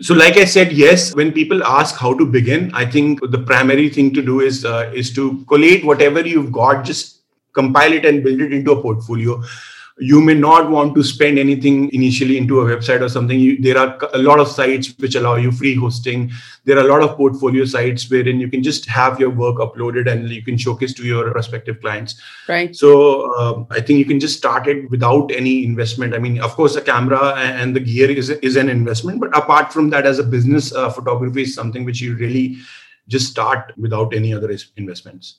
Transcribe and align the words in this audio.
So, 0.00 0.14
like 0.14 0.36
I 0.36 0.44
said, 0.44 0.72
yes. 0.72 1.14
When 1.14 1.32
people 1.32 1.64
ask 1.64 1.96
how 1.96 2.16
to 2.16 2.24
begin, 2.24 2.70
I 2.72 2.86
think 2.86 3.20
the 3.30 3.38
primary 3.38 3.88
thing 3.88 4.14
to 4.14 4.22
do 4.22 4.40
is 4.40 4.64
uh, 4.64 4.92
is 4.94 5.12
to 5.14 5.44
collate 5.46 5.84
whatever 5.84 6.24
you've 6.26 6.52
got, 6.52 6.84
just 6.84 7.22
compile 7.52 7.92
it 7.92 8.04
and 8.04 8.22
build 8.22 8.40
it 8.40 8.52
into 8.52 8.72
a 8.72 8.80
portfolio 8.80 9.42
you 10.00 10.20
may 10.20 10.34
not 10.34 10.70
want 10.70 10.94
to 10.94 11.02
spend 11.02 11.38
anything 11.38 11.90
initially 11.92 12.36
into 12.36 12.60
a 12.60 12.64
website 12.64 13.00
or 13.00 13.08
something. 13.08 13.38
You, 13.38 13.60
there 13.60 13.76
are 13.78 13.98
a 14.14 14.18
lot 14.18 14.38
of 14.38 14.48
sites 14.48 14.94
which 14.98 15.14
allow 15.14 15.36
you 15.36 15.50
free 15.50 15.74
hosting. 15.74 16.30
There 16.64 16.78
are 16.78 16.86
a 16.86 16.88
lot 16.88 17.02
of 17.02 17.16
portfolio 17.16 17.64
sites 17.64 18.08
wherein 18.10 18.38
you 18.38 18.48
can 18.48 18.62
just 18.62 18.86
have 18.86 19.18
your 19.18 19.30
work 19.30 19.56
uploaded 19.56 20.10
and 20.10 20.28
you 20.28 20.42
can 20.42 20.56
showcase 20.56 20.94
to 20.94 21.04
your 21.04 21.30
prospective 21.32 21.80
clients. 21.80 22.20
Right. 22.48 22.74
So 22.74 23.32
uh, 23.34 23.64
i 23.70 23.80
think 23.80 23.98
you 23.98 24.04
can 24.04 24.20
just 24.20 24.36
start 24.36 24.68
it 24.68 24.90
without 24.90 25.32
any 25.32 25.64
investment. 25.64 26.14
I 26.14 26.18
mean 26.18 26.40
of 26.40 26.52
course 26.52 26.76
a 26.76 26.80
camera 26.80 27.34
and 27.36 27.74
the 27.74 27.80
gear 27.80 28.10
is, 28.10 28.30
is 28.30 28.56
an 28.56 28.68
investment 28.68 29.20
but 29.20 29.36
apart 29.36 29.72
from 29.72 29.90
that 29.90 30.06
as 30.06 30.18
a 30.18 30.24
business 30.24 30.72
uh, 30.72 30.90
photography 30.90 31.42
is 31.42 31.54
something 31.54 31.84
which 31.84 32.00
you 32.00 32.16
really 32.16 32.58
just 33.08 33.30
start 33.30 33.72
without 33.76 34.14
any 34.14 34.34
other 34.34 34.54
investments 34.76 35.38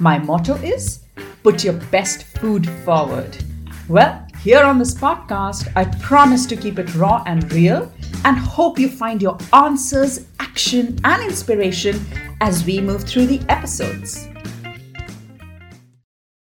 My 0.00 0.18
motto 0.18 0.56
is 0.56 1.04
put 1.44 1.62
your 1.62 1.74
best 1.74 2.24
food 2.38 2.68
forward. 2.84 3.36
Well, 3.88 4.26
here 4.42 4.64
on 4.64 4.78
this 4.78 4.92
podcast, 4.92 5.70
I 5.76 5.84
promise 5.84 6.46
to 6.46 6.56
keep 6.56 6.80
it 6.80 6.94
raw 6.96 7.22
and 7.26 7.50
real 7.52 7.92
and 8.24 8.36
hope 8.36 8.78
you 8.78 8.88
find 8.88 9.22
your 9.22 9.38
answers, 9.52 10.26
action, 10.40 10.98
and 11.04 11.22
inspiration 11.22 12.00
as 12.40 12.64
we 12.64 12.80
move 12.80 13.04
through 13.04 13.26
the 13.26 13.40
episodes. 13.48 14.26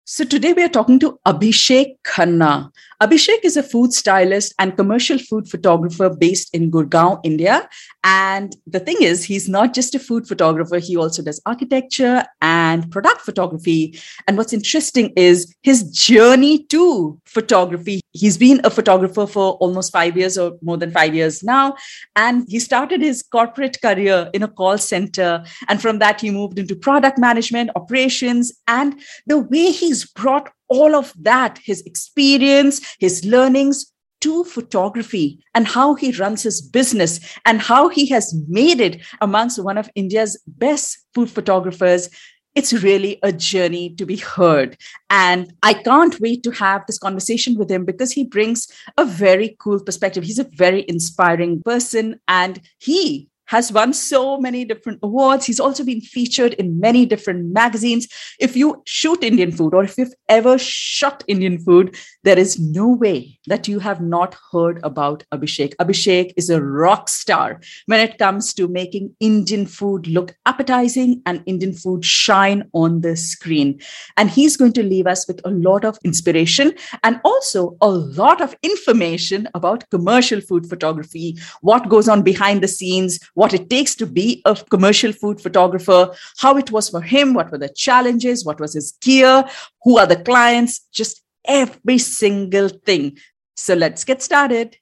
So, 0.05 0.25
today 0.25 0.53
we 0.53 0.63
are 0.63 0.69
talking 0.69 0.99
to 0.99 1.19
Abhishek 1.27 1.95
Khanna. 2.05 2.71
Abhishek 3.03 3.45
is 3.45 3.57
a 3.57 3.63
food 3.63 3.95
stylist 3.95 4.53
and 4.59 4.77
commercial 4.77 5.17
food 5.17 5.49
photographer 5.49 6.11
based 6.11 6.55
in 6.55 6.71
Gurgaon, 6.71 7.19
India. 7.25 7.67
And 8.05 8.55
the 8.67 8.81
thing 8.81 8.99
is, 9.01 9.25
he's 9.25 9.49
not 9.49 9.73
just 9.73 9.95
a 9.95 9.99
food 9.99 10.29
photographer, 10.29 10.79
he 10.79 10.99
also 10.99 11.23
does 11.23 11.41
architecture 11.47 12.25
and 12.43 12.91
product 12.91 13.23
photography. 13.23 13.99
And 14.29 14.37
what's 14.37 14.53
interesting 14.53 15.15
is 15.17 15.55
his 15.63 15.85
journey 15.91 16.65
to 16.65 17.19
photography. 17.25 18.03
He's 18.13 18.37
been 18.37 18.61
a 18.65 18.71
photographer 18.71 19.27
for 19.27 19.53
almost 19.55 19.93
five 19.93 20.19
years 20.19 20.37
or 20.37 20.59
more 20.61 20.77
than 20.77 20.91
five 20.91 21.15
years 21.15 21.43
now. 21.43 21.77
And 22.17 22.45
he 22.49 22.59
started 22.59 23.01
his 23.01 23.23
corporate 23.23 23.81
career 23.81 24.29
in 24.35 24.43
a 24.43 24.49
call 24.49 24.77
center. 24.77 25.43
And 25.69 25.81
from 25.81 26.01
that, 26.01 26.21
he 26.21 26.31
moved 26.31 26.59
into 26.59 26.77
product 26.77 27.19
management, 27.19 27.71
operations, 27.77 28.53
and 28.69 29.01
the 29.27 29.39
way 29.39 29.71
he's 29.71 30.05
brought 30.05 30.51
all 30.71 30.95
of 30.95 31.13
that, 31.21 31.59
his 31.63 31.83
experience, 31.83 32.97
his 32.99 33.25
learnings 33.25 33.93
to 34.21 34.45
photography 34.45 35.43
and 35.55 35.67
how 35.67 35.95
he 35.95 36.13
runs 36.13 36.43
his 36.43 36.61
business 36.63 37.21
and 37.45 37.61
how 37.61 37.89
he 37.89 38.07
has 38.07 38.35
made 38.49 38.81
it 38.81 39.05
amongst 39.21 39.63
one 39.63 39.79
of 39.79 39.91
India's 39.95 40.41
best 40.47 40.99
food 41.15 41.31
photographers. 41.31 42.09
It's 42.55 42.73
really 42.73 43.19
a 43.23 43.33
journey 43.33 43.95
to 43.95 44.05
be 44.05 44.17
heard. 44.17 44.77
And 45.09 45.53
I 45.63 45.75
can't 45.75 46.21
wait 46.21 46.43
to 46.43 46.51
have 46.51 46.85
this 46.87 46.99
conversation 46.99 47.57
with 47.57 47.71
him 47.71 47.85
because 47.85 48.13
he 48.13 48.25
brings 48.25 48.69
a 48.99 49.05
very 49.05 49.57
cool 49.59 49.81
perspective. 49.81 50.25
He's 50.25 50.39
a 50.39 50.51
very 50.55 50.85
inspiring 50.89 51.63
person 51.63 52.21
and 52.29 52.61
he 52.79 53.30
has 53.51 53.73
won 53.73 53.93
so 53.93 54.39
many 54.39 54.65
different 54.65 55.01
awards. 55.03 55.45
He's 55.45 55.59
also 55.59 55.83
been 55.85 56.01
featured 56.01 56.53
in 56.55 56.79
many 56.79 57.05
different 57.05 57.53
magazines. 57.53 58.07
If 58.39 58.55
you 58.55 58.81
shoot 58.87 59.25
Indian 59.25 59.51
food 59.51 59.75
or 59.75 59.83
if 59.83 59.99
you've 59.99 60.15
ever 60.29 60.57
shot 60.57 61.25
Indian 61.27 61.59
food, 61.59 61.97
there 62.23 62.39
is 62.39 62.61
no 62.61 62.87
way 62.89 63.41
that 63.49 63.67
you 63.67 63.81
have 63.81 64.01
not 64.01 64.37
heard 64.53 64.79
about 64.85 65.25
Abhishek. 65.35 65.75
Abhishek 65.81 66.33
is 66.37 66.49
a 66.49 66.63
rock 66.63 67.09
star 67.09 67.61
when 67.87 67.99
it 67.99 68.19
comes 68.19 68.55
to 68.55 68.69
making 68.69 69.17
Indian 69.19 69.67
food 69.67 70.07
look 70.07 70.33
appetizing 70.47 71.21
and 71.27 71.43
Indian 71.47 71.73
food 71.73 72.05
shine 72.05 72.63
on 72.73 73.01
the 73.01 73.17
screen. 73.17 73.81
And 74.17 74.31
he's 74.31 74.57
going 74.57 74.75
to 74.75 74.85
leave 74.85 75.09
us 75.09 75.27
with 75.27 75.41
a 75.45 75.51
lot 75.51 75.85
of 75.85 75.99
inspiration 76.05 76.73
and 77.03 77.21
also 77.25 77.77
a 77.81 77.89
lot 77.89 78.41
of 78.41 78.55
information 78.63 79.49
about 79.55 79.91
commercial 79.91 80.41
food 80.41 80.69
photography, 80.69 81.37
what 81.63 81.89
goes 81.89 82.09
on 82.09 82.23
behind 82.23 82.63
the 82.63 82.69
scenes 82.69 83.19
what 83.41 83.55
it 83.55 83.71
takes 83.71 83.95
to 83.95 84.07
be 84.07 84.43
a 84.45 84.55
commercial 84.69 85.13
food 85.13 85.41
photographer, 85.41 86.15
how 86.41 86.59
it 86.59 86.71
was 86.71 86.91
for 86.91 87.01
him, 87.01 87.33
what 87.33 87.51
were 87.51 87.57
the 87.57 87.71
challenges, 87.71 88.45
what 88.45 88.61
was 88.61 88.75
his 88.75 88.93
gear, 89.01 89.45
who 89.83 89.97
are 89.97 90.07
the 90.07 90.23
clients, 90.25 90.81
just 90.93 91.23
every 91.47 91.97
single 91.97 92.69
thing. 92.69 93.17
So 93.57 93.73
let's 93.73 94.05
get 94.05 94.21
started. 94.23 94.77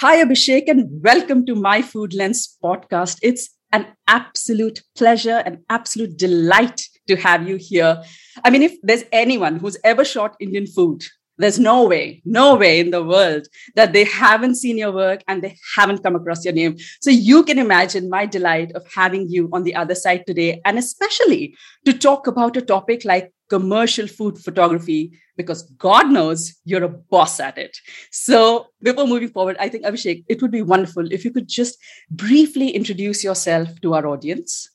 Hi, 0.00 0.22
Abhishek, 0.22 0.68
and 0.68 1.02
welcome 1.02 1.46
to 1.46 1.54
my 1.54 1.80
Food 1.80 2.12
Lens 2.12 2.58
podcast. 2.62 3.18
It's 3.22 3.48
an 3.72 3.86
absolute 4.06 4.82
pleasure, 4.94 5.38
an 5.46 5.64
absolute 5.70 6.18
delight 6.18 6.82
to 7.08 7.16
have 7.16 7.48
you 7.48 7.56
here. 7.56 8.02
I 8.44 8.50
mean, 8.50 8.62
if 8.62 8.74
there's 8.82 9.04
anyone 9.10 9.56
who's 9.56 9.78
ever 9.84 10.04
shot 10.04 10.36
Indian 10.38 10.66
food, 10.66 11.02
there's 11.42 11.58
no 11.58 11.86
way, 11.86 12.22
no 12.24 12.54
way 12.54 12.80
in 12.80 12.90
the 12.90 13.02
world 13.02 13.46
that 13.74 13.92
they 13.92 14.04
haven't 14.04 14.54
seen 14.56 14.78
your 14.78 14.92
work 14.92 15.22
and 15.28 15.42
they 15.42 15.56
haven't 15.76 16.02
come 16.02 16.16
across 16.16 16.44
your 16.44 16.54
name. 16.54 16.76
So 17.00 17.10
you 17.10 17.42
can 17.44 17.58
imagine 17.58 18.08
my 18.08 18.26
delight 18.26 18.72
of 18.72 18.86
having 18.94 19.28
you 19.28 19.48
on 19.52 19.64
the 19.64 19.74
other 19.74 19.94
side 19.94 20.24
today, 20.26 20.60
and 20.64 20.78
especially 20.78 21.56
to 21.84 21.92
talk 21.92 22.26
about 22.26 22.56
a 22.56 22.62
topic 22.62 23.04
like 23.04 23.32
commercial 23.48 24.06
food 24.06 24.38
photography, 24.38 25.12
because 25.36 25.62
God 25.76 26.10
knows 26.10 26.54
you're 26.64 26.84
a 26.84 26.88
boss 26.88 27.40
at 27.40 27.58
it. 27.58 27.76
So 28.10 28.66
before 28.82 29.06
moving 29.06 29.28
forward, 29.28 29.56
I 29.58 29.68
think 29.68 29.84
Abhishek, 29.84 30.24
it 30.28 30.40
would 30.40 30.50
be 30.50 30.62
wonderful 30.62 31.10
if 31.10 31.24
you 31.24 31.30
could 31.30 31.48
just 31.48 31.78
briefly 32.10 32.70
introduce 32.70 33.24
yourself 33.24 33.68
to 33.82 33.94
our 33.94 34.06
audience. 34.06 34.70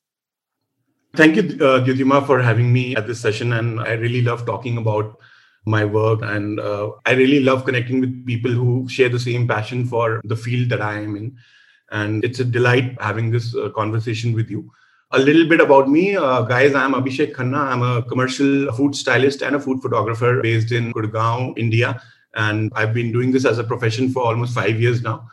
Thank 1.16 1.36
you, 1.38 1.58
uh, 1.66 2.26
for 2.26 2.42
having 2.42 2.72
me 2.72 2.96
at 2.96 3.08
this 3.08 3.20
session. 3.20 3.54
And 3.54 3.80
I 3.80 3.94
really 3.94 4.22
love 4.22 4.46
talking 4.46 4.78
about 4.78 5.18
my 5.68 5.84
work 5.84 6.22
and 6.22 6.60
uh, 6.60 6.90
i 7.06 7.12
really 7.12 7.40
love 7.42 7.66
connecting 7.66 8.00
with 8.00 8.26
people 8.26 8.52
who 8.52 8.88
share 8.88 9.10
the 9.10 9.20
same 9.20 9.48
passion 9.48 9.86
for 9.86 10.22
the 10.24 10.36
field 10.36 10.70
that 10.70 10.82
i 10.82 10.94
am 10.94 11.16
in. 11.16 11.36
And 11.90 12.26
it's 12.26 12.40
a 12.42 12.44
delight 12.44 12.98
having 13.00 13.32
this 13.32 13.56
uh, 13.56 13.70
conversation 13.70 14.34
with 14.34 14.50
you. 14.50 14.70
A 15.12 15.20
little 15.20 15.48
bit 15.48 15.62
about 15.62 15.90
me 15.90 16.18
uh, 16.18 16.42
guys 16.42 16.76
i'm 16.76 16.94
abhishek 16.94 17.34
khanna. 17.34 17.60
I'm 17.72 17.82
a 17.82 18.04
commercial 18.04 18.72
food 18.74 18.96
stylist 18.96 19.42
and 19.42 19.56
a 19.56 19.60
food 19.60 19.82
photographer 19.82 20.42
based 20.42 20.72
in 20.72 20.92
gurgaon 20.94 21.58
india. 21.58 22.02
And 22.36 22.72
i've 22.76 22.94
been 22.94 23.12
doing 23.12 23.32
this 23.32 23.46
as 23.46 23.58
a 23.58 23.64
profession 23.64 24.10
for 24.10 24.24
almost 24.24 24.54
5 24.54 24.82
years 24.82 25.02
now. 25.02 25.30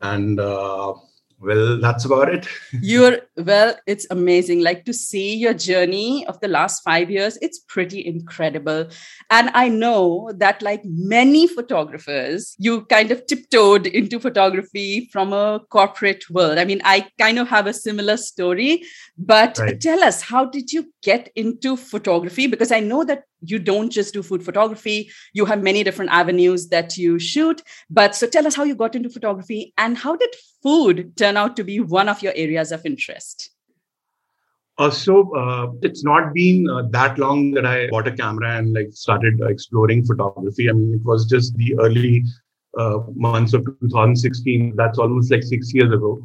And 0.00 0.40
uh, 0.40 0.94
well 1.40 1.80
that's 1.80 2.04
about 2.04 2.32
it. 2.38 2.46
You're 2.94 3.18
well 3.44 3.76
it's 3.86 4.06
amazing. 4.10 4.60
Like 4.60 4.84
to 4.84 4.92
see 4.92 5.34
your 5.34 5.54
journey 5.54 6.26
of 6.26 6.40
the 6.40 6.48
last 6.48 6.82
5 6.82 7.10
years 7.10 7.38
it's 7.42 7.58
pretty 7.58 8.04
incredible. 8.06 8.88
And 9.30 9.50
i 9.54 9.68
know 9.68 10.32
that 10.36 10.62
like 10.62 10.82
many 10.84 11.46
photographers 11.46 12.54
you 12.58 12.82
kind 12.86 13.10
of 13.10 13.26
tiptoed 13.26 13.86
into 13.86 14.20
photography 14.20 15.08
from 15.12 15.32
a 15.32 15.60
corporate 15.70 16.24
world. 16.30 16.58
I 16.58 16.64
mean 16.64 16.80
i 16.84 17.06
kind 17.18 17.38
of 17.38 17.48
have 17.48 17.66
a 17.66 17.72
similar 17.72 18.16
story 18.16 18.82
but 19.18 19.58
right. 19.58 19.80
tell 19.80 20.02
us 20.02 20.22
how 20.22 20.44
did 20.44 20.72
you 20.72 20.92
get 21.02 21.30
into 21.34 21.76
photography? 21.76 22.46
Because 22.46 22.72
i 22.72 22.80
know 22.80 23.04
that 23.04 23.24
you 23.42 23.58
don't 23.58 23.90
just 23.90 24.14
do 24.14 24.22
food 24.22 24.44
photography. 24.44 25.10
You 25.32 25.44
have 25.46 25.62
many 25.62 25.82
different 25.82 26.10
avenues 26.10 26.68
that 26.68 26.96
you 26.96 27.18
shoot. 27.18 27.62
But 27.88 28.14
so 28.14 28.26
tell 28.26 28.46
us 28.46 28.54
how 28.54 28.64
you 28.64 28.74
got 28.74 28.94
into 28.94 29.10
photography 29.10 29.72
and 29.78 29.96
how 29.96 30.16
did 30.16 30.34
food 30.62 31.16
turn 31.16 31.36
out 31.36 31.56
to 31.56 31.64
be 31.64 31.80
one 31.80 32.08
of 32.08 32.22
your 32.22 32.32
areas 32.36 32.72
of 32.72 32.84
interest 32.84 33.29
uh, 34.80 34.90
so 34.90 35.36
uh, 35.36 35.70
it's 35.82 36.02
not 36.04 36.32
been 36.32 36.66
uh, 36.70 36.82
that 36.90 37.18
long 37.18 37.50
that 37.50 37.66
I 37.66 37.88
bought 37.88 38.08
a 38.08 38.12
camera 38.12 38.56
and 38.56 38.72
like 38.72 38.88
started 38.92 39.38
exploring 39.42 40.06
photography. 40.06 40.70
I 40.70 40.72
mean, 40.72 40.94
it 40.94 41.04
was 41.04 41.26
just 41.26 41.54
the 41.56 41.78
early 41.78 42.24
uh, 42.78 43.00
months 43.14 43.52
of 43.52 43.66
2016. 43.66 44.74
That's 44.76 44.98
almost 44.98 45.30
like 45.30 45.42
six 45.42 45.74
years 45.74 45.92
ago. 45.92 46.22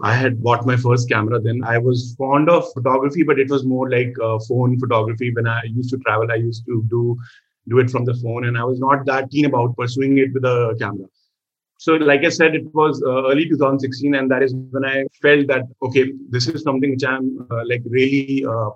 I 0.00 0.14
had 0.14 0.40
bought 0.40 0.66
my 0.66 0.76
first 0.76 1.08
camera 1.08 1.40
then. 1.40 1.64
I 1.64 1.78
was 1.78 2.14
fond 2.16 2.48
of 2.48 2.72
photography, 2.74 3.24
but 3.24 3.40
it 3.40 3.50
was 3.50 3.64
more 3.64 3.90
like 3.90 4.14
uh, 4.22 4.38
phone 4.46 4.78
photography. 4.78 5.32
When 5.34 5.48
I 5.48 5.62
used 5.64 5.90
to 5.90 5.98
travel, 5.98 6.30
I 6.30 6.36
used 6.36 6.64
to 6.66 6.84
do 6.88 7.16
do 7.68 7.80
it 7.80 7.90
from 7.90 8.04
the 8.04 8.14
phone, 8.22 8.44
and 8.44 8.56
I 8.56 8.62
was 8.62 8.78
not 8.78 9.04
that 9.06 9.30
keen 9.30 9.46
about 9.46 9.76
pursuing 9.76 10.18
it 10.18 10.32
with 10.32 10.44
a 10.44 10.76
camera. 10.78 11.06
So, 11.78 11.94
like 11.94 12.24
I 12.24 12.30
said, 12.30 12.54
it 12.54 12.74
was 12.74 13.02
uh, 13.02 13.30
early 13.30 13.48
2016, 13.48 14.14
and 14.14 14.30
that 14.30 14.42
is 14.42 14.54
when 14.70 14.84
I 14.84 15.04
felt 15.20 15.46
that 15.48 15.62
okay, 15.82 16.12
this 16.30 16.48
is 16.48 16.62
something 16.62 16.90
which 16.90 17.04
I'm 17.04 17.46
uh, 17.50 17.62
like 17.66 17.82
really 17.86 18.44
uh, 18.48 18.70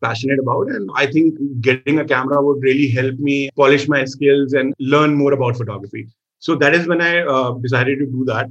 passionate 0.00 0.38
about, 0.38 0.68
and 0.68 0.88
I 0.94 1.06
think 1.06 1.34
getting 1.60 1.98
a 1.98 2.04
camera 2.04 2.40
would 2.40 2.62
really 2.62 2.88
help 2.88 3.18
me 3.18 3.50
polish 3.56 3.88
my 3.88 4.04
skills 4.04 4.52
and 4.52 4.72
learn 4.78 5.14
more 5.14 5.32
about 5.32 5.56
photography. 5.56 6.08
So 6.38 6.54
that 6.56 6.74
is 6.74 6.86
when 6.86 7.00
I 7.00 7.22
uh, 7.22 7.52
decided 7.54 7.98
to 7.98 8.06
do 8.06 8.24
that. 8.26 8.48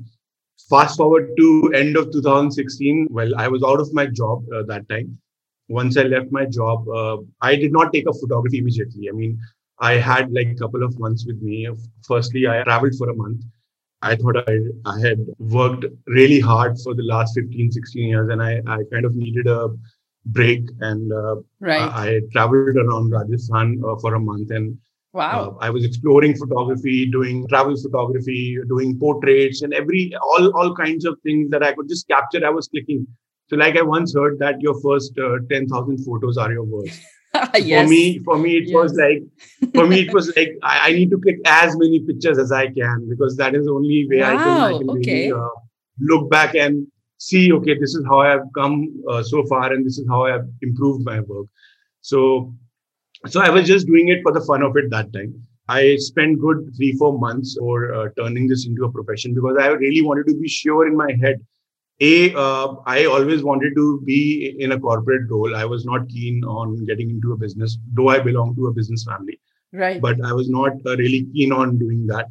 Fast 0.70 0.98
forward 0.98 1.32
to 1.38 1.72
end 1.76 1.98
of 1.98 2.12
2016 2.12 3.08
well 3.10 3.32
i 3.36 3.48
was 3.48 3.64
out 3.64 3.82
of 3.82 3.94
my 3.94 4.06
job 4.06 4.44
uh, 4.56 4.64
that 4.64 4.88
time. 4.90 5.18
Once 5.70 5.98
i 5.98 6.04
left 6.04 6.32
my 6.32 6.46
job 6.46 6.88
uh, 6.90 7.18
i 7.42 7.56
did 7.56 7.72
not 7.72 7.92
take 7.94 8.08
up 8.08 8.16
photography 8.22 8.60
immediately. 8.60 9.10
I 9.10 9.14
mean 9.14 9.40
i 9.80 9.94
had 9.94 10.32
like 10.32 10.50
a 10.50 10.56
couple 10.56 10.84
of 10.84 11.00
months 11.00 11.26
with 11.26 11.42
me. 11.42 11.68
Firstly 12.08 12.48
i 12.48 12.64
traveled 12.64 12.96
for 12.96 13.10
a 13.10 13.16
month 13.16 13.42
i 14.02 14.16
thought 14.16 14.38
i, 14.48 14.58
I 14.86 15.00
had 15.00 15.26
worked 15.40 15.86
really 16.08 16.40
hard 16.40 16.78
for 16.84 16.94
the 16.94 17.04
last 17.04 17.36
15 17.36 17.72
16 17.72 18.10
years 18.10 18.30
and 18.30 18.42
i, 18.42 18.62
I 18.68 18.80
kind 18.92 19.06
of 19.06 19.16
needed 19.16 19.48
a 19.48 19.70
break 20.26 20.64
and 20.82 21.12
uh, 21.12 21.36
right. 21.60 21.82
I, 21.82 22.08
I, 22.08 22.22
traveled 22.32 22.78
around 22.78 23.12
rajasthan 23.12 23.82
uh, 23.84 23.96
for 23.98 24.14
a 24.16 24.20
month 24.20 24.52
and 24.52 24.78
Wow. 25.14 25.58
Uh, 25.60 25.66
I 25.66 25.70
was 25.70 25.84
exploring 25.84 26.38
photography, 26.38 27.06
doing 27.06 27.46
travel 27.50 27.76
photography, 27.76 28.58
doing 28.70 28.98
portraits, 28.98 29.62
and 29.62 29.74
every 29.74 30.14
all 30.16 30.58
all 30.58 30.74
kinds 30.74 31.04
of 31.04 31.20
things 31.22 31.50
that 31.50 31.64
I 31.64 31.74
could 31.74 31.90
just 31.90 32.08
capture. 32.08 32.46
I 32.46 32.50
was 32.50 32.70
clicking. 32.70 33.06
So, 33.50 33.58
like 33.58 33.76
I 33.76 33.82
once 33.82 34.14
heard 34.16 34.40
that 34.40 34.62
your 34.62 34.80
first 34.80 35.12
uh, 35.20 35.40
ten 35.50 35.68
thousand 35.68 36.06
photos 36.06 36.38
are 36.38 36.52
your 36.52 36.64
worst. 36.64 37.02
yes. 37.56 37.86
For 37.86 37.90
me, 37.90 38.20
for 38.20 38.38
me, 38.38 38.58
it 38.58 38.68
yes. 38.68 38.74
was 38.74 38.94
like 38.96 39.74
for 39.74 39.88
me, 39.88 40.02
it 40.02 40.14
was 40.18 40.34
like 40.36 40.52
I, 40.64 40.90
I, 40.90 40.92
need 40.92 41.10
to 41.12 41.20
click 41.20 41.38
as 41.46 41.78
many 41.78 42.00
pictures 42.00 42.38
as 42.38 42.52
I 42.52 42.68
can 42.68 43.08
because 43.10 43.38
that 43.38 43.56
is 43.56 43.66
the 43.66 43.72
only 43.72 44.06
way 44.10 44.20
wow. 44.20 44.28
I 44.28 44.36
can, 44.36 44.74
I 44.76 44.78
can 44.78 44.90
okay. 44.90 45.32
really 45.32 45.42
uh, 45.42 45.60
look 46.00 46.30
back 46.30 46.56
and 46.56 46.88
see. 47.18 47.54
Okay, 47.54 47.78
this 47.78 47.96
is 47.96 48.06
how 48.06 48.20
I've 48.20 48.52
come 48.54 49.02
uh, 49.10 49.24
so 49.24 49.46
far, 49.46 49.72
and 49.72 49.86
this 49.86 49.98
is 49.98 50.06
how 50.10 50.26
I've 50.26 50.48
improved 50.62 51.06
my 51.06 51.22
work. 51.22 51.48
So 52.02 52.54
so 53.28 53.42
I 53.42 53.50
was 53.50 53.68
just 53.68 53.88
doing 53.88 54.10
it 54.10 54.20
for 54.24 54.32
the 54.32 54.42
fun 54.42 54.64
of 54.64 54.76
it 54.76 54.90
that 54.90 55.14
time. 55.14 55.34
I 55.70 55.96
spent 55.98 56.42
good 56.42 56.70
three, 56.76 56.94
four 56.94 57.18
months 57.18 57.56
for 57.58 57.94
uh, 57.94 58.10
turning 58.18 58.48
this 58.48 58.66
into 58.66 58.84
a 58.84 58.92
profession 58.92 59.34
because 59.34 59.56
I 59.60 59.68
really 59.68 60.02
wanted 60.02 60.28
to 60.28 60.38
be 60.38 60.50
sure 60.50 60.88
in 60.88 60.98
my 60.98 61.16
head. 61.22 61.40
A, 62.02 62.34
uh, 62.34 62.76
I 62.88 63.06
always 63.06 63.44
wanted 63.44 63.76
to 63.76 64.02
be 64.02 64.56
in 64.60 64.72
a 64.72 64.80
corporate 64.80 65.30
role. 65.30 65.56
I 65.56 65.66
was 65.66 65.86
not 65.86 66.10
keen 66.10 66.44
on 66.44 66.84
getting 66.86 67.10
into 67.10 67.34
a 67.34 67.38
business, 67.38 67.78
though 67.94 68.10
I 68.10 68.20
belong 68.20 68.56
to 68.56 68.68
a 68.68 68.74
business 68.74 69.04
family. 69.04 69.40
Right. 69.72 70.02
But 70.02 70.24
I 70.26 70.34
was 70.34 70.50
not 70.50 70.72
uh, 70.86 70.98
really 70.98 71.28
keen 71.34 71.52
on 71.52 71.78
doing 71.78 72.08
that. 72.08 72.26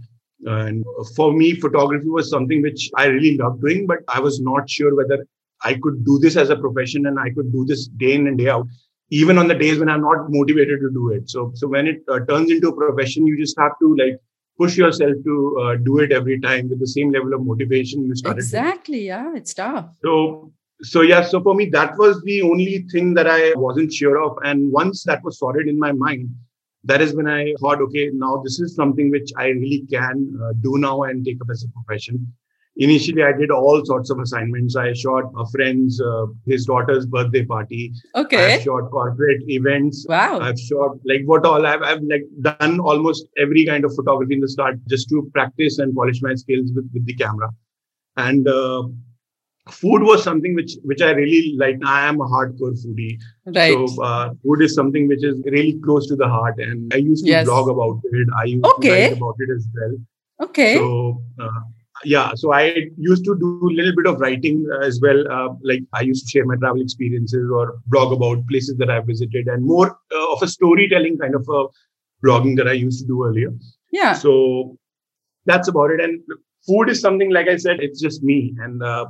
And 0.45 0.85
for 1.15 1.33
me, 1.33 1.55
photography 1.55 2.09
was 2.09 2.29
something 2.29 2.63
which 2.63 2.91
I 2.97 3.07
really 3.07 3.37
loved 3.37 3.61
doing, 3.61 3.87
but 3.87 3.99
I 4.09 4.19
was 4.21 4.41
not 4.41 4.69
sure 4.69 4.97
whether 4.97 5.25
I 5.63 5.75
could 5.75 6.05
do 6.05 6.19
this 6.19 6.37
as 6.37 6.51
a 6.51 6.57
profession 6.57 7.07
and 7.07 7.19
I 7.21 7.31
could 7.31 7.53
do 7.53 7.65
this 7.65 7.87
day 7.87 8.15
in 8.15 8.27
and 8.27 8.39
day 8.39 8.49
out 8.49 8.67
even 9.11 9.39
on 9.39 9.49
the 9.49 9.55
days 9.55 9.79
when 9.79 9.89
I'm 9.89 10.03
not 10.03 10.27
motivated 10.29 10.81
to 10.81 10.91
do 10.91 11.11
it. 11.11 11.29
So, 11.29 11.51
so 11.55 11.67
when 11.67 11.87
it 11.87 12.03
uh, 12.09 12.21
turns 12.29 12.51
into 12.51 12.69
a 12.69 12.77
profession, 12.77 13.27
you 13.27 13.37
just 13.39 13.59
have 13.59 13.73
to 13.81 13.97
like 13.97 14.19
push 14.61 14.77
yourself 14.77 15.15
to 15.25 15.35
uh, 15.63 15.75
do 15.89 15.99
it 16.05 16.13
every 16.13 16.39
time 16.41 16.69
with 16.69 16.81
the 16.81 16.87
same 16.87 17.11
level 17.11 17.33
of 17.35 17.45
motivation 17.45 18.05
you 18.05 18.15
started. 18.15 18.39
Exactly. 18.39 18.99
With. 18.99 19.07
Yeah, 19.07 19.33
it's 19.35 19.55
tough. 19.55 19.87
So, 20.05 20.53
so 20.83 21.01
yeah. 21.03 21.23
So 21.23 21.43
for 21.43 21.55
me, 21.55 21.67
that 21.71 21.97
was 21.97 22.23
the 22.23 22.43
only 22.43 22.85
thing 22.93 23.15
that 23.15 23.27
I 23.27 23.55
wasn't 23.57 23.93
sure 23.93 24.23
of. 24.23 24.37
And 24.45 24.71
once 24.71 25.05
that 25.05 25.25
was 25.25 25.39
sorted 25.39 25.69
in 25.69 25.79
my 25.79 25.93
mind, 25.93 26.29
that 26.85 27.01
is 27.01 27.15
when 27.15 27.29
I 27.29 27.55
thought, 27.61 27.81
okay, 27.87 28.11
now 28.13 28.43
this 28.45 28.61
is 28.61 28.75
something 28.75 29.11
which 29.11 29.31
I 29.37 29.49
really 29.49 29.85
can 29.91 30.39
uh, 30.43 30.53
do 30.61 30.79
now 30.79 31.03
and 31.03 31.25
take 31.25 31.41
up 31.43 31.49
as 31.51 31.65
a 31.65 31.69
profession 31.69 32.33
initially 32.77 33.23
i 33.23 33.33
did 33.33 33.51
all 33.51 33.85
sorts 33.85 34.11
of 34.11 34.19
assignments. 34.19 34.77
I 34.77 34.93
shot 34.93 35.25
a 35.37 35.47
friend's 35.51 36.01
uh, 36.01 36.27
his 36.47 36.67
daughter's 36.67 37.07
birthday 37.07 37.45
party. 37.45 37.93
Okay. 38.15 38.55
I 38.55 38.61
shot 38.61 38.91
corporate 38.91 39.43
events. 39.49 40.07
Wow. 40.09 40.41
I've 40.41 40.59
shot 40.59 40.97
like 41.05 41.23
what 41.25 41.45
all 41.45 41.67
I've, 41.67 41.83
I've 41.83 42.03
like 42.03 42.25
done 42.41 42.81
almost 42.81 43.27
every 43.39 43.67
kind 43.67 43.85
of 43.85 43.95
photography 43.95 44.35
in 44.35 44.41
the 44.41 44.49
start 44.49 44.77
just 44.89 45.09
to 45.11 45.31
practice 45.35 45.79
and 45.79 45.95
polish 45.95 46.23
my 46.23 46.35
skills 46.35 46.71
with, 46.75 46.91
with 46.93 47.07
the 47.07 47.15
camera. 47.15 47.51
And 48.17 48.47
uh, 48.49 48.85
food 49.69 50.03
was 50.03 50.23
something 50.23 50.55
which 50.55 50.73
which 50.85 51.03
i 51.03 51.11
really 51.11 51.57
like. 51.59 51.77
I 51.85 52.07
am 52.07 52.21
a 52.21 52.25
hardcore 52.25 52.75
foodie. 52.85 53.19
Right. 53.47 53.73
So 53.73 54.03
uh, 54.03 54.31
food 54.43 54.63
is 54.63 54.75
something 54.75 55.09
which 55.09 55.25
is 55.25 55.41
really 55.45 55.79
close 55.85 56.07
to 56.09 56.17
the 56.17 56.29
heart 56.29 56.59
and 56.59 56.93
i 56.95 56.97
used 56.97 57.25
to 57.25 57.31
yes. 57.31 57.47
blog 57.47 57.69
about 57.69 58.01
it. 58.05 58.29
I 58.39 58.45
used 58.45 58.65
okay. 58.65 58.89
to 58.89 59.09
write 59.09 59.17
about 59.17 59.35
it 59.39 59.51
as 59.55 59.69
well. 59.75 60.49
Okay. 60.49 60.75
So 60.77 61.23
uh, 61.39 61.61
yeah 62.05 62.33
so 62.35 62.53
i 62.53 62.75
used 62.97 63.25
to 63.25 63.37
do 63.39 63.69
a 63.69 63.75
little 63.75 63.95
bit 63.95 64.07
of 64.07 64.21
writing 64.21 64.67
as 64.83 65.01
well 65.01 65.21
uh, 65.31 65.49
like 65.63 65.83
i 65.93 66.01
used 66.01 66.25
to 66.25 66.31
share 66.31 66.47
my 66.47 66.57
travel 66.57 66.81
experiences 66.81 67.51
or 67.53 67.79
blog 67.87 68.13
about 68.13 68.47
places 68.49 68.77
that 68.79 68.91
i've 68.91 69.07
visited 69.07 69.47
and 69.49 69.65
more 69.65 69.99
uh, 70.13 70.33
of 70.33 70.43
a 70.43 70.49
storytelling 70.49 71.19
kind 71.19 71.35
of 71.35 71.47
a 71.49 71.65
blogging 72.25 72.57
that 72.57 72.69
i 72.69 72.73
used 72.73 73.01
to 73.01 73.07
do 73.07 73.25
earlier. 73.25 73.51
Yeah. 73.93 74.13
So 74.13 74.77
that's 75.47 75.69
about 75.69 75.91
it. 75.91 76.01
And 76.01 76.21
food 76.67 76.91
is 76.91 77.01
something 77.01 77.31
like 77.31 77.49
i 77.49 77.57
said 77.57 77.81
it's 77.81 78.01
just 78.01 78.23
me. 78.23 78.55
And 78.61 78.83
uh, 78.83 79.07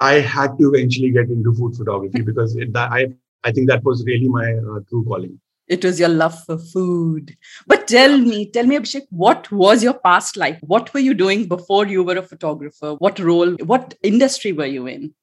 i 0.00 0.14
had 0.14 0.58
to 0.58 0.72
eventually 0.74 1.10
get 1.10 1.28
into 1.28 1.54
food 1.54 1.76
photography 1.76 2.22
because 2.22 2.56
it, 2.56 2.72
that, 2.72 2.90
i 2.90 3.06
i 3.44 3.52
think 3.52 3.68
that 3.68 3.84
was 3.84 4.04
really 4.06 4.28
my 4.28 4.52
uh, 4.54 4.80
true 4.88 5.04
calling 5.04 5.38
it 5.72 5.84
was 5.84 5.98
your 5.98 6.10
love 6.10 6.38
for 6.44 6.58
food. 6.58 7.36
But 7.66 7.88
tell 7.88 8.18
me, 8.18 8.50
tell 8.50 8.66
me, 8.66 8.76
Abhishek, 8.78 9.06
what 9.10 9.50
was 9.50 9.82
your 9.82 9.94
past 9.94 10.36
life? 10.36 10.58
What 10.60 10.92
were 10.92 11.00
you 11.00 11.14
doing 11.14 11.48
before 11.48 11.86
you 11.86 12.04
were 12.04 12.18
a 12.18 12.22
photographer? 12.22 12.94
What 12.96 13.18
role, 13.18 13.56
what 13.64 13.94
industry 14.02 14.52
were 14.52 14.66
you 14.66 14.86
in? 14.86 15.14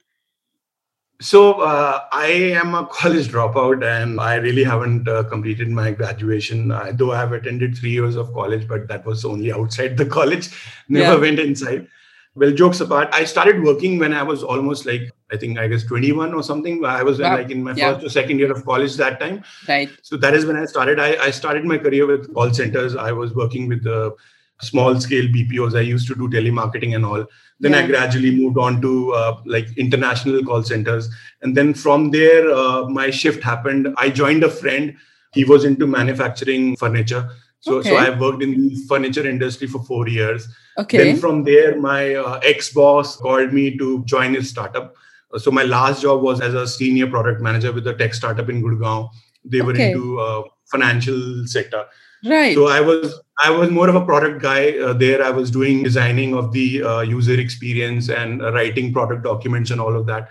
So 1.21 1.61
uh, 1.61 2.01
I 2.11 2.27
am 2.63 2.73
a 2.73 2.85
college 2.91 3.27
dropout, 3.27 3.85
and 3.85 4.19
I 4.19 4.35
really 4.35 4.63
haven't 4.63 5.07
uh, 5.07 5.23
completed 5.23 5.69
my 5.69 5.91
graduation. 5.91 6.71
Uh, 6.71 6.91
though 6.93 7.11
I 7.11 7.17
have 7.17 7.33
attended 7.33 7.77
three 7.77 7.91
years 7.91 8.15
of 8.15 8.33
college, 8.33 8.67
but 8.67 8.87
that 8.87 9.05
was 9.05 9.25
only 9.25 9.51
outside 9.51 9.97
the 9.97 10.05
college. 10.17 10.49
Never 10.87 11.15
yeah. 11.15 11.19
went 11.19 11.39
inside 11.39 11.87
well 12.35 12.51
jokes 12.51 12.79
apart 12.79 13.09
i 13.11 13.23
started 13.23 13.63
working 13.63 13.97
when 13.99 14.13
i 14.13 14.21
was 14.23 14.43
almost 14.43 14.85
like 14.85 15.11
i 15.31 15.37
think 15.37 15.57
i 15.57 15.67
guess 15.67 15.83
21 15.83 16.33
or 16.33 16.43
something. 16.43 16.83
I 16.85 17.03
was 17.03 17.19
wow. 17.19 17.35
like 17.35 17.51
in 17.51 17.63
my 17.63 17.73
yeah. 17.73 17.93
first 17.93 18.05
or 18.05 18.09
second 18.09 18.39
year 18.39 18.51
of 18.51 18.65
college 18.65 18.95
that 18.97 19.19
time. 19.19 19.43
Right. 19.67 19.89
So 20.01 20.17
that 20.17 20.33
is 20.33 20.45
when 20.45 20.55
i 20.55 20.65
started. 20.65 20.99
I, 20.99 21.15
I 21.23 21.31
started 21.31 21.65
my 21.65 21.77
career 21.77 22.05
with 22.05 22.33
call 22.33 22.53
centers. 22.53 22.95
I 22.95 23.11
was 23.11 23.33
working 23.33 23.67
with 23.67 23.83
the 23.83 24.15
small 24.61 24.99
scale 24.99 25.25
bpos 25.33 25.73
i 25.77 25.79
used 25.79 26.05
to 26.07 26.15
do 26.15 26.29
telemarketing 26.29 26.95
and 26.95 27.05
all. 27.05 27.25
Then 27.59 27.71
yeah. 27.71 27.79
i 27.79 27.87
gradually 27.87 28.35
moved 28.35 28.57
on 28.57 28.81
to 28.81 29.13
uh, 29.13 29.41
like 29.45 29.67
international 29.77 30.43
call 30.43 30.63
centers. 30.63 31.09
And 31.41 31.55
then 31.55 31.73
from 31.73 32.11
there 32.11 32.49
uh, 32.51 32.89
my 32.89 33.09
shift 33.09 33.43
happened. 33.43 33.93
I 33.97 34.09
joined 34.09 34.43
a 34.43 34.49
friend. 34.49 34.95
He 35.33 35.45
was 35.45 35.63
into 35.63 35.87
manufacturing 35.87 36.75
furniture 36.75 37.29
so, 37.61 37.79
okay. 37.79 37.89
so 37.89 37.97
I 37.97 38.17
worked 38.17 38.41
in 38.41 38.51
the 38.51 38.75
furniture 38.87 39.27
industry 39.27 39.67
for 39.67 39.83
four 39.83 40.07
years. 40.07 40.47
Okay. 40.77 40.97
Then 40.97 41.17
from 41.17 41.43
there, 41.43 41.79
my 41.79 42.15
uh, 42.15 42.39
ex 42.43 42.71
boss 42.71 43.17
called 43.17 43.51
me 43.51 43.77
to 43.77 44.03
join 44.05 44.33
his 44.33 44.49
startup. 44.49 44.95
So 45.37 45.51
my 45.51 45.63
last 45.63 46.01
job 46.01 46.21
was 46.21 46.41
as 46.41 46.53
a 46.53 46.67
senior 46.67 47.07
product 47.07 47.41
manager 47.41 47.71
with 47.71 47.85
a 47.87 47.93
tech 47.93 48.13
startup 48.13 48.49
in 48.49 48.63
Gurgaon. 48.63 49.09
They 49.43 49.61
were 49.61 49.73
okay. 49.73 49.91
into 49.91 50.19
uh, 50.19 50.43
financial 50.71 51.45
sector. 51.45 51.85
Right. 52.25 52.55
So 52.55 52.67
I 52.67 52.81
was 52.81 53.19
I 53.43 53.49
was 53.49 53.69
more 53.69 53.89
of 53.89 53.95
a 53.95 54.05
product 54.05 54.41
guy 54.41 54.77
uh, 54.77 54.93
there. 54.93 55.23
I 55.23 55.29
was 55.29 55.51
doing 55.51 55.83
designing 55.83 56.33
of 56.33 56.51
the 56.51 56.83
uh, 56.83 57.01
user 57.01 57.39
experience 57.39 58.09
and 58.09 58.41
uh, 58.41 58.51
writing 58.53 58.91
product 58.91 59.23
documents 59.23 59.71
and 59.71 59.79
all 59.79 59.95
of 59.95 60.05
that. 60.07 60.29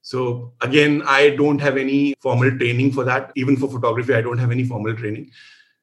So 0.00 0.52
again, 0.60 1.02
I 1.06 1.30
don't 1.30 1.60
have 1.60 1.76
any 1.76 2.14
formal 2.20 2.50
training 2.58 2.92
for 2.92 3.04
that. 3.04 3.30
Even 3.36 3.56
for 3.56 3.70
photography, 3.70 4.14
I 4.14 4.20
don't 4.20 4.38
have 4.38 4.50
any 4.50 4.64
formal 4.64 4.94
training 4.96 5.30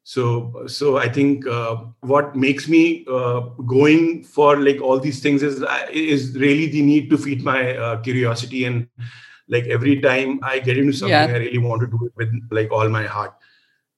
so 0.09 0.65
so 0.65 0.97
i 0.97 1.07
think 1.15 1.45
uh, 1.55 1.75
what 2.11 2.35
makes 2.43 2.67
me 2.73 3.05
uh, 3.17 3.41
going 3.73 4.23
for 4.35 4.51
like 4.67 4.79
all 4.81 4.99
these 4.99 5.19
things 5.25 5.43
is 5.49 5.57
is 6.03 6.23
really 6.43 6.65
the 6.75 6.81
need 6.81 7.09
to 7.11 7.17
feed 7.25 7.43
my 7.49 7.59
uh, 7.77 7.95
curiosity 8.07 8.61
and 8.69 8.87
like 9.55 9.67
every 9.75 9.99
time 10.05 10.39
i 10.51 10.53
get 10.69 10.79
into 10.83 10.93
something 10.99 11.33
yeah. 11.33 11.35
i 11.35 11.43
really 11.43 11.61
want 11.65 11.83
to 11.83 11.89
do 11.91 11.99
it 12.07 12.13
with 12.21 12.33
like 12.59 12.71
all 12.71 12.89
my 12.89 13.05
heart. 13.17 13.35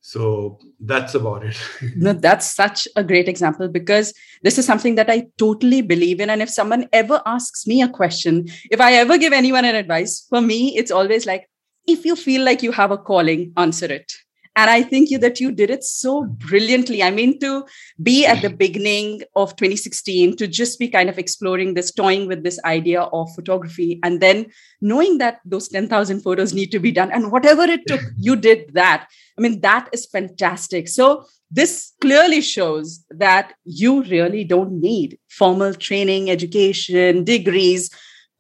So 0.04 0.58
that's 0.92 1.14
about 1.18 1.44
it. 1.48 1.58
No 2.06 2.12
that's 2.14 2.48
such 2.60 2.88
a 3.02 3.04
great 3.10 3.28
example 3.32 3.68
because 3.74 4.12
this 4.48 4.58
is 4.62 4.66
something 4.70 4.96
that 5.00 5.12
i 5.16 5.18
totally 5.44 5.82
believe 5.92 6.24
in. 6.26 6.32
And 6.36 6.42
if 6.42 6.50
someone 6.50 6.88
ever 7.02 7.22
asks 7.34 7.68
me 7.72 7.78
a 7.84 7.90
question 8.00 8.42
if 8.78 8.82
i 8.88 8.90
ever 9.04 9.18
give 9.24 9.38
anyone 9.40 9.70
an 9.72 9.80
advice 9.84 10.18
for 10.34 10.42
me 10.50 10.60
it's 10.84 10.98
always 11.00 11.30
like 11.32 11.48
if 11.96 12.04
you 12.12 12.18
feel 12.26 12.44
like 12.50 12.68
you 12.68 12.74
have 12.82 12.98
a 12.98 13.00
calling 13.12 13.48
answer 13.66 13.92
it 14.00 14.20
and 14.56 14.70
i 14.70 14.82
think 14.82 15.10
you 15.10 15.18
that 15.18 15.40
you 15.40 15.52
did 15.52 15.70
it 15.70 15.84
so 15.84 16.24
brilliantly. 16.24 17.02
I 17.04 17.12
mean 17.12 17.40
to 17.40 17.66
be 18.02 18.26
at 18.26 18.42
the 18.42 18.50
beginning 18.66 19.22
of 19.36 19.56
2016 19.56 20.36
to 20.38 20.48
just 20.48 20.80
be 20.80 20.90
kind 20.90 21.10
of 21.10 21.18
exploring 21.18 21.74
this 21.74 21.92
toying 21.92 22.28
with 22.28 22.44
this 22.44 22.60
idea 22.66 23.02
of 23.02 23.34
photography 23.36 24.00
and 24.04 24.22
then 24.22 24.48
knowing 24.82 25.18
that 25.20 25.40
those 25.46 25.70
10000 25.70 26.22
photos 26.22 26.54
need 26.54 26.72
to 26.72 26.80
be 26.80 26.92
done 26.92 27.12
and 27.12 27.32
whatever 27.32 27.64
it 27.64 27.86
took 27.88 28.02
you 28.18 28.36
did 28.36 28.74
that. 28.74 29.08
I 29.38 29.42
mean 29.42 29.62
that 29.62 29.90
is 29.94 30.06
fantastic. 30.06 30.88
So 30.88 31.26
this 31.50 31.94
clearly 32.02 32.42
shows 32.42 33.06
that 33.10 33.54
you 33.66 34.04
really 34.04 34.44
don't 34.44 34.80
need 34.80 35.20
formal 35.30 35.74
training 35.74 36.30
education 36.30 37.24
degrees 37.24 37.90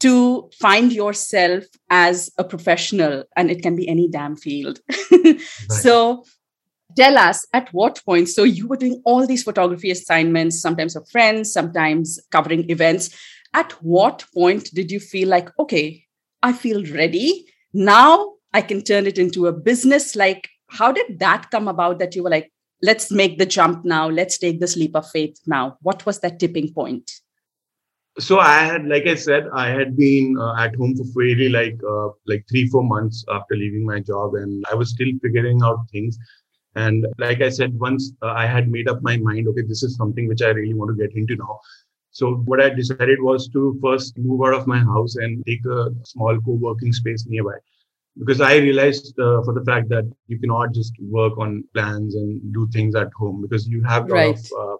to 0.01 0.49
find 0.59 0.91
yourself 0.91 1.63
as 1.89 2.31
a 2.37 2.43
professional 2.43 3.23
and 3.35 3.51
it 3.51 3.61
can 3.61 3.75
be 3.75 3.87
any 3.87 4.07
damn 4.07 4.35
field. 4.35 4.79
Right. 5.11 5.39
so 5.69 6.23
tell 6.97 7.17
us 7.17 7.45
at 7.53 7.69
what 7.71 8.01
point 8.05 8.27
so 8.27 8.43
you 8.43 8.67
were 8.67 8.75
doing 8.75 9.01
all 9.05 9.27
these 9.27 9.43
photography 9.43 9.91
assignments 9.91 10.61
sometimes 10.61 10.95
of 10.95 11.07
friends 11.09 11.53
sometimes 11.53 12.19
covering 12.31 12.69
events. 12.69 13.09
At 13.53 13.73
what 13.83 14.25
point 14.33 14.69
did 14.73 14.91
you 14.91 14.99
feel 14.99 15.27
like 15.29 15.49
okay 15.59 16.05
i 16.41 16.53
feel 16.53 16.83
ready 16.91 17.45
now 17.73 18.33
i 18.53 18.61
can 18.61 18.81
turn 18.83 19.05
it 19.05 19.17
into 19.19 19.47
a 19.47 19.53
business? 19.53 20.15
Like 20.15 20.49
how 20.69 20.91
did 20.91 21.19
that 21.19 21.51
come 21.51 21.67
about 21.67 21.99
that 21.99 22.15
you 22.15 22.23
were 22.23 22.29
like 22.29 22.51
let's 22.81 23.11
make 23.11 23.37
the 23.37 23.45
jump 23.45 23.85
now 23.85 24.09
let's 24.09 24.39
take 24.39 24.59
this 24.59 24.75
leap 24.75 24.95
of 24.95 25.07
faith 25.09 25.39
now? 25.45 25.77
What 25.81 26.05
was 26.05 26.19
that 26.21 26.39
tipping 26.39 26.73
point 26.73 27.21
so 28.19 28.39
i 28.39 28.59
had 28.59 28.85
like 28.87 29.07
i 29.07 29.15
said 29.15 29.47
i 29.53 29.67
had 29.69 29.95
been 29.95 30.37
uh, 30.37 30.53
at 30.57 30.75
home 30.75 30.93
for 30.95 31.05
really 31.15 31.47
like 31.47 31.79
uh, 31.89 32.09
like 32.27 32.45
3 32.49 32.67
4 32.67 32.83
months 32.83 33.23
after 33.29 33.55
leaving 33.55 33.85
my 33.85 33.99
job 34.01 34.35
and 34.35 34.65
i 34.69 34.75
was 34.75 34.89
still 34.89 35.11
figuring 35.21 35.61
out 35.63 35.89
things. 35.91 36.17
And 36.75 37.05
like 37.17 37.41
i 37.41 37.49
said 37.49 37.77
once 37.77 38.11
uh, 38.21 38.33
i 38.41 38.45
had 38.45 38.69
made 38.69 38.89
up 38.89 39.01
my 39.01 39.17
mind 39.17 39.47
okay 39.47 39.61
this 39.61 39.83
is 39.83 39.95
something 39.95 40.27
which 40.27 40.41
i 40.41 40.49
really 40.49 40.73
want 40.73 40.91
to 40.91 41.01
get 41.01 41.15
into 41.15 41.35
now. 41.35 41.59
So 42.11 42.35
what 42.51 42.61
i 42.61 42.69
decided 42.69 43.21
was 43.21 43.47
to 43.49 43.79
first 43.81 44.17
move 44.17 44.45
out 44.45 44.53
of 44.59 44.67
my 44.67 44.79
house 44.79 45.15
and 45.15 45.45
take 45.45 45.65
a 45.65 45.89
small 46.03 46.39
co-working 46.41 46.93
space 46.93 47.25
nearby. 47.27 47.57
Because 48.19 48.41
i 48.41 48.55
realized 48.57 49.17
uh, 49.19 49.41
for 49.43 49.53
the 49.53 49.65
fact 49.65 49.89
that 49.89 50.09
you 50.27 50.39
cannot 50.39 50.73
just 50.73 50.93
work 50.99 51.37
on 51.37 51.63
plans 51.73 52.15
and 52.15 52.53
do 52.53 52.67
things 52.73 52.95
at 52.95 53.11
home 53.13 53.41
because 53.41 53.67
you 53.67 53.83
have 53.83 54.05
a 54.05 54.09
lot 54.09 54.15
right. 54.15 54.37
of 54.37 54.45
uh, 54.61 54.77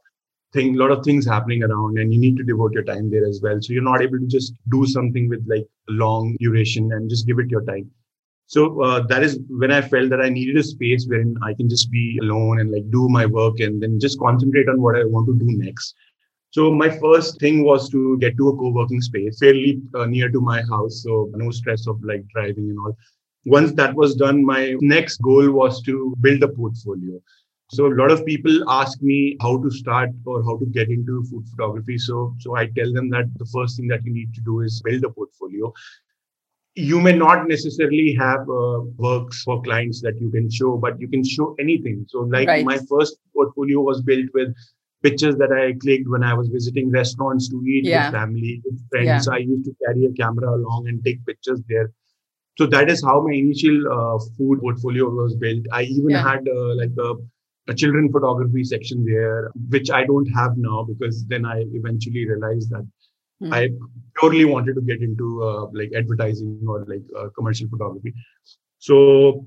thing, 0.53 0.75
lot 0.75 0.91
of 0.91 1.03
things 1.03 1.25
happening 1.25 1.63
around, 1.63 1.97
and 1.99 2.13
you 2.13 2.19
need 2.19 2.37
to 2.37 2.43
devote 2.43 2.73
your 2.73 2.83
time 2.83 3.09
there 3.09 3.25
as 3.25 3.41
well. 3.41 3.59
So 3.61 3.73
you're 3.73 3.83
not 3.83 4.01
able 4.01 4.19
to 4.19 4.27
just 4.27 4.53
do 4.69 4.85
something 4.85 5.29
with 5.29 5.45
like 5.47 5.67
long 5.87 6.35
duration 6.39 6.91
and 6.91 7.09
just 7.09 7.27
give 7.27 7.39
it 7.39 7.49
your 7.49 7.63
time. 7.63 7.89
So 8.47 8.81
uh, 8.81 8.99
that 9.07 9.23
is 9.23 9.39
when 9.47 9.71
I 9.71 9.81
felt 9.81 10.09
that 10.09 10.19
I 10.19 10.27
needed 10.27 10.57
a 10.57 10.63
space 10.63 11.05
wherein 11.07 11.37
I 11.41 11.53
can 11.53 11.69
just 11.69 11.89
be 11.89 12.19
alone 12.21 12.59
and 12.59 12.69
like 12.69 12.89
do 12.91 13.07
my 13.07 13.25
work 13.25 13.61
and 13.61 13.81
then 13.81 13.97
just 13.99 14.19
concentrate 14.19 14.67
on 14.67 14.81
what 14.81 14.97
I 14.97 15.05
want 15.05 15.27
to 15.27 15.39
do 15.39 15.45
next. 15.57 15.95
So 16.49 16.69
my 16.69 16.89
first 16.89 17.39
thing 17.39 17.63
was 17.63 17.89
to 17.91 18.17
get 18.17 18.35
to 18.35 18.49
a 18.49 18.57
co-working 18.57 19.01
space 19.01 19.39
fairly 19.39 19.81
uh, 19.95 20.05
near 20.05 20.29
to 20.29 20.41
my 20.41 20.61
house, 20.63 21.01
so 21.01 21.29
no 21.33 21.49
stress 21.51 21.87
of 21.87 22.03
like 22.03 22.27
driving 22.27 22.69
and 22.69 22.79
all. 22.79 22.97
Once 23.45 23.71
that 23.73 23.95
was 23.95 24.15
done, 24.15 24.43
my 24.43 24.75
next 24.81 25.21
goal 25.21 25.49
was 25.51 25.81
to 25.83 26.13
build 26.19 26.43
a 26.43 26.49
portfolio. 26.49 27.21
So 27.73 27.85
a 27.85 27.95
lot 27.95 28.11
of 28.11 28.25
people 28.25 28.69
ask 28.69 29.01
me 29.01 29.37
how 29.39 29.57
to 29.61 29.71
start 29.71 30.09
or 30.25 30.43
how 30.43 30.57
to 30.57 30.65
get 30.65 30.89
into 30.89 31.23
food 31.23 31.45
photography. 31.47 31.97
So, 31.97 32.35
so 32.39 32.57
I 32.57 32.65
tell 32.65 32.91
them 32.91 33.09
that 33.11 33.25
the 33.37 33.45
first 33.45 33.77
thing 33.77 33.87
that 33.87 34.03
you 34.03 34.13
need 34.13 34.33
to 34.33 34.41
do 34.41 34.59
is 34.59 34.81
build 34.83 35.05
a 35.05 35.09
portfolio. 35.09 35.71
You 36.75 36.99
may 36.99 37.13
not 37.13 37.47
necessarily 37.47 38.13
have 38.19 38.41
uh, 38.41 38.81
works 38.97 39.43
for 39.43 39.61
clients 39.61 40.01
that 40.01 40.19
you 40.19 40.29
can 40.31 40.51
show, 40.51 40.77
but 40.77 40.99
you 40.99 41.07
can 41.07 41.23
show 41.23 41.55
anything. 41.59 42.05
So, 42.09 42.19
like 42.19 42.49
right. 42.49 42.65
my 42.65 42.77
first 42.89 43.17
portfolio 43.33 43.79
was 43.79 44.01
built 44.01 44.25
with 44.33 44.53
pictures 45.01 45.35
that 45.37 45.53
I 45.53 45.73
clicked 45.79 46.09
when 46.09 46.23
I 46.23 46.33
was 46.33 46.49
visiting 46.49 46.91
restaurants 46.91 47.47
to 47.49 47.63
eat 47.65 47.85
yeah. 47.85 48.05
with 48.05 48.13
family, 48.13 48.61
with 48.65 48.89
friends. 48.89 49.27
Yeah. 49.27 49.33
I 49.33 49.37
used 49.37 49.65
to 49.65 49.75
carry 49.85 50.05
a 50.05 50.11
camera 50.11 50.49
along 50.53 50.87
and 50.89 51.03
take 51.05 51.25
pictures 51.25 51.61
there. 51.69 51.91
So 52.57 52.65
that 52.67 52.89
is 52.89 53.01
how 53.01 53.21
my 53.21 53.33
initial 53.33 53.87
uh, 53.91 54.19
food 54.37 54.59
portfolio 54.59 55.09
was 55.09 55.35
built. 55.35 55.65
I 55.71 55.83
even 55.83 56.09
yeah. 56.09 56.29
had 56.29 56.47
uh, 56.47 56.75
like 56.75 56.91
a 56.99 57.15
a 57.67 57.73
children 57.73 58.11
photography 58.11 58.63
section 58.63 59.05
there, 59.05 59.51
which 59.69 59.91
I 59.91 60.05
don't 60.05 60.27
have 60.27 60.57
now 60.57 60.83
because 60.83 61.25
then 61.25 61.45
I 61.45 61.65
eventually 61.73 62.27
realized 62.27 62.69
that 62.71 62.87
mm. 63.41 63.53
I 63.53 63.69
purely 64.19 64.45
wanted 64.45 64.75
to 64.75 64.81
get 64.81 65.01
into 65.01 65.43
uh, 65.43 65.67
like 65.73 65.91
advertising 65.95 66.63
or 66.67 66.85
like 66.87 67.03
uh, 67.17 67.29
commercial 67.35 67.67
photography. 67.69 68.13
So, 68.79 69.45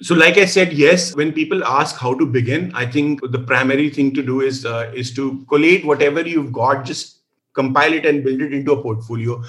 so 0.00 0.14
like 0.14 0.38
I 0.38 0.46
said, 0.46 0.72
yes. 0.72 1.14
When 1.14 1.32
people 1.32 1.62
ask 1.64 1.96
how 1.96 2.14
to 2.14 2.26
begin, 2.26 2.72
I 2.74 2.86
think 2.86 3.20
the 3.30 3.38
primary 3.38 3.90
thing 3.90 4.14
to 4.14 4.22
do 4.22 4.40
is 4.40 4.64
uh, 4.64 4.90
is 4.94 5.14
to 5.14 5.44
collate 5.48 5.84
whatever 5.84 6.26
you've 6.26 6.52
got, 6.52 6.84
just 6.84 7.20
compile 7.54 7.92
it 7.92 8.06
and 8.06 8.24
build 8.24 8.40
it 8.40 8.54
into 8.54 8.72
a 8.72 8.82
portfolio 8.82 9.42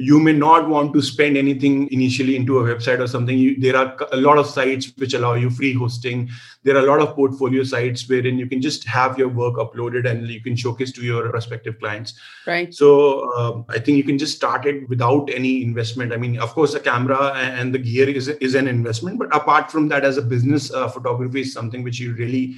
you 0.00 0.18
may 0.18 0.32
not 0.32 0.66
want 0.66 0.94
to 0.94 1.02
spend 1.02 1.36
anything 1.36 1.86
initially 1.92 2.34
into 2.34 2.58
a 2.58 2.62
website 2.62 3.00
or 3.00 3.06
something. 3.06 3.36
You, 3.36 3.60
there 3.60 3.76
are 3.76 3.94
a 4.12 4.16
lot 4.16 4.38
of 4.38 4.46
sites 4.46 4.90
which 4.96 5.12
allow 5.12 5.34
you 5.34 5.50
free 5.50 5.74
hosting. 5.74 6.30
There 6.62 6.74
are 6.74 6.80
a 6.80 6.86
lot 6.86 7.00
of 7.00 7.14
portfolio 7.14 7.62
sites 7.64 8.08
wherein 8.08 8.38
you 8.38 8.46
can 8.46 8.62
just 8.62 8.84
have 8.84 9.18
your 9.18 9.28
work 9.28 9.56
uploaded 9.56 10.08
and 10.08 10.26
you 10.26 10.40
can 10.40 10.56
showcase 10.56 10.90
to 10.92 11.02
your 11.02 11.30
respective 11.30 11.78
clients. 11.78 12.18
Right. 12.46 12.72
So 12.72 13.30
um, 13.34 13.66
i 13.68 13.78
think 13.78 13.98
you 13.98 14.04
can 14.04 14.16
just 14.16 14.36
start 14.36 14.64
it 14.64 14.88
without 14.88 15.28
any 15.28 15.62
investment. 15.62 16.14
I 16.14 16.16
mean 16.16 16.38
of 16.38 16.54
course 16.54 16.72
the 16.72 16.80
camera 16.80 17.34
and 17.34 17.74
the 17.74 17.78
gear 17.78 18.08
is, 18.08 18.28
is 18.28 18.54
an 18.54 18.68
investment 18.68 19.18
but 19.18 19.34
apart 19.36 19.70
from 19.70 19.88
that 19.88 20.04
as 20.04 20.16
a 20.16 20.22
business 20.22 20.72
uh, 20.72 20.88
photography 20.88 21.42
is 21.42 21.52
something 21.52 21.82
which 21.82 22.00
you 22.00 22.14
really 22.14 22.56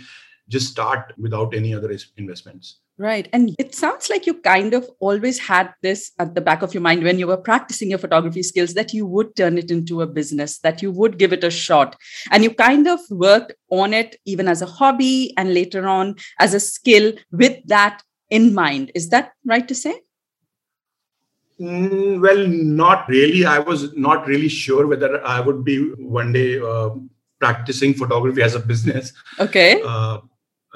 just 0.48 0.70
start 0.70 1.12
without 1.18 1.54
any 1.54 1.74
other 1.74 1.92
investments 2.18 2.76
Right. 3.02 3.28
And 3.32 3.52
it 3.58 3.74
sounds 3.74 4.08
like 4.08 4.28
you 4.28 4.34
kind 4.34 4.74
of 4.74 4.88
always 5.00 5.40
had 5.40 5.74
this 5.82 6.12
at 6.20 6.36
the 6.36 6.40
back 6.40 6.62
of 6.62 6.72
your 6.72 6.82
mind 6.82 7.02
when 7.02 7.18
you 7.18 7.26
were 7.26 7.36
practicing 7.36 7.90
your 7.90 7.98
photography 7.98 8.44
skills 8.44 8.74
that 8.74 8.94
you 8.94 9.06
would 9.06 9.34
turn 9.34 9.58
it 9.58 9.72
into 9.72 10.02
a 10.02 10.06
business, 10.06 10.58
that 10.58 10.82
you 10.82 10.92
would 10.92 11.18
give 11.18 11.32
it 11.32 11.42
a 11.42 11.50
shot. 11.50 11.96
And 12.30 12.44
you 12.44 12.54
kind 12.54 12.86
of 12.86 13.00
worked 13.10 13.54
on 13.72 13.92
it 13.92 14.14
even 14.24 14.46
as 14.46 14.62
a 14.62 14.66
hobby 14.66 15.34
and 15.36 15.52
later 15.52 15.88
on 15.88 16.14
as 16.38 16.54
a 16.54 16.60
skill 16.60 17.12
with 17.32 17.58
that 17.66 18.04
in 18.30 18.54
mind. 18.54 18.92
Is 18.94 19.08
that 19.08 19.32
right 19.44 19.66
to 19.66 19.74
say? 19.74 20.00
Mm, 21.58 22.20
well, 22.20 22.46
not 22.46 23.08
really. 23.08 23.44
I 23.44 23.58
was 23.58 23.92
not 23.96 24.28
really 24.28 24.48
sure 24.48 24.86
whether 24.86 25.26
I 25.26 25.40
would 25.40 25.64
be 25.64 25.90
one 25.94 26.32
day 26.32 26.60
uh, 26.60 26.90
practicing 27.40 27.94
photography 27.94 28.42
as 28.42 28.54
a 28.54 28.60
business. 28.60 29.12
Okay. 29.40 29.82
Uh, 29.84 30.18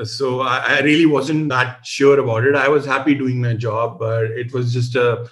so 0.05 0.41
I, 0.41 0.59
I, 0.59 0.81
really 0.81 1.07
wasn't 1.07 1.49
that 1.49 1.87
sure 1.87 2.19
about 2.21 2.45
it. 2.45 2.55
I 2.55 2.69
was 2.69 2.85
happy 2.85 3.15
doing 3.15 3.41
my 3.41 3.55
job, 3.55 3.99
but 3.99 4.25
it 4.25 4.53
was 4.53 4.73
just 4.73 4.95
a, 4.95 5.29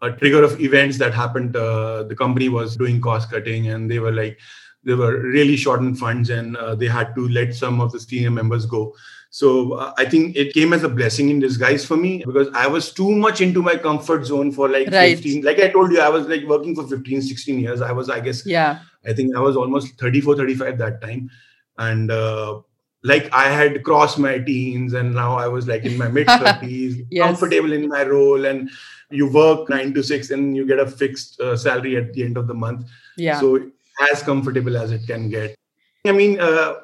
a 0.00 0.10
trigger 0.12 0.42
of 0.42 0.60
events 0.60 0.98
that 0.98 1.12
happened. 1.12 1.54
Uh, 1.54 2.04
the 2.04 2.16
company 2.16 2.48
was 2.48 2.76
doing 2.76 3.00
cost 3.00 3.30
cutting, 3.30 3.68
and 3.68 3.90
they 3.90 3.98
were 3.98 4.12
like, 4.12 4.38
they 4.84 4.94
were 4.94 5.20
really 5.20 5.56
short 5.56 5.80
on 5.80 5.94
funds, 5.94 6.30
and 6.30 6.56
uh, 6.56 6.74
they 6.74 6.86
had 6.86 7.14
to 7.14 7.28
let 7.28 7.54
some 7.54 7.80
of 7.80 7.92
the 7.92 8.00
senior 8.00 8.30
members 8.30 8.64
go. 8.64 8.94
So 9.30 9.72
uh, 9.72 9.92
I 9.98 10.06
think 10.06 10.34
it 10.34 10.54
came 10.54 10.72
as 10.72 10.82
a 10.82 10.88
blessing 10.88 11.28
in 11.28 11.40
disguise 11.40 11.84
for 11.84 11.96
me 11.96 12.22
because 12.24 12.48
I 12.54 12.66
was 12.68 12.92
too 12.92 13.10
much 13.10 13.42
into 13.42 13.62
my 13.62 13.76
comfort 13.76 14.24
zone 14.24 14.50
for 14.50 14.68
like 14.68 14.88
right. 14.90 15.16
15. 15.16 15.42
Like 15.42 15.58
I 15.58 15.68
told 15.68 15.92
you, 15.92 16.00
I 16.00 16.08
was 16.08 16.26
like 16.26 16.44
working 16.44 16.74
for 16.74 16.86
15, 16.86 17.20
16 17.20 17.58
years. 17.58 17.82
I 17.82 17.92
was, 17.92 18.08
I 18.08 18.20
guess, 18.20 18.46
yeah. 18.46 18.78
I 19.04 19.12
think 19.12 19.36
I 19.36 19.40
was 19.40 19.56
almost 19.56 19.98
34, 20.00 20.36
35 20.36 20.78
that 20.78 21.02
time, 21.02 21.30
and 21.76 22.10
uh, 22.10 22.60
like 23.06 23.32
I 23.32 23.48
had 23.48 23.84
crossed 23.84 24.18
my 24.18 24.38
teens 24.38 24.92
and 24.92 25.14
now 25.14 25.36
I 25.36 25.46
was 25.46 25.68
like 25.68 25.84
in 25.84 25.96
my 25.96 26.08
mid 26.08 26.26
30s, 26.26 27.06
yes. 27.10 27.24
comfortable 27.24 27.72
in 27.72 27.88
my 27.88 28.02
role. 28.02 28.44
And 28.44 28.68
you 29.10 29.30
work 29.30 29.68
nine 29.68 29.94
to 29.94 30.02
six 30.02 30.30
and 30.30 30.56
you 30.56 30.66
get 30.66 30.80
a 30.80 30.86
fixed 30.86 31.40
uh, 31.40 31.56
salary 31.56 31.96
at 31.96 32.12
the 32.12 32.24
end 32.24 32.36
of 32.36 32.48
the 32.48 32.54
month. 32.54 32.88
Yeah. 33.16 33.38
So 33.38 33.70
as 34.10 34.22
comfortable 34.22 34.76
as 34.76 34.90
it 34.90 35.06
can 35.06 35.30
get. 35.30 35.56
I 36.04 36.12
mean, 36.12 36.40
uh, 36.40 36.74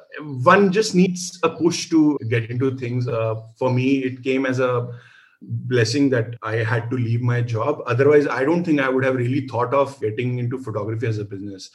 one 0.44 0.72
just 0.72 0.94
needs 0.94 1.38
a 1.42 1.48
push 1.48 1.88
to 1.90 2.18
get 2.28 2.50
into 2.50 2.76
things. 2.76 3.08
Uh, 3.08 3.36
for 3.56 3.72
me, 3.72 3.98
it 3.98 4.22
came 4.22 4.46
as 4.46 4.60
a 4.60 4.92
blessing 5.40 6.08
that 6.10 6.36
I 6.42 6.56
had 6.56 6.88
to 6.90 6.96
leave 6.96 7.20
my 7.20 7.40
job. 7.40 7.82
Otherwise, 7.86 8.26
I 8.26 8.44
don't 8.44 8.64
think 8.64 8.80
I 8.80 8.88
would 8.88 9.04
have 9.04 9.16
really 9.16 9.46
thought 9.48 9.74
of 9.74 10.00
getting 10.00 10.38
into 10.38 10.58
photography 10.58 11.06
as 11.06 11.18
a 11.18 11.24
business. 11.24 11.70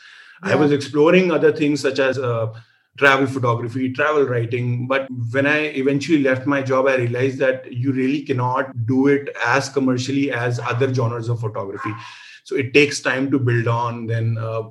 Yeah. 0.46 0.54
I 0.54 0.56
was 0.56 0.72
exploring 0.72 1.32
other 1.32 1.52
things 1.52 1.82
such 1.82 2.00
as 2.00 2.18
uh, 2.18 2.54
travel 2.98 3.28
photography, 3.28 3.94
travel 3.94 4.24
writing. 4.24 4.88
But 4.88 5.08
when 5.32 5.46
I 5.46 5.58
eventually 5.84 6.24
left 6.24 6.46
my 6.46 6.62
job, 6.62 6.88
I 6.88 6.96
realized 6.96 7.40
that 7.40 7.72
you 7.72 7.92
really 7.92 8.22
cannot 8.22 8.86
do 8.86 9.08
it 9.08 9.30
as 9.46 9.70
commercially 9.70 10.32
as 10.32 10.60
other 10.60 10.94
genres 10.94 11.30
of 11.30 11.40
photography. 11.40 11.94
So 12.44 12.56
it 12.56 12.74
takes 12.74 13.02
time 13.02 13.30
to 13.32 13.40
build 13.40 13.68
on. 13.68 14.08
Then 14.08 14.38
uh, 14.40 14.70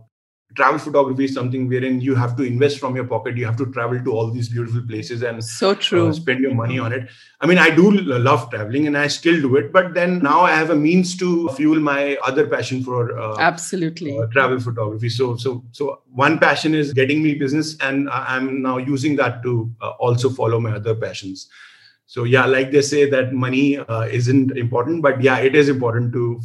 travel 0.57 0.79
photography 0.79 1.25
is 1.27 1.35
something 1.35 1.69
wherein 1.69 2.01
you 2.01 2.15
have 2.15 2.37
to 2.37 2.43
invest 2.43 2.79
from 2.81 2.97
your 2.97 3.05
pocket. 3.05 3.37
You 3.37 3.45
have 3.47 3.57
to 3.59 3.67
travel 3.73 4.03
to 4.03 4.13
all 4.13 4.31
these 4.31 4.49
beautiful 4.49 4.83
places 4.87 5.23
and 5.23 5.45
so 5.45 5.75
true. 5.75 6.09
uh, 6.09 6.13
spend 6.13 6.41
your 6.41 6.55
money 6.55 6.79
on 6.79 6.93
it. 6.93 7.09
I 7.41 7.47
mean 7.47 7.59
i 7.59 7.69
do 7.69 7.91
love 7.91 8.49
traveling 8.51 8.87
and 8.87 8.97
i 8.97 9.07
still 9.09 9.41
do 9.41 9.57
it 9.57 9.73
but 9.73 9.93
then 9.93 10.19
now 10.21 10.41
i 10.41 10.51
have 10.53 10.71
a 10.71 10.75
means 10.75 11.17
to 11.19 11.49
fuel 11.51 11.79
my 11.79 12.17
other 12.25 12.47
passion 12.47 12.83
for 12.83 13.19
uh, 13.19 13.37
absolutely. 13.39 14.19
uh, 14.19 14.27
travel 14.29 14.59
photography. 14.59 15.11
So 15.11 15.37
so 15.37 15.63
so 15.73 16.01
one 16.11 16.39
passion 16.39 16.75
is 16.75 16.93
getting 16.93 17.23
me 17.23 17.35
business 17.35 17.77
and 17.81 18.09
i'm 18.11 18.63
now 18.63 18.79
using 18.79 19.17
that 19.17 19.43
to 19.43 19.71
uh, 19.81 19.91
also 20.09 20.31
follow 20.31 20.61
my 20.61 20.73
other 20.73 20.95
passions. 20.95 21.49
So 22.07 22.25
yeah 22.25 22.47
like 22.47 22.71
they 22.71 22.83
say 22.83 23.09
that 23.11 23.33
money 23.33 23.79
uh, 23.79 24.07
isn't 24.21 24.57
important 24.57 25.03
but 25.03 25.21
yeah 25.21 25.39
it 25.39 25.55
is 25.55 25.69
important 25.69 26.13
to 26.15 26.41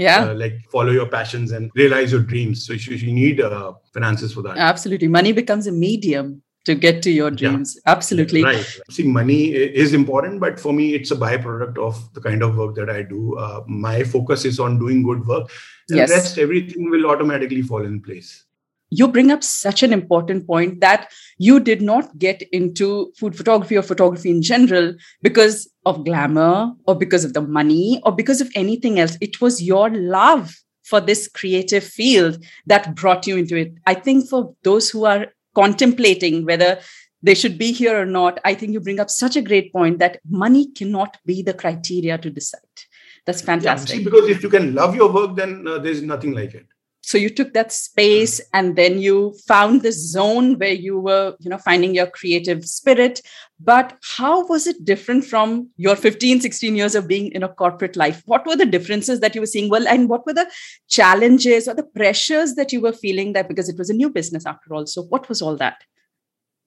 yeah. 0.00 0.30
uh, 0.30 0.34
like 0.34 0.54
follow 0.70 0.90
your 0.90 1.06
passions 1.06 1.52
and 1.52 1.70
realize 1.74 2.12
your 2.12 2.22
dreams. 2.22 2.66
So 2.66 2.72
you, 2.72 2.96
you 2.96 3.12
need 3.12 3.40
uh, 3.40 3.74
finances 3.92 4.34
for 4.34 4.42
that. 4.42 4.56
Absolutely. 4.56 5.08
Money 5.08 5.32
becomes 5.32 5.66
a 5.66 5.72
medium 5.72 6.42
to 6.66 6.74
get 6.74 7.02
to 7.02 7.10
your 7.10 7.30
dreams. 7.30 7.76
Yeah. 7.76 7.92
absolutely. 7.92 8.42
Right. 8.42 8.80
See 8.90 9.04
money 9.04 9.52
is 9.52 9.94
important 9.94 10.40
but 10.40 10.60
for 10.60 10.72
me 10.72 10.94
it's 10.94 11.10
a 11.10 11.16
byproduct 11.16 11.78
of 11.78 12.12
the 12.14 12.20
kind 12.20 12.42
of 12.42 12.56
work 12.56 12.74
that 12.76 12.90
i 12.90 13.02
do. 13.02 13.36
Uh, 13.38 13.62
my 13.66 14.04
focus 14.04 14.44
is 14.44 14.60
on 14.60 14.78
doing 14.78 15.02
good 15.02 15.26
work. 15.26 15.50
And 15.88 15.98
yes. 15.98 16.10
rest 16.10 16.38
everything 16.38 16.90
will 16.90 17.06
automatically 17.06 17.62
fall 17.62 17.84
in 17.84 18.00
place 18.02 18.44
you 18.90 19.08
bring 19.08 19.30
up 19.30 19.42
such 19.42 19.82
an 19.82 19.92
important 19.92 20.46
point 20.46 20.80
that 20.80 21.10
you 21.38 21.60
did 21.60 21.80
not 21.80 22.18
get 22.18 22.42
into 22.52 23.12
food 23.16 23.36
photography 23.36 23.76
or 23.76 23.82
photography 23.82 24.30
in 24.30 24.42
general 24.42 24.94
because 25.22 25.70
of 25.86 26.04
glamour 26.04 26.72
or 26.86 26.94
because 26.96 27.24
of 27.24 27.32
the 27.32 27.40
money 27.40 28.00
or 28.04 28.12
because 28.12 28.40
of 28.40 28.50
anything 28.54 28.98
else. 28.98 29.16
It 29.20 29.40
was 29.40 29.62
your 29.62 29.88
love 29.90 30.54
for 30.82 31.00
this 31.00 31.28
creative 31.28 31.84
field 31.84 32.44
that 32.66 32.96
brought 32.96 33.26
you 33.26 33.36
into 33.36 33.56
it. 33.56 33.72
I 33.86 33.94
think 33.94 34.28
for 34.28 34.54
those 34.64 34.90
who 34.90 35.04
are 35.04 35.28
contemplating 35.54 36.44
whether 36.44 36.80
they 37.22 37.34
should 37.34 37.58
be 37.58 37.70
here 37.70 38.00
or 38.00 38.06
not, 38.06 38.40
I 38.44 38.54
think 38.54 38.72
you 38.72 38.80
bring 38.80 38.98
up 38.98 39.10
such 39.10 39.36
a 39.36 39.42
great 39.42 39.72
point 39.72 39.98
that 39.98 40.20
money 40.28 40.72
cannot 40.72 41.18
be 41.24 41.42
the 41.42 41.54
criteria 41.54 42.18
to 42.18 42.30
decide. 42.30 42.60
That's 43.26 43.42
fantastic. 43.42 43.90
Yeah, 43.90 43.98
see, 43.98 44.04
because 44.04 44.28
if 44.28 44.42
you 44.42 44.48
can 44.48 44.74
love 44.74 44.96
your 44.96 45.12
work, 45.12 45.36
then 45.36 45.66
uh, 45.68 45.78
there's 45.78 46.02
nothing 46.02 46.32
like 46.32 46.54
it 46.54 46.66
so 47.02 47.18
you 47.18 47.30
took 47.30 47.54
that 47.54 47.72
space 47.72 48.40
and 48.52 48.76
then 48.76 48.98
you 48.98 49.34
found 49.46 49.82
this 49.82 49.96
zone 50.12 50.58
where 50.58 50.72
you 50.72 50.98
were 50.98 51.34
you 51.40 51.50
know 51.50 51.58
finding 51.58 51.94
your 51.94 52.06
creative 52.06 52.64
spirit. 52.64 53.22
But 53.62 53.98
how 54.16 54.46
was 54.46 54.66
it 54.66 54.84
different 54.84 55.24
from 55.24 55.68
your 55.76 55.96
15 55.96 56.40
16 56.40 56.76
years 56.76 56.94
of 56.94 57.08
being 57.08 57.32
in 57.32 57.42
a 57.42 57.48
corporate 57.48 57.96
life? 57.96 58.22
What 58.26 58.46
were 58.46 58.56
the 58.56 58.66
differences 58.66 59.20
that 59.20 59.34
you 59.34 59.40
were 59.40 59.46
seeing? 59.46 59.68
Well 59.70 59.88
and 59.88 60.08
what 60.08 60.26
were 60.26 60.34
the 60.34 60.50
challenges 60.88 61.68
or 61.68 61.74
the 61.74 61.82
pressures 61.82 62.54
that 62.54 62.72
you 62.72 62.80
were 62.80 62.92
feeling 62.92 63.32
that 63.32 63.48
because 63.48 63.68
it 63.68 63.78
was 63.78 63.90
a 63.90 63.94
new 63.94 64.10
business 64.10 64.46
after 64.46 64.74
all? 64.74 64.86
So 64.86 65.02
what 65.02 65.28
was 65.28 65.42
all 65.42 65.56
that? 65.56 65.82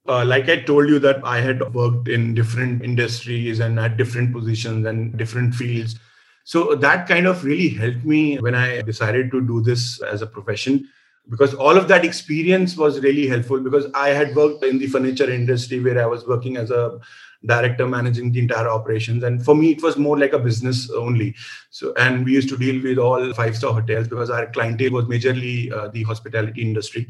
Uh, 0.07 0.25
like 0.25 0.49
I 0.49 0.61
told 0.61 0.89
you 0.89 0.99
that 0.99 1.21
I 1.23 1.39
had 1.39 1.73
worked 1.73 2.09
in 2.09 2.33
different 2.33 2.83
industries 2.83 3.61
and 3.61 3.79
at 3.79 3.95
different 3.95 4.33
positions 4.33 4.85
and 4.85 5.17
different 5.17 5.55
fields. 5.55 5.97
So 6.43 6.75
that 6.75 7.07
kind 7.07 7.25
of 7.25 7.43
really 7.43 7.69
helped 7.69 8.03
me 8.03 8.37
when 8.37 8.55
I 8.55 8.81
decided 8.81 9.31
to 9.31 9.41
do 9.41 9.61
this 9.61 10.01
as 10.01 10.21
a 10.21 10.27
profession 10.27 10.89
because 11.29 11.53
all 11.53 11.77
of 11.77 11.87
that 11.87 12.03
experience 12.03 12.75
was 12.75 12.99
really 12.99 13.27
helpful 13.27 13.59
because 13.59 13.85
I 13.95 14.09
had 14.09 14.35
worked 14.35 14.63
in 14.63 14.77
the 14.77 14.87
furniture 14.87 15.29
industry 15.29 15.79
where 15.79 16.01
I 16.01 16.05
was 16.05 16.27
working 16.27 16.57
as 16.57 16.69
a 16.69 16.99
director 17.45 17.87
managing 17.87 18.31
the 18.31 18.39
entire 18.39 18.67
operations. 18.67 19.23
And 19.23 19.43
for 19.43 19.55
me 19.55 19.71
it 19.71 19.81
was 19.81 19.97
more 19.97 20.19
like 20.19 20.33
a 20.33 20.39
business 20.39 20.89
only. 20.91 21.35
So 21.69 21.93
and 21.93 22.25
we 22.25 22.33
used 22.33 22.49
to 22.49 22.57
deal 22.57 22.83
with 22.83 22.97
all 22.97 23.33
five 23.33 23.55
star 23.55 23.73
hotels 23.73 24.09
because 24.09 24.29
our 24.29 24.47
clientele 24.47 24.91
was 24.91 25.05
majorly 25.05 25.71
uh, 25.71 25.87
the 25.89 26.03
hospitality 26.03 26.61
industry. 26.61 27.07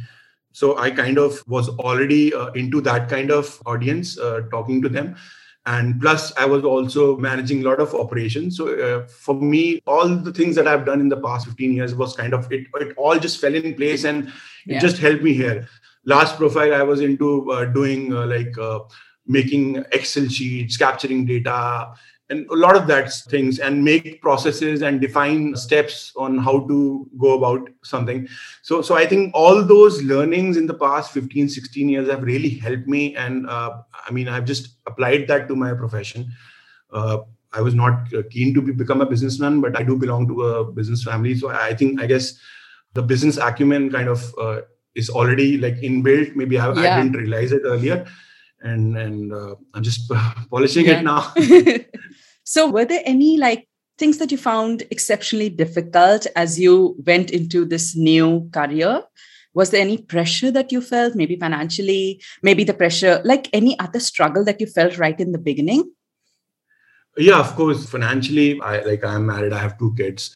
So 0.52 0.78
i 0.78 0.92
kind 0.92 1.18
of 1.18 1.44
was 1.48 1.70
already 1.70 2.32
uh, 2.34 2.52
into 2.52 2.82
that 2.82 3.10
kind 3.10 3.32
of 3.32 3.60
audience 3.66 4.20
uh, 4.20 4.42
talking 4.52 4.84
to 4.84 4.90
them 4.90 5.16
and 5.66 6.00
plus 6.02 6.34
i 6.38 6.46
was 6.46 6.64
also 6.64 7.16
managing 7.18 7.62
a 7.62 7.70
lot 7.70 7.80
of 7.80 7.94
operations 7.96 8.58
so 8.58 8.68
uh, 8.80 9.08
for 9.08 9.36
me 9.36 9.82
all 9.88 10.08
the 10.10 10.34
things 10.34 10.56
that 10.56 10.68
i've 10.68 10.86
done 10.86 11.00
in 11.00 11.10
the 11.10 11.22
past 11.22 11.46
15 11.46 11.74
years 11.74 11.96
was 11.96 12.16
kind 12.16 12.34
of 12.34 12.52
it, 12.52 12.68
it 12.76 12.94
all 12.98 13.18
just 13.18 13.40
fell 13.40 13.56
in 13.56 13.74
place 13.74 14.04
and 14.04 14.28
it 14.28 14.34
yeah. 14.66 14.80
just 14.80 14.98
helped 14.98 15.24
me 15.24 15.34
here 15.34 15.68
last 16.06 16.38
profile 16.38 16.74
i 16.74 16.84
was 16.84 17.00
into 17.00 17.50
uh, 17.52 17.66
doing 17.66 18.14
uh, 18.14 18.26
like 18.26 18.58
uh, 18.58 18.80
making 19.26 19.78
excel 19.94 20.28
sheets 20.28 20.76
capturing 20.76 21.26
data 21.26 21.94
and 22.34 22.50
a 22.50 22.56
lot 22.56 22.76
of 22.76 22.88
that 22.88 23.12
things 23.34 23.60
and 23.60 23.84
make 23.84 24.22
processes 24.22 24.82
and 24.82 25.00
define 25.00 25.56
steps 25.56 26.12
on 26.16 26.38
how 26.38 26.56
to 26.68 27.10
go 27.18 27.38
about 27.38 27.70
something. 27.84 28.28
So 28.62 28.82
so 28.82 28.96
i 28.96 29.06
think 29.12 29.38
all 29.44 29.64
those 29.74 30.02
learnings 30.14 30.58
in 30.64 30.72
the 30.72 30.80
past 30.86 31.14
15 31.20 31.50
16 31.50 31.90
years 31.90 32.10
have 32.10 32.24
really 32.32 32.50
helped 32.66 32.88
me. 32.96 33.04
And 33.16 33.48
uh, 33.58 33.78
i 34.08 34.12
mean 34.12 34.28
i've 34.28 34.50
just 34.54 34.74
applied 34.88 35.28
that 35.28 35.48
to 35.54 35.56
my 35.68 35.72
profession. 35.84 36.28
Uh, 36.92 37.18
i 37.54 37.62
was 37.62 37.76
not 37.76 38.12
keen 38.32 38.54
to 38.54 38.62
be, 38.68 38.72
become 38.72 39.02
a 39.02 39.06
businessman 39.14 39.62
but 39.62 39.76
i 39.80 39.84
do 39.84 39.96
belong 40.04 40.28
to 40.28 40.44
a 40.44 40.72
business 40.82 41.04
family. 41.04 41.36
So 41.36 41.50
i 41.50 41.74
think 41.74 42.02
i 42.02 42.12
guess 42.14 42.34
the 42.94 43.08
business 43.14 43.38
acumen 43.38 43.90
kind 43.92 44.10
of 44.18 44.36
uh, 44.40 44.62
is 44.96 45.10
already 45.10 45.58
like 45.58 45.78
inbuilt. 45.78 46.36
Maybe 46.36 46.60
I, 46.60 46.72
yeah. 46.74 46.82
I, 46.82 47.02
didn't 47.02 47.18
realize 47.18 47.52
it 47.52 47.64
earlier 47.66 48.06
and 48.64 48.98
and 48.98 49.34
uh, 49.34 49.56
i'm 49.74 49.84
just 49.84 50.12
polishing 50.50 50.86
yeah. 50.86 51.00
it 51.00 51.04
now 51.04 51.34
So, 52.44 52.70
were 52.70 52.86
there 52.86 53.02
any 53.06 53.38
like 53.38 53.68
things 53.98 54.18
that 54.18 54.32
you 54.32 54.38
found 54.38 54.84
exceptionally 54.92 55.50
difficult 55.50 56.28
as 56.36 56.60
you 56.60 56.96
went 57.06 57.32
into 57.32 57.66
this 57.66 57.96
new 57.96 58.50
career? 58.52 59.04
Was 59.54 59.70
there 59.70 59.82
any 59.82 59.98
pressure 60.00 60.52
that 60.52 60.72
you 60.72 60.82
felt, 60.82 61.16
maybe 61.16 61.36
financially, 61.36 62.22
maybe 62.42 62.64
the 62.64 62.74
pressure, 62.74 63.22
like 63.24 63.50
any 63.54 63.80
other 63.80 64.00
struggle 64.00 64.44
that 64.46 64.60
you 64.60 64.68
felt 64.68 64.98
right 64.98 65.20
in 65.20 65.32
the 65.32 65.38
beginning? 65.38 65.92
Yeah, 67.16 67.40
of 67.40 67.56
course. 67.56 67.86
Financially, 67.86 68.60
I 68.62 68.82
like 68.82 69.04
I'm 69.06 69.28
married, 69.28 69.54
I 69.54 69.60
have 69.60 69.78
two 69.78 69.94
kids 69.96 70.36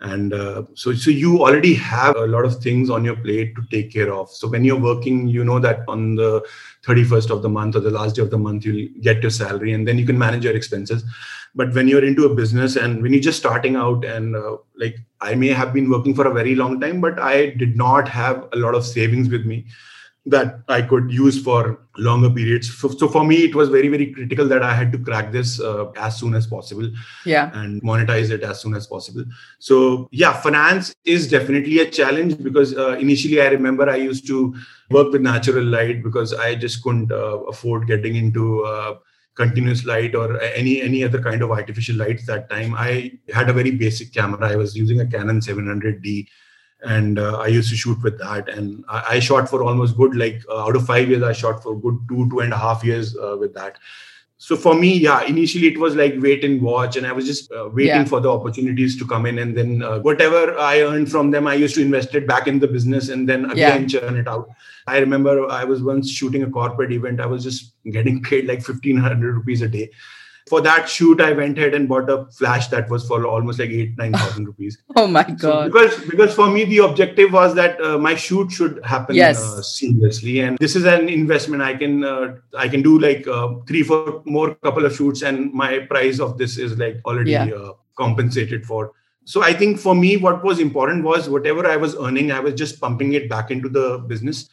and 0.00 0.34
uh, 0.34 0.62
so 0.74 0.92
so 0.92 1.10
you 1.10 1.40
already 1.40 1.74
have 1.74 2.16
a 2.16 2.26
lot 2.26 2.44
of 2.44 2.56
things 2.62 2.90
on 2.90 3.04
your 3.04 3.16
plate 3.16 3.54
to 3.56 3.62
take 3.70 3.90
care 3.90 4.12
of. 4.12 4.30
So 4.30 4.46
when 4.46 4.64
you're 4.64 4.78
working 4.78 5.26
you 5.26 5.42
know 5.42 5.58
that 5.58 5.80
on 5.88 6.16
the 6.16 6.46
31st 6.84 7.30
of 7.30 7.42
the 7.42 7.48
month 7.48 7.76
or 7.76 7.80
the 7.80 7.90
last 7.90 8.16
day 8.16 8.22
of 8.22 8.30
the 8.30 8.38
month 8.38 8.66
you'll 8.66 8.88
get 9.00 9.22
your 9.22 9.30
salary 9.30 9.72
and 9.72 9.88
then 9.88 9.98
you 9.98 10.04
can 10.04 10.18
manage 10.18 10.44
your 10.44 10.54
expenses. 10.54 11.02
But 11.54 11.72
when 11.72 11.88
you're 11.88 12.04
into 12.04 12.26
a 12.26 12.34
business 12.34 12.76
and 12.76 13.02
when 13.02 13.14
you're 13.14 13.22
just 13.22 13.38
starting 13.38 13.76
out 13.76 14.04
and 14.04 14.36
uh, 14.36 14.58
like 14.76 14.96
i 15.20 15.34
may 15.34 15.48
have 15.48 15.72
been 15.72 15.90
working 15.90 16.14
for 16.14 16.26
a 16.26 16.34
very 16.34 16.54
long 16.54 16.78
time 16.80 17.00
but 17.00 17.18
i 17.18 17.46
did 17.50 17.76
not 17.76 18.08
have 18.08 18.46
a 18.52 18.56
lot 18.56 18.74
of 18.74 18.84
savings 18.84 19.28
with 19.30 19.46
me 19.46 19.64
that 20.26 20.60
I 20.68 20.82
could 20.82 21.10
use 21.10 21.40
for 21.40 21.78
longer 21.96 22.28
periods. 22.28 22.76
So, 22.76 22.88
so, 22.88 23.08
for 23.08 23.24
me, 23.24 23.44
it 23.44 23.54
was 23.54 23.68
very, 23.68 23.88
very 23.88 24.12
critical 24.12 24.48
that 24.48 24.62
I 24.62 24.74
had 24.74 24.90
to 24.92 24.98
crack 24.98 25.30
this 25.30 25.60
uh, 25.60 25.90
as 25.92 26.18
soon 26.18 26.34
as 26.34 26.46
possible. 26.46 26.90
Yeah. 27.24 27.50
And 27.54 27.80
monetize 27.82 28.30
it 28.30 28.42
as 28.42 28.60
soon 28.60 28.74
as 28.74 28.86
possible. 28.88 29.24
So, 29.60 30.08
yeah, 30.10 30.32
finance 30.32 30.94
is 31.04 31.30
definitely 31.30 31.78
a 31.78 31.90
challenge 31.90 32.42
because 32.42 32.76
uh, 32.76 32.96
initially 32.98 33.40
I 33.40 33.46
remember 33.46 33.88
I 33.88 33.96
used 33.96 34.26
to 34.26 34.54
work 34.90 35.12
with 35.12 35.22
natural 35.22 35.64
light 35.64 36.02
because 36.02 36.34
I 36.34 36.56
just 36.56 36.82
couldn't 36.82 37.12
uh, 37.12 37.38
afford 37.44 37.86
getting 37.86 38.16
into 38.16 38.64
uh, 38.64 38.96
continuous 39.36 39.84
light 39.84 40.14
or 40.14 40.40
any 40.40 40.80
any 40.80 41.04
other 41.04 41.22
kind 41.22 41.42
of 41.42 41.50
artificial 41.50 41.96
lights 41.96 42.24
that 42.24 42.48
time 42.48 42.74
i 42.74 43.12
had 43.34 43.50
a 43.50 43.52
very 43.52 43.70
basic 43.70 44.10
camera 44.14 44.48
i 44.48 44.56
was 44.56 44.74
using 44.74 45.00
a 45.00 45.06
canon 45.06 45.40
700d 45.40 46.26
and 46.86 47.18
uh, 47.18 47.38
i 47.38 47.46
used 47.46 47.70
to 47.70 47.76
shoot 47.76 48.02
with 48.02 48.18
that. 48.18 48.48
And 48.48 48.84
I, 48.88 49.04
I 49.10 49.18
shot 49.20 49.48
for 49.48 49.62
almost 49.62 49.96
good 49.96 50.16
like 50.16 50.42
uh, 50.48 50.64
out 50.64 50.76
of 50.76 50.86
five 50.86 51.08
years 51.08 51.22
i 51.22 51.32
shot 51.32 51.62
for 51.62 51.78
good 51.78 51.98
two 52.08 52.28
two 52.30 52.40
and 52.40 52.52
a 52.52 52.58
half 52.58 52.84
years 52.84 53.16
uh, 53.16 53.36
with 53.38 53.54
that. 53.54 53.78
So 54.38 54.54
for 54.54 54.74
me 54.74 54.92
yeah 54.96 55.22
initially 55.22 55.66
it 55.66 55.78
was 55.78 55.94
like 55.96 56.14
wait 56.18 56.44
and 56.44 56.60
watch. 56.62 56.96
And 56.96 57.06
i 57.06 57.12
was 57.12 57.26
just 57.26 57.52
uh, 57.52 57.68
waiting 57.72 58.02
yeah. 58.02 58.04
for 58.04 58.20
the 58.20 58.30
opportunities 58.30 58.98
to 58.98 59.06
come 59.06 59.26
in. 59.26 59.38
And 59.38 59.56
then 59.56 59.82
uh, 59.82 60.00
whatever 60.00 60.58
i 60.58 60.80
earned 60.80 61.10
from 61.10 61.30
them 61.30 61.46
i 61.46 61.54
used 61.54 61.74
to 61.76 61.82
invest 61.82 62.14
it 62.14 62.26
back 62.26 62.46
in 62.46 62.58
the 62.58 62.68
business 62.68 63.08
and 63.08 63.28
then 63.28 63.50
again 63.50 63.82
yeah. 63.82 64.00
churn 64.00 64.16
it 64.16 64.28
out. 64.28 64.48
I 64.86 64.98
remember 64.98 65.48
i 65.50 65.64
was 65.64 65.82
once 65.82 66.10
shooting 66.10 66.42
a 66.42 66.50
corporate 66.50 66.92
event. 66.92 67.20
I 67.20 67.26
was 67.26 67.42
just 67.42 67.72
getting 67.90 68.22
paid 68.22 68.46
like 68.46 68.58
1500 68.58 69.34
rupees 69.34 69.62
a 69.62 69.68
day 69.68 69.90
for 70.48 70.60
that 70.60 70.88
shoot 70.88 71.20
i 71.20 71.32
went 71.32 71.58
ahead 71.58 71.74
and 71.74 71.88
bought 71.88 72.08
a 72.08 72.24
flash 72.26 72.68
that 72.68 72.88
was 72.88 73.06
for 73.06 73.26
almost 73.26 73.58
like 73.58 73.70
eight 73.70 73.96
nine 73.98 74.12
thousand 74.12 74.46
rupees. 74.50 74.78
Oh 74.94 75.06
my 75.06 75.24
god. 75.24 75.40
so 75.40 75.64
because 75.64 76.04
because 76.10 76.34
for 76.34 76.48
me 76.48 76.64
the 76.64 76.78
objective 76.78 77.32
was 77.32 77.54
that 77.54 77.80
uh, 77.80 77.98
my 77.98 78.14
shoot 78.14 78.50
should 78.50 78.84
happen 78.84 79.16
yes. 79.16 79.42
uh, 79.42 79.60
seamlessly. 79.60 80.46
And 80.46 80.58
this 80.58 80.76
is 80.76 80.84
an 80.84 81.08
investment. 81.08 81.62
I 81.62 81.74
can 81.74 82.04
uh, 82.04 82.36
i 82.56 82.68
can 82.68 82.82
do 82.82 82.98
like 82.98 83.26
uh, 83.26 83.54
three 83.66 83.82
four 83.82 84.22
more 84.24 84.54
couple 84.56 84.86
of 84.86 84.94
shoots 84.94 85.22
and 85.22 85.52
my 85.52 85.80
price 85.80 86.20
of 86.20 86.38
this 86.38 86.58
is 86.58 86.78
like 86.78 87.00
already 87.04 87.32
yeah. 87.32 87.46
Uh, 87.46 87.72
compensated 87.96 88.64
for. 88.64 88.92
So 89.24 89.42
i 89.42 89.52
think 89.52 89.80
for 89.80 89.94
me 89.94 90.16
what 90.16 90.44
was 90.44 90.60
important 90.60 91.02
was 91.02 91.28
whatever 91.28 91.66
i 91.66 91.76
was 91.76 91.96
earning 91.96 92.30
i 92.30 92.38
was 92.38 92.54
just 92.54 92.80
pumping 92.80 93.14
it 93.14 93.28
back 93.28 93.50
into 93.50 93.68
the 93.68 93.98
business. 94.06 94.48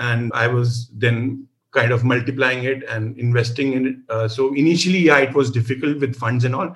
And 0.00 0.30
i 0.32 0.46
was 0.46 0.90
then 0.94 1.47
kind 1.72 1.92
of 1.92 2.04
multiplying 2.04 2.64
it 2.64 2.82
and 2.88 3.16
investing 3.18 3.72
in 3.72 3.86
it. 3.86 3.96
Uh, 4.08 4.28
so 4.28 4.54
initially, 4.54 4.98
yeah, 4.98 5.18
it 5.18 5.34
was 5.34 5.50
difficult 5.50 5.98
with 6.00 6.16
funds 6.16 6.44
and 6.44 6.54
all, 6.54 6.74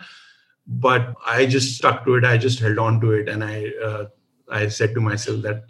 but 0.66 1.14
I 1.26 1.46
just 1.46 1.76
stuck 1.76 2.04
to 2.06 2.16
it. 2.16 2.24
I 2.24 2.36
just 2.38 2.60
held 2.60 2.78
on 2.78 3.00
to 3.00 3.12
it, 3.12 3.28
and 3.28 3.42
I 3.42 3.72
uh, 3.84 4.06
I 4.50 4.68
said 4.68 4.94
to 4.94 5.00
myself 5.00 5.42
that 5.42 5.64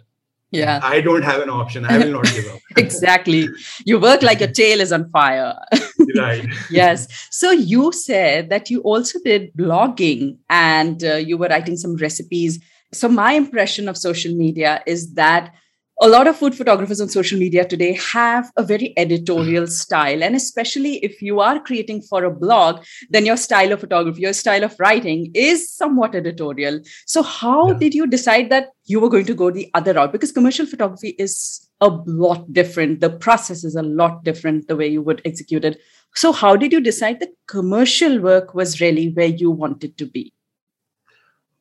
yeah. 0.53 0.79
I 0.83 1.01
don't 1.01 1.23
have 1.23 1.41
an 1.41 1.49
option. 1.49 1.83
I 1.83 1.97
will 1.97 2.11
not 2.11 2.25
give 2.25 2.47
up. 2.47 2.59
Exactly. 2.77 3.49
You 3.85 3.99
work 3.99 4.21
like 4.21 4.39
your 4.39 4.51
tail 4.51 4.81
is 4.81 4.91
on 4.91 5.09
fire. 5.09 5.55
Right. 6.15 6.45
Yes. 6.69 7.07
So 7.31 7.49
you 7.49 7.91
said 7.91 8.49
that 8.51 8.69
you 8.69 8.81
also 8.81 9.17
did 9.23 9.51
blogging 9.53 10.37
and 10.47 11.03
uh, 11.03 11.15
you 11.15 11.37
were 11.37 11.47
writing 11.47 11.75
some 11.75 11.95
recipes. 11.95 12.59
So 12.91 13.07
my 13.07 13.33
impression 13.33 13.89
of 13.89 13.97
social 13.97 14.35
media 14.35 14.83
is 14.85 15.13
that 15.13 15.55
a 16.03 16.09
lot 16.09 16.27
of 16.27 16.35
food 16.35 16.53
photographers 16.53 16.99
on 16.99 17.07
social 17.07 17.39
media 17.39 17.63
today 17.63 17.93
have 17.93 18.51
a 18.57 18.63
very 18.63 18.93
editorial 18.97 19.63
mm-hmm. 19.63 19.71
style 19.71 20.21
and 20.21 20.35
especially 20.35 20.95
if 20.97 21.21
you 21.21 21.39
are 21.39 21.61
creating 21.61 22.01
for 22.01 22.25
a 22.25 22.29
blog 22.29 22.83
then 23.09 23.25
your 23.25 23.37
style 23.37 23.71
of 23.71 23.79
photography 23.79 24.19
your 24.19 24.33
style 24.33 24.65
of 24.65 24.75
writing 24.79 25.31
is 25.33 25.71
somewhat 25.71 26.13
editorial. 26.13 26.81
So 27.05 27.23
how 27.23 27.69
yeah. 27.69 27.77
did 27.77 27.93
you 27.93 28.05
decide 28.05 28.49
that 28.49 28.71
you 28.83 28.99
were 28.99 29.07
going 29.07 29.25
to 29.27 29.33
go 29.33 29.49
the 29.49 29.71
other 29.75 29.93
route? 29.93 30.11
Because 30.11 30.33
commercial 30.33 30.65
photography 30.65 31.15
is 31.17 31.69
a 31.79 31.87
lot 31.87 32.51
different. 32.51 32.99
The 32.99 33.09
process 33.09 33.63
is 33.63 33.77
a 33.77 33.81
lot 33.81 34.25
different 34.25 34.67
the 34.67 34.75
way 34.75 34.89
you 34.89 35.01
would 35.01 35.21
execute 35.23 35.63
it. 35.63 35.79
So 36.15 36.33
how 36.33 36.57
did 36.57 36.73
you 36.73 36.81
decide 36.81 37.21
that 37.21 37.29
commercial 37.47 38.19
work 38.19 38.53
was 38.53 38.81
really 38.81 39.07
where 39.13 39.27
you 39.27 39.49
wanted 39.51 39.97
to 39.99 40.05
be 40.05 40.33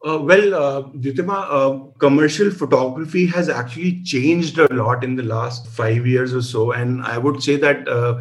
uh, 0.04 0.18
well, 0.18 0.54
uh, 0.54 0.82
Dhyutima, 0.98 1.46
uh, 1.48 1.92
commercial 1.98 2.50
photography 2.50 3.26
has 3.26 3.48
actually 3.48 4.02
changed 4.02 4.58
a 4.58 4.72
lot 4.74 5.04
in 5.04 5.16
the 5.16 5.22
last 5.22 5.66
five 5.68 6.06
years 6.06 6.34
or 6.34 6.42
so. 6.42 6.72
And 6.72 7.02
I 7.02 7.18
would 7.18 7.42
say 7.42 7.56
that 7.56 7.86
uh, 7.88 8.20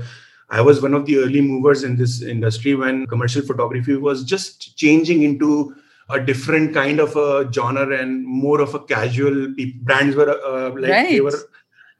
I 0.49 0.61
was 0.61 0.81
one 0.81 0.93
of 0.93 1.05
the 1.05 1.17
early 1.17 1.41
movers 1.41 1.83
in 1.83 1.95
this 1.95 2.21
industry 2.21 2.75
when 2.75 3.07
commercial 3.07 3.41
photography 3.41 3.95
was 3.95 4.23
just 4.23 4.77
changing 4.77 5.23
into 5.23 5.75
a 6.09 6.19
different 6.19 6.73
kind 6.73 6.99
of 6.99 7.15
a 7.15 7.51
genre 7.51 7.97
and 7.97 8.25
more 8.25 8.61
of 8.61 8.75
a 8.75 8.79
casual. 8.79 9.53
Brands 9.81 10.15
were 10.15 10.29
uh, 10.29 10.69
like 10.71 10.91
right. 10.91 11.09
they 11.09 11.21
were 11.21 11.39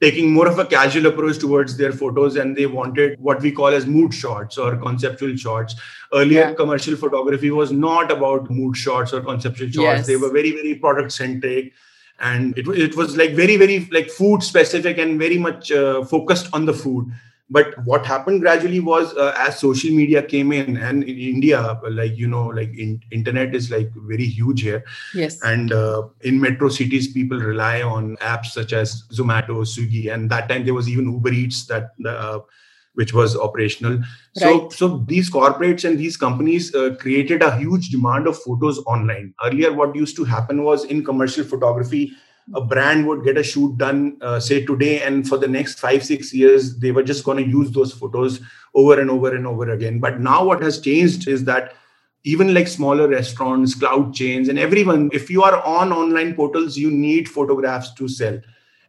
taking 0.01 0.31
more 0.33 0.47
of 0.47 0.57
a 0.57 0.65
casual 0.65 1.05
approach 1.05 1.37
towards 1.37 1.77
their 1.77 1.91
photos 1.91 2.35
and 2.35 2.57
they 2.57 2.65
wanted 2.65 3.19
what 3.19 3.41
we 3.41 3.51
call 3.51 3.67
as 3.67 3.85
mood 3.85 4.13
shots 4.13 4.57
or 4.57 4.75
conceptual 4.77 5.35
shots 5.35 5.75
earlier 6.13 6.49
yeah. 6.49 6.53
commercial 6.53 6.95
photography 6.95 7.51
was 7.51 7.71
not 7.71 8.11
about 8.11 8.49
mood 8.49 8.75
shots 8.75 9.13
or 9.13 9.21
conceptual 9.21 9.67
shots 9.67 9.99
yes. 9.99 10.07
they 10.07 10.15
were 10.15 10.31
very 10.31 10.51
very 10.51 10.75
product 10.75 11.11
centric 11.11 11.73
and 12.19 12.57
it, 12.57 12.67
it 12.67 12.95
was 12.95 13.15
like 13.15 13.33
very 13.33 13.57
very 13.57 13.87
like 13.91 14.09
food 14.09 14.41
specific 14.41 14.97
and 14.97 15.19
very 15.19 15.37
much 15.37 15.71
uh, 15.71 16.03
focused 16.03 16.49
on 16.53 16.65
the 16.65 16.73
food 16.73 17.11
but 17.51 17.77
what 17.83 18.05
happened 18.05 18.39
gradually 18.41 18.79
was 18.79 19.13
uh, 19.17 19.33
as 19.37 19.59
social 19.59 19.91
media 19.91 20.23
came 20.23 20.53
in 20.53 20.77
and 20.77 21.03
in 21.03 21.17
india 21.17 21.79
like 21.89 22.17
you 22.17 22.27
know 22.27 22.45
like 22.47 22.71
in, 22.77 22.99
internet 23.11 23.53
is 23.53 23.69
like 23.69 23.91
very 24.11 24.25
huge 24.25 24.61
here. 24.61 24.83
Yes. 25.13 25.41
And 25.43 25.73
uh, 25.73 26.03
in 26.21 26.39
metro 26.39 26.69
cities 26.69 27.11
people 27.11 27.37
rely 27.37 27.81
on 27.81 28.15
apps 28.17 28.57
such 28.57 28.73
as 28.73 29.03
zomato 29.11 29.59
swiggy 29.73 30.13
and 30.13 30.29
that 30.31 30.47
time 30.47 30.65
there 30.65 30.73
was 30.73 30.89
even 30.89 31.11
uber 31.11 31.33
eats 31.33 31.65
that 31.67 31.91
uh, 32.05 32.39
which 32.93 33.13
was 33.13 33.37
operational. 33.37 34.01
So 34.35 34.61
right. 34.61 34.71
so 34.71 34.97
these 35.07 35.29
corporates 35.29 35.83
and 35.83 35.99
these 35.99 36.17
companies 36.17 36.73
uh, 36.73 36.95
created 36.99 37.43
a 37.43 37.55
huge 37.57 37.89
demand 37.89 38.27
of 38.27 38.37
photos 38.37 38.79
online. 38.79 39.33
Earlier 39.45 39.73
what 39.73 39.95
used 39.95 40.15
to 40.17 40.23
happen 40.23 40.63
was 40.63 40.85
in 40.85 41.03
commercial 41.03 41.43
photography 41.43 42.13
a 42.54 42.62
brand 42.62 43.08
would 43.08 43.23
get 43.23 43.38
a 43.38 43.43
shoot 43.43 43.77
done 43.77 44.17
uh, 44.21 44.39
say 44.39 44.65
today 44.65 45.01
and 45.01 45.27
for 45.27 45.38
the 45.38 45.47
next 45.47 45.80
5 45.80 46.04
6 46.04 46.34
years 46.34 46.77
they 46.80 46.91
were 46.91 47.04
just 47.04 47.23
going 47.23 47.38
to 47.38 47.49
use 47.49 47.71
those 47.71 47.93
photos 47.93 48.41
over 48.73 48.99
and 48.99 49.10
over 49.10 49.36
and 49.36 49.47
over 49.47 49.69
again. 49.71 49.99
But 49.99 50.19
now 50.19 50.43
what 50.43 50.62
has 50.62 50.80
changed 50.80 51.27
is 51.27 51.45
that 51.45 51.73
even 52.23 52.54
like 52.54 52.67
smaller 52.67 53.08
restaurants 53.08 53.73
cloud 53.75 54.13
chains 54.13 54.47
and 54.47 54.60
everyone 54.60 55.10
if 55.12 55.30
you 55.30 55.43
are 55.43 55.63
on 55.63 55.91
online 55.91 56.36
portals 56.36 56.77
you 56.77 56.91
need 56.91 57.27
photographs 57.27 57.93
to 57.95 58.08
sell. 58.08 58.39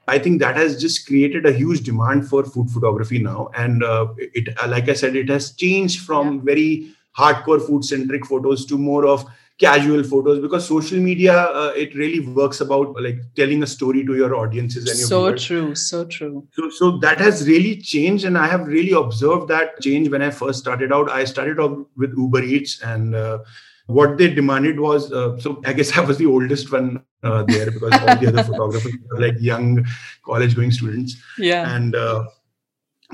I 0.09 0.19
think 0.19 0.41
that 0.41 0.57
has 0.57 0.81
just 0.81 1.07
created 1.07 1.47
a 1.47 1.53
huge 1.53 1.83
demand 1.83 2.29
for 2.29 2.45
food 2.45 2.69
photography 2.71 3.21
now. 3.21 3.51
And 3.57 3.85
uh, 3.85 4.09
it 4.19 4.49
like 4.69 4.88
i 4.88 4.95
said 4.95 5.17
it 5.17 5.29
has 5.29 5.53
changed 5.53 6.01
from 6.01 6.37
yeah. 6.37 6.43
very 6.45 6.95
hardcore 7.17 7.65
food 7.65 7.85
centric 7.85 8.27
photos 8.27 8.65
to 8.67 8.79
more 8.79 9.07
of 9.07 9.25
casual 9.62 10.03
photos 10.03 10.40
because 10.44 10.66
social 10.66 10.98
media 10.98 11.35
uh, 11.62 11.72
it 11.83 11.94
really 11.94 12.20
works 12.38 12.61
about 12.61 13.01
like 13.07 13.20
telling 13.37 13.62
a 13.62 13.66
story 13.66 14.05
to 14.09 14.16
your 14.20 14.35
audiences 14.35 14.88
and 14.90 14.98
your 14.98 15.09
so 15.09 15.20
viewers. 15.25 15.44
true 15.44 15.75
so 15.75 16.05
true. 16.05 16.48
So 16.57 16.70
so 16.79 16.90
that 17.05 17.20
has 17.27 17.46
really 17.48 17.77
changed 17.90 18.25
and 18.25 18.37
i 18.44 18.48
have 18.55 18.66
really 18.66 18.96
observed 19.03 19.46
that 19.53 19.81
change 19.81 20.11
when 20.16 20.27
i 20.31 20.31
first 20.31 20.59
started 20.59 20.92
out. 20.92 21.11
I 21.11 21.25
started 21.25 21.61
off 21.61 21.79
with 21.96 22.16
uber 22.16 22.42
eats 22.42 22.83
and 22.83 23.14
uh, 23.14 23.38
what 23.87 24.18
they 24.18 24.29
demanded 24.35 24.81
was 24.81 25.12
uh, 25.12 25.38
so 25.38 25.55
i 25.64 25.72
guess 25.72 25.96
i 25.96 26.05
was 26.11 26.18
the 26.18 26.27
oldest 26.27 26.72
one 26.72 27.01
uh, 27.22 27.42
there 27.55 27.70
because 27.70 27.92
all 28.01 28.16
the 28.16 28.29
other 28.29 28.44
photographers 28.51 28.94
were 29.11 29.20
like 29.20 29.40
young 29.40 29.85
college 30.25 30.57
going 30.57 30.72
students. 30.72 31.16
Yeah. 31.38 31.72
And 31.77 31.94
uh, 31.94 32.25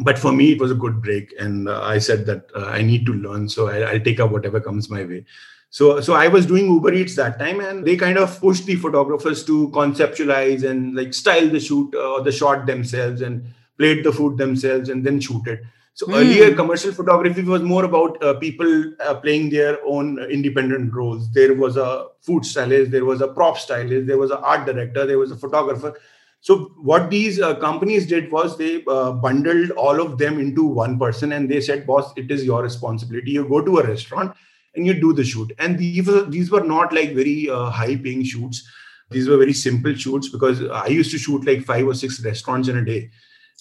but 0.01 0.19
for 0.19 0.33
me 0.33 0.53
it 0.53 0.61
was 0.61 0.71
a 0.71 0.81
good 0.87 1.03
break 1.03 1.35
and 1.39 1.69
uh, 1.69 1.81
i 1.83 1.99
said 1.99 2.25
that 2.25 2.51
i 2.57 2.81
need 2.81 3.05
to 3.05 3.15
learn 3.15 3.49
so 3.49 3.69
I, 3.69 3.79
i'll 3.91 4.01
take 4.01 4.21
up 4.21 4.31
whatever 4.31 4.61
comes 4.61 4.89
my 4.89 5.05
way 5.05 5.25
so 5.71 6.01
so 6.01 6.15
i 6.15 6.29
was 6.29 6.47
doing 6.47 6.67
uber 6.67 6.93
eats 6.93 7.15
that 7.17 7.39
time 7.39 7.61
and 7.61 7.85
they 7.85 7.97
kind 7.97 8.17
of 8.17 8.41
pushed 8.41 8.65
the 8.67 8.77
photographers 8.77 9.45
to 9.45 9.69
conceptualize 9.69 10.65
and 10.69 10.95
like 10.97 11.13
style 11.13 11.49
the 11.49 11.61
shoot 11.61 11.95
uh, 11.95 12.13
or 12.13 12.23
the 12.23 12.33
shot 12.33 12.67
themselves 12.67 13.21
and 13.21 13.45
plate 13.79 14.03
the 14.05 14.13
food 14.13 14.37
themselves 14.37 14.89
and 14.89 15.07
then 15.07 15.21
shoot 15.21 15.47
it. 15.47 15.61
So 15.95 16.07
mm. 16.07 16.17
earlier 16.17 16.55
commercial 16.55 16.93
photography 16.93 17.43
was 17.43 17.63
more 17.63 17.85
about 17.85 18.23
uh, 18.23 18.35
people 18.35 18.93
uh, 19.01 19.15
playing 19.15 19.51
their 19.51 19.79
own 19.85 20.19
independent 20.31 20.93
roles. 20.93 21.31
There 21.33 21.55
was 21.55 21.77
a 21.77 22.07
food 22.21 22.45
stylist 22.45 22.91
there 22.91 23.05
was 23.05 23.21
a 23.21 23.29
prop 23.29 23.59
stylist 23.59 24.07
there 24.07 24.19
was 24.19 24.31
an 24.31 24.39
art 24.43 24.67
director 24.67 25.07
there 25.07 25.19
was 25.19 25.31
a 25.31 25.37
photographer. 25.37 25.95
So 26.41 26.73
what 26.81 27.11
these 27.11 27.41
uh, 27.41 27.57
companies 27.57 28.07
did 28.07 28.31
was 28.31 28.57
they 28.57 28.85
uh, 28.87 29.13
bundled 29.13 29.73
all 29.73 30.01
of 30.01 30.19
them 30.19 30.39
into 30.39 30.65
one 30.65 30.99
person 30.99 31.33
and 31.33 31.51
they 31.51 31.61
said 31.61 31.87
boss 31.87 32.13
it 32.17 32.31
is 32.31 32.45
your 32.45 32.63
responsibility. 32.63 33.33
You 33.33 33.49
go 33.49 33.61
to 33.61 33.79
a 33.79 33.87
restaurant 33.87 34.37
and 34.79 34.87
you 34.87 34.95
do 34.95 35.13
the 35.13 35.25
shoot. 35.25 35.53
And 35.59 35.79
these 35.79 36.07
were, 36.07 36.23
these 36.23 36.51
were 36.51 36.65
not 36.65 36.93
like 36.93 37.13
very 37.15 37.51
uh, 37.51 37.69
high 37.69 37.97
paying 37.97 38.25
shoots. 38.25 38.67
These 39.11 39.29
were 39.29 39.37
very 39.37 39.53
simple 39.53 39.95
shoots 39.95 40.29
because 40.29 40.63
I 40.65 40.87
used 40.87 41.11
to 41.11 41.19
shoot 41.19 41.45
like 41.45 41.65
five 41.65 41.87
or 41.87 41.95
six 41.95 42.25
restaurants 42.25 42.69
in 42.69 42.79
a 42.79 42.85
day. 42.85 43.11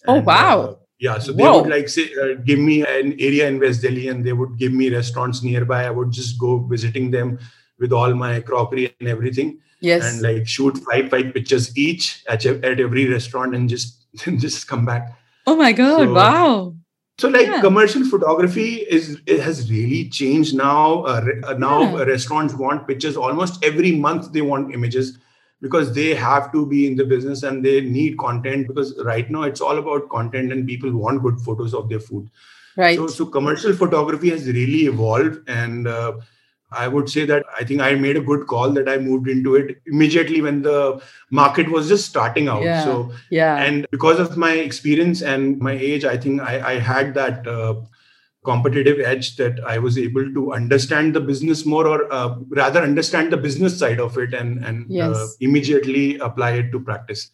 Oh, 0.07 0.15
and, 0.15 0.23
oh, 0.23 0.25
wow. 0.25 0.61
Uh, 0.61 0.75
yeah. 0.99 1.19
So 1.19 1.31
they 1.31 1.43
would 1.43 1.67
like 1.67 1.89
say, 1.89 2.09
uh, 2.21 2.35
give 2.45 2.59
me 2.59 2.85
an 2.85 3.15
area 3.19 3.47
in 3.47 3.59
West 3.59 3.81
Delhi 3.81 4.07
and 4.09 4.25
they 4.25 4.33
would 4.33 4.57
give 4.57 4.73
me 4.73 4.89
restaurants 4.89 5.43
nearby. 5.43 5.85
I 5.85 5.89
would 5.89 6.11
just 6.11 6.39
go 6.39 6.59
visiting 6.59 7.11
them 7.11 7.39
with 7.79 7.91
all 7.91 8.13
my 8.13 8.39
crockery 8.41 8.93
and 8.99 9.09
everything. 9.09 9.59
Yes. 9.79 10.03
And 10.03 10.21
like 10.21 10.47
shoot 10.47 10.77
five, 10.91 11.09
five 11.09 11.33
pictures 11.33 11.75
each 11.77 12.23
at, 12.27 12.45
at 12.45 12.79
every 12.79 13.07
restaurant 13.07 13.55
and 13.55 13.69
just, 13.69 14.05
just 14.37 14.67
come 14.67 14.85
back. 14.85 15.17
Oh 15.45 15.55
my 15.55 15.71
God. 15.71 15.99
So, 15.99 16.13
wow 16.13 16.76
so 17.19 17.27
like 17.29 17.47
yeah. 17.47 17.61
commercial 17.61 18.03
photography 18.05 18.75
is 18.97 19.19
it 19.25 19.39
has 19.39 19.71
really 19.71 20.07
changed 20.09 20.55
now 20.55 21.03
uh, 21.03 21.25
uh, 21.43 21.53
now 21.53 21.81
yeah. 21.81 22.03
restaurants 22.03 22.53
want 22.53 22.87
pictures 22.87 23.17
almost 23.17 23.63
every 23.63 23.91
month 23.91 24.31
they 24.33 24.41
want 24.41 24.73
images 24.73 25.17
because 25.61 25.93
they 25.93 26.13
have 26.13 26.51
to 26.51 26.65
be 26.65 26.85
in 26.85 26.95
the 26.95 27.03
business 27.03 27.41
and 27.43 27.65
they 27.65 27.81
need 27.81 28.17
content 28.19 28.67
because 28.67 28.93
right 29.03 29.31
now 29.31 29.43
it's 29.43 29.61
all 29.61 29.77
about 29.79 30.07
content 30.09 30.51
and 30.51 30.67
people 30.67 30.91
want 30.91 31.23
good 31.23 31.39
photos 31.39 31.73
of 31.73 31.89
their 31.89 31.99
food 31.99 32.29
right 32.75 32.97
so 32.97 33.07
so 33.07 33.25
commercial 33.25 33.73
photography 33.73 34.29
has 34.29 34.47
really 34.47 34.85
evolved 34.85 35.39
and 35.49 35.87
uh, 35.87 36.13
I 36.71 36.87
would 36.87 37.09
say 37.09 37.25
that 37.25 37.45
I 37.57 37.63
think 37.63 37.79
I 37.79 37.95
made 37.95 38.17
a 38.17 38.21
good 38.21 38.45
call 38.47 38.71
that 38.71 38.89
I 38.89 38.97
moved 38.97 39.29
into 39.29 39.55
it 39.55 39.81
immediately 39.85 40.41
when 40.41 40.63
the 40.63 41.01
market 41.31 41.71
was 41.71 41.87
just 41.87 42.09
starting 42.09 42.49
out. 42.49 42.61
Yeah, 42.61 42.83
so, 42.83 43.11
yeah. 43.29 43.55
And 43.55 43.87
because 43.89 44.19
of 44.19 44.35
my 44.35 44.51
experience 44.51 45.21
and 45.21 45.59
my 45.59 45.71
age, 45.71 46.03
I 46.03 46.17
think 46.17 46.41
I, 46.41 46.73
I 46.73 46.79
had 46.79 47.13
that 47.13 47.47
uh, 47.47 47.75
competitive 48.43 48.99
edge 48.99 49.37
that 49.37 49.61
I 49.65 49.77
was 49.77 49.97
able 49.97 50.33
to 50.33 50.53
understand 50.53 51.13
the 51.13 51.21
business 51.21 51.65
more, 51.65 51.87
or 51.87 52.11
uh, 52.11 52.35
rather 52.49 52.81
understand 52.81 53.31
the 53.31 53.37
business 53.37 53.79
side 53.79 53.99
of 53.99 54.17
it 54.17 54.33
and, 54.33 54.63
and 54.65 54.85
uh, 54.85 54.93
yes. 54.93 55.15
uh, 55.15 55.27
immediately 55.39 56.17
apply 56.19 56.51
it 56.51 56.71
to 56.71 56.79
practice. 56.81 57.31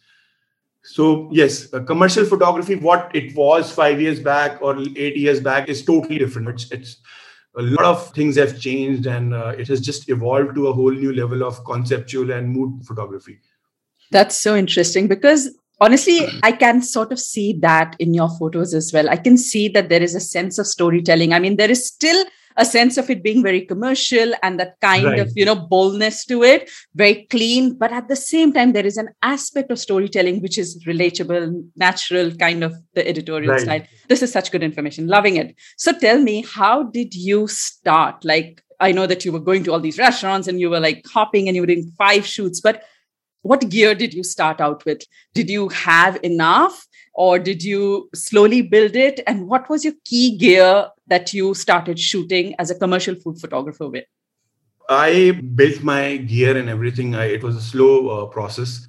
So, 0.82 1.30
yes, 1.32 1.68
commercial 1.86 2.24
photography, 2.24 2.74
what 2.76 3.10
it 3.14 3.34
was 3.34 3.72
five 3.72 4.00
years 4.00 4.20
back 4.20 4.60
or 4.60 4.78
eight 4.78 5.16
years 5.16 5.40
back, 5.40 5.68
is 5.68 5.84
totally 5.84 6.18
different. 6.18 6.48
It's, 6.48 6.70
it's 6.70 6.96
a 7.56 7.62
lot 7.62 7.84
of 7.84 8.12
things 8.14 8.36
have 8.36 8.58
changed 8.58 9.06
and 9.06 9.34
uh, 9.34 9.54
it 9.56 9.68
has 9.68 9.80
just 9.80 10.08
evolved 10.08 10.54
to 10.56 10.68
a 10.68 10.72
whole 10.72 10.90
new 10.90 11.12
level 11.12 11.44
of 11.44 11.64
conceptual 11.64 12.32
and 12.32 12.48
mood 12.48 12.84
photography. 12.84 13.38
That's 14.10 14.36
so 14.36 14.56
interesting 14.56 15.08
because 15.08 15.50
honestly 15.80 16.20
i 16.44 16.52
can 16.52 16.80
sort 16.80 17.10
of 17.10 17.18
see 17.18 17.52
that 17.52 17.96
in 17.98 18.14
your 18.14 18.28
photos 18.38 18.74
as 18.74 18.92
well. 18.92 19.08
I 19.08 19.16
can 19.16 19.36
see 19.36 19.68
that 19.68 19.88
there 19.88 20.02
is 20.02 20.14
a 20.14 20.20
sense 20.20 20.58
of 20.58 20.66
storytelling. 20.66 21.32
I 21.32 21.38
mean 21.38 21.56
there 21.56 21.70
is 21.70 21.86
still 21.86 22.24
a 22.56 22.64
sense 22.64 22.96
of 22.96 23.10
it 23.10 23.22
being 23.22 23.42
very 23.42 23.62
commercial 23.62 24.32
and 24.42 24.60
that 24.60 24.78
kind 24.80 25.04
right. 25.04 25.18
of 25.18 25.32
you 25.34 25.44
know 25.44 25.54
boldness 25.54 26.24
to 26.24 26.42
it 26.42 26.70
very 26.94 27.26
clean 27.30 27.76
but 27.76 27.92
at 27.92 28.08
the 28.08 28.16
same 28.16 28.52
time 28.52 28.72
there 28.72 28.86
is 28.86 28.96
an 28.96 29.08
aspect 29.22 29.70
of 29.70 29.78
storytelling 29.78 30.40
which 30.40 30.58
is 30.58 30.82
relatable 30.86 31.64
natural 31.76 32.30
kind 32.36 32.62
of 32.62 32.74
the 32.94 33.06
editorial 33.08 33.52
right. 33.52 33.60
style 33.60 33.82
this 34.08 34.22
is 34.22 34.32
such 34.32 34.50
good 34.52 34.62
information 34.62 35.06
loving 35.06 35.36
it 35.36 35.54
so 35.76 35.92
tell 35.92 36.20
me 36.20 36.44
how 36.54 36.82
did 36.82 37.14
you 37.14 37.46
start 37.48 38.24
like 38.24 38.62
i 38.80 38.92
know 38.92 39.06
that 39.06 39.24
you 39.24 39.32
were 39.32 39.40
going 39.40 39.64
to 39.64 39.72
all 39.72 39.80
these 39.80 39.98
restaurants 39.98 40.48
and 40.48 40.60
you 40.60 40.70
were 40.70 40.80
like 40.80 41.04
hopping 41.06 41.48
and 41.48 41.56
you 41.56 41.62
were 41.62 41.72
doing 41.74 41.90
five 41.98 42.26
shoots 42.26 42.60
but 42.60 42.84
what 43.44 43.68
gear 43.68 43.94
did 43.94 44.14
you 44.14 44.24
start 44.24 44.60
out 44.60 44.84
with? 44.86 45.02
Did 45.34 45.50
you 45.50 45.68
have 45.68 46.18
enough 46.22 46.86
or 47.14 47.38
did 47.38 47.62
you 47.62 48.10
slowly 48.14 48.62
build 48.62 48.96
it? 48.96 49.20
And 49.26 49.48
what 49.48 49.68
was 49.68 49.84
your 49.84 49.94
key 50.04 50.36
gear 50.36 50.88
that 51.06 51.32
you 51.32 51.54
started 51.54 51.98
shooting 51.98 52.54
as 52.58 52.70
a 52.70 52.74
commercial 52.74 53.14
food 53.14 53.38
photographer 53.38 53.88
with? 53.88 54.04
I 54.88 55.40
built 55.54 55.82
my 55.82 56.18
gear 56.18 56.56
and 56.56 56.68
everything. 56.68 57.14
I, 57.14 57.26
it 57.26 57.42
was 57.42 57.56
a 57.56 57.62
slow 57.62 58.08
uh, 58.08 58.26
process. 58.26 58.86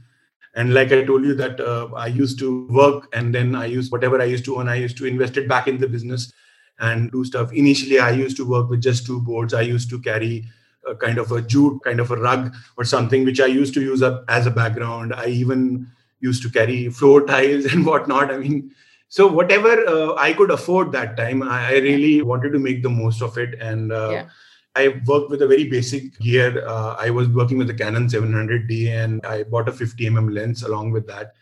And 0.56 0.74
like 0.74 0.92
I 0.92 1.04
told 1.04 1.24
you 1.24 1.36
that 1.36 1.60
uh, 1.60 1.90
I 1.96 2.08
used 2.08 2.40
to 2.40 2.68
work 2.68 3.08
and 3.14 3.34
then 3.34 3.56
I 3.56 3.66
used 3.66 3.92
whatever 3.92 4.22
I 4.22 4.26
used 4.26 4.46
to 4.46 4.60
earn, 4.60 4.70
I 4.70 4.76
used 4.76 4.98
to 4.98 5.06
invest 5.06 5.38
it 5.38 5.48
back 5.48 5.68
in 5.68 5.78
the 5.78 5.88
business 5.88 6.34
and 6.80 7.12
do 7.12 7.24
stuff. 7.24 7.54
Initially, 7.54 8.00
I 8.00 8.12
used 8.12 8.38
to 8.38 8.46
work 8.46 8.70
with 8.70 8.82
just 8.82 9.06
two 9.06 9.22
boards. 9.22 9.54
I 9.54 9.62
used 9.62 9.90
to 9.92 10.00
carry 10.00 10.46
a 10.88 10.96
kind 10.96 11.18
of 11.18 11.32
a 11.32 11.42
jute, 11.42 11.82
kind 11.84 12.00
of 12.00 12.12
a 12.12 12.16
rug 12.16 12.54
or 12.78 12.86
something, 12.86 13.26
which 13.26 13.40
I 13.40 13.48
used 13.48 13.74
to 13.76 13.82
use 13.82 14.02
up 14.02 14.24
as 14.28 14.46
a 14.46 14.52
background. 14.52 15.14
I 15.14 15.28
even 15.28 15.88
used 16.19 16.43
to 16.43 16.49
carry 16.49 16.89
floor 16.89 17.25
tiles 17.28 17.65
and 17.65 17.86
whatnot. 17.86 18.32
I 18.32 18.38
mean, 18.38 18.71
so 19.08 19.28
whatever 19.28 19.88
uh, 19.88 20.15
I 20.15 20.34
could 20.34 20.51
afford 20.51 20.91
that 20.93 21.15
time, 21.15 21.43
I, 21.43 21.67
I, 21.67 21.78
really 21.78 22.21
wanted 22.21 22.51
to 22.54 22.60
make 22.60 22.84
the 22.84 22.89
most 22.89 23.21
of 23.21 23.38
it. 23.38 23.60
And 23.62 23.91
uh, 23.91 24.10
yeah. 24.12 24.30
I 24.75 25.01
worked 25.06 25.30
with 25.30 25.41
a 25.41 25.47
very 25.47 25.65
basic 25.65 26.17
gear. 26.19 26.67
Uh, 26.67 26.95
I 26.99 27.12
was 27.12 27.30
working 27.30 27.58
with 27.58 27.67
the 27.67 27.73
Canon 27.73 28.08
700D 28.08 28.89
and 28.89 29.25
I 29.25 29.43
bought 29.43 29.69
a 29.69 29.71
50 29.71 30.06
mm 30.06 30.34
lens 30.34 30.63
along 30.63 30.91
with 30.91 31.08
that. 31.08 31.34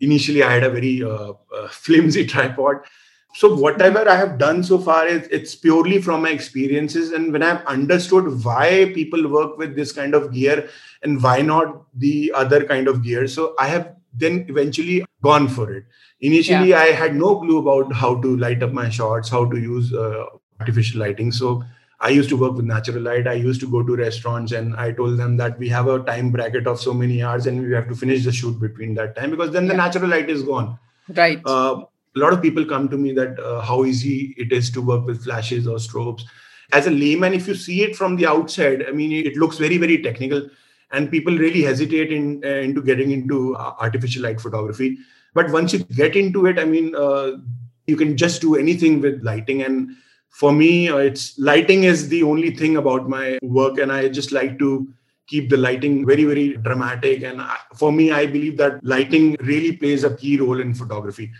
Initially, 0.00 0.42
I 0.42 0.52
had 0.52 0.64
a 0.64 0.70
very 0.70 1.02
uh, 1.02 1.32
uh, 1.56 1.68
flimsy 1.70 2.26
tripod 2.26 2.80
so 3.34 3.52
whatever 3.52 4.08
i 4.08 4.14
have 4.14 4.38
done 4.38 4.62
so 4.62 4.78
far 4.78 5.06
is 5.06 5.26
it's 5.30 5.54
purely 5.54 6.00
from 6.00 6.22
my 6.22 6.30
experiences 6.30 7.10
and 7.10 7.32
when 7.32 7.42
i've 7.42 7.64
understood 7.66 8.44
why 8.44 8.90
people 8.94 9.28
work 9.28 9.58
with 9.58 9.74
this 9.74 9.92
kind 9.92 10.14
of 10.14 10.32
gear 10.32 10.68
and 11.02 11.22
why 11.22 11.40
not 11.42 11.82
the 11.94 12.32
other 12.34 12.64
kind 12.64 12.86
of 12.86 13.02
gear 13.02 13.26
so 13.26 13.54
i 13.58 13.66
have 13.66 13.94
then 14.14 14.46
eventually 14.48 15.04
gone 15.22 15.48
for 15.48 15.72
it. 15.72 15.84
Initially 16.20 16.70
yeah. 16.70 16.80
i 16.80 16.86
had 17.02 17.14
no 17.14 17.36
clue 17.40 17.58
about 17.58 17.92
how 17.92 18.14
to 18.20 18.36
light 18.36 18.62
up 18.62 18.72
my 18.72 18.88
shots 18.88 19.28
how 19.28 19.44
to 19.44 19.58
use 19.58 19.92
uh, 19.92 20.24
artificial 20.60 21.00
lighting. 21.00 21.32
So 21.32 21.64
i 22.00 22.08
used 22.08 22.28
to 22.28 22.36
work 22.36 22.54
with 22.54 22.66
natural 22.66 23.02
light. 23.02 23.26
I 23.26 23.34
used 23.34 23.60
to 23.60 23.70
go 23.70 23.82
to 23.82 23.96
restaurants 23.96 24.52
and 24.52 24.76
i 24.76 24.92
told 24.92 25.18
them 25.18 25.36
that 25.38 25.58
we 25.58 25.68
have 25.68 25.88
a 25.88 25.98
time 26.10 26.30
bracket 26.30 26.66
of 26.66 26.80
so 26.80 26.94
many 26.94 27.22
hours 27.22 27.46
and 27.46 27.66
we 27.66 27.74
have 27.74 27.88
to 27.88 27.94
finish 27.94 28.24
the 28.24 28.32
shoot 28.32 28.60
between 28.60 28.94
that 28.94 29.16
time 29.16 29.30
because 29.30 29.50
then 29.50 29.66
yeah. 29.66 29.72
the 29.72 29.76
natural 29.76 30.08
light 30.08 30.30
is 30.30 30.42
gone. 30.42 30.78
Right. 31.08 31.40
Uh, 31.44 31.84
a 32.16 32.18
lot 32.18 32.32
of 32.32 32.40
people 32.40 32.64
come 32.64 32.88
to 32.88 32.96
me 32.96 33.12
that 33.12 33.38
uh, 33.40 33.60
how 33.60 33.84
easy 33.84 34.34
it 34.38 34.52
is 34.52 34.70
to 34.70 34.80
work 34.80 35.04
with 35.04 35.24
flashes 35.24 35.66
or 35.66 35.76
strobes. 35.76 36.22
As 36.72 36.86
a 36.86 36.90
layman 36.90 37.34
if 37.34 37.46
you 37.48 37.54
see 37.54 37.82
it 37.82 37.94
from 37.94 38.16
the 38.16 38.26
outside 38.26 38.84
i 38.88 38.92
mean 39.00 39.12
it 39.12 39.36
looks 39.36 39.58
very 39.58 39.76
very 39.82 39.98
technical 40.02 40.48
and 40.94 41.10
people 41.10 41.36
really 41.36 41.62
hesitate 41.62 42.12
in 42.12 42.42
uh, 42.44 42.60
into 42.68 42.82
getting 42.82 43.10
into 43.10 43.56
uh, 43.56 43.74
artificial 43.80 44.22
light 44.22 44.40
photography. 44.40 44.98
But 45.34 45.50
once 45.50 45.72
you 45.72 45.80
get 46.00 46.16
into 46.16 46.46
it 46.46 46.58
i 46.58 46.64
mean 46.64 46.94
uh, 46.94 47.32
you 47.86 47.96
can 47.96 48.16
just 48.16 48.40
do 48.40 48.56
anything 48.56 49.00
with 49.00 49.22
lighting. 49.22 49.62
And 49.62 49.96
for 50.30 50.52
me 50.52 50.88
uh, 50.88 50.98
it's 50.98 51.38
lighting 51.38 51.84
is 51.84 52.08
the 52.08 52.22
only 52.22 52.50
thing 52.60 52.76
about 52.76 53.08
my 53.08 53.38
work. 53.42 53.78
And 53.78 53.92
i 53.92 54.08
just 54.08 54.32
like 54.32 54.58
to 54.60 54.88
keep 55.26 55.48
the 55.50 55.56
lighting 55.56 56.06
very 56.06 56.24
very 56.24 56.56
dramatic. 56.68 57.22
And 57.22 57.42
for 57.74 57.92
me 57.92 58.12
i 58.12 58.26
believe 58.26 58.56
that 58.58 58.84
lighting 58.84 59.36
really 59.40 59.76
plays 59.76 60.04
a 60.04 60.16
key 60.16 60.38
role 60.38 60.60
in 60.60 60.74
photography 60.74 61.30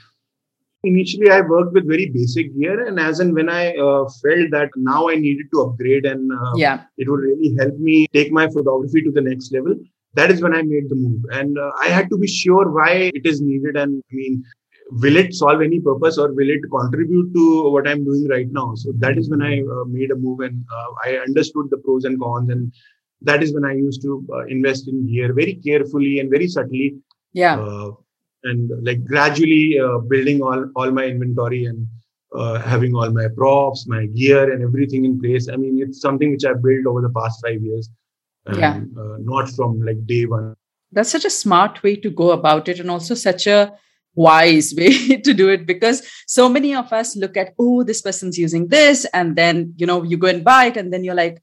initially 0.91 1.31
i 1.31 1.41
worked 1.41 1.73
with 1.73 1.89
very 1.89 2.07
basic 2.11 2.55
gear 2.57 2.87
and 2.87 2.99
as 3.01 3.21
and 3.21 3.35
when 3.35 3.49
i 3.49 3.65
uh, 3.87 4.05
felt 4.23 4.51
that 4.57 4.71
now 4.77 5.09
i 5.09 5.15
needed 5.15 5.47
to 5.53 5.61
upgrade 5.63 6.07
and 6.07 6.33
uh, 6.33 6.53
yeah. 6.57 6.83
it 6.99 7.09
would 7.09 7.21
really 7.21 7.55
help 7.59 7.77
me 7.79 8.07
take 8.13 8.33
my 8.33 8.47
photography 8.49 9.03
to 9.03 9.13
the 9.13 9.21
next 9.21 9.53
level 9.53 9.75
that 10.15 10.31
is 10.31 10.41
when 10.41 10.55
i 10.55 10.63
made 10.63 10.89
the 10.89 10.95
move. 10.95 11.23
And 11.33 11.59
uh, 11.59 11.71
i 11.83 11.89
had 11.89 12.09
to 12.11 12.17
be 12.17 12.27
sure 12.27 12.71
why 12.71 12.91
it 13.15 13.27
is 13.33 13.41
needed 13.41 13.77
and 13.77 14.03
i 14.13 14.15
mean 14.15 14.43
will 15.03 15.17
it 15.17 15.35
solve 15.35 15.63
any 15.63 15.81
purpose 15.81 16.19
or 16.19 16.33
will 16.33 16.51
it 16.57 16.61
contribute 16.71 17.33
to 17.35 17.71
what 17.71 17.89
i'm 17.89 18.05
doing 18.05 18.29
right 18.29 18.49
now? 18.51 18.75
So 18.75 18.93
that 18.99 19.19
is 19.19 19.31
when 19.31 19.43
i 19.43 19.61
uh, 19.61 19.85
made 19.87 20.11
a 20.11 20.17
move 20.17 20.41
and 20.41 20.65
uh, 20.77 20.91
i 21.07 21.17
understood 21.17 21.69
the 21.71 21.79
pros 21.79 22.05
and 22.05 22.21
cons 22.21 22.51
and 22.51 22.73
that 23.23 23.43
is 23.43 23.55
when 23.55 23.65
i 23.65 23.73
used 23.73 24.03
to 24.03 24.25
uh, 24.37 24.45
invest 24.47 24.89
in 24.89 25.07
gear 25.11 25.33
very 25.33 25.55
carefully 25.67 26.19
and 26.21 26.31
very 26.31 26.49
subtly. 26.49 26.97
Yeah 27.33 27.95
and 28.45 28.71
like 28.85 29.05
gradually 29.05 29.79
uh, 29.79 29.99
building 29.99 30.43
all 30.43 30.71
all 30.77 30.91
my 30.91 31.05
inventory 31.05 31.65
and 31.67 31.87
uh, 32.35 32.59
having 32.59 32.95
all 32.95 33.11
my 33.11 33.29
props, 33.37 33.87
my 33.87 34.07
gear, 34.07 34.53
and 34.53 34.63
everything 34.63 35.05
in 35.05 35.21
place. 35.21 35.49
I 35.49 35.57
mean, 35.57 35.81
it's 35.81 36.01
something 36.01 36.33
which 36.33 36.45
I've 36.45 36.63
built 36.63 36.87
over 36.87 37.01
the 37.01 37.11
past 37.11 37.41
five 37.47 37.63
years, 37.63 37.89
and, 38.47 38.57
yeah. 38.57 38.81
Uh, 38.99 39.17
not 39.21 39.49
from 39.51 39.81
like 39.81 40.07
day 40.07 40.27
one. 40.27 40.55
That's 40.93 41.11
such 41.11 41.25
a 41.25 41.31
smart 41.31 41.83
way 41.83 41.97
to 41.97 42.11
go 42.11 42.31
about 42.31 42.69
it, 42.69 42.81
and 42.81 42.91
also 42.91 43.15
such 43.15 43.47
a 43.47 43.73
wise 44.15 44.75
way 44.79 45.17
to 45.17 45.35
do 45.35 45.49
it 45.49 45.67
because 45.67 46.07
so 46.27 46.49
many 46.49 46.75
of 46.75 46.93
us 46.93 47.17
look 47.17 47.37
at 47.37 47.55
oh 47.59 47.83
this 47.83 48.01
person's 48.01 48.39
using 48.39 48.69
this 48.69 49.05
and 49.13 49.37
then 49.37 49.75
you 49.77 49.87
know 49.87 50.03
you 50.03 50.17
go 50.17 50.29
and 50.29 50.45
buy 50.45 50.67
it 50.67 50.77
and 50.77 50.93
then 50.93 51.03
you're 51.03 51.17
like 51.17 51.43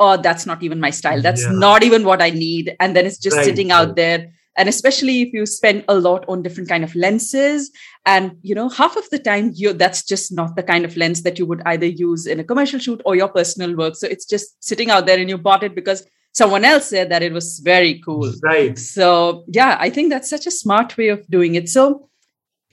oh 0.00 0.16
that's 0.16 0.46
not 0.46 0.62
even 0.62 0.80
my 0.80 0.90
style 0.90 1.20
that's 1.20 1.42
yeah. 1.42 1.52
not 1.52 1.82
even 1.82 2.04
what 2.04 2.22
i 2.22 2.30
need 2.30 2.74
and 2.80 2.96
then 2.96 3.04
it's 3.04 3.18
just 3.18 3.36
right. 3.36 3.44
sitting 3.44 3.70
out 3.70 3.94
there 3.94 4.32
and 4.58 4.68
especially 4.68 5.22
if 5.22 5.32
you 5.32 5.46
spend 5.46 5.84
a 5.88 5.94
lot 5.94 6.24
on 6.28 6.42
different 6.42 6.68
kind 6.68 6.84
of 6.84 6.94
lenses 6.94 7.70
and 8.04 8.36
you 8.42 8.54
know 8.54 8.68
half 8.68 8.96
of 8.96 9.08
the 9.10 9.18
time 9.18 9.52
you 9.54 9.72
that's 9.72 10.02
just 10.02 10.32
not 10.32 10.56
the 10.56 10.62
kind 10.62 10.84
of 10.84 10.96
lens 10.96 11.22
that 11.22 11.38
you 11.38 11.46
would 11.46 11.62
either 11.64 11.86
use 11.86 12.26
in 12.26 12.40
a 12.40 12.44
commercial 12.44 12.80
shoot 12.80 13.00
or 13.06 13.16
your 13.16 13.28
personal 13.28 13.74
work. 13.76 13.94
So 13.94 14.08
it's 14.08 14.26
just 14.26 14.62
sitting 14.62 14.90
out 14.90 15.06
there 15.06 15.18
and 15.18 15.30
you 15.30 15.38
bought 15.38 15.62
it 15.62 15.74
because 15.74 16.04
someone 16.32 16.64
else 16.64 16.86
said 16.86 17.10
that 17.10 17.22
it 17.22 17.32
was 17.32 17.60
very 17.60 18.00
cool. 18.04 18.32
Right. 18.42 18.76
So 18.78 19.44
yeah 19.46 19.78
i 19.80 19.88
think 19.88 20.10
that's 20.10 20.28
such 20.28 20.46
a 20.46 20.58
smart 20.62 20.96
way 20.98 21.08
of 21.08 21.26
doing 21.28 21.54
it. 21.54 21.68
So 21.68 22.08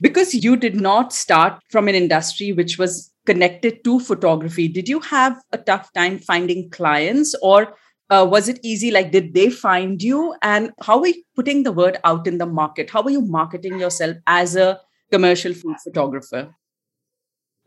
because 0.00 0.34
you 0.34 0.56
did 0.56 0.78
not 0.78 1.12
start 1.12 1.62
from 1.70 1.88
an 1.88 1.94
industry 1.94 2.52
which 2.52 2.78
was 2.78 3.12
connected 3.24 3.82
to 3.82 3.98
photography 3.98 4.68
did 4.68 4.88
you 4.88 5.00
have 5.00 5.40
a 5.52 5.58
tough 5.58 5.92
time 5.92 6.16
finding 6.18 6.70
clients 6.70 7.34
or 7.42 7.74
uh, 8.10 8.26
was 8.28 8.48
it 8.48 8.60
easy? 8.62 8.90
Like 8.90 9.12
did 9.12 9.34
they 9.34 9.50
find 9.50 10.02
you? 10.02 10.34
And 10.42 10.72
how 10.82 11.00
are 11.00 11.08
you 11.08 11.22
putting 11.34 11.62
the 11.62 11.72
word 11.72 11.98
out 12.04 12.26
in 12.26 12.38
the 12.38 12.46
market? 12.46 12.90
How 12.90 13.02
are 13.02 13.10
you 13.10 13.20
marketing 13.20 13.78
yourself 13.78 14.16
as 14.26 14.56
a 14.56 14.80
commercial 15.10 15.54
food 15.54 15.76
photographer? 15.82 16.54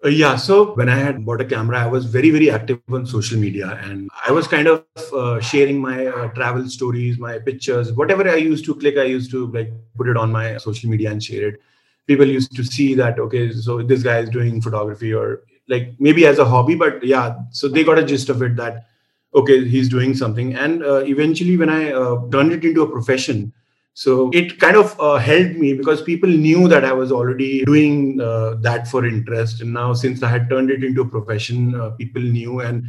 Uh, 0.02 0.08
yeah 0.08 0.38
so 0.38 0.74
when 0.76 0.88
i 0.88 0.96
had 0.96 1.26
bought 1.26 1.42
a 1.42 1.46
camera 1.46 1.78
i 1.78 1.86
was 1.86 2.06
very 2.06 2.30
very 2.30 2.50
active 2.50 2.80
on 2.90 3.06
social 3.06 3.38
media 3.38 3.78
and 3.84 4.10
i 4.26 4.32
was 4.32 4.48
kind 4.48 4.66
of 4.66 4.86
uh, 5.14 5.42
sharing 5.42 5.82
my 5.82 6.06
uh, 6.06 6.30
travel 6.30 6.70
stories 6.70 7.20
my 7.20 7.38
pictures 7.38 7.92
whatever 7.92 8.30
i 8.30 8.36
used 8.36 8.64
to 8.64 8.74
click 8.76 8.98
i 8.98 9.04
used 9.04 9.30
to 9.30 9.48
like 9.48 9.74
put 9.98 10.08
it 10.08 10.16
on 10.16 10.32
my 10.32 10.56
social 10.56 10.90
media 10.90 11.12
and 11.12 11.22
share 11.22 11.50
it. 11.50 11.60
People 12.08 12.26
used 12.26 12.56
to 12.56 12.64
see 12.64 12.96
that 12.96 13.20
okay 13.20 13.52
so 13.52 13.82
this 13.84 14.02
guy 14.02 14.20
is 14.20 14.30
doing 14.30 14.62
photography 14.62 15.14
or 15.14 15.42
like 15.68 15.94
maybe 16.00 16.26
as 16.26 16.40
a 16.40 16.46
hobby 16.46 16.76
but 16.76 17.04
yeah 17.04 17.36
so 17.52 17.68
they 17.68 17.84
got 17.84 18.00
a 18.00 18.06
gist 18.06 18.30
of 18.30 18.42
it 18.42 18.56
that 18.56 18.86
okay 19.34 19.68
he's 19.68 19.90
doing 19.90 20.14
something. 20.14 20.56
And 20.56 20.84
uh, 20.84 21.04
eventually 21.06 21.58
when 21.58 21.70
i 21.70 21.92
uh, 21.92 22.30
turned 22.32 22.52
it 22.52 22.66
into 22.66 22.82
a 22.82 22.92
profession 22.92 23.54
so 23.94 24.30
it 24.34 24.60
kind 24.60 24.78
of 24.78 24.98
uh, 25.00 25.18
helped 25.18 25.56
me 25.56 25.74
because 25.74 26.02
people 26.02 26.30
knew 26.30 26.68
that 26.70 26.86
i 26.86 26.94
was 26.94 27.12
already 27.12 27.66
doing 27.66 28.22
uh, 28.22 28.56
that 28.62 28.88
for 28.88 29.06
interest. 29.06 29.62
And 29.62 29.74
now 29.74 29.94
since 29.94 30.24
i 30.24 30.30
had 30.30 30.50
turned 30.50 30.72
it 30.72 30.84
into 30.84 31.02
a 31.02 31.08
profession 31.08 31.76
uh, 31.76 31.90
people 31.92 32.22
knew. 32.22 32.62
And 32.62 32.86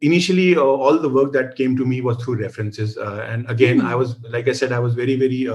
initially 0.00 0.56
uh, 0.56 0.60
all 0.60 0.98
the 0.98 1.08
work 1.08 1.32
that 1.32 1.56
came 1.56 1.76
to 1.76 1.84
me 1.84 2.00
was 2.00 2.22
through 2.22 2.36
references 2.36 2.96
and 2.98 3.48
again 3.50 3.78
mm-hmm. 3.78 3.86
i 3.86 3.94
was 3.94 4.16
like 4.28 4.48
i 4.48 4.52
said 4.52 4.70
i 4.70 4.78
was 4.78 4.94
very 4.94 5.16
very 5.16 5.48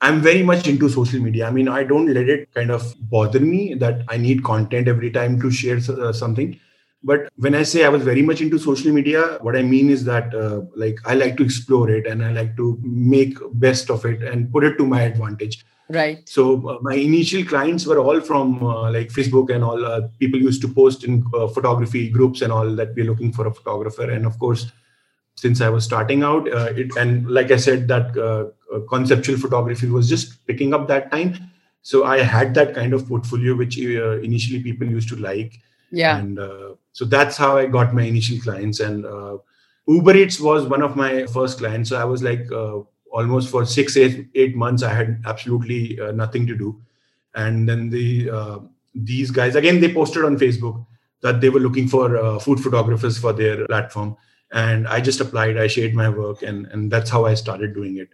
i'm 0.00 0.20
very 0.20 0.42
much 0.42 0.68
into 0.68 0.88
social 0.88 1.20
media. 1.20 1.46
I 1.46 1.50
mean 1.50 1.68
i 1.68 1.82
don't 1.82 2.12
let 2.12 2.28
it 2.28 2.54
kind 2.54 2.70
of 2.70 2.94
bother 3.10 3.40
me 3.40 3.74
that 3.74 4.02
i 4.08 4.16
need 4.16 4.44
content 4.44 4.88
every 4.88 5.10
time 5.10 5.40
to 5.40 5.50
share 5.50 5.80
something 6.12 6.58
but 7.04 7.28
when 7.36 7.54
i 7.54 7.62
say 7.62 7.84
i 7.84 7.88
was 7.88 8.02
very 8.02 8.22
much 8.22 8.40
into 8.40 8.58
social 8.58 8.92
media 8.92 9.22
what 9.42 9.56
i 9.56 9.62
mean 9.62 9.90
is 9.90 10.04
that 10.04 10.34
uh, 10.34 10.62
like 10.74 10.98
i 11.04 11.14
like 11.14 11.36
to 11.36 11.44
explore 11.44 11.90
it 11.90 12.06
and 12.06 12.24
i 12.24 12.32
like 12.32 12.56
to 12.56 12.78
make 12.82 13.38
best 13.52 13.90
of 13.90 14.04
it 14.04 14.22
and 14.22 14.50
put 14.52 14.64
it 14.64 14.76
to 14.78 14.86
my 14.86 15.02
advantage. 15.02 15.64
Right. 15.88 16.26
So 16.26 16.66
uh, 16.68 16.78
my 16.80 16.94
initial 16.94 17.44
clients 17.44 17.86
were 17.86 17.98
all 17.98 18.20
from 18.20 18.62
uh, 18.64 18.90
like 18.90 19.08
facebook 19.08 19.54
and 19.54 19.62
all 19.62 19.84
uh, 19.84 20.02
people 20.18 20.40
used 20.40 20.62
to 20.62 20.68
post 20.68 21.04
in 21.04 21.24
uh, 21.34 21.46
photography 21.48 22.08
groups 22.08 22.40
and 22.40 22.52
all 22.52 22.74
that 22.76 22.94
we're 22.94 23.04
looking 23.04 23.32
for 23.32 23.46
a 23.46 23.52
photographer. 23.52 24.10
And 24.10 24.24
of 24.26 24.38
course 24.38 24.70
since 25.36 25.60
i 25.60 25.68
was 25.68 25.84
starting 25.84 26.22
out 26.22 26.50
uh, 26.52 26.72
it 26.76 26.96
and 26.96 27.28
like 27.28 27.50
i 27.50 27.56
said 27.56 27.88
that 27.88 28.14
conceptual 28.88 29.36
photography 29.36 29.88
was 29.88 30.08
just 30.08 30.46
picking 30.46 30.72
up 30.72 30.88
that 30.88 31.10
time. 31.10 31.34
So 31.82 32.04
i 32.04 32.18
had 32.20 32.54
that 32.54 32.74
kind 32.74 32.94
of 32.94 33.06
portfolio 33.06 33.54
which 33.54 33.76
initially 33.76 34.62
people 34.62 34.86
used 34.86 35.08
to 35.10 35.16
like. 35.16 35.60
Yeah. 35.90 36.16
And 36.16 36.38
so 36.94 37.04
that's 37.04 37.36
how 37.36 37.58
i 37.58 37.66
got 37.66 37.92
my 37.92 38.02
initial 38.02 38.38
clients. 38.38 38.80
And 38.80 39.04
uh, 39.04 39.38
uber 39.86 40.16
eats 40.16 40.40
was 40.40 40.66
one 40.66 40.80
of 40.80 40.96
my 40.96 41.26
first 41.26 41.58
clients. 41.58 41.90
So 41.90 42.00
i 42.00 42.04
was 42.04 42.22
like 42.22 42.50
uh, 42.50 42.78
almost 43.10 43.50
for 43.50 43.66
six 43.66 43.96
eight, 43.96 44.28
eight 44.34 44.56
months 44.56 44.82
i 44.82 44.94
had 44.94 45.20
absolutely 45.26 46.00
uh, 46.00 46.12
nothing 46.12 46.46
to 46.46 46.56
do. 46.56 46.80
And 47.34 47.68
then 47.68 47.90
the 47.90 48.30
uh, 48.30 48.58
these 48.94 49.32
guys 49.32 49.56
again 49.56 49.80
they 49.80 49.92
posted 49.92 50.24
on 50.24 50.38
facebook 50.38 50.86
that 51.20 51.40
they 51.40 51.48
were 51.48 51.58
looking 51.66 51.88
for 51.88 52.16
uh, 52.16 52.38
food 52.38 52.60
photographers 52.60 53.18
for 53.18 53.32
their 53.32 53.66
platform. 53.66 54.16
And 54.52 54.86
i 54.86 55.00
just 55.00 55.20
applied 55.20 55.58
i 55.58 55.66
shared 55.66 55.94
my 55.94 56.08
work 56.08 56.42
and 56.42 56.66
and 56.66 56.92
that's 56.92 57.10
how 57.10 57.24
i 57.24 57.34
started 57.34 57.74
doing 57.74 57.98
it. 57.98 58.08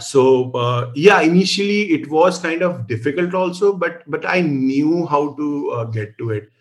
So 0.00 0.50
uh, 0.52 0.92
yeah 0.94 1.20
initially 1.20 1.92
it 1.92 2.10
was 2.10 2.38
kind 2.38 2.62
of 2.62 2.86
difficult 2.86 3.34
also 3.34 3.74
but 3.76 4.02
but 4.06 4.24
i 4.24 4.40
knew 4.40 5.06
how 5.06 5.34
to 5.34 5.88
get 5.92 6.16
to 6.18 6.30
it 6.30 6.52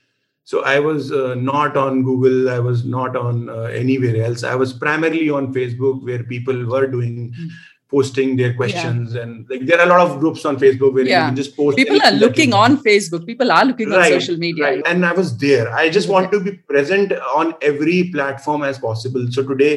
so 0.46 0.64
i 0.64 0.80
was 0.80 1.12
uh, 1.12 1.36
not 1.36 1.76
on 1.76 2.04
google 2.04 2.50
i 2.50 2.60
was 2.60 2.86
not 2.86 3.16
on 3.16 3.50
uh, 3.50 3.64
anywhere 3.84 4.24
else 4.26 4.44
i 4.44 4.56
was 4.56 4.74
primarily 4.74 5.30
on 5.30 5.54
facebook 5.54 6.04
where 6.04 6.24
people 6.24 6.66
were 6.74 6.88
doing 6.88 7.34
mm. 7.34 7.50
posting 7.90 8.36
their 8.36 8.54
questions 8.54 9.16
yeah. 9.16 9.24
and 9.24 9.50
like 9.50 9.66
there 9.66 9.80
are 9.80 9.86
a 9.86 9.90
lot 9.94 10.06
of 10.08 10.20
groups 10.20 10.46
on 10.46 10.58
facebook 10.66 10.94
where 10.94 11.06
yeah. 11.06 11.24
you 11.24 11.28
can 11.30 11.36
just 11.42 11.58
post 11.58 11.78
people 11.78 12.02
are 12.10 12.12
looking 12.12 12.54
on 12.54 12.78
facebook 12.78 13.26
people 13.26 13.52
are 13.52 13.66
looking 13.66 13.90
right, 13.90 14.14
on 14.14 14.22
social 14.22 14.38
media 14.38 14.64
right. 14.64 14.88
and 14.94 15.06
i 15.06 15.12
was 15.12 15.36
there 15.38 15.68
i 15.74 15.90
just 15.90 16.10
want 16.10 16.32
to 16.32 16.40
be 16.40 16.54
present 16.74 17.12
on 17.42 17.54
every 17.62 18.00
platform 18.14 18.64
as 18.64 18.80
possible 18.80 19.28
so 19.32 19.44
today 19.44 19.76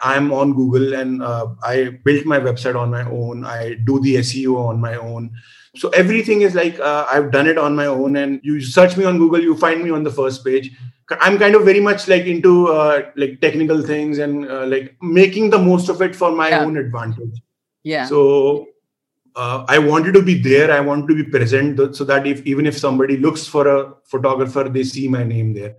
I'm 0.00 0.32
on 0.32 0.52
Google 0.52 0.94
and 0.94 1.22
uh, 1.22 1.48
I 1.62 1.98
built 2.04 2.26
my 2.26 2.38
website 2.38 2.76
on 2.76 2.90
my 2.90 3.08
own. 3.08 3.44
I 3.44 3.74
do 3.84 4.00
the 4.00 4.16
SEO 4.16 4.58
on 4.58 4.80
my 4.80 4.94
own. 4.96 5.30
So 5.76 5.88
everything 5.90 6.42
is 6.42 6.54
like 6.54 6.78
uh, 6.80 7.06
I've 7.08 7.30
done 7.30 7.46
it 7.46 7.58
on 7.58 7.76
my 7.76 7.86
own. 7.86 8.16
And 8.16 8.40
you 8.42 8.60
search 8.60 8.96
me 8.96 9.04
on 9.04 9.18
Google, 9.18 9.40
you 9.40 9.56
find 9.56 9.82
me 9.82 9.90
on 9.90 10.02
the 10.02 10.10
first 10.10 10.44
page. 10.44 10.72
I'm 11.20 11.38
kind 11.38 11.54
of 11.54 11.64
very 11.64 11.80
much 11.80 12.08
like 12.08 12.24
into 12.24 12.68
uh, 12.68 13.10
like 13.14 13.40
technical 13.40 13.82
things 13.82 14.18
and 14.18 14.50
uh, 14.50 14.66
like 14.66 14.96
making 15.00 15.50
the 15.50 15.58
most 15.58 15.88
of 15.88 16.02
it 16.02 16.16
for 16.16 16.32
my 16.32 16.48
yeah. 16.48 16.64
own 16.64 16.76
advantage. 16.76 17.40
Yeah. 17.84 18.06
So 18.06 18.66
uh, 19.36 19.64
I 19.68 19.78
wanted 19.78 20.14
to 20.14 20.22
be 20.22 20.34
there. 20.34 20.72
I 20.72 20.80
want 20.80 21.08
to 21.08 21.14
be 21.14 21.22
present 21.22 21.94
so 21.94 22.04
that 22.04 22.26
if 22.26 22.44
even 22.44 22.66
if 22.66 22.76
somebody 22.76 23.16
looks 23.16 23.46
for 23.46 23.68
a 23.68 23.94
photographer, 24.04 24.64
they 24.68 24.82
see 24.82 25.06
my 25.06 25.22
name 25.22 25.54
there. 25.54 25.76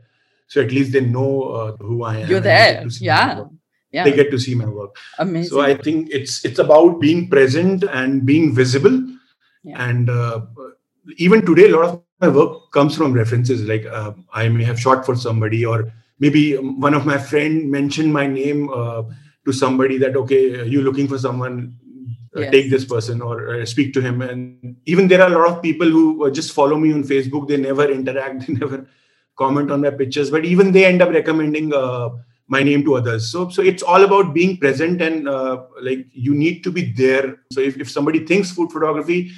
So 0.48 0.62
at 0.62 0.72
least 0.72 0.94
they 0.94 1.02
know 1.02 1.44
uh, 1.44 1.76
who 1.78 2.04
I 2.04 2.20
am. 2.20 2.30
You're 2.30 2.40
there. 2.40 2.86
Yeah 3.02 3.44
yeah. 3.92 4.04
they 4.04 4.12
get 4.12 4.32
to 4.32 4.40
see 4.40 4.56
my 4.56 4.66
work 4.66 4.96
amazing 5.20 5.50
so 5.50 5.62
i 5.62 5.74
think 5.76 6.10
it's 6.12 6.44
it's 6.44 6.60
about 6.60 7.00
being 7.00 7.30
present 7.30 7.84
and 7.84 8.26
being 8.26 8.54
visible 8.54 8.98
yeah. 9.64 9.90
and 9.90 10.10
uh, 10.10 10.42
even 11.18 11.46
today 11.46 11.70
a 11.70 11.76
lot 11.76 11.86
of 11.86 12.04
my 12.22 12.28
work 12.28 12.72
comes 12.72 12.96
from 12.96 13.14
references 13.14 13.62
like 13.64 13.86
uh, 13.86 14.12
i 14.34 14.48
may 14.50 14.64
have 14.64 14.80
shot 14.80 15.06
for 15.06 15.16
somebody 15.16 15.66
or 15.66 15.92
maybe 16.20 16.56
one 16.56 16.94
of 16.94 17.06
my 17.06 17.18
friend 17.18 17.70
mentioned 17.70 18.12
my 18.12 18.28
name 18.28 18.70
uh, 18.70 19.04
to 19.46 19.52
somebody 19.52 19.98
that 19.98 20.16
okay 20.16 20.66
you're 20.66 20.84
looking 20.84 21.08
for 21.08 21.18
someone 21.18 21.76
uh, 22.36 22.42
yes. 22.42 22.52
take 22.52 22.70
this 22.70 22.86
person 22.86 23.22
or 23.22 23.56
uh, 23.56 23.66
speak 23.66 23.94
to 23.94 24.02
him 24.02 24.22
and 24.22 24.76
even 24.86 25.08
there 25.08 25.22
are 25.22 25.32
a 25.32 25.38
lot 25.38 25.50
of 25.50 25.62
people 25.62 25.90
who 25.90 26.26
uh, 26.26 26.30
just 26.30 26.54
follow 26.54 26.78
me 26.78 26.94
on 26.94 27.04
facebook 27.04 27.48
they 27.48 27.58
never 27.58 27.90
interact 27.90 28.42
they 28.48 28.54
never 28.54 28.86
comment 29.38 29.72
on 29.72 29.82
my 29.82 29.90
pictures 29.90 30.30
but 30.32 30.46
even 30.46 30.72
they 30.72 30.86
end 30.86 31.02
up 31.02 31.10
recommending 31.10 31.72
my 32.48 32.64
name 32.64 32.84
to 32.86 32.96
others. 32.96 33.32
So 33.32 33.50
so 33.50 33.62
it's 33.62 33.84
all 33.84 34.04
about 34.04 34.34
being 34.34 34.58
present 34.58 35.02
and 35.02 35.28
uh, 35.28 35.64
like 35.82 36.08
you 36.12 36.34
need 36.34 36.64
to 36.64 36.72
be 36.72 36.92
there. 36.94 37.38
So 37.52 37.62
if, 37.62 37.78
if 37.78 37.90
somebody 37.90 38.26
thinks 38.26 38.52
food 38.52 38.72
photography 38.72 39.32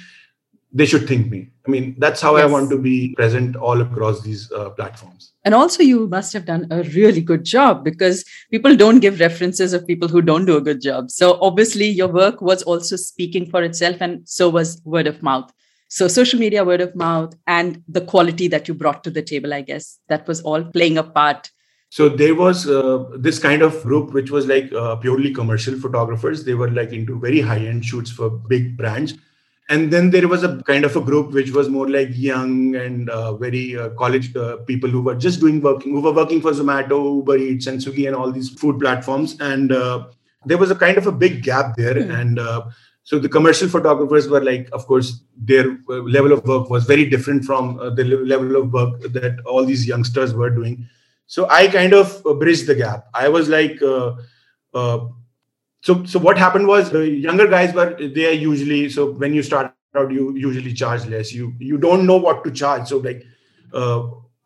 they 0.72 0.86
should 0.86 1.08
think 1.08 1.30
me. 1.30 1.48
I 1.66 1.70
mean 1.70 1.96
that's 1.98 2.20
how 2.20 2.36
yes. 2.36 2.44
i 2.44 2.46
want 2.46 2.70
to 2.70 2.78
be 2.78 3.14
present 3.16 3.56
all 3.56 3.80
across 3.80 4.22
these 4.22 4.50
uh, 4.52 4.70
platforms. 4.70 5.32
And 5.44 5.54
also 5.54 5.82
you 5.82 6.08
must 6.08 6.32
have 6.32 6.44
done 6.44 6.66
a 6.70 6.82
really 6.82 7.20
good 7.20 7.44
job 7.44 7.84
because 7.84 8.24
people 8.50 8.76
don't 8.76 9.00
give 9.00 9.20
references 9.20 9.72
of 9.72 9.86
people 9.86 10.08
who 10.08 10.22
don't 10.22 10.44
do 10.44 10.56
a 10.56 10.60
good 10.60 10.80
job. 10.80 11.10
So 11.10 11.38
obviously 11.40 11.88
your 11.88 12.08
work 12.08 12.40
was 12.40 12.62
also 12.62 12.96
speaking 12.96 13.46
for 13.46 13.62
itself 13.62 13.96
and 14.00 14.28
so 14.28 14.48
was 14.48 14.80
word 14.84 15.06
of 15.06 15.22
mouth. 15.22 15.50
So 15.88 16.06
social 16.06 16.38
media 16.38 16.64
word 16.64 16.80
of 16.80 16.94
mouth 16.94 17.34
and 17.46 17.82
the 17.88 18.02
quality 18.02 18.46
that 18.48 18.68
you 18.68 18.74
brought 18.74 19.02
to 19.04 19.10
the 19.10 19.22
table 19.22 19.52
i 19.52 19.62
guess. 19.62 19.98
That 20.08 20.28
was 20.28 20.40
all 20.42 20.62
playing 20.62 20.98
a 20.98 21.02
part 21.02 21.50
so 21.90 22.08
there 22.08 22.36
was 22.36 22.68
uh, 22.68 23.04
this 23.16 23.40
kind 23.40 23.62
of 23.62 23.82
group 23.82 24.12
which 24.12 24.30
was 24.30 24.46
like 24.46 24.72
uh, 24.72 24.94
purely 24.96 25.34
commercial 25.34 25.76
photographers. 25.76 26.44
They 26.44 26.54
were 26.54 26.70
like 26.70 26.92
into 26.92 27.18
very 27.18 27.40
high 27.40 27.58
end 27.58 27.84
shoots 27.84 28.12
for 28.12 28.30
big 28.30 28.76
brands. 28.76 29.14
And 29.68 29.92
then 29.92 30.10
there 30.10 30.28
was 30.28 30.44
a 30.44 30.62
kind 30.62 30.84
of 30.84 30.94
a 30.94 31.00
group 31.00 31.32
which 31.32 31.50
was 31.50 31.68
more 31.68 31.88
like 31.88 32.10
young 32.12 32.76
and 32.76 33.10
uh, 33.10 33.34
very 33.34 33.76
uh, 33.76 33.90
college 33.90 34.34
uh, 34.36 34.58
people 34.58 34.88
who 34.88 35.02
were 35.02 35.16
just 35.16 35.40
doing 35.40 35.60
working 35.60 35.92
who 35.92 36.00
were 36.00 36.12
working 36.12 36.40
for 36.40 36.52
zomato 36.52 37.16
uber 37.16 37.36
eats 37.36 37.66
and 37.66 37.80
swiggy 37.80 38.06
and 38.06 38.14
all 38.14 38.30
these 38.30 38.50
food 38.50 38.78
platforms. 38.78 39.36
And 39.40 39.72
uh, 39.72 40.06
there 40.46 40.58
was 40.58 40.70
a 40.70 40.76
kind 40.76 40.96
of 40.96 41.08
a 41.08 41.12
big 41.12 41.42
gap 41.42 41.74
there. 41.76 41.94
Mm. 41.94 42.20
and 42.20 42.72
so 43.02 43.18
the 43.18 43.28
commercial 43.28 43.68
photographers 43.68 44.28
were 44.28 44.44
like 44.44 44.68
of 44.72 44.86
course 44.86 45.24
their 45.36 45.76
level 45.88 46.32
of 46.32 46.44
work 46.44 46.70
was 46.70 46.84
very 46.84 47.06
different 47.06 47.44
from 47.44 47.76
the 47.96 48.04
level 48.04 48.54
of 48.54 48.72
work 48.72 49.00
that 49.00 49.40
all 49.44 49.64
these 49.64 49.88
youngsters 49.88 50.34
were 50.34 50.50
doing 50.50 50.88
so 51.36 51.46
i 51.56 51.66
kind 51.78 51.96
of 52.00 52.14
uh, 52.26 52.34
bridged 52.42 52.66
the 52.66 52.76
gap 52.82 53.06
i 53.24 53.28
was 53.34 53.48
like 53.48 53.82
uh, 53.90 54.12
uh, 54.74 54.98
so 55.88 56.04
so 56.12 56.22
what 56.28 56.38
happened 56.44 56.66
was 56.72 56.90
the 56.94 57.04
younger 57.26 57.46
guys 57.56 57.74
were 57.80 57.90
they 58.16 58.26
are 58.30 58.38
usually 58.44 58.80
so 58.96 59.10
when 59.24 59.36
you 59.38 59.44
start 59.50 59.74
out 60.00 60.16
you 60.16 60.24
usually 60.46 60.72
charge 60.80 61.06
less 61.12 61.32
you 61.40 61.52
you 61.58 61.78
don't 61.86 62.10
know 62.12 62.18
what 62.26 62.42
to 62.44 62.50
charge 62.62 62.88
so 62.94 62.98
like 63.10 63.22
uh, 63.72 64.02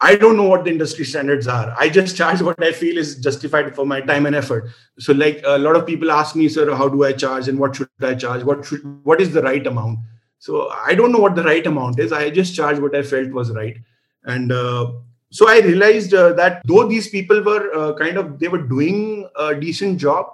I 0.07 0.17
don't 0.17 0.37
know 0.37 0.49
what 0.53 0.65
the 0.65 0.71
industry 0.71 1.05
standards 1.11 1.47
are. 1.49 1.75
I 1.79 1.89
just 1.89 2.17
charge 2.21 2.43
what 2.43 2.63
I 2.63 2.73
feel 2.73 2.99
is 2.99 3.13
justified 3.27 3.75
for 3.75 3.87
my 3.87 4.01
time 4.01 4.27
and 4.27 4.37
effort. 4.37 4.69
So, 4.99 5.15
like 5.15 5.41
a 5.45 5.57
lot 5.59 5.77
of 5.77 5.87
people 5.87 6.11
ask 6.11 6.37
me, 6.37 6.49
sir, 6.49 6.75
how 6.75 6.89
do 6.89 7.05
I 7.05 7.13
charge 7.13 7.49
and 7.49 7.59
what 7.59 7.77
should 7.77 7.89
I 8.03 8.15
charge? 8.15 8.45
What 8.45 8.67
should 8.67 8.83
what 9.05 9.23
is 9.27 9.33
the 9.33 9.43
right 9.43 9.67
amount? 9.67 10.01
So 10.39 10.69
I 10.69 10.95
don't 10.95 11.11
know 11.11 11.21
what 11.21 11.37
the 11.37 11.43
right 11.43 11.67
amount 11.67 11.99
is. 11.99 12.13
I 12.13 12.29
just 12.29 12.55
charge 12.55 12.79
what 12.79 12.95
I 12.95 13.03
felt 13.03 13.31
was 13.31 13.51
right. 13.51 13.79
And 14.25 14.53
uh, 14.53 14.93
so 15.31 15.49
i 15.49 15.59
realized 15.61 16.15
uh, 16.15 16.33
that 16.33 16.63
though 16.65 16.87
these 16.87 17.09
people 17.09 17.43
were 17.43 17.75
uh, 17.75 17.93
kind 17.95 18.17
of 18.17 18.39
they 18.39 18.49
were 18.49 18.63
doing 18.63 19.29
a 19.37 19.55
decent 19.55 19.99
job 19.99 20.27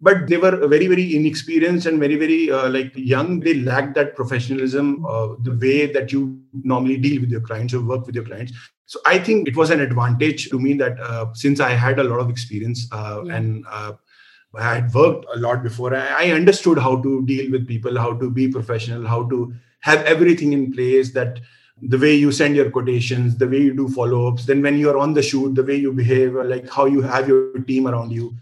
but 0.00 0.26
they 0.28 0.36
were 0.36 0.66
very 0.66 0.86
very 0.86 1.16
inexperienced 1.16 1.86
and 1.86 1.98
very 1.98 2.16
very 2.16 2.50
uh, 2.50 2.68
like 2.68 2.92
young 2.94 3.40
they 3.40 3.54
lacked 3.54 3.94
that 3.94 4.14
professionalism 4.14 5.04
uh, 5.06 5.28
the 5.42 5.56
way 5.64 5.86
that 5.86 6.12
you 6.12 6.38
normally 6.62 6.96
deal 6.96 7.20
with 7.20 7.30
your 7.30 7.40
clients 7.40 7.74
or 7.74 7.80
work 7.80 8.06
with 8.06 8.14
your 8.14 8.24
clients 8.24 8.52
so 8.86 9.00
i 9.06 9.18
think 9.18 9.48
it 9.48 9.56
was 9.56 9.70
an 9.70 9.80
advantage 9.80 10.48
to 10.50 10.58
me 10.58 10.74
that 10.74 11.00
uh, 11.00 11.26
since 11.32 11.60
i 11.60 11.70
had 11.70 11.98
a 11.98 12.04
lot 12.04 12.20
of 12.20 12.30
experience 12.30 12.86
uh, 12.92 13.22
yeah. 13.24 13.36
and 13.36 13.64
i 13.74 13.92
had 14.72 14.92
worked 14.94 15.26
a 15.34 15.38
lot 15.38 15.62
before 15.62 15.94
I, 15.96 16.26
I 16.26 16.30
understood 16.32 16.78
how 16.78 17.00
to 17.02 17.26
deal 17.26 17.50
with 17.50 17.66
people 17.66 17.98
how 17.98 18.12
to 18.14 18.30
be 18.30 18.48
professional 18.48 19.06
how 19.06 19.24
to 19.30 19.52
have 19.80 20.04
everything 20.04 20.52
in 20.52 20.72
place 20.72 21.12
that 21.12 21.40
the 21.82 21.98
way 21.98 22.14
you 22.14 22.32
send 22.32 22.56
your 22.56 22.70
quotations, 22.70 23.36
the 23.36 23.48
way 23.48 23.60
you 23.60 23.74
do 23.74 23.88
follow 23.88 24.28
ups, 24.28 24.46
then 24.46 24.62
when 24.62 24.78
you're 24.78 24.98
on 24.98 25.12
the 25.12 25.22
shoot, 25.22 25.54
the 25.54 25.62
way 25.62 25.76
you 25.76 25.92
behave, 25.92 26.34
like 26.34 26.68
how 26.70 26.86
you 26.86 27.02
have 27.02 27.28
your 27.28 27.52
team 27.60 27.86
around 27.88 28.12
you. 28.12 28.34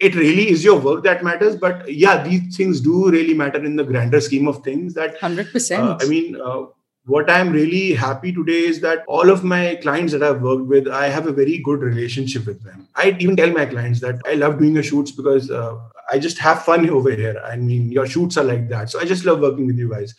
It 0.00 0.14
really 0.14 0.48
is 0.48 0.64
your 0.64 0.78
work 0.78 1.04
that 1.04 1.22
matters. 1.22 1.56
But 1.56 1.92
yeah, 1.92 2.22
these 2.22 2.56
things 2.56 2.80
do 2.80 3.10
really 3.10 3.34
matter 3.34 3.62
in 3.64 3.76
the 3.76 3.84
grander 3.84 4.20
scheme 4.20 4.48
of 4.48 4.64
things. 4.64 4.94
That 4.94 5.18
100%. 5.18 5.78
Uh, 5.78 5.98
I 6.00 6.06
mean, 6.06 6.40
uh, 6.40 6.66
what 7.04 7.30
I'm 7.30 7.50
really 7.50 7.92
happy 7.92 8.32
today 8.32 8.64
is 8.64 8.80
that 8.80 9.04
all 9.06 9.30
of 9.30 9.44
my 9.44 9.76
clients 9.82 10.12
that 10.12 10.22
I've 10.22 10.42
worked 10.42 10.66
with, 10.66 10.88
I 10.88 11.08
have 11.08 11.26
a 11.26 11.32
very 11.32 11.58
good 11.58 11.80
relationship 11.80 12.46
with 12.46 12.62
them. 12.62 12.88
I 12.94 13.16
even 13.18 13.36
tell 13.36 13.50
my 13.50 13.66
clients 13.66 14.00
that 14.00 14.20
I 14.26 14.34
love 14.34 14.58
doing 14.58 14.74
your 14.74 14.82
shoots 14.82 15.10
because 15.10 15.50
uh, 15.50 15.76
I 16.10 16.18
just 16.18 16.38
have 16.38 16.64
fun 16.64 16.88
over 16.88 17.10
here. 17.10 17.40
I 17.44 17.56
mean, 17.56 17.90
your 17.92 18.06
shoots 18.06 18.36
are 18.36 18.44
like 18.44 18.68
that. 18.68 18.90
So 18.90 19.00
I 19.00 19.04
just 19.04 19.24
love 19.24 19.40
working 19.40 19.66
with 19.66 19.78
you 19.78 19.90
guys. 19.90 20.14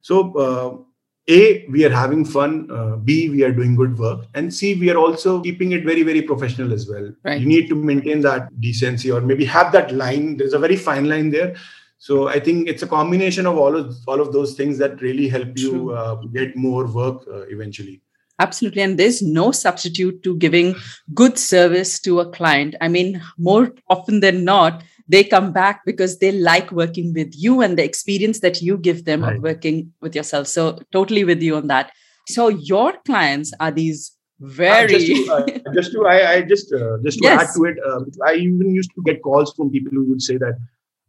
So, 0.00 0.32
uh, 0.36 0.87
a 1.28 1.66
we 1.68 1.84
are 1.84 1.90
having 1.90 2.24
fun. 2.24 2.70
Uh, 2.70 2.96
b 2.96 3.28
we 3.28 3.44
are 3.44 3.52
doing 3.52 3.76
good 3.76 3.98
work. 3.98 4.26
And 4.34 4.52
c 4.52 4.74
we 4.74 4.90
are 4.90 4.96
also 4.96 5.40
keeping 5.42 5.72
it 5.72 5.84
very 5.84 6.02
very 6.02 6.22
professional 6.22 6.72
as 6.72 6.88
well. 6.88 7.12
Right. 7.24 7.40
you 7.40 7.46
need 7.46 7.68
to 7.68 7.74
maintain 7.74 8.22
that 8.22 8.60
decency 8.60 9.10
or 9.10 9.20
maybe 9.20 9.44
have 9.44 9.72
that 9.72 9.92
line. 9.92 10.36
There's 10.36 10.54
a 10.54 10.58
very 10.58 10.76
fine 10.76 11.08
line 11.08 11.30
there. 11.30 11.54
So 11.98 12.28
i 12.28 12.38
think 12.38 12.68
it's 12.68 12.82
a 12.82 12.86
combination 12.86 13.46
of 13.46 13.58
all 13.58 13.76
of 13.76 13.96
all 14.06 14.20
of 14.20 14.32
those 14.32 14.54
things 14.54 14.78
that 14.78 15.00
really 15.02 15.28
help 15.28 15.58
you 15.58 15.90
uh, 15.90 16.14
get 16.38 16.56
more 16.56 16.86
work 16.86 17.22
uh, 17.28 17.42
eventually. 17.48 18.00
Absolutely. 18.40 18.82
And 18.82 18.96
there's 18.96 19.20
no 19.20 19.50
substitute 19.50 20.22
to 20.22 20.36
giving 20.36 20.76
good 21.12 21.36
service 21.36 21.98
to 22.00 22.20
a 22.20 22.30
client. 22.30 22.76
I 22.80 22.88
mean 22.88 23.20
more 23.36 23.72
often 23.88 24.20
than 24.20 24.44
not 24.44 24.84
they 25.08 25.24
come 25.24 25.52
back 25.52 25.80
because 25.86 26.18
they 26.18 26.32
like 26.32 26.70
working 26.70 27.12
with 27.14 27.32
you 27.34 27.62
and 27.62 27.78
the 27.78 27.84
experience 27.84 28.40
that 28.40 28.60
you 28.60 28.76
give 28.76 29.04
them 29.04 29.22
right. 29.22 29.36
of 29.36 29.42
working 29.42 29.92
with 30.00 30.14
yourself. 30.14 30.46
So 30.46 30.78
totally 30.92 31.24
with 31.24 31.42
you 31.42 31.56
on 31.56 31.66
that. 31.68 31.92
So 32.28 32.48
your 32.48 32.92
clients 33.06 33.52
are 33.58 33.70
these 33.70 34.18
very 34.40 34.84
uh, 34.84 34.98
just 34.98 35.06
to, 35.06 35.32
uh, 35.32 35.72
just 35.74 35.92
to 35.92 36.06
I, 36.06 36.32
I 36.32 36.42
just 36.42 36.72
uh, 36.72 36.98
just 37.04 37.18
to 37.18 37.24
yes. 37.24 37.42
add 37.42 37.54
to 37.56 37.64
it 37.64 37.76
uh, 37.84 38.00
i 38.24 38.34
even 38.34 38.72
used 38.72 38.90
to 38.94 39.02
get 39.02 39.22
calls 39.22 39.52
from 39.54 39.70
people 39.70 39.90
who 39.92 40.04
would 40.10 40.22
say 40.22 40.36
that 40.36 40.56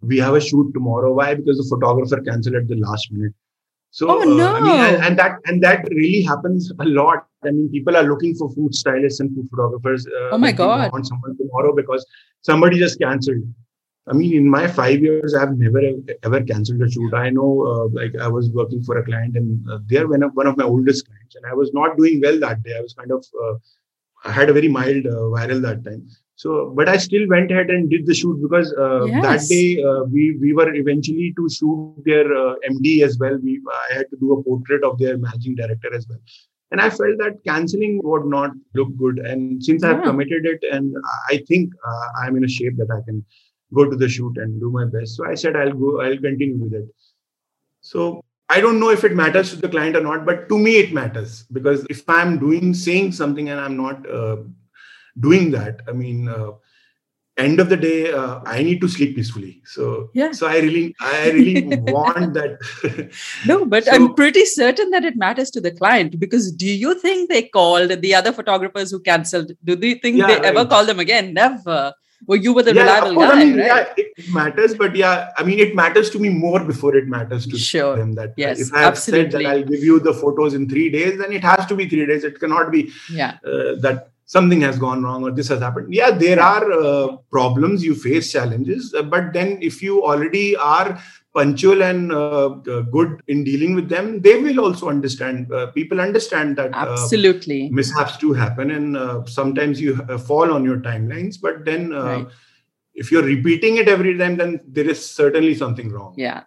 we 0.02 0.18
have 0.18 0.34
a 0.34 0.42
shoot 0.42 0.72
tomorrow 0.74 1.14
why 1.14 1.36
because 1.36 1.58
the 1.58 1.68
photographer 1.70 2.22
canceled 2.22 2.56
at 2.56 2.68
the 2.68 2.76
last 2.76 3.12
minute 3.12 3.34
so 3.92 4.10
oh, 4.10 4.24
no. 4.24 4.48
Uh, 4.48 4.54
I 4.54 4.62
mean, 4.62 4.80
and, 4.80 5.04
and, 5.04 5.20
that 5.20 5.38
and 5.46 5.64
that 5.64 5.88
really 5.92 6.24
happens 6.24 6.72
a 6.80 6.86
lot 6.86 7.28
i 7.46 7.52
mean 7.52 7.70
people 7.70 7.96
are 7.96 8.04
looking 8.04 8.34
for 8.34 8.50
food 8.52 8.74
stylists 8.74 9.20
and 9.20 9.34
food 9.36 9.48
photographers 9.52 10.08
uh, 10.08 10.30
oh 10.32 10.38
my 10.40 10.52
god 10.52 10.92
want 10.92 11.06
someone 11.06 11.38
tomorrow 11.38 11.76
because 11.76 12.06
somebody 12.42 12.80
just 12.80 13.00
canceled 13.00 13.44
I 14.10 14.14
mean, 14.14 14.34
in 14.36 14.50
my 14.50 14.68
five 14.68 15.02
years, 15.02 15.36
I've 15.36 15.58
never 15.58 15.82
ever 16.24 16.44
canceled 16.44 16.82
a 16.82 16.90
shoot. 16.90 17.14
I 17.14 17.30
know, 17.30 17.50
uh, 17.72 17.88
like, 17.94 18.16
I 18.20 18.28
was 18.28 18.50
working 18.50 18.82
for 18.82 18.98
a 18.98 19.06
client, 19.06 19.36
and 19.36 19.70
uh, 19.70 19.80
they're 19.86 20.08
one 20.08 20.24
of, 20.24 20.32
one 20.34 20.48
of 20.48 20.58
my 20.58 20.64
oldest 20.64 21.08
clients, 21.08 21.36
and 21.36 21.46
I 21.46 21.54
was 21.54 21.72
not 21.74 21.96
doing 21.96 22.20
well 22.24 22.40
that 22.40 22.64
day. 22.64 22.76
I 22.76 22.82
was 22.82 22.94
kind 22.94 23.12
of, 23.12 23.24
uh, 23.44 23.54
I 24.26 24.32
had 24.32 24.50
a 24.50 24.54
very 24.54 24.68
mild 24.68 25.06
uh, 25.06 25.30
viral 25.36 25.62
that 25.62 25.84
time. 25.84 26.08
So, 26.36 26.74
but 26.76 26.88
I 26.88 26.98
still 26.98 27.28
went 27.28 27.52
ahead 27.52 27.70
and 27.70 27.90
did 27.90 28.06
the 28.08 28.14
shoot 28.14 28.42
because 28.42 28.74
uh, 28.80 29.06
yes. 29.06 29.24
that 29.24 29.54
day 29.54 29.84
uh, 29.84 30.06
we 30.06 30.38
we 30.40 30.54
were 30.54 30.74
eventually 30.74 31.34
to 31.36 31.50
shoot 31.50 32.02
their 32.06 32.26
uh, 32.34 32.56
MD 32.68 33.04
as 33.04 33.18
well. 33.20 33.38
We 33.44 33.62
I 33.92 33.96
had 33.96 34.10
to 34.12 34.18
do 34.18 34.32
a 34.32 34.42
portrait 34.44 34.86
of 34.86 34.98
their 34.98 35.18
managing 35.18 35.56
director 35.56 35.94
as 35.94 36.08
well, 36.08 36.20
and 36.72 36.80
I 36.80 36.90
felt 36.90 37.18
that 37.20 37.44
canceling 37.46 38.00
would 38.06 38.26
not 38.26 38.52
look 38.74 38.96
good. 38.96 39.20
And 39.20 39.62
since 39.62 39.84
yeah. 39.84 39.92
I've 39.92 40.04
committed 40.04 40.46
it, 40.46 40.64
and 40.72 40.96
I 41.30 41.44
think 41.46 41.74
uh, 41.86 42.08
I'm 42.24 42.38
in 42.38 42.46
a 42.46 42.48
shape 42.48 42.78
that 42.78 42.90
I 42.90 43.02
can 43.06 43.26
go 43.74 43.90
to 43.90 43.96
the 43.96 44.10
shoot 44.10 44.38
and 44.38 44.60
do 44.60 44.72
my 44.72 44.86
best. 44.86 45.16
So 45.16 45.26
I 45.26 45.36
said 45.36 45.56
I'll 45.56 45.74
go. 45.74 46.02
I'll 46.02 46.18
continue 46.18 46.58
with 46.58 46.74
it. 46.74 46.86
So 47.82 48.24
I 48.50 48.62
don't 48.62 48.80
know 48.80 48.90
if 48.90 49.04
it 49.04 49.16
matters 49.16 49.52
to 49.52 49.58
the 49.58 49.70
client 49.70 49.96
or 49.96 50.02
not, 50.02 50.26
but 50.26 50.50
to 50.50 50.58
me 50.58 50.78
it 50.78 50.92
matters 50.92 51.44
because 51.52 51.86
if 51.90 52.08
I'm 52.10 52.40
doing 52.40 52.74
saying 52.74 53.12
something 53.12 53.50
and 53.50 53.60
I'm 53.60 53.78
not 53.78 54.10
uh, 54.10 54.38
doing 55.20 55.52
that, 55.52 55.82
I 55.88 55.92
mean, 55.92 56.28
uh, 56.28 56.52
end 57.38 57.60
of 57.60 57.70
the 57.70 57.78
day, 57.78 58.12
uh, 58.12 58.40
I 58.46 58.64
need 58.64 58.82
to 58.82 58.88
sleep 58.88 59.16
peacefully. 59.16 59.62
So 59.66 60.10
yeah, 60.14 60.32
so 60.32 60.48
I 60.48 60.58
really, 60.58 60.96
I 61.00 61.30
really 61.30 61.78
want 61.94 62.34
that. 62.34 62.58
no, 63.46 63.66
but 63.66 63.86
so, 63.86 63.92
I'm 63.92 64.16
pretty 64.16 64.46
certain 64.46 64.90
that 64.92 65.06
it 65.06 65.16
matters 65.16 65.52
to 65.52 65.62
the 65.62 65.72
client 65.72 66.20
because 66.20 66.52
do 66.52 66.68
you 66.68 67.00
think 67.00 67.30
they 67.30 67.44
called 67.44 68.02
the 68.02 68.16
other 68.16 68.34
photographers 68.34 68.90
who 68.90 69.00
cancelled? 69.00 69.52
Do 69.64 69.78
you 69.80 69.96
think 69.96 70.18
yeah, 70.18 70.28
they 70.28 70.36
right. 70.36 70.46
ever 70.46 70.66
call 70.66 70.86
them 70.86 71.00
again? 71.00 71.36
Never 71.36 71.94
well 72.28 72.38
you 72.38 72.54
were 72.54 72.64
the 72.64 72.74
yeah, 72.74 72.82
reliable 72.84 73.14
course, 73.16 73.30
guy 73.30 73.42
I 73.42 73.46
mean, 73.46 73.58
right? 73.58 73.66
yeah 73.66 73.94
it 73.98 74.30
matters 74.34 74.76
but 74.76 74.96
yeah 74.96 75.32
i 75.38 75.44
mean 75.44 75.60
it 75.60 75.76
matters 75.76 76.10
to 76.12 76.20
me 76.20 76.30
more 76.30 76.64
before 76.64 76.96
it 76.96 77.08
matters 77.08 77.48
to 77.48 77.58
sure. 77.58 77.96
them 77.96 78.14
that 78.14 78.34
yes 78.38 78.60
if 78.60 78.74
i 78.74 78.80
have 78.82 78.94
absolutely. 78.94 79.32
said 79.32 79.42
that 79.42 79.50
i'll 79.50 79.64
give 79.64 79.84
you 79.84 80.00
the 80.00 80.14
photos 80.14 80.54
in 80.54 80.68
three 80.68 80.90
days 80.90 81.18
then 81.18 81.32
it 81.32 81.44
has 81.44 81.66
to 81.66 81.76
be 81.76 81.88
three 81.88 82.06
days 82.06 82.24
it 82.24 82.40
cannot 82.40 82.72
be 82.72 82.92
yeah 83.10 83.38
uh, 83.46 83.76
that 83.80 84.10
something 84.26 84.62
has 84.62 84.78
gone 84.78 85.02
wrong 85.04 85.24
or 85.24 85.32
this 85.32 85.48
has 85.48 85.60
happened 85.60 85.92
yeah 85.94 86.12
there 86.12 86.40
are 86.40 86.72
uh, 86.72 87.18
problems 87.32 87.84
you 87.84 87.96
face 87.96 88.32
challenges 88.32 88.94
uh, 88.94 89.02
but 89.02 89.34
then 89.34 89.58
if 89.62 89.82
you 89.82 90.04
already 90.04 90.56
are 90.56 91.02
punctual 91.34 91.84
and 91.84 92.12
uh, 92.12 92.50
good 92.92 93.22
in 93.28 93.44
dealing 93.44 93.76
with 93.76 93.90
them, 93.90 94.22
they 94.22 94.42
will 94.42 94.60
also 94.60 94.90
understand. 94.90 95.52
Uh, 95.52 95.68
people 95.68 96.02
understand 96.02 96.56
that 96.58 96.74
uh, 96.74 96.88
absolutely 96.90 97.70
mishaps 97.70 98.18
do 98.18 98.34
happen, 98.34 98.72
and 98.72 98.98
uh, 98.98 99.26
sometimes 99.26 99.80
you 99.80 100.00
uh, 100.10 100.18
fall 100.18 100.52
on 100.52 100.64
your 100.64 100.78
timelines. 100.78 101.36
But 101.42 101.66
then, 101.66 101.92
right. 101.92 102.28
if 102.94 103.12
you're 103.12 103.24
repeating 103.24 103.78
it 103.78 103.88
every 103.88 104.18
time, 104.18 104.38
then 104.38 104.60
there 104.68 104.90
is 104.90 105.04
certainly 105.04 105.56
something 105.56 105.92
wrong. 105.92 106.14
Yeah, 106.18 106.44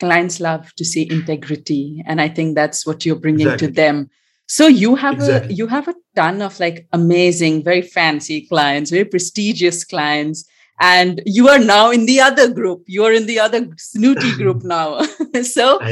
clients 0.00 0.40
love 0.40 0.74
to 0.74 0.84
see 0.84 1.10
integrity, 1.10 2.02
and 2.06 2.20
I 2.20 2.28
think 2.28 2.54
that's 2.54 2.86
what 2.86 3.06
you're 3.06 3.16
bringing 3.16 3.46
exactly. 3.46 3.68
to 3.68 3.72
them. 3.72 4.10
So 4.48 4.68
you 4.68 4.94
have 4.94 5.14
exactly. 5.14 5.54
a 5.54 5.56
you 5.56 5.66
have 5.66 5.88
a 5.88 5.94
ton 6.14 6.42
of 6.42 6.60
like 6.60 6.86
amazing, 6.92 7.64
very 7.64 7.82
fancy 7.82 8.46
clients, 8.46 8.90
very 8.90 9.04
prestigious 9.04 9.84
clients 9.84 10.48
and 10.80 11.22
you 11.24 11.48
are 11.48 11.58
now 11.58 11.90
in 11.90 12.06
the 12.06 12.20
other 12.20 12.52
group. 12.52 12.82
You 12.86 13.04
are 13.04 13.12
in 13.12 13.26
the 13.26 13.40
other 13.40 13.68
snooty 13.76 14.32
group 14.32 14.62
now. 14.76 15.00
So 15.42 15.78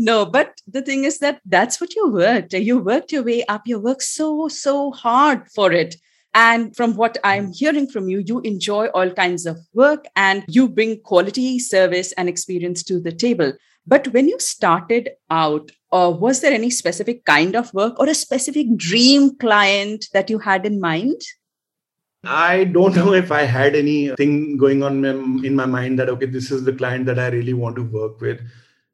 no 0.00 0.26
but 0.26 0.60
the 0.66 0.82
thing 0.82 1.04
is 1.04 1.18
that 1.20 1.40
that's 1.46 1.80
what 1.80 1.94
you 1.94 2.10
worked. 2.10 2.54
You 2.54 2.80
worked 2.80 3.12
your 3.12 3.22
way 3.22 3.44
up. 3.44 3.62
You 3.66 3.78
worked 3.78 4.02
so 4.02 4.48
so 4.48 4.90
hard 4.90 5.46
for 5.54 5.70
it. 5.70 5.94
And 6.34 6.74
from 6.74 6.96
what 6.96 7.18
I'm 7.22 7.52
hearing 7.52 7.86
from 7.86 8.08
you, 8.08 8.24
you 8.26 8.40
enjoy 8.40 8.86
all 8.86 9.10
kinds 9.10 9.46
of 9.46 9.58
work 9.74 10.06
and 10.16 10.44
you 10.48 10.68
bring 10.68 11.00
quality 11.02 11.60
service 11.60 12.12
and 12.12 12.28
experience 12.28 12.82
to 12.84 12.98
the 13.00 13.12
table. 13.12 13.52
But 13.86 14.08
when 14.08 14.28
you 14.28 14.38
started 14.38 15.10
out, 15.30 15.70
uh, 15.92 16.12
was 16.18 16.40
there 16.40 16.52
any 16.52 16.70
specific 16.70 17.24
kind 17.24 17.54
of 17.54 17.72
work 17.74 17.98
or 18.00 18.08
a 18.08 18.14
specific 18.14 18.76
dream 18.76 19.36
client 19.38 20.06
that 20.14 20.30
you 20.30 20.38
had 20.38 20.64
in 20.64 20.80
mind? 20.80 21.20
I 22.24 22.64
don't 22.64 22.94
know 22.94 23.12
if 23.14 23.32
I 23.32 23.42
had 23.42 23.74
anything 23.74 24.56
going 24.56 24.82
on 24.82 25.04
in 25.44 25.56
my 25.56 25.66
mind 25.66 25.98
that, 25.98 26.08
okay, 26.08 26.26
this 26.26 26.50
is 26.50 26.64
the 26.64 26.72
client 26.72 27.06
that 27.06 27.18
I 27.18 27.28
really 27.28 27.52
want 27.52 27.76
to 27.76 27.82
work 27.82 28.20
with. 28.20 28.40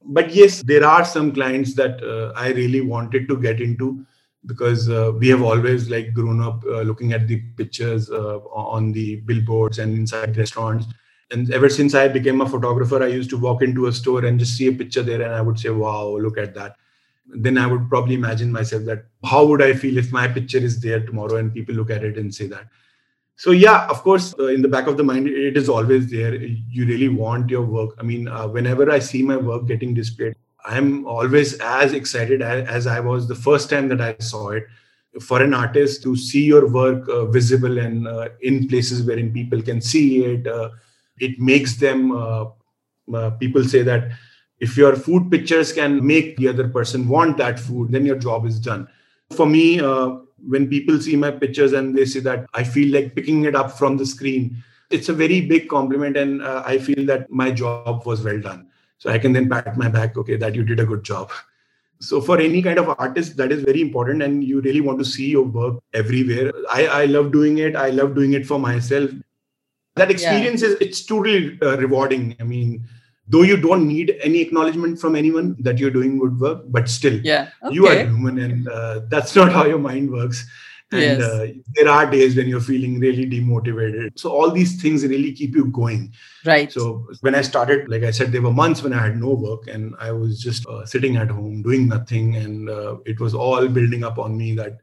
But 0.03 0.35
yes, 0.35 0.63
there 0.63 0.85
are 0.85 1.05
some 1.05 1.33
clients 1.33 1.75
that 1.75 2.03
uh, 2.03 2.33
I 2.35 2.53
really 2.53 2.81
wanted 2.81 3.29
to 3.29 3.37
get 3.37 3.61
into 3.61 4.07
because 4.47 4.89
uh, 4.89 5.13
we 5.19 5.29
have 5.29 5.43
always 5.43 5.91
like 5.91 6.15
grown 6.15 6.41
up 6.41 6.65
uh, 6.65 6.81
looking 6.83 7.13
at 7.13 7.29
the 7.29 7.41
pictures 7.57 8.11
uh, 8.11 8.39
on 8.53 8.93
the 8.93 9.17
billboards 9.17 9.79
and 9.79 9.95
inside 9.95 10.37
restaurants. 10.37 10.87
And 11.31 11.53
ever 11.53 11.69
since 11.69 11.95
I 11.95 12.09
became 12.09 12.41
a 12.41 12.49
photographer, 12.49 13.03
I 13.03 13.09
used 13.09 13.29
to 13.31 13.39
walk 13.39 13.61
into 13.61 13.89
a 13.89 13.93
store 13.93 14.25
and 14.25 14.39
just 14.39 14.57
see 14.57 14.69
a 14.69 14.73
picture 14.73 15.03
there 15.03 15.21
and 15.21 15.35
I 15.35 15.43
would 15.43 15.59
say, 15.59 15.69
wow, 15.69 16.17
look 16.17 16.39
at 16.39 16.55
that 16.55 16.77
then 17.35 17.59
I 17.59 17.67
would 17.67 17.89
probably 17.89 18.15
imagine 18.15 18.51
myself 18.51 18.85
that 18.85 19.05
how 19.23 19.45
would 19.45 19.61
I 19.61 19.75
feel 19.75 19.99
if 19.99 20.13
my 20.13 20.29
picture 20.29 20.59
is 20.59 20.81
there 20.81 21.05
tomorrow 21.05 21.37
and 21.37 21.53
people 21.53 21.75
look 21.75 21.91
at 21.91 22.03
it 22.03 22.17
and 22.17 22.35
say 22.35 22.47
that 22.47 22.69
so 23.39 23.53
yeah 23.53 23.87
of 23.87 24.03
course 24.03 24.35
uh, 24.41 24.49
in 24.49 24.63
the 24.63 24.69
back 24.69 24.89
of 24.89 24.97
the 24.97 25.05
mind 25.05 25.29
it 25.29 25.57
is 25.57 25.69
always 25.69 26.11
there. 26.11 26.35
You 26.35 26.85
really 26.87 27.09
want 27.09 27.49
your 27.51 27.63
work. 27.65 27.95
I 27.99 28.03
mean 28.03 28.27
uh, 28.27 28.49
whenever 28.49 28.91
i 28.91 28.99
see 28.99 29.23
my 29.23 29.37
work 29.37 29.67
getting 29.67 29.95
displayed 29.95 30.35
i'm 30.65 31.07
always 31.07 31.55
as 31.61 31.93
excited 31.93 32.43
as, 32.43 32.87
i 32.87 32.99
was 33.01 33.29
the 33.29 33.37
first 33.37 33.71
time 33.71 33.89
that 33.89 34.01
i 34.01 34.17
saw 34.19 34.51
it. 34.51 34.67
For 35.21 35.41
an 35.43 35.55
artist 35.55 36.03
to 36.03 36.17
see 36.17 36.45
your 36.45 36.69
work 36.69 37.09
uh, 37.09 37.27
visible 37.27 37.79
and 37.79 38.07
uh, 38.09 38.29
in 38.43 38.69
places 38.69 39.05
wherein 39.05 39.33
people 39.33 39.63
can 39.63 39.81
see 39.81 40.25
it 40.25 40.47
uh, 40.47 40.71
it 41.19 41.39
makes 41.39 41.77
them 41.77 42.13
uh, 42.13 43.31
people 43.39 43.65
say 43.65 43.83
that 43.83 44.11
if 44.59 44.77
your 44.77 44.97
food 44.97 45.31
pictures 45.31 45.73
can 45.73 46.05
make 46.05 46.37
the 46.37 46.49
other 46.49 46.69
person 46.69 47.09
want 47.09 47.37
that 47.39 47.59
food 47.61 47.93
then 47.93 48.05
your 48.05 48.19
job 48.19 48.47
is 48.47 48.59
done. 48.59 48.89
For 49.31 49.47
me 49.47 49.81
when 50.47 50.69
people 50.69 51.01
see 51.01 51.17
my 51.17 51.31
pictures 51.31 51.73
and 51.73 51.97
they 51.97 52.05
say 52.05 52.21
that 52.21 52.47
I 52.55 52.65
feel 52.65 52.93
like 52.93 53.15
picking 53.15 53.45
it 53.45 53.55
up 53.55 53.73
from 53.73 53.97
the 53.97 54.07
screen, 54.07 54.63
it's 54.91 55.09
a 55.09 55.13
very 55.13 55.41
big 55.41 55.69
compliment. 55.69 56.17
And 56.17 56.43
uh, 56.43 56.63
I 56.65 56.79
feel 56.79 57.07
that 57.07 57.31
my 57.31 57.51
job 57.51 58.07
was 58.07 58.23
well 58.23 58.41
done. 58.41 58.69
So 58.99 59.11
I 59.11 59.19
can 59.19 59.33
then 59.33 59.49
pat 59.49 59.77
my 59.77 59.89
back, 59.89 60.17
okay, 60.17 60.37
that 60.37 60.55
you 60.55 60.65
did 60.65 60.81
a 60.81 60.85
good 60.85 61.05
job. 61.05 61.31
So 62.01 62.21
for 62.21 62.39
any 62.41 62.63
kind 62.63 62.79
of 62.79 62.95
artist, 62.99 63.37
that 63.37 63.53
is 63.53 63.63
very 63.63 63.81
important. 63.81 64.23
And 64.23 64.43
you 64.43 64.61
really 64.61 64.81
want 64.81 64.99
to 64.99 65.05
see 65.05 65.31
your 65.31 65.45
work 65.45 65.83
everywhere. 65.95 66.53
I, 66.71 66.87
I 66.87 67.05
love 67.07 67.33
doing 67.33 67.59
it. 67.59 67.77
I 67.77 67.91
love 67.91 68.15
doing 68.15 68.33
it 68.33 68.47
for 68.47 68.59
myself. 68.59 69.11
That 69.97 70.11
experience 70.11 70.63
yeah. 70.63 70.69
is, 70.69 70.75
it's 70.81 71.05
totally 71.05 71.59
uh, 71.61 71.77
rewarding. 71.77 72.37
I 72.41 72.45
mean, 72.45 72.87
though 73.29 73.43
you 73.43 73.57
don't 73.57 73.87
need 73.87 74.17
any 74.23 74.41
acknowledgement 74.41 74.99
from 74.99 75.15
anyone 75.15 75.57
that 75.61 75.79
you're 75.79 75.91
doing 75.91 76.19
good 76.19 76.39
work 76.41 76.63
but 76.69 76.89
still 76.89 77.21
yeah. 77.21 77.51
okay. 77.63 77.75
you 77.75 77.87
are 77.87 77.99
human 77.99 78.39
and 78.39 78.69
uh, 78.69 79.01
that's 79.09 79.37
not 79.37 79.53
how 79.53 79.65
your 79.67 79.79
mind 79.79 80.11
works. 80.11 80.47
And 80.91 81.03
yes. 81.03 81.21
uh, 81.21 81.49
there 81.75 81.89
are 81.91 82.11
days 82.11 82.35
when 82.35 82.49
you're 82.49 82.63
feeling 82.63 82.99
really 82.99 83.27
demotivated. 83.27 84.19
So 84.19 84.31
all 84.31 84.51
these 84.51 84.81
things 84.81 85.05
really 85.05 85.33
keep 85.33 85.55
you 85.55 85.67
going. 85.67 86.15
Right. 86.47 86.73
So 86.73 87.07
when 87.21 87.35
i 87.35 87.43
started 87.43 87.89
like 87.89 88.05
i 88.05 88.11
said 88.11 88.33
there 88.33 88.43
were 88.43 88.53
months 88.53 88.83
when 88.83 88.95
i 88.95 89.03
had 89.03 89.21
no 89.21 89.35
work 89.35 89.67
and 89.67 89.95
i 89.99 90.11
was 90.11 90.41
just 90.41 90.67
uh, 90.67 90.87
sitting 90.87 91.17
at 91.17 91.29
home 91.29 91.63
doing 91.63 91.89
nothing 91.89 92.37
and 92.37 92.71
uh, 92.71 92.97
it 93.05 93.21
was 93.21 93.35
all 93.35 93.69
building 93.69 94.03
up 94.05 94.19
on 94.19 94.39
me 94.39 94.55
that 94.55 94.79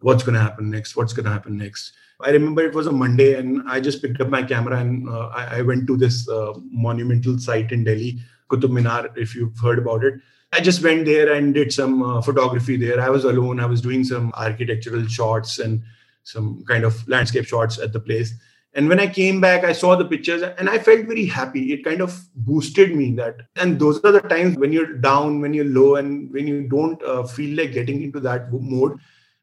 what's 0.00 0.22
going 0.22 0.34
to 0.34 0.40
happen 0.40 0.70
next? 0.70 0.96
What's 0.96 1.12
going 1.12 1.26
to 1.26 1.32
happen 1.32 1.58
next 1.58 1.92
I 2.24 2.30
remember 2.30 2.62
it 2.62 2.74
was 2.74 2.86
a 2.86 2.92
Monday, 2.92 3.34
and 3.34 3.62
I 3.68 3.80
just 3.80 4.02
picked 4.02 4.20
up 4.20 4.28
my 4.28 4.42
camera 4.42 4.78
and 4.78 5.08
uh, 5.08 5.28
I, 5.28 5.58
I, 5.58 5.62
went 5.62 5.86
to 5.86 5.96
this 5.96 6.28
uh, 6.28 6.52
monumental 6.70 7.38
site 7.38 7.72
in 7.72 7.84
Delhi, 7.84 8.20
Qutub 8.50 8.70
Minar, 8.70 9.08
if 9.16 9.34
you've 9.34 9.58
heard 9.58 9.78
about 9.78 10.04
it. 10.04 10.14
I 10.52 10.60
just 10.60 10.82
went 10.82 11.04
there 11.04 11.32
and 11.32 11.54
did 11.54 11.72
some 11.72 12.02
uh, 12.02 12.20
photography 12.20 12.76
there. 12.76 13.00
I 13.00 13.08
was 13.08 13.24
alone. 13.24 13.60
I 13.60 13.66
was 13.66 13.80
doing 13.80 14.02
some 14.02 14.32
architectural 14.34 15.06
shots 15.06 15.58
and 15.58 15.82
some 16.24 16.64
kind 16.66 16.84
of 16.84 17.06
landscape 17.08 17.46
shots 17.46 17.78
at 17.78 17.92
the 17.92 18.00
place. 18.00 18.34
And 18.74 18.88
when 18.88 19.00
I 19.00 19.08
came 19.08 19.40
back, 19.40 19.64
I 19.64 19.72
saw 19.72 19.96
the 19.96 20.04
pictures 20.04 20.42
and 20.42 20.68
I 20.68 20.78
felt 20.78 21.06
very 21.06 21.26
happy. 21.26 21.72
It 21.72 21.84
kind 21.84 22.00
of 22.00 22.20
boosted 22.34 22.94
me 22.94 23.14
that. 23.16 23.36
And 23.56 23.80
those 23.80 24.02
are 24.04 24.12
the 24.12 24.20
times 24.20 24.56
when 24.58 24.72
you're 24.72 24.94
down, 24.94 25.40
when 25.40 25.54
you're 25.54 25.64
low, 25.64 25.96
and 25.96 26.32
when 26.32 26.46
you 26.46 26.68
don't 26.68 27.02
uh, 27.02 27.24
feel 27.24 27.56
like 27.56 27.72
getting 27.72 28.02
into 28.02 28.20
that 28.20 28.52
mode 28.52 28.98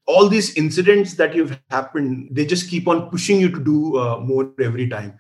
all 0.08 0.30
these 0.30 0.56
incidents 0.56 1.16
that 1.16 1.36
you've 1.36 1.60
happened 1.70 2.30
they 2.32 2.46
just 2.46 2.70
keep 2.70 2.88
on 2.88 3.10
pushing 3.10 3.40
you 3.40 3.50
to 3.52 3.64
do 3.64 3.98
uh, 3.98 4.20
more 4.20 4.52
every 4.60 4.88
time. 4.88 5.20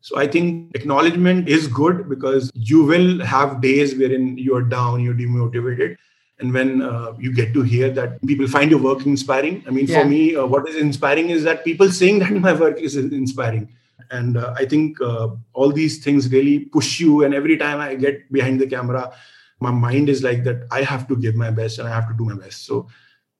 So 0.00 0.18
i 0.18 0.26
think 0.26 0.76
acknowledgement 0.76 1.48
is 1.48 1.66
good 1.66 2.08
because 2.08 2.50
you 2.54 2.84
will 2.84 3.24
have 3.24 3.60
days 3.60 3.94
wherein 3.96 4.38
you're 4.38 4.62
down 4.62 5.00
you're 5.00 5.14
demotivated. 5.14 5.96
And 6.40 6.54
when 6.54 6.82
uh, 6.82 7.14
you 7.18 7.32
get 7.34 7.52
to 7.54 7.62
hear 7.62 7.90
that 7.90 8.24
people 8.24 8.46
find 8.46 8.70
your 8.70 8.80
work 8.80 9.04
inspiring 9.06 9.64
i 9.66 9.70
mean 9.70 9.86
yeah. 9.86 10.02
for 10.02 10.08
me 10.08 10.36
uh, 10.36 10.46
what 10.46 10.68
is 10.68 10.76
inspiring 10.76 11.30
is 11.30 11.42
that 11.48 11.64
people 11.64 11.90
saying 11.90 12.20
that 12.20 12.30
my 12.46 12.52
work 12.52 12.78
is 12.80 12.96
inspiring. 12.96 13.68
And 14.10 14.36
uh, 14.36 14.54
i 14.56 14.64
think 14.64 15.00
uh, 15.00 15.28
all 15.52 15.72
these 15.72 15.98
things 16.04 16.30
really 16.36 16.60
push 16.76 17.00
you. 17.00 17.24
And 17.24 17.34
every 17.34 17.56
time 17.56 17.80
i 17.80 17.94
get 18.06 18.30
behind 18.32 18.60
the 18.60 18.70
camera 18.76 19.12
my 19.60 19.72
mind 19.72 20.08
is 20.08 20.22
like 20.22 20.44
that 20.44 20.64
i 20.70 20.82
have 20.82 21.08
to 21.08 21.16
give 21.16 21.34
my 21.34 21.50
best 21.50 21.78
and 21.78 21.88
i 21.88 21.94
have 21.98 22.08
to 22.08 22.16
do 22.16 22.24
my 22.32 22.40
best. 22.46 22.64
So 22.66 22.86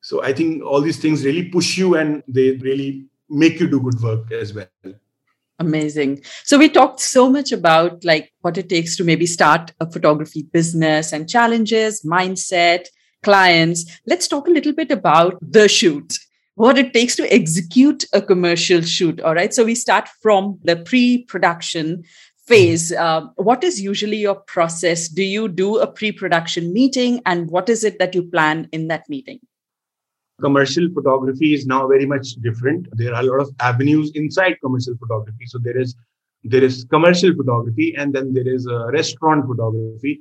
so 0.09 0.23
I 0.23 0.33
think 0.33 0.65
all 0.65 0.81
these 0.81 0.97
things 0.97 1.23
really 1.23 1.51
push 1.51 1.77
you 1.77 1.95
and 1.95 2.23
they 2.27 2.53
really 2.53 3.05
make 3.29 3.61
you 3.61 3.69
do 3.69 3.79
good 3.79 4.01
work 4.01 4.33
as 4.33 4.55
well. 4.55 4.95
Amazing. 5.59 6.23
So 6.45 6.57
we 6.57 6.71
talked 6.71 7.01
so 7.01 7.29
much 7.29 7.53
about 7.53 8.03
like 8.07 8.33
what 8.41 8.57
it 8.57 8.71
takes 8.71 8.97
to 8.97 9.05
maybe 9.05 9.27
start 9.27 9.75
a 9.81 9.93
photography 9.93 10.49
business 10.51 11.13
and 11.13 11.29
challenges, 11.29 12.03
mindset, 12.05 12.87
clients. 13.23 14.01
Let's 14.07 14.27
talk 14.27 14.49
a 14.49 14.51
little 14.51 14.73
bit 14.73 14.91
about 14.91 15.37
the 15.43 15.69
shoot. 15.69 16.15
what 16.55 16.79
it 16.79 16.95
takes 16.95 17.15
to 17.17 17.31
execute 17.31 18.07
a 18.15 18.23
commercial 18.23 18.81
shoot. 18.81 19.21
All 19.21 19.35
right. 19.35 19.53
So 19.53 19.67
we 19.67 19.75
start 19.75 20.09
from 20.23 20.59
the 20.65 20.77
pre 20.77 21.25
production 21.25 22.05
phase. 22.47 22.93
Uh, 22.93 23.27
what 23.37 23.63
is 23.63 23.79
usually 23.79 24.17
your 24.17 24.37
process? 24.37 25.07
Do 25.07 25.23
you 25.23 25.49
do 25.49 25.77
a 25.77 25.87
pre 25.87 26.13
production 26.13 26.73
meeting? 26.73 27.21
And 27.27 27.51
what 27.51 27.69
is 27.69 27.85
it 27.85 27.99
that 27.99 28.15
you 28.15 28.23
plan 28.23 28.71
in 28.73 28.89
that 28.89 29.07
meeting? 29.11 29.41
Commercial 30.41 30.89
photography 30.95 31.55
is 31.55 31.67
now 31.67 31.87
very 31.89 32.07
much 32.07 32.35
different. 32.41 32.87
There 32.93 33.15
are 33.15 33.23
a 33.23 33.25
lot 33.25 33.41
of 33.41 33.51
avenues 33.61 34.13
inside 34.15 34.57
commercial 34.63 34.97
photography. 34.97 35.47
So 35.47 35.59
there 35.59 35.77
is 35.77 35.97
there 36.45 36.63
is 36.63 36.85
commercial 36.91 37.35
photography 37.35 37.95
and 37.97 38.15
then 38.15 38.33
there 38.33 38.47
is 38.47 38.67
uh, 38.67 38.87
restaurant 38.93 39.47
photography 39.47 40.21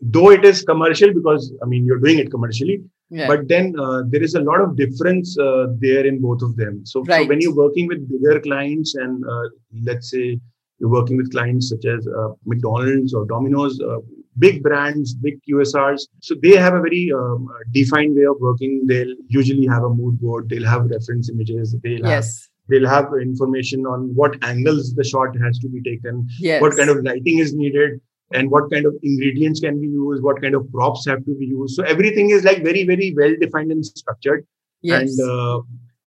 though 0.00 0.30
it 0.30 0.44
is 0.44 0.62
commercial 0.62 1.12
because 1.12 1.52
i 1.62 1.66
mean 1.66 1.84
you're 1.84 1.98
doing 1.98 2.18
it 2.18 2.30
commercially 2.30 2.80
yeah. 3.10 3.26
but 3.26 3.46
then 3.48 3.74
uh, 3.78 4.02
there 4.08 4.22
is 4.22 4.34
a 4.34 4.40
lot 4.40 4.60
of 4.60 4.76
difference 4.76 5.38
uh, 5.38 5.66
there 5.78 6.06
in 6.06 6.20
both 6.20 6.42
of 6.42 6.56
them 6.56 6.84
so, 6.84 7.02
right. 7.04 7.22
so, 7.22 7.28
when 7.28 7.40
you're 7.40 7.54
working 7.54 7.86
with 7.86 8.08
bigger 8.10 8.40
clients 8.40 8.94
and 8.94 9.24
uh, 9.28 9.48
let's 9.84 10.10
say 10.10 10.38
you're 10.78 10.90
working 10.90 11.16
with 11.16 11.30
clients 11.30 11.68
such 11.68 11.84
as 11.84 12.06
uh, 12.06 12.30
mcdonald's 12.44 13.14
or 13.14 13.24
domino's 13.26 13.80
uh, 13.80 13.98
big 14.38 14.62
brands 14.62 15.14
big 15.14 15.40
qsrs 15.48 16.02
so 16.20 16.34
they 16.42 16.56
have 16.56 16.74
a 16.74 16.80
very 16.80 17.12
um, 17.12 17.48
defined 17.72 18.16
way 18.16 18.24
of 18.24 18.36
working 18.40 18.86
they'll 18.86 19.14
usually 19.28 19.66
have 19.66 19.82
a 19.82 19.90
mood 19.90 20.18
board 20.20 20.48
they'll 20.48 20.66
have 20.66 20.84
reference 20.86 21.28
images 21.30 21.76
they'll 21.82 22.06
yes. 22.06 22.08
have 22.10 22.48
they'll 22.68 22.88
have 22.88 23.06
information 23.20 23.84
on 23.84 24.14
what 24.14 24.42
angles 24.42 24.94
the 24.94 25.04
shot 25.04 25.36
has 25.36 25.58
to 25.58 25.68
be 25.68 25.82
taken 25.82 26.26
yes. 26.38 26.62
what 26.62 26.76
kind 26.76 26.88
of 26.88 27.04
lighting 27.04 27.38
is 27.38 27.54
needed 27.54 28.00
and 28.34 28.50
what 28.50 28.70
kind 28.70 28.86
of 28.86 28.94
ingredients 29.02 29.60
can 29.60 29.80
be 29.80 29.88
used, 29.88 30.22
what 30.22 30.40
kind 30.40 30.54
of 30.54 30.70
props 30.72 31.06
have 31.06 31.24
to 31.24 31.34
be 31.38 31.46
used. 31.46 31.74
So 31.74 31.82
everything 31.84 32.30
is 32.30 32.44
like 32.44 32.62
very, 32.62 32.84
very 32.84 33.14
well 33.16 33.34
defined 33.40 33.70
and 33.70 33.84
structured. 33.84 34.46
Yes. 34.80 35.18
And 35.18 35.30
uh, 35.30 35.60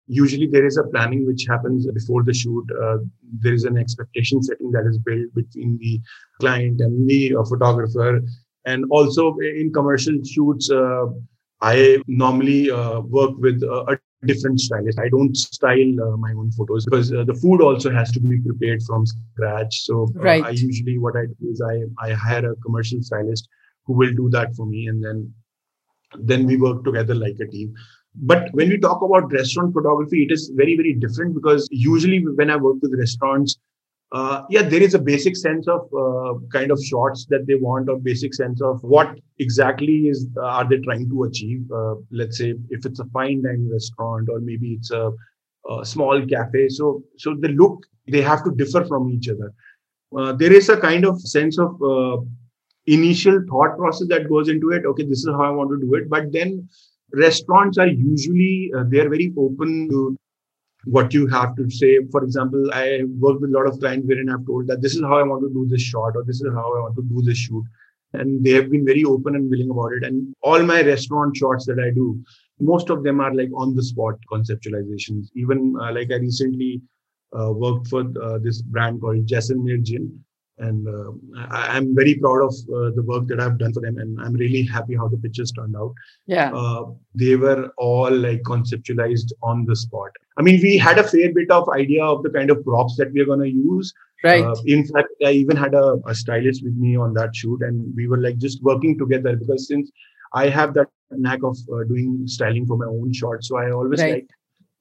usually 0.07 0.47
there 0.47 0.65
is 0.65 0.77
a 0.77 0.83
planning 0.83 1.25
which 1.25 1.45
happens 1.47 1.87
before 1.87 2.23
the 2.23 2.33
shoot. 2.33 2.65
Uh, 2.81 2.97
there 3.39 3.53
is 3.53 3.63
an 3.63 3.77
expectation 3.77 4.41
setting 4.41 4.71
that 4.71 4.85
is 4.87 4.97
built 4.97 5.33
between 5.33 5.77
the 5.79 5.99
client 6.39 6.81
and 6.81 7.09
the 7.09 7.35
uh, 7.35 7.43
photographer. 7.43 8.21
And 8.65 8.85
also 8.89 9.35
in 9.37 9.71
commercial 9.73 10.17
shoots, 10.23 10.69
uh, 10.71 11.05
I 11.61 11.97
normally 12.07 12.71
uh, 12.71 12.99
work 13.01 13.37
with 13.37 13.63
a 13.63 13.97
different 14.25 14.59
stylist. 14.59 14.99
I 14.99 15.09
don't 15.09 15.35
style 15.35 16.01
uh, 16.01 16.17
my 16.17 16.31
own 16.33 16.51
photos 16.51 16.85
because 16.85 17.13
uh, 17.13 17.23
the 17.23 17.33
food 17.33 17.61
also 17.61 17.91
has 17.91 18.11
to 18.13 18.19
be 18.19 18.39
prepared 18.39 18.81
from 18.83 19.05
scratch. 19.05 19.81
So 19.83 20.11
right. 20.15 20.43
I 20.43 20.49
usually 20.49 20.97
what 20.97 21.15
I 21.15 21.25
do 21.25 21.49
is 21.49 21.61
I 21.61 21.83
I 22.05 22.13
hire 22.13 22.51
a 22.51 22.55
commercial 22.57 23.01
stylist 23.01 23.47
who 23.85 23.93
will 23.93 24.13
do 24.13 24.29
that 24.31 24.55
for 24.55 24.65
me, 24.65 24.87
and 24.87 25.03
then 25.03 25.33
then 26.19 26.45
we 26.45 26.57
work 26.57 26.83
together 26.83 27.15
like 27.15 27.37
a 27.39 27.47
team. 27.47 27.73
But 28.21 28.49
when 28.53 28.69
we 28.69 28.77
talk 28.77 29.01
about 29.01 29.31
restaurant 29.31 29.73
photography, 29.73 30.23
it 30.23 30.31
is 30.31 30.51
very 30.55 30.75
very 30.75 30.93
different 30.93 31.35
because 31.35 31.67
usually 31.71 32.25
when 32.25 32.49
I 32.49 32.55
work 32.55 32.77
with 32.81 32.93
restaurants, 32.97 33.57
uh, 34.11 34.43
yeah, 34.49 34.61
there 34.61 34.81
is 34.81 34.93
a 34.93 34.99
basic 34.99 35.35
sense 35.35 35.67
of 35.67 35.81
uh, 35.93 36.39
kind 36.51 36.71
of 36.71 36.81
shots 36.81 37.25
that 37.29 37.47
they 37.47 37.55
want, 37.55 37.89
or 37.89 37.97
basic 37.97 38.33
sense 38.33 38.61
of 38.61 38.81
what 38.83 39.19
exactly 39.39 40.07
is 40.07 40.27
uh, 40.37 40.45
are 40.45 40.69
they 40.69 40.77
trying 40.77 41.09
to 41.09 41.23
achieve. 41.23 41.69
Uh, 41.71 41.95
let's 42.11 42.37
say 42.37 42.53
if 42.69 42.85
it's 42.85 42.99
a 42.99 43.05
fine 43.05 43.43
dining 43.43 43.69
restaurant, 43.71 44.29
or 44.29 44.39
maybe 44.39 44.73
it's 44.73 44.91
a, 44.91 45.11
a, 45.69 45.85
small 45.85 46.25
cafe. 46.25 46.69
So, 46.69 47.03
so 47.17 47.35
the 47.37 47.49
look 47.49 47.85
they 48.07 48.21
have 48.21 48.43
to 48.43 48.51
differ 48.51 48.85
from 48.85 49.09
each 49.09 49.27
other. 49.27 49.53
Uh, 50.15 50.31
there 50.31 50.53
is 50.53 50.69
a 50.69 50.77
kind 50.77 51.05
of 51.05 51.19
sense 51.19 51.57
of 51.57 51.81
uh, 51.81 52.17
initial 52.85 53.41
thought 53.49 53.75
process 53.77 54.07
that 54.09 54.29
goes 54.29 54.47
into 54.47 54.71
it. 54.71 54.85
Okay, 54.85 55.03
this 55.03 55.19
is 55.19 55.29
how 55.33 55.43
I 55.43 55.49
want 55.49 55.71
to 55.71 55.79
do 55.85 55.95
it. 55.95 56.09
But 56.09 56.31
then 56.31 56.69
restaurants 57.15 57.77
are 57.77 57.87
usually 57.87 58.71
they 58.89 58.99
are 58.99 59.09
very 59.09 59.33
open 59.37 59.89
to 59.89 60.17
what 60.85 61.13
you 61.13 61.27
have 61.27 61.55
to 61.55 61.69
say. 61.69 61.99
For 62.11 62.23
example, 62.23 62.69
I 62.73 63.01
work 63.19 63.39
with 63.41 63.49
a 63.49 63.53
lot 63.53 63.67
of 63.67 63.79
clients 63.79 64.07
wherein 64.07 64.29
I've 64.29 64.45
told 64.45 64.67
that 64.67 64.81
this 64.81 64.95
is 64.95 65.01
how 65.01 65.17
I 65.17 65.23
want 65.23 65.41
to 65.43 65.53
do 65.53 65.67
this 65.67 65.81
shot 65.81 66.15
or 66.15 66.23
this 66.23 66.41
is 66.41 66.53
how 66.53 66.75
I 66.75 66.81
want 66.81 66.95
to 66.95 67.03
do 67.03 67.21
this 67.21 67.37
shoot. 67.37 67.63
And 68.13 68.45
they 68.45 68.51
have 68.51 68.69
been 68.69 68.85
very 68.85 69.03
open 69.03 69.35
and 69.35 69.49
willing 69.49 69.71
about 69.71 69.91
it. 69.93 70.03
And 70.03 70.33
all 70.41 70.63
my 70.63 70.81
restaurant 70.81 71.35
shots 71.35 71.65
that 71.65 71.79
I 71.79 71.89
do, 71.89 72.23
most 72.59 72.89
of 72.89 73.03
them 73.03 73.19
are 73.19 73.33
like 73.33 73.49
on 73.55 73.75
the 73.75 73.83
spot 73.83 74.15
conceptualizations. 74.31 75.27
Even 75.35 75.75
uh, 75.81 75.91
like 75.91 76.11
I 76.11 76.15
recently 76.15 76.81
uh, 77.37 77.51
worked 77.51 77.87
for 77.87 78.05
uh, 78.21 78.37
this 78.37 78.61
brand 78.61 79.01
called 79.01 79.25
Jaisalmer 79.25 79.81
Gin 79.83 80.23
and 80.57 80.87
uh, 80.87 81.11
I, 81.49 81.77
am 81.77 81.93
very 81.95 82.15
proud 82.15 82.41
of 82.41 82.53
uh, 82.73 82.91
the 82.95 83.03
work 83.05 83.27
that 83.27 83.39
I've 83.39 83.57
done 83.57 83.73
for 83.73 83.81
them, 83.81 83.97
and 83.97 84.19
I'm 84.21 84.33
really 84.33 84.63
happy 84.63 84.95
how 84.95 85.07
the 85.07 85.17
pictures 85.17 85.51
turned 85.51 85.75
out. 85.75 85.93
Yeah, 86.27 86.53
uh, 86.53 86.85
they 87.13 87.35
were 87.35 87.71
all 87.77 88.11
like 88.11 88.41
conceptualized 88.43 89.33
on 89.43 89.65
the 89.65 89.75
spot. 89.75 90.11
I 90.37 90.41
mean, 90.41 90.61
we 90.61 90.77
had 90.77 90.97
a 90.97 91.03
fair 91.03 91.33
bit 91.33 91.51
of 91.51 91.67
idea 91.69 92.03
of 92.03 92.23
the 92.23 92.29
kind 92.29 92.49
of 92.49 92.63
props 92.63 92.95
that 92.97 93.11
we 93.11 93.21
are 93.21 93.25
going 93.25 93.41
to 93.41 93.49
use. 93.49 93.93
Right. 94.23 94.43
Uh, 94.43 94.55
in 94.65 94.87
fact, 94.87 95.09
I 95.25 95.31
even 95.31 95.57
had 95.57 95.73
a, 95.73 95.97
a, 96.07 96.15
stylist 96.15 96.63
with 96.63 96.75
me 96.75 96.95
on 96.97 97.13
that 97.15 97.35
shoot, 97.35 97.61
and 97.61 97.93
we 97.95 98.07
were 98.07 98.17
like 98.17 98.37
just 98.37 98.63
working 98.63 98.97
together 98.97 99.35
because 99.35 99.67
since 99.67 99.91
I 100.33 100.49
have 100.49 100.73
that 100.75 100.87
knack 101.11 101.43
of 101.43 101.57
uh, 101.71 101.83
doing 101.83 102.23
styling 102.27 102.65
for 102.65 102.77
my 102.77 102.85
own 102.85 103.13
shots, 103.13 103.49
so 103.49 103.57
I 103.57 103.71
always 103.71 104.01
right. 104.01 104.13
like 104.13 104.27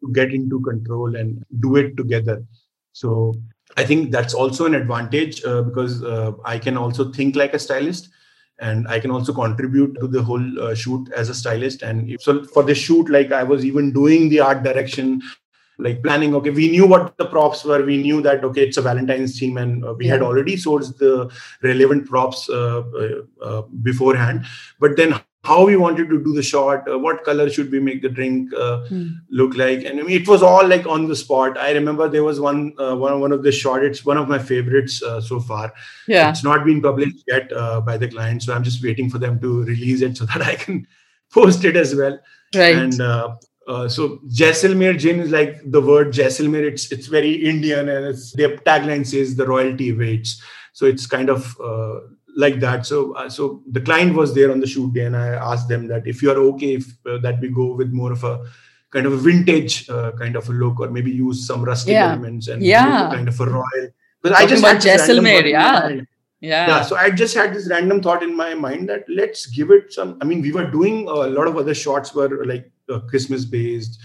to 0.04 0.12
get 0.12 0.32
into 0.32 0.60
control 0.60 1.16
and 1.16 1.44
do 1.60 1.76
it 1.76 1.96
together. 1.96 2.44
So 2.92 3.34
I 3.76 3.84
think 3.84 4.10
that's 4.10 4.34
also 4.34 4.66
an 4.66 4.74
advantage 4.74 5.44
uh, 5.44 5.62
because 5.62 6.02
uh, 6.02 6.32
I 6.44 6.58
can 6.58 6.76
also 6.76 7.10
think 7.12 7.36
like 7.36 7.54
a 7.54 7.58
stylist 7.58 8.08
and 8.60 8.86
I 8.88 9.00
can 9.00 9.10
also 9.10 9.32
contribute 9.32 9.98
to 10.00 10.06
the 10.06 10.22
whole 10.22 10.60
uh, 10.60 10.74
shoot 10.74 11.10
as 11.12 11.28
a 11.28 11.34
stylist. 11.34 11.82
And 11.82 12.10
if, 12.10 12.22
so 12.22 12.44
for 12.44 12.62
the 12.62 12.74
shoot, 12.74 13.08
like 13.08 13.32
I 13.32 13.42
was 13.42 13.64
even 13.64 13.92
doing 13.92 14.28
the 14.28 14.40
art 14.40 14.62
direction, 14.62 15.22
like 15.78 16.02
planning. 16.02 16.34
Okay, 16.36 16.50
we 16.50 16.70
knew 16.70 16.86
what 16.86 17.16
the 17.16 17.26
props 17.26 17.64
were. 17.64 17.84
We 17.84 18.00
knew 18.00 18.22
that 18.22 18.44
okay, 18.44 18.62
it's 18.62 18.76
a 18.76 18.82
Valentine's 18.82 19.38
theme, 19.38 19.56
and 19.56 19.84
uh, 19.84 19.94
we 19.94 20.06
yeah. 20.06 20.12
had 20.12 20.22
already 20.22 20.56
sourced 20.56 20.96
the 20.98 21.30
relevant 21.62 22.06
props 22.06 22.48
uh, 22.48 22.82
uh, 23.42 23.62
beforehand. 23.82 24.46
But 24.78 24.96
then 24.96 25.20
how 25.44 25.66
we 25.66 25.76
wanted 25.76 26.08
to 26.08 26.24
do 26.24 26.32
the 26.32 26.42
shot, 26.42 26.88
uh, 26.90 26.98
what 26.98 27.22
color 27.22 27.50
should 27.50 27.70
we 27.70 27.78
make 27.78 28.00
the 28.00 28.08
drink 28.08 28.52
uh, 28.54 28.86
hmm. 28.86 29.08
look 29.30 29.56
like, 29.56 29.84
and 29.84 30.00
I 30.00 30.02
mean, 30.02 30.20
it 30.20 30.26
was 30.26 30.42
all 30.42 30.66
like 30.66 30.86
on 30.86 31.06
the 31.06 31.14
spot. 31.14 31.58
I 31.58 31.72
remember 31.72 32.08
there 32.08 32.24
was 32.24 32.40
one 32.40 32.74
uh, 32.78 32.96
one 32.96 33.20
one 33.20 33.32
of 33.32 33.42
the 33.42 33.52
shot. 33.52 33.84
It's 33.84 34.04
one 34.04 34.16
of 34.16 34.28
my 34.28 34.38
favorites 34.38 35.02
uh, 35.02 35.20
so 35.20 35.40
far. 35.40 35.72
Yeah, 36.08 36.30
it's 36.30 36.42
not 36.42 36.64
been 36.64 36.80
published 36.80 37.24
yet 37.28 37.52
uh, 37.52 37.82
by 37.82 37.98
the 37.98 38.08
client, 38.08 38.42
so 38.42 38.54
I'm 38.54 38.64
just 38.64 38.82
waiting 38.82 39.10
for 39.10 39.18
them 39.18 39.38
to 39.40 39.64
release 39.64 40.00
it 40.00 40.16
so 40.16 40.24
that 40.34 40.42
I 40.42 40.54
can 40.54 40.86
post 41.30 41.64
it 41.64 41.76
as 41.76 41.94
well. 41.94 42.18
Right. 42.54 42.76
And 42.76 43.00
uh, 43.00 43.36
so 43.88 44.20
Jaisalmer 44.28 44.98
gin 44.98 45.20
is 45.20 45.30
like 45.30 45.60
the 45.70 45.80
word 45.80 46.12
Jaisalmer. 46.12 46.62
It's 46.62 46.90
it's 46.90 47.06
very 47.06 47.32
Indian, 47.32 47.90
and 47.90 48.06
it's 48.06 48.32
their 48.32 48.56
tagline 48.56 49.06
says 49.06 49.36
the 49.36 49.46
royalty 49.46 49.92
waits. 49.92 50.42
So 50.72 50.86
it's 50.86 51.06
kind 51.06 51.28
of 51.28 51.54
like 52.36 52.60
that. 52.60 52.86
So 52.86 53.12
uh, 53.12 53.28
so 53.28 53.62
the 53.70 53.80
client 53.80 54.14
was 54.14 54.34
there 54.34 54.50
on 54.50 54.60
the 54.60 54.66
shoot 54.66 54.92
day 54.92 55.04
and 55.04 55.16
i 55.16 55.28
asked 55.28 55.68
them 55.68 55.86
that 55.88 56.06
if 56.06 56.22
you 56.22 56.30
are 56.30 56.38
okay 56.52 56.74
if 56.74 56.86
uh, 57.06 57.18
that 57.18 57.40
we 57.40 57.48
go 57.48 57.74
with 57.74 57.92
more 57.92 58.12
of 58.12 58.24
a 58.24 58.44
kind 58.90 59.06
of 59.06 59.12
a 59.12 59.16
vintage 59.16 59.88
uh, 59.88 60.12
kind 60.12 60.36
of 60.36 60.48
a 60.48 60.52
look 60.52 60.80
or 60.80 60.90
maybe 60.90 61.10
use 61.10 61.46
some 61.46 61.64
rustic 61.64 61.92
yeah. 61.92 62.12
elements 62.12 62.48
and 62.48 62.62
yeah. 62.62 63.10
kind 63.12 63.28
of 63.28 63.40
a 63.40 63.46
royal. 63.46 63.88
Because 64.22 64.38
i 64.38 64.46
just 64.46 64.64
had 64.64 64.78
Jaisalmer, 64.78 65.48
yeah. 65.50 65.88
yeah. 65.88 66.00
Yeah 66.40 66.82
so 66.82 66.96
i 66.96 67.10
just 67.10 67.34
had 67.34 67.54
this 67.54 67.68
random 67.68 68.02
thought 68.02 68.22
in 68.22 68.36
my 68.36 68.54
mind 68.54 68.88
that 68.88 69.04
let's 69.08 69.46
give 69.46 69.70
it 69.70 69.92
some 69.92 70.18
i 70.20 70.24
mean 70.24 70.42
we 70.42 70.52
were 70.52 70.70
doing 70.70 71.08
a 71.08 71.12
lot 71.12 71.48
of 71.48 71.56
other 71.56 71.74
shots 71.74 72.14
were 72.14 72.44
like 72.44 72.70
uh, 72.88 73.00
christmas 73.00 73.44
based 73.44 73.98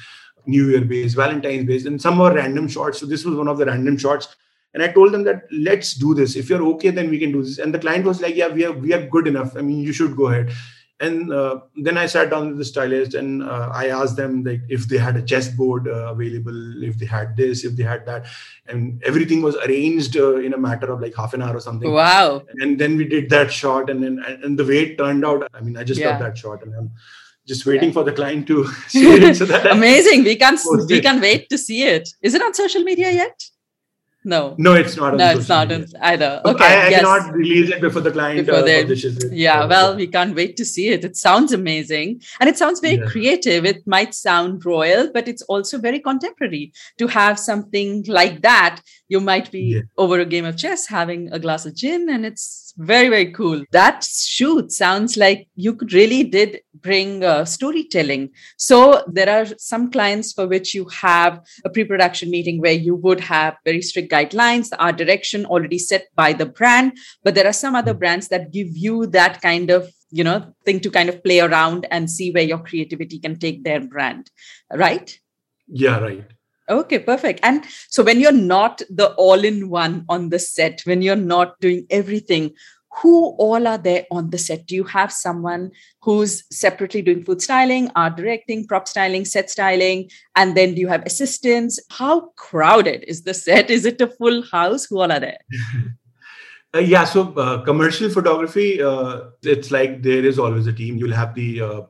new 0.46 0.70
year 0.70 0.84
based 0.84 1.16
valentine's 1.16 1.66
based 1.66 1.86
and 1.86 2.02
some 2.02 2.18
were 2.18 2.34
random 2.34 2.68
shots. 2.68 3.00
So 3.00 3.06
this 3.06 3.26
was 3.26 3.36
one 3.36 3.48
of 3.48 3.58
the 3.58 3.66
random 3.66 3.98
shots 3.98 4.36
and 4.74 4.84
i 4.84 4.88
told 4.88 5.12
them 5.12 5.24
that 5.24 5.44
let's 5.52 5.94
do 5.94 6.14
this. 6.14 6.36
If 6.36 6.50
you're 6.50 6.64
okay 6.74 6.90
then 6.90 7.10
we 7.10 7.20
can 7.20 7.32
do 7.32 7.44
this. 7.44 7.60
And 7.60 7.74
the 7.74 7.80
client 7.80 8.06
was 8.06 8.22
like 8.22 8.36
yeah 8.36 8.48
we 8.48 8.66
are 8.66 8.72
we 8.72 8.94
are 8.94 9.06
good 9.08 9.28
enough. 9.28 9.56
I 9.56 9.62
mean 9.62 9.80
you 9.80 9.94
should 9.94 10.16
go 10.16 10.28
ahead. 10.28 10.52
And 11.02 11.32
uh, 11.32 11.62
then 11.78 11.98
i 11.98 12.06
sat 12.08 12.30
down 12.30 12.50
with 12.50 12.58
the 12.58 12.66
stylist 12.66 13.14
and 13.14 13.42
uh, 13.42 13.70
i 13.74 13.88
asked 13.88 14.18
them 14.18 14.44
like 14.44 14.62
if 14.68 14.90
they 14.90 14.98
had 14.98 15.16
a 15.16 15.22
chessboard 15.22 15.88
uh, 15.88 16.12
available 16.14 16.84
if 16.84 16.98
they 16.98 17.06
had 17.06 17.38
this 17.38 17.64
if 17.64 17.78
they 17.78 17.84
had 17.84 18.06
that. 18.06 18.26
And 18.68 19.02
everything 19.04 19.42
was 19.42 19.56
arranged 19.68 20.18
uh, 20.18 20.36
in 20.38 20.54
a 20.54 20.58
matter 20.58 20.92
of 20.92 21.00
like 21.02 21.16
half 21.16 21.34
an 21.34 21.42
hour 21.42 21.56
or 21.56 21.62
something. 21.62 21.92
Wow. 21.92 22.44
And 22.60 22.78
then 22.78 22.98
we 22.98 23.06
did 23.06 23.30
that 23.30 23.52
shot 23.52 23.90
and 23.90 24.04
then 24.04 24.20
and 24.44 24.60
the 24.60 24.66
way 24.66 24.80
it 24.80 24.98
turned 24.98 25.26
out 25.26 25.48
i 25.54 25.62
mean 25.62 25.78
i 25.78 25.84
just 25.84 26.02
yeah. 26.02 26.10
love 26.10 26.20
that 26.20 26.38
shot 26.38 26.64
and 26.64 26.76
i'm 26.76 26.92
just 27.48 27.66
waiting 27.66 27.90
yeah. 27.90 27.94
for 27.94 28.04
the 28.04 28.12
client 28.12 28.48
to 28.48 28.68
see 28.88 29.08
it 29.12 29.36
so 29.36 29.46
that 29.46 29.66
amazing. 29.68 30.24
We 30.24 30.36
can't 30.36 30.60
we 30.88 31.02
can't 31.02 31.22
wait 31.22 31.50
to 31.50 31.58
see 31.58 31.84
it. 31.84 32.10
Is 32.22 32.36
it 32.36 32.42
on 32.42 32.54
social 32.54 32.84
media 32.84 33.12
yet 33.12 33.50
No. 34.26 34.56
No, 34.58 34.74
it's 34.76 34.98
not. 34.98 35.16
No, 35.16 35.30
it's 35.32 35.48
not 35.48 35.72
either. 35.72 36.42
Okay. 36.46 36.64
I, 36.66 36.88
I 36.88 36.90
yes. 36.90 37.00
cannot 37.02 37.34
release 37.34 37.70
it 37.70 37.80
before 37.80 38.02
the 38.02 38.12
client 38.12 38.46
Before 38.46 38.60
uh, 38.62 38.64
they- 38.66 38.82
publishes 38.82 39.18
it. 39.24 39.32
Yeah, 39.34 39.66
well, 39.66 39.96
we 39.96 40.08
can't 40.08 40.36
wait 40.36 40.58
to 40.58 40.66
see 40.66 40.90
it. 40.90 41.06
It 41.06 41.16
sounds 41.16 41.54
amazing. 41.54 42.22
And 42.40 42.50
it 42.50 42.58
sounds 42.58 42.82
very 42.82 42.96
Yeah. 42.98 43.06
creative. 43.06 43.64
It 43.66 43.88
might 43.88 44.14
sound 44.14 44.66
royal, 44.66 45.10
but 45.14 45.28
it's 45.30 45.42
also 45.44 45.78
very 45.78 46.00
contemporary. 46.00 46.74
To 46.98 47.08
have 47.08 47.40
something 47.40 48.04
like 48.08 48.42
that, 48.42 48.82
you 49.08 49.22
might 49.22 49.52
be 49.52 49.62
Yeah. 49.76 49.82
over 49.98 50.20
a 50.20 50.26
game 50.26 50.44
of 50.46 50.58
chess 50.58 50.88
having 50.88 51.32
a 51.32 51.40
glass 51.40 51.66
of 51.66 51.76
gin, 51.76 52.10
and 52.10 52.26
it's 52.26 52.69
very, 52.80 53.10
very 53.10 53.32
cool. 53.32 53.64
That 53.72 54.04
shoot 54.04 54.72
sounds 54.72 55.18
like 55.18 55.48
you 55.56 55.78
really 55.92 56.24
did 56.24 56.62
bring 56.82 57.24
uh, 57.24 57.44
storytelling. 57.44 58.30
So 58.58 59.04
there 59.08 59.30
are 59.30 59.46
some 59.58 59.92
clients 59.92 60.32
for 60.32 60.48
which 60.48 60.74
you 60.74 60.88
have 60.88 61.42
a 61.66 61.70
pre-production 61.70 62.32
meeting 62.32 62.62
where 62.62 62.72
you 62.72 62.96
would 62.96 63.20
have 63.20 63.58
very 63.66 63.82
strict 63.82 64.12
guidelines, 64.12 64.70
the 64.70 64.82
art 64.82 64.98
direction 64.98 65.46
already 65.46 65.78
set 65.78 66.08
by 66.16 66.32
the 66.32 66.46
brand, 66.46 66.94
but 67.24 67.36
there 67.36 67.48
are 67.48 67.54
some 67.54 67.76
other 67.76 67.94
brands 67.94 68.30
that 68.30 68.54
give 68.54 68.70
you 68.72 69.06
that 69.08 69.42
kind 69.42 69.70
of 69.70 69.92
you 70.12 70.24
know 70.24 70.44
thing 70.66 70.80
to 70.80 70.90
kind 70.90 71.08
of 71.08 71.24
play 71.24 71.40
around 71.40 71.86
and 71.92 72.10
see 72.10 72.32
where 72.32 72.44
your 72.44 72.58
creativity 72.58 73.20
can 73.20 73.38
take 73.38 73.64
their 73.64 73.80
brand 73.80 74.32
right 74.74 75.20
yeah, 75.72 76.00
right. 76.00 76.26
Okay 76.70 77.00
perfect. 77.00 77.40
And 77.44 77.66
so 77.90 78.04
when 78.04 78.20
you're 78.20 78.32
not 78.32 78.82
the 78.90 79.14
all-in-one 79.14 80.06
on 80.10 80.30
the 80.30 80.40
set 80.40 80.82
when 80.86 81.02
you're 81.02 81.16
not 81.16 81.60
doing 81.60 81.86
everything 81.90 82.54
who 83.02 83.36
all 83.38 83.68
are 83.68 83.78
there 83.78 84.06
on 84.12 84.30
the 84.30 84.38
set? 84.38 84.66
Do 84.66 84.76
you 84.76 84.84
have 84.84 85.12
someone 85.12 85.72
who's 86.02 86.44
separately 86.52 87.02
doing 87.02 87.24
food 87.24 87.42
styling 87.42 87.92
art 87.96 88.18
directing 88.18 88.68
prop 88.68 88.88
styling 88.88 89.26
set 89.26 89.50
styling 89.50 90.10
and 90.36 90.58
then 90.58 90.74
do 90.74 90.82
you 90.82 90.88
have 90.88 91.06
assistants? 91.06 91.80
How 91.90 92.32
crowded 92.36 93.04
is 93.08 93.24
the 93.24 93.34
set? 93.34 93.70
Is 93.70 93.86
it 93.86 94.02
a 94.02 94.08
full 94.08 94.44
house? 94.44 94.86
Who 94.86 95.00
all 95.00 95.12
are 95.12 95.20
there? 95.20 95.40
Uh, 96.72 96.78
yeah, 96.78 97.04
so 97.04 97.34
uh, 97.34 97.64
commercial 97.64 98.12
photography, 98.12 98.80
uh, 98.80 99.22
it's 99.42 99.72
like 99.72 100.04
there 100.04 100.24
is 100.24 100.38
always 100.38 100.68
a 100.68 100.72
team. 100.72 100.98
You'll 100.98 101.16
have 101.16 101.34
the 101.34 101.62
uh, 101.62 101.82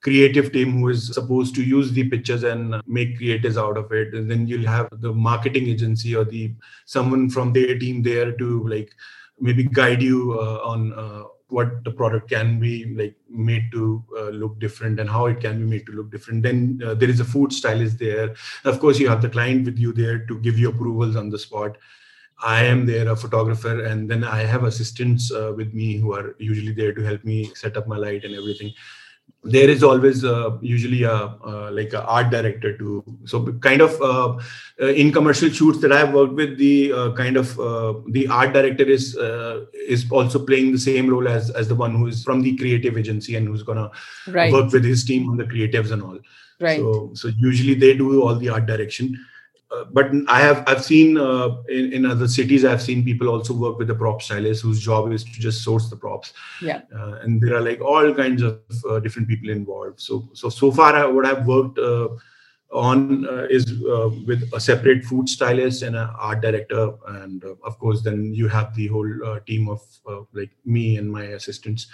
creative 0.00 0.52
team 0.52 0.78
who 0.78 0.88
is 0.88 1.12
supposed 1.12 1.54
to 1.56 1.62
use 1.62 1.92
the 1.92 2.08
pictures 2.08 2.44
and 2.44 2.80
make 2.86 3.18
creatives 3.18 3.56
out 3.56 3.76
of 3.76 3.90
it, 3.92 4.14
and 4.14 4.30
then 4.30 4.46
you'll 4.46 4.66
have 4.66 4.88
the 5.00 5.12
marketing 5.12 5.68
agency 5.68 6.14
or 6.14 6.24
the 6.24 6.52
someone 6.86 7.28
from 7.28 7.52
their 7.52 7.78
team 7.78 8.02
there 8.02 8.32
to 8.32 8.66
like 8.68 8.94
maybe 9.40 9.64
guide 9.64 10.02
you 10.02 10.38
uh, 10.40 10.60
on 10.64 10.92
uh, 10.92 11.24
what 11.48 11.82
the 11.84 11.90
product 11.90 12.28
can 12.28 12.60
be 12.60 12.94
like 12.94 13.16
made 13.30 13.72
to 13.72 14.04
uh, 14.18 14.28
look 14.28 14.58
different 14.58 15.00
and 15.00 15.08
how 15.08 15.26
it 15.26 15.40
can 15.40 15.58
be 15.58 15.64
made 15.64 15.86
to 15.86 15.92
look 15.92 16.10
different. 16.10 16.42
Then 16.42 16.80
uh, 16.84 16.94
there 16.94 17.08
is 17.08 17.20
a 17.20 17.24
food 17.24 17.52
stylist 17.52 17.98
there. 17.98 18.34
Of 18.64 18.80
course, 18.80 18.98
you 18.98 19.08
have 19.08 19.22
the 19.22 19.30
client 19.30 19.64
with 19.64 19.78
you 19.78 19.92
there 19.92 20.18
to 20.26 20.38
give 20.40 20.58
you 20.58 20.68
approvals 20.68 21.16
on 21.16 21.30
the 21.30 21.38
spot. 21.38 21.78
I 22.40 22.64
am 22.64 22.86
there, 22.86 23.08
a 23.08 23.16
photographer, 23.16 23.84
and 23.84 24.08
then 24.08 24.22
I 24.22 24.42
have 24.42 24.62
assistants 24.62 25.32
uh, 25.32 25.52
with 25.56 25.74
me 25.74 25.96
who 25.96 26.12
are 26.12 26.36
usually 26.38 26.72
there 26.72 26.92
to 26.92 27.02
help 27.02 27.24
me 27.24 27.52
set 27.54 27.76
up 27.76 27.88
my 27.88 27.96
light 27.96 28.24
and 28.24 28.34
everything. 28.34 28.72
There 29.44 29.70
is 29.70 29.82
always 29.82 30.24
uh, 30.24 30.58
usually 30.60 31.04
a 31.04 31.12
uh, 31.12 31.70
like 31.72 31.92
a 31.92 32.02
art 32.04 32.30
director 32.30 32.76
too. 32.76 33.04
So 33.24 33.52
kind 33.66 33.80
of 33.80 34.00
uh, 34.02 34.36
uh, 34.80 34.88
in 34.88 35.12
commercial 35.12 35.48
shoots 35.48 35.80
that 35.80 35.92
I've 35.92 36.12
worked 36.12 36.34
with, 36.34 36.58
the 36.58 36.92
uh, 36.92 37.12
kind 37.12 37.36
of 37.36 37.58
uh, 37.58 37.94
the 38.08 38.26
art 38.26 38.52
director 38.52 38.84
is 38.84 39.16
uh, 39.16 39.64
is 39.72 40.10
also 40.10 40.44
playing 40.44 40.72
the 40.72 40.78
same 40.78 41.08
role 41.08 41.28
as 41.28 41.50
as 41.50 41.68
the 41.68 41.76
one 41.76 41.94
who 41.94 42.08
is 42.08 42.24
from 42.24 42.42
the 42.42 42.56
creative 42.56 42.98
agency 42.98 43.36
and 43.36 43.46
who's 43.46 43.62
gonna 43.62 43.90
right 44.26 44.52
work 44.52 44.72
with 44.72 44.84
his 44.84 45.04
team 45.04 45.30
on 45.30 45.36
the 45.36 45.44
creatives 45.44 45.92
and 45.92 46.02
all. 46.02 46.18
right 46.60 46.80
So, 46.80 47.10
so 47.14 47.28
usually 47.28 47.74
they 47.74 47.96
do 47.96 48.22
all 48.22 48.34
the 48.34 48.48
art 48.48 48.66
direction. 48.66 49.24
Uh, 49.70 49.84
but 49.92 50.10
I 50.28 50.40
have 50.40 50.64
I've 50.66 50.82
seen 50.82 51.18
uh, 51.18 51.56
in, 51.68 51.92
in 51.92 52.06
other 52.06 52.26
cities 52.26 52.64
I've 52.64 52.80
seen 52.80 53.04
people 53.04 53.28
also 53.28 53.52
work 53.52 53.78
with 53.78 53.88
the 53.88 53.94
prop 53.94 54.22
stylist 54.22 54.62
whose 54.62 54.80
job 54.80 55.12
is 55.12 55.24
to 55.24 55.30
just 55.32 55.62
source 55.62 55.90
the 55.90 55.96
props. 55.96 56.32
Yeah. 56.62 56.80
Uh, 56.94 57.18
and 57.22 57.40
there 57.40 57.54
are 57.54 57.60
like 57.60 57.82
all 57.82 58.14
kinds 58.14 58.42
of 58.42 58.60
uh, 58.88 58.98
different 59.00 59.28
people 59.28 59.50
involved. 59.50 60.00
So 60.00 60.28
so 60.32 60.48
so 60.48 60.72
far 60.72 60.94
I, 60.96 61.04
what 61.04 61.26
I've 61.26 61.46
worked 61.46 61.78
uh, 61.78 62.08
on 62.72 63.26
uh, 63.26 63.46
is 63.50 63.70
uh, 63.82 64.10
with 64.26 64.48
a 64.54 64.60
separate 64.60 65.04
food 65.04 65.28
stylist 65.28 65.82
and 65.82 65.96
an 65.96 66.08
art 66.18 66.40
director, 66.40 66.92
and 67.08 67.44
uh, 67.44 67.54
of 67.64 67.78
course 67.78 68.02
then 68.02 68.32
you 68.34 68.48
have 68.48 68.74
the 68.74 68.86
whole 68.86 69.10
uh, 69.24 69.40
team 69.40 69.68
of 69.68 69.82
uh, 70.06 70.20
like 70.32 70.50
me 70.64 70.96
and 70.96 71.10
my 71.10 71.24
assistants 71.24 71.88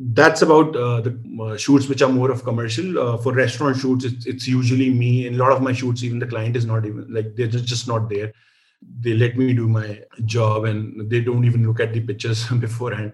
that's 0.00 0.42
about 0.42 0.76
uh, 0.76 1.00
the 1.00 1.18
uh, 1.42 1.56
shoots 1.56 1.88
which 1.88 2.02
are 2.02 2.08
more 2.08 2.30
of 2.30 2.44
commercial. 2.44 2.98
Uh, 2.98 3.16
for 3.16 3.32
restaurant 3.32 3.76
shoots 3.76 4.04
it's, 4.04 4.26
it's 4.26 4.46
usually 4.46 4.90
me 4.90 5.26
in 5.26 5.34
a 5.34 5.38
lot 5.38 5.52
of 5.52 5.62
my 5.62 5.72
shoots 5.72 6.02
even 6.04 6.18
the 6.20 6.26
client 6.26 6.56
is 6.56 6.64
not 6.66 6.84
even 6.86 7.06
like 7.12 7.34
they're 7.36 7.48
just, 7.48 7.64
just 7.64 7.88
not 7.88 8.08
there. 8.08 8.32
They 9.00 9.14
let 9.14 9.36
me 9.36 9.52
do 9.54 9.68
my 9.68 10.02
job 10.24 10.64
and 10.64 11.10
they 11.10 11.20
don't 11.20 11.44
even 11.44 11.66
look 11.66 11.80
at 11.80 11.92
the 11.92 12.00
pictures 12.00 12.46
beforehand. 12.66 13.12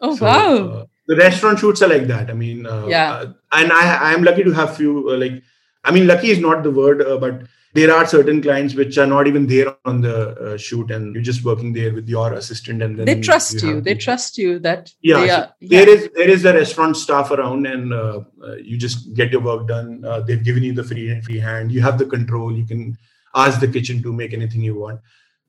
Oh 0.00 0.16
So, 0.16 0.24
wow. 0.24 0.56
uh, 0.56 0.84
the 1.06 1.16
restaurant 1.16 1.58
shoots 1.58 1.82
are 1.82 1.88
like 1.88 2.06
that. 2.06 2.30
I 2.30 2.34
mean 2.34 2.66
uh, 2.66 2.86
Yeah. 2.86 3.12
uh, 3.12 3.32
and 3.52 3.72
i 3.72 3.84
i 4.10 4.12
am 4.14 4.22
lucky 4.24 4.42
to 4.44 4.52
have 4.52 4.76
few 4.76 5.10
uh, 5.10 5.16
like 5.18 5.42
i 5.84 5.90
mean 5.90 6.06
lucky 6.06 6.30
is 6.30 6.38
not 6.38 6.62
the 6.62 6.70
word 6.70 7.02
uh, 7.02 7.18
but 7.18 7.42
there 7.74 7.94
are 7.94 8.06
certain 8.06 8.42
clients 8.42 8.74
which 8.74 8.98
are 8.98 9.06
not 9.06 9.26
even 9.26 9.46
there 9.46 9.74
on 9.84 10.00
the 10.02 10.28
uh, 10.30 10.56
shoot 10.56 10.90
and 10.90 11.14
you're 11.14 11.22
just 11.22 11.44
working 11.44 11.72
there 11.72 11.94
with 11.94 12.08
your 12.08 12.34
assistant 12.34 12.82
and 12.82 12.98
then 12.98 13.06
they 13.06 13.20
trust 13.20 13.62
you. 13.62 13.76
Have 13.76 13.84
they 13.84 13.94
the- 13.94 14.00
trust 14.00 14.36
you 14.36 14.58
that 14.58 14.92
yeah, 15.00 15.26
so 15.26 15.32
are, 15.32 15.54
there 15.60 15.88
is 15.88 16.10
there 16.14 16.28
is 16.28 16.44
a 16.44 16.52
restaurant 16.52 16.96
staff 16.96 17.30
around 17.30 17.66
and 17.66 17.92
uh, 17.92 18.20
uh, 18.44 18.54
you 18.56 18.76
just 18.76 19.14
get 19.14 19.32
your 19.32 19.40
work 19.40 19.66
done. 19.66 20.04
Uh, 20.04 20.20
they've 20.20 20.44
given 20.44 20.62
you 20.62 20.72
the 20.74 20.84
free 20.84 21.20
free 21.22 21.38
hand. 21.38 21.72
You 21.72 21.80
have 21.80 21.98
the 21.98 22.06
control. 22.06 22.54
You 22.54 22.66
can 22.66 22.98
ask 23.34 23.60
the 23.60 23.68
kitchen 23.68 24.02
to 24.02 24.12
make 24.12 24.34
anything 24.34 24.60
you 24.60 24.74
want. 24.74 25.00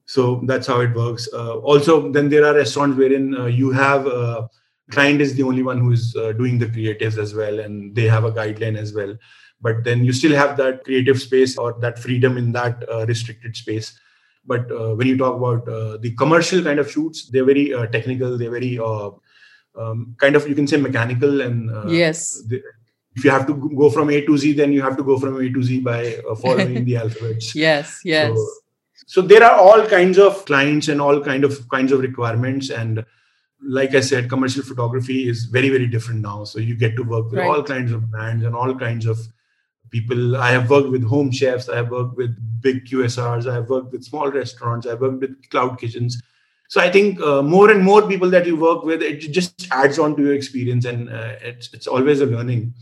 So 0.06 0.42
that's 0.46 0.68
how 0.68 0.80
it 0.82 0.94
works. 0.94 1.28
Uh, 1.34 1.58
also 1.60 2.12
then 2.12 2.30
there 2.30 2.46
are 2.46 2.56
restaurants 2.56 2.98
wherein 2.98 3.36
uh, 3.36 3.46
you 3.46 3.72
have 3.72 4.08
uh, 4.08 4.48
client 4.92 5.22
is 5.22 5.36
the 5.36 5.44
only 5.44 5.64
one 5.64 5.80
who 5.80 5.92
is 5.92 6.16
uh, 6.16 6.34
doing 6.34 6.60
the 6.60 6.68
creatives 6.68 7.18
as 7.18 7.34
well 7.34 7.60
and 7.60 7.96
they 7.96 8.04
have 8.08 8.24
a 8.24 8.32
guideline 8.32 8.78
as 8.78 8.94
well. 8.94 9.16
But 9.62 9.84
then 9.84 10.04
you 10.04 10.12
still 10.12 10.36
have 10.36 10.58
that 10.58 10.84
creative 10.84 11.22
space 11.22 11.58
or 11.58 11.74
that 11.80 11.98
freedom 11.98 12.38
in 12.38 12.52
that 12.52 12.84
uh, 12.90 13.06
restricted 13.06 13.56
space. 13.56 13.98
But 14.46 14.70
uh, 14.72 14.96
when 14.96 15.08
you 15.08 15.18
talk 15.18 15.38
about 15.38 15.68
uh, 15.70 15.98
the 15.98 16.14
commercial 16.16 16.62
kind 16.62 16.80
of 16.80 16.92
shoots 16.92 17.30
they're 17.30 17.46
very 17.46 17.74
uh, 17.74 17.86
technical 17.88 18.38
they're 18.38 18.52
very 18.52 18.78
uh, 18.78 19.12
um, 19.80 20.16
kind 20.20 20.36
of 20.36 20.48
you 20.48 20.56
can 20.56 20.68
say 20.68 20.78
mechanical 20.78 21.42
and 21.42 21.72
uh, 21.72 21.86
yes. 21.88 22.44
if 23.16 23.24
you 23.24 23.32
have 23.32 23.48
to 23.48 23.54
go 23.76 23.90
from 23.90 24.10
a 24.10 24.22
to 24.26 24.38
z 24.38 24.52
then 24.52 24.74
you 24.74 24.82
have 24.82 24.98
to 24.98 25.04
go 25.04 25.18
from 25.18 25.40
a 25.40 25.50
to 25.50 25.64
z 25.64 25.80
by 25.80 26.18
uh, 26.30 26.36
following 26.36 26.84
the 26.84 26.98
alphabets. 27.04 27.56
Yes 27.56 28.02
yes. 28.04 28.36
so, 28.36 28.48
so 29.08 29.22
there 29.22 29.44
are 29.44 29.58
all 29.58 29.86
kinds 29.88 30.18
of 30.18 30.46
clients 30.46 30.90
and 30.90 31.00
all 31.00 31.22
kind 31.22 31.46
of 31.46 31.68
kinds 31.70 31.94
of 31.94 32.02
requirements 32.02 32.70
and 32.70 33.06
like 33.66 33.96
i 33.96 34.00
said 34.00 34.30
commercial 34.30 34.64
photography 34.64 35.30
is 35.30 35.46
very 35.46 35.70
very 35.70 35.88
different 35.88 36.22
now. 36.22 36.44
So 36.44 36.60
you 36.60 36.76
get 36.76 36.96
to 36.98 37.04
work 37.04 37.32
with 37.32 37.40
Right. 37.40 37.50
all 37.50 37.64
kinds 37.64 37.92
of 37.92 38.10
brands 38.12 38.44
and 38.44 38.56
all 38.56 38.76
kinds 38.76 39.06
of 39.06 39.20
people. 39.90 40.36
I 40.38 40.52
have 40.52 40.70
worked 40.70 40.90
with 40.90 41.04
home 41.04 41.32
chefs. 41.32 41.70
I 41.70 41.76
have 41.78 41.92
worked 41.92 42.18
with 42.18 42.36
big 42.62 42.86
qsrs. 42.86 43.50
I 43.50 43.54
have 43.54 43.70
worked 43.70 43.92
with 43.92 44.04
small 44.04 44.30
restaurants. 44.32 44.88
I've 44.88 45.02
worked 45.02 45.22
with 45.22 45.50
cloud 45.50 45.80
kitchens. 45.80 46.22
So 46.70 46.82
i 46.82 46.90
think 46.90 47.22
uh, 47.22 47.42
more 47.44 47.70
and 47.72 47.84
more 47.84 48.02
people 48.08 48.30
that 48.32 48.46
you 48.48 48.56
work 48.56 48.84
with 48.84 49.02
it 49.04 49.20
just 49.32 49.68
adds 49.72 50.00
on 50.00 50.16
to 50.16 50.24
your 50.24 50.34
experience 50.34 50.86
and 50.86 51.10
uh, 51.10 51.34
it's 51.42 51.74
it's 51.74 51.88
always 51.88 52.22
a 52.22 52.26
learning 52.26 52.74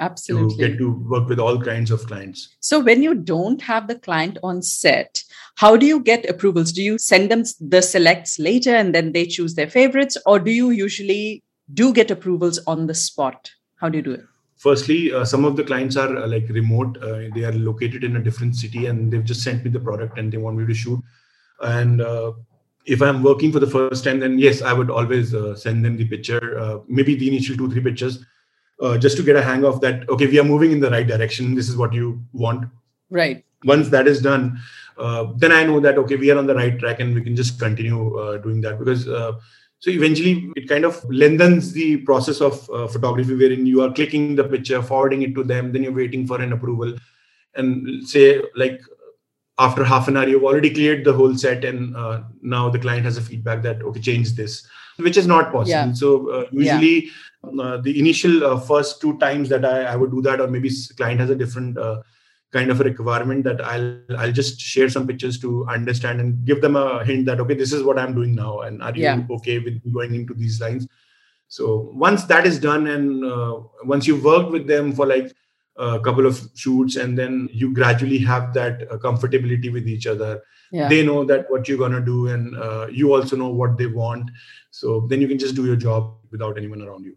absolutely 0.00 0.68
get 0.68 0.78
to 0.78 0.92
work 1.14 1.28
with 1.28 1.38
all 1.38 1.60
kinds 1.60 1.90
of 1.90 2.06
clients 2.06 2.56
So 2.60 2.80
when 2.80 3.02
you 3.02 3.14
don't 3.14 3.62
have 3.62 3.86
the 3.88 3.98
client 3.98 4.38
on 4.42 4.62
set, 4.62 5.22
how 5.56 5.76
do 5.76 5.86
you 5.86 6.00
get 6.00 6.28
approvals? 6.28 6.72
Do 6.72 6.82
you 6.82 6.98
send 6.98 7.30
them 7.30 7.44
the 7.60 7.82
selects 7.82 8.38
later 8.38 8.74
and 8.74 8.94
then 8.94 9.12
they 9.12 9.26
choose 9.26 9.54
their 9.54 9.68
favorites, 9.68 10.16
or 10.26 10.38
do 10.38 10.50
you 10.50 10.70
usually 10.70 11.42
do 11.72 11.92
get 11.92 12.10
approvals 12.10 12.58
on 12.66 12.86
the 12.86 12.94
spot? 12.94 13.50
How 13.76 13.88
do 13.88 13.98
you 13.98 14.02
do 14.02 14.12
it? 14.12 14.24
firstly 14.60 15.12
uh, 15.12 15.24
some 15.24 15.44
of 15.44 15.56
the 15.56 15.64
clients 15.64 15.96
are 15.96 16.16
uh, 16.18 16.26
like 16.26 16.46
remote 16.50 16.96
uh, 17.02 17.20
they 17.34 17.44
are 17.44 17.52
located 17.52 18.04
in 18.04 18.16
a 18.16 18.22
different 18.22 18.54
city 18.54 18.86
and 18.86 19.10
they've 19.10 19.24
just 19.24 19.42
sent 19.42 19.64
me 19.64 19.70
the 19.70 19.80
product 19.80 20.18
and 20.18 20.30
they 20.30 20.36
want 20.36 20.56
me 20.56 20.66
to 20.66 20.74
shoot 20.74 21.00
and 21.62 22.02
uh, 22.02 22.32
if 22.84 23.00
i'm 23.00 23.22
working 23.22 23.50
for 23.50 23.58
the 23.58 23.72
first 23.76 24.04
time 24.04 24.20
then 24.20 24.38
yes 24.38 24.60
i 24.62 24.72
would 24.72 24.90
always 24.90 25.34
uh, 25.34 25.54
send 25.54 25.84
them 25.84 25.96
the 25.96 26.06
picture 26.06 26.58
uh, 26.58 26.78
maybe 26.88 27.14
the 27.14 27.28
initial 27.28 27.56
two 27.56 27.70
three 27.70 27.82
pictures 27.88 28.24
uh, 28.80 28.96
just 28.98 29.16
to 29.16 29.22
get 29.22 29.36
a 29.36 29.42
hang 29.42 29.64
of 29.64 29.80
that 29.80 30.08
okay 30.08 30.26
we 30.26 30.38
are 30.38 30.44
moving 30.44 30.72
in 30.72 30.80
the 30.80 30.90
right 30.90 31.06
direction. 31.06 31.54
This 31.54 31.68
is 31.68 31.76
what 31.76 31.92
you 31.92 32.22
want. 32.32 32.68
Right. 33.10 33.44
once 33.64 33.88
that 33.88 34.06
is 34.06 34.22
done 34.22 34.58
uh, 34.96 35.26
then 35.36 35.52
i 35.52 35.64
know 35.64 35.80
that 35.80 35.98
okay 35.98 36.16
we 36.16 36.30
are 36.30 36.38
on 36.38 36.46
the 36.46 36.54
right 36.54 36.78
track 36.78 37.00
and 37.00 37.14
we 37.14 37.22
can 37.22 37.34
just 37.34 37.58
continue 37.58 38.16
uh, 38.18 38.36
doing 38.38 38.60
that. 38.60 38.78
Because 38.78 39.08
uh, 39.08 39.32
so 39.80 39.90
eventually 39.90 40.50
it 40.56 40.68
kind 40.68 40.84
of 40.84 41.02
lengthens 41.10 41.72
the 41.72 41.98
process 41.98 42.40
of 42.40 42.70
uh, 42.70 42.86
photography 42.86 43.34
wherein 43.34 43.66
you 43.66 43.82
are 43.82 43.92
clicking 43.92 44.36
the 44.36 44.44
picture 44.44 44.82
forwarding 44.82 45.22
it 45.22 45.34
to 45.34 45.42
them 45.42 45.72
then 45.72 45.82
you're 45.82 45.92
waiting 45.92 46.26
for 46.26 46.40
an 46.40 46.52
approval. 46.52 46.94
And 47.54 48.06
say 48.08 48.42
like 48.54 48.80
after 49.58 49.84
half 49.84 50.08
an 50.08 50.16
hour 50.16 50.28
you've 50.28 50.44
already 50.44 50.70
cleared 50.70 51.04
the 51.04 51.12
whole 51.12 51.36
set 51.36 51.64
and 51.64 51.96
uh, 51.96 52.22
now 52.42 52.68
the 52.68 52.78
client 52.78 53.04
has 53.04 53.16
a 53.16 53.22
feedback 53.22 53.62
that 53.62 53.82
okay 53.82 54.00
change 54.00 54.32
this 54.34 54.66
which 54.98 55.16
is 55.16 55.26
not 55.26 55.52
possible. 55.52 55.68
Yeah. 55.68 55.92
so 55.92 56.30
uh, 56.30 56.46
usually 56.50 57.08
uh, 57.08 57.10
the 57.42 57.98
initial 57.98 58.44
uh, 58.44 58.60
first 58.60 59.00
two 59.00 59.18
times 59.18 59.48
that 59.48 59.64
I, 59.64 59.84
I 59.84 59.96
would 59.96 60.10
do 60.10 60.22
that 60.22 60.40
or 60.40 60.48
maybe 60.48 60.70
client 60.96 61.20
has 61.20 61.30
a 61.30 61.34
different 61.34 61.78
uh, 61.78 62.02
kind 62.52 62.70
of 62.70 62.80
a 62.80 62.84
requirement 62.84 63.44
that 63.44 63.64
I'll 63.64 64.00
I'll 64.18 64.32
just 64.32 64.60
share 64.60 64.88
some 64.88 65.06
pictures 65.06 65.38
to 65.40 65.66
understand 65.66 66.20
and 66.20 66.44
give 66.44 66.60
them 66.60 66.76
a 66.76 67.04
hint 67.04 67.26
that 67.26 67.40
okay, 67.40 67.54
this 67.54 67.72
is 67.72 67.82
what 67.82 67.98
I'm 67.98 68.14
doing 68.14 68.34
now, 68.34 68.60
and 68.60 68.82
are 68.82 68.94
you 68.94 69.02
Yeah. 69.02 69.22
okay 69.30 69.58
with 69.58 69.92
going 69.92 70.14
into 70.14 70.34
these 70.34 70.60
lines? 70.60 70.86
So 71.48 71.90
once 71.94 72.24
that 72.24 72.46
is 72.46 72.58
done, 72.60 72.86
and 72.88 73.24
uh, 73.24 73.60
once 73.84 74.06
you've 74.06 74.24
worked 74.24 74.50
with 74.50 74.66
them 74.66 74.92
for 74.92 75.06
like 75.06 75.32
a 75.76 75.98
couple 76.00 76.26
of 76.26 76.40
shoots, 76.54 76.96
and 76.96 77.16
then 77.16 77.48
you 77.52 77.72
gradually 77.72 78.18
have 78.18 78.52
that 78.54 78.82
uh, 78.90 78.98
comfortability 78.98 79.72
with 79.72 79.88
each 79.88 80.06
other. 80.06 80.42
Yeah. 80.72 80.88
They 80.88 81.04
know 81.04 81.24
that 81.24 81.50
what 81.50 81.68
you're 81.68 81.78
gonna 81.78 82.00
do, 82.00 82.28
and 82.28 82.56
uh, 82.56 82.86
you 82.90 83.14
also 83.14 83.36
know 83.36 83.48
what 83.48 83.78
they 83.78 83.86
want. 83.86 84.30
So 84.70 85.06
then 85.08 85.20
you 85.20 85.28
can 85.28 85.38
just 85.38 85.54
do 85.54 85.66
your 85.66 85.76
job 85.76 86.14
without 86.30 86.58
anyone 86.58 86.82
around 86.82 87.04
you. 87.04 87.16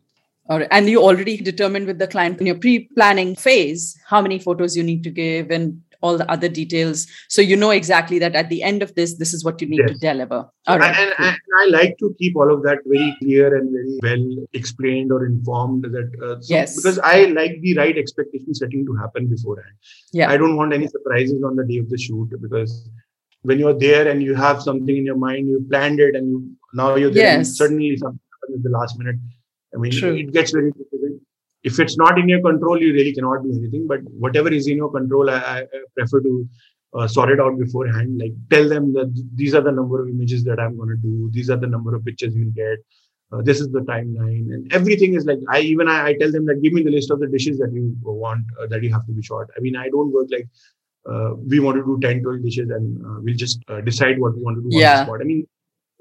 All 0.49 0.59
right. 0.59 0.67
And 0.71 0.89
you 0.89 1.01
already 1.01 1.37
determined 1.37 1.87
with 1.87 1.99
the 1.99 2.07
client 2.07 2.39
in 2.39 2.45
your 2.47 2.57
pre-planning 2.57 3.35
phase 3.35 3.97
how 4.07 4.21
many 4.21 4.39
photos 4.39 4.75
you 4.75 4.83
need 4.83 5.03
to 5.03 5.09
give 5.09 5.51
and 5.51 5.81
all 6.01 6.17
the 6.17 6.29
other 6.29 6.49
details. 6.49 7.07
So 7.29 7.41
you 7.41 7.55
know 7.55 7.69
exactly 7.69 8.19
that 8.19 8.35
at 8.35 8.49
the 8.49 8.61
end 8.61 8.83
of 8.83 8.93
this, 8.95 9.17
this 9.17 9.33
is 9.33 9.45
what 9.45 9.61
you 9.61 9.69
need 9.69 9.87
to 9.87 9.93
deliver. 9.93 10.49
All 10.67 10.77
right. 10.77 10.93
and, 10.97 11.13
and, 11.17 11.37
I 11.61 11.67
like 11.69 11.97
to 11.99 12.13
keep 12.19 12.35
all 12.35 12.53
of 12.53 12.61
that 12.63 12.79
very 12.85 13.15
clear 13.21 13.55
and 13.55 13.71
very 13.71 13.99
well 14.03 14.45
explained 14.51 15.13
or 15.13 15.25
informed. 15.25 15.85
That 15.85 16.11
uh, 16.21 16.41
so- 16.41 16.53
Yes. 16.53 16.75
because 16.75 16.99
I 16.99 17.25
like 17.25 17.53
the 17.61 17.77
right 17.77 17.97
expectation 17.97 18.53
setting 18.53 18.85
to 18.85 18.93
happen 18.95 19.27
beforehand. 19.29 19.75
Yeah. 20.11 20.29
I 20.29 20.35
don't 20.35 20.57
want 20.57 20.73
any 20.73 20.87
surprises 20.87 21.41
on 21.41 21.55
the 21.55 21.63
day 21.65 21.77
of 21.77 21.89
the 21.89 21.97
shoot 21.97 22.29
because 22.41 22.89
when 23.43 23.59
you're 23.59 23.77
there 23.77 24.09
and 24.09 24.21
you 24.21 24.35
have 24.35 24.61
something 24.61 24.97
in 24.97 25.05
your 25.05 25.17
mind, 25.17 25.47
you 25.47 25.65
planned 25.69 25.99
it, 26.01 26.15
and 26.15 26.27
you 26.29 26.51
now 26.73 26.95
you're 26.95 27.11
there, 27.11 27.29
and 27.29 27.41
Yes. 27.45 27.57
suddenly 27.57 27.95
something 27.97 28.19
happens 28.41 28.57
at 28.59 28.63
the 28.63 28.77
last 28.77 28.97
minute. 28.99 29.15
I 29.75 29.77
mean, 29.79 29.91
True. 29.91 30.15
it 30.15 30.31
gets 30.31 30.51
very 30.51 30.71
difficult. 30.71 31.19
If 31.63 31.79
it's 31.79 31.97
not 31.97 32.19
in 32.19 32.27
your 32.27 32.41
control, 32.41 32.79
you 32.81 32.93
really 32.93 33.13
cannot 33.13 33.43
do 33.43 33.51
anything. 33.57 33.87
But 33.87 34.01
whatever 34.03 34.49
is 34.51 34.67
in 34.67 34.77
your 34.77 34.91
control, 34.91 35.29
I, 35.29 35.37
I 35.61 35.65
prefer 35.95 36.19
to 36.21 36.49
uh, 36.93 37.07
sort 37.07 37.31
it 37.31 37.39
out 37.39 37.57
beforehand. 37.57 38.19
Like 38.19 38.33
tell 38.49 38.67
them 38.67 38.93
that 38.93 39.09
these 39.33 39.55
are 39.55 39.61
the 39.61 39.71
number 39.71 40.01
of 40.01 40.09
images 40.09 40.43
that 40.43 40.59
I'm 40.59 40.75
going 40.77 40.89
to 40.89 40.97
do. 40.97 41.29
These 41.31 41.49
are 41.49 41.57
the 41.57 41.67
number 41.67 41.95
of 41.95 42.03
pictures 42.05 42.35
you'll 42.35 42.51
get. 42.51 42.79
Uh, 43.31 43.41
this 43.41 43.59
is 43.59 43.71
the 43.71 43.79
timeline, 43.79 44.53
and 44.53 44.71
everything 44.71 45.15
is 45.15 45.25
like 45.25 45.39
I 45.49 45.61
even 45.61 45.87
I, 45.87 46.07
I 46.09 46.13
tell 46.19 46.31
them 46.31 46.45
that 46.45 46.61
give 46.61 46.71
me 46.73 46.83
the 46.83 46.91
list 46.91 47.09
of 47.09 47.19
the 47.19 47.27
dishes 47.27 47.57
that 47.59 47.71
you 47.73 47.95
want 48.03 48.45
uh, 48.61 48.67
that 48.67 48.83
you 48.83 48.91
have 48.93 49.05
to 49.07 49.11
be 49.11 49.23
shot. 49.23 49.47
I 49.57 49.59
mean, 49.59 49.75
I 49.75 49.89
don't 49.89 50.11
work 50.11 50.27
like 50.29 50.47
uh, 51.09 51.33
we 51.35 51.59
want 51.59 51.77
to 51.77 51.83
do 51.83 51.97
10, 51.99 52.21
12 52.21 52.43
dishes 52.43 52.69
and 52.69 53.03
uh, 53.05 53.19
we'll 53.21 53.35
just 53.35 53.59
uh, 53.69 53.81
decide 53.81 54.19
what 54.19 54.35
we 54.35 54.43
want 54.43 54.57
to 54.57 54.61
do 54.61 54.67
on 54.67 54.81
Yeah. 54.81 54.97
the 54.99 55.05
spot. 55.05 55.21
I 55.21 55.23
mean, 55.23 55.47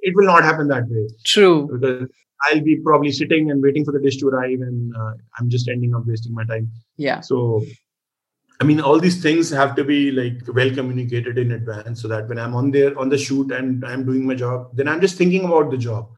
it 0.03 0.15
will 0.17 0.27
not 0.27 0.43
happen 0.43 0.69
that 0.69 0.89
way 0.89 1.09
True. 1.25 1.69
because 1.73 2.09
I'll 2.45 2.61
be 2.61 2.77
probably 2.77 3.13
sitting 3.13 3.51
and 3.51 3.63
waiting 3.63 3.85
for 3.85 3.93
the 3.93 4.01
dish 4.01 4.17
to 4.19 4.29
arrive, 4.29 4.61
and 4.61 4.95
uh, 4.97 5.13
I'm 5.39 5.49
just 5.49 5.69
ending 5.69 5.95
up 5.95 6.07
wasting 6.07 6.35
my 6.35 6.45
time. 6.45 6.71
Yeah. 6.97 7.21
So, 7.21 7.65
I 8.61 8.65
mean, 8.65 8.81
all 8.81 8.99
these 8.99 9.23
things 9.23 9.51
have 9.51 9.77
to 9.77 9.85
be 9.85 10.11
like 10.11 10.43
well 10.53 10.75
communicated 10.75 11.39
in 11.39 11.53
advance, 11.53 12.03
so 12.03 12.09
that 12.09 12.29
when 12.29 12.39
I'm 12.39 12.55
on 12.55 12.71
there 12.73 12.99
on 12.99 13.09
the 13.09 13.19
shoot 13.19 13.53
and 13.53 13.85
I'm 13.85 14.05
doing 14.05 14.27
my 14.27 14.35
job, 14.35 14.77
then 14.77 14.89
I'm 14.89 15.01
just 15.01 15.17
thinking 15.17 15.45
about 15.45 15.71
the 15.71 15.79
job. 15.79 16.09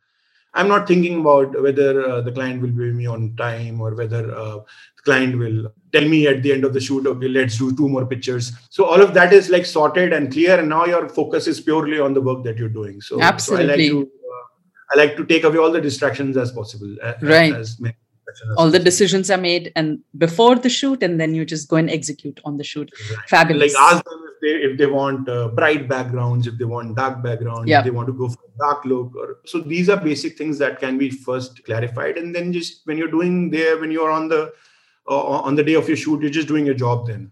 I'm 0.55 0.68
not 0.68 0.86
thinking 0.86 1.20
about 1.20 1.61
whether 1.61 2.09
uh, 2.09 2.20
the 2.20 2.32
client 2.32 2.62
will 2.62 2.70
pay 2.70 2.92
me 2.92 3.07
on 3.07 3.34
time 3.36 3.80
or 3.80 3.94
whether 3.94 4.32
uh, 4.34 4.59
the 4.96 5.02
client 5.05 5.36
will 5.36 5.72
tell 5.92 6.09
me 6.09 6.26
at 6.28 6.42
the 6.42 6.52
end 6.52 6.64
of 6.64 6.72
the 6.72 6.80
shoot, 6.80 7.07
okay, 7.07 7.28
let's 7.28 7.59
do 7.59 7.74
two 7.76 7.88
more 7.88 8.07
pictures. 8.07 8.52
So 8.70 8.84
all 8.84 9.02
of 9.02 9.14
that 9.14 9.32
is 9.32 9.50
like 9.50 9.66
sorted 9.66 10.12
and 10.12 10.32
clear, 10.32 10.59
and 10.59 10.68
now 10.68 10.86
your 10.86 11.09
focus 11.09 11.46
is 11.46 11.61
purely 11.61 11.98
on 11.98 12.14
the 12.14 12.20
work 12.20 12.44
that 12.44 12.57
you're 12.57 12.68
doing. 12.68 13.00
So, 13.00 13.20
Absolutely. 13.20 13.88
So 13.88 13.96
I 13.96 13.98
like 13.98 14.07
to 14.07 14.11
uh, 14.11 14.94
I 14.94 14.98
like 14.98 15.16
to 15.16 15.26
take 15.26 15.44
away 15.44 15.59
all 15.59 15.72
the 15.72 15.80
distractions 15.80 16.36
as 16.36 16.52
possible. 16.52 16.96
Right. 17.20 17.55
As 17.55 17.80
All 18.57 18.70
the 18.70 18.78
decisions 18.78 19.30
are 19.30 19.38
made 19.38 19.72
and 19.76 20.00
before 20.16 20.57
the 20.57 20.68
shoot, 20.68 21.02
and 21.02 21.20
then 21.20 21.34
you 21.34 21.44
just 21.44 21.68
go 21.68 21.76
and 21.76 21.90
execute 21.90 22.40
on 22.44 22.57
the 22.57 22.64
shoot. 22.64 22.90
Right. 23.11 23.28
Fabulous. 23.28 23.74
Like 23.74 23.94
ask 23.94 24.05
them 24.05 24.23
they 24.45 24.55
if 24.68 24.76
they 24.80 24.86
want 24.95 25.28
uh, 25.28 25.49
bright 25.61 25.88
backgrounds, 25.92 26.47
if 26.53 26.59
they 26.59 26.68
want 26.74 26.97
dark 27.01 27.22
backgrounds, 27.26 27.68
Yeah. 27.70 27.78
if 27.80 27.84
they 27.86 27.95
want 27.99 28.09
to 28.12 28.16
go 28.22 28.28
for 28.34 28.45
a 28.51 28.59
dark 28.64 28.84
look. 28.92 29.16
Or 29.22 29.26
so 29.53 29.61
these 29.74 29.88
are 29.95 29.97
basic 30.11 30.36
things 30.42 30.59
that 30.64 30.78
can 30.84 30.99
be 31.05 31.11
first 31.28 31.64
clarified, 31.70 32.18
and 32.24 32.34
then 32.38 32.53
just 32.59 32.86
when 32.90 32.99
you're 32.99 33.14
doing 33.16 33.40
there, 33.57 33.78
when 33.84 33.90
you're 33.97 34.11
on 34.18 34.28
the 34.34 34.42
uh, 35.09 35.24
on 35.49 35.55
the 35.55 35.66
day 35.70 35.74
of 35.82 35.88
your 35.88 35.97
shoot, 36.05 36.20
you're 36.22 36.38
just 36.38 36.49
doing 36.55 36.66
your 36.72 36.80
job. 36.84 37.07
Then 37.09 37.30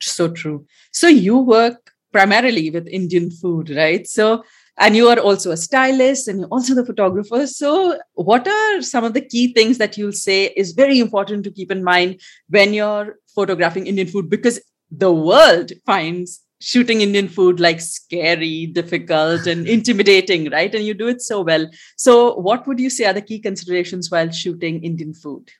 so 0.00 0.28
true. 0.42 0.66
So 0.92 1.08
you 1.08 1.38
work 1.38 1.92
primarily 2.12 2.70
with 2.70 2.86
Indian 3.00 3.30
food, 3.30 3.70
right? 3.70 4.06
So 4.06 4.44
and 4.78 4.94
you 4.94 5.08
are 5.08 5.18
also 5.18 5.50
a 5.52 5.56
stylist 5.56 6.28
and 6.28 6.40
you're 6.40 6.48
also 6.48 6.74
the 6.74 6.84
photographer. 6.84 7.46
So 7.46 7.98
what 8.14 8.46
are 8.46 8.82
some 8.82 9.04
of 9.04 9.14
the 9.14 9.22
key 9.22 9.52
things 9.54 9.78
that 9.78 9.96
you'll 9.96 10.12
say 10.12 10.52
is 10.56 10.72
very 10.72 11.00
important 11.00 11.44
to 11.44 11.50
keep 11.50 11.70
in 11.70 11.82
mind 11.82 12.20
when 12.48 12.74
you're 12.74 13.18
photographing 13.34 13.86
Indian 13.86 14.06
food? 14.06 14.28
Because 14.28 14.60
the 14.90 15.12
world 15.12 15.72
finds 15.84 16.42
shooting 16.60 17.00
Indian 17.02 17.28
food 17.28 17.60
like 17.60 17.80
scary, 17.80 18.66
difficult, 18.66 19.46
and 19.46 19.66
intimidating, 19.76 20.50
right? 20.50 20.74
And 20.74 20.84
you 20.84 20.94
do 20.94 21.08
it 21.08 21.20
so 21.20 21.42
well. 21.42 21.68
So 21.96 22.34
what 22.34 22.66
would 22.66 22.80
you 22.80 22.90
say 22.90 23.04
are 23.04 23.12
the 23.12 23.22
key 23.22 23.38
considerations 23.38 24.10
while 24.10 24.30
shooting 24.30 24.82
Indian 24.82 25.12
food? 25.12 25.50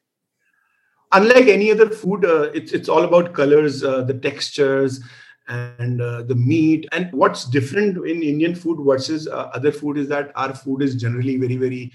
unlike 1.13 1.47
any 1.47 1.71
other 1.71 1.89
food, 1.91 2.25
uh, 2.25 2.51
it's 2.55 2.73
it's 2.73 2.89
all 2.89 3.05
about 3.05 3.33
colors, 3.33 3.85
uh, 3.85 4.03
the 4.03 4.15
textures, 4.15 5.01
and 5.49 6.01
uh, 6.01 6.23
the 6.23 6.35
meat. 6.35 6.87
And 6.93 7.13
what's 7.13 7.45
different 7.45 7.97
in 8.07 8.23
Indian 8.23 8.55
food 8.55 8.85
versus 8.85 9.29
uh, 9.29 9.51
other 9.55 9.73
food 9.73 9.99
is 9.99 10.09
that 10.09 10.33
our 10.35 10.55
food 10.55 10.83
is 10.83 10.95
generally 10.95 11.37
very 11.37 11.57
very 11.57 11.93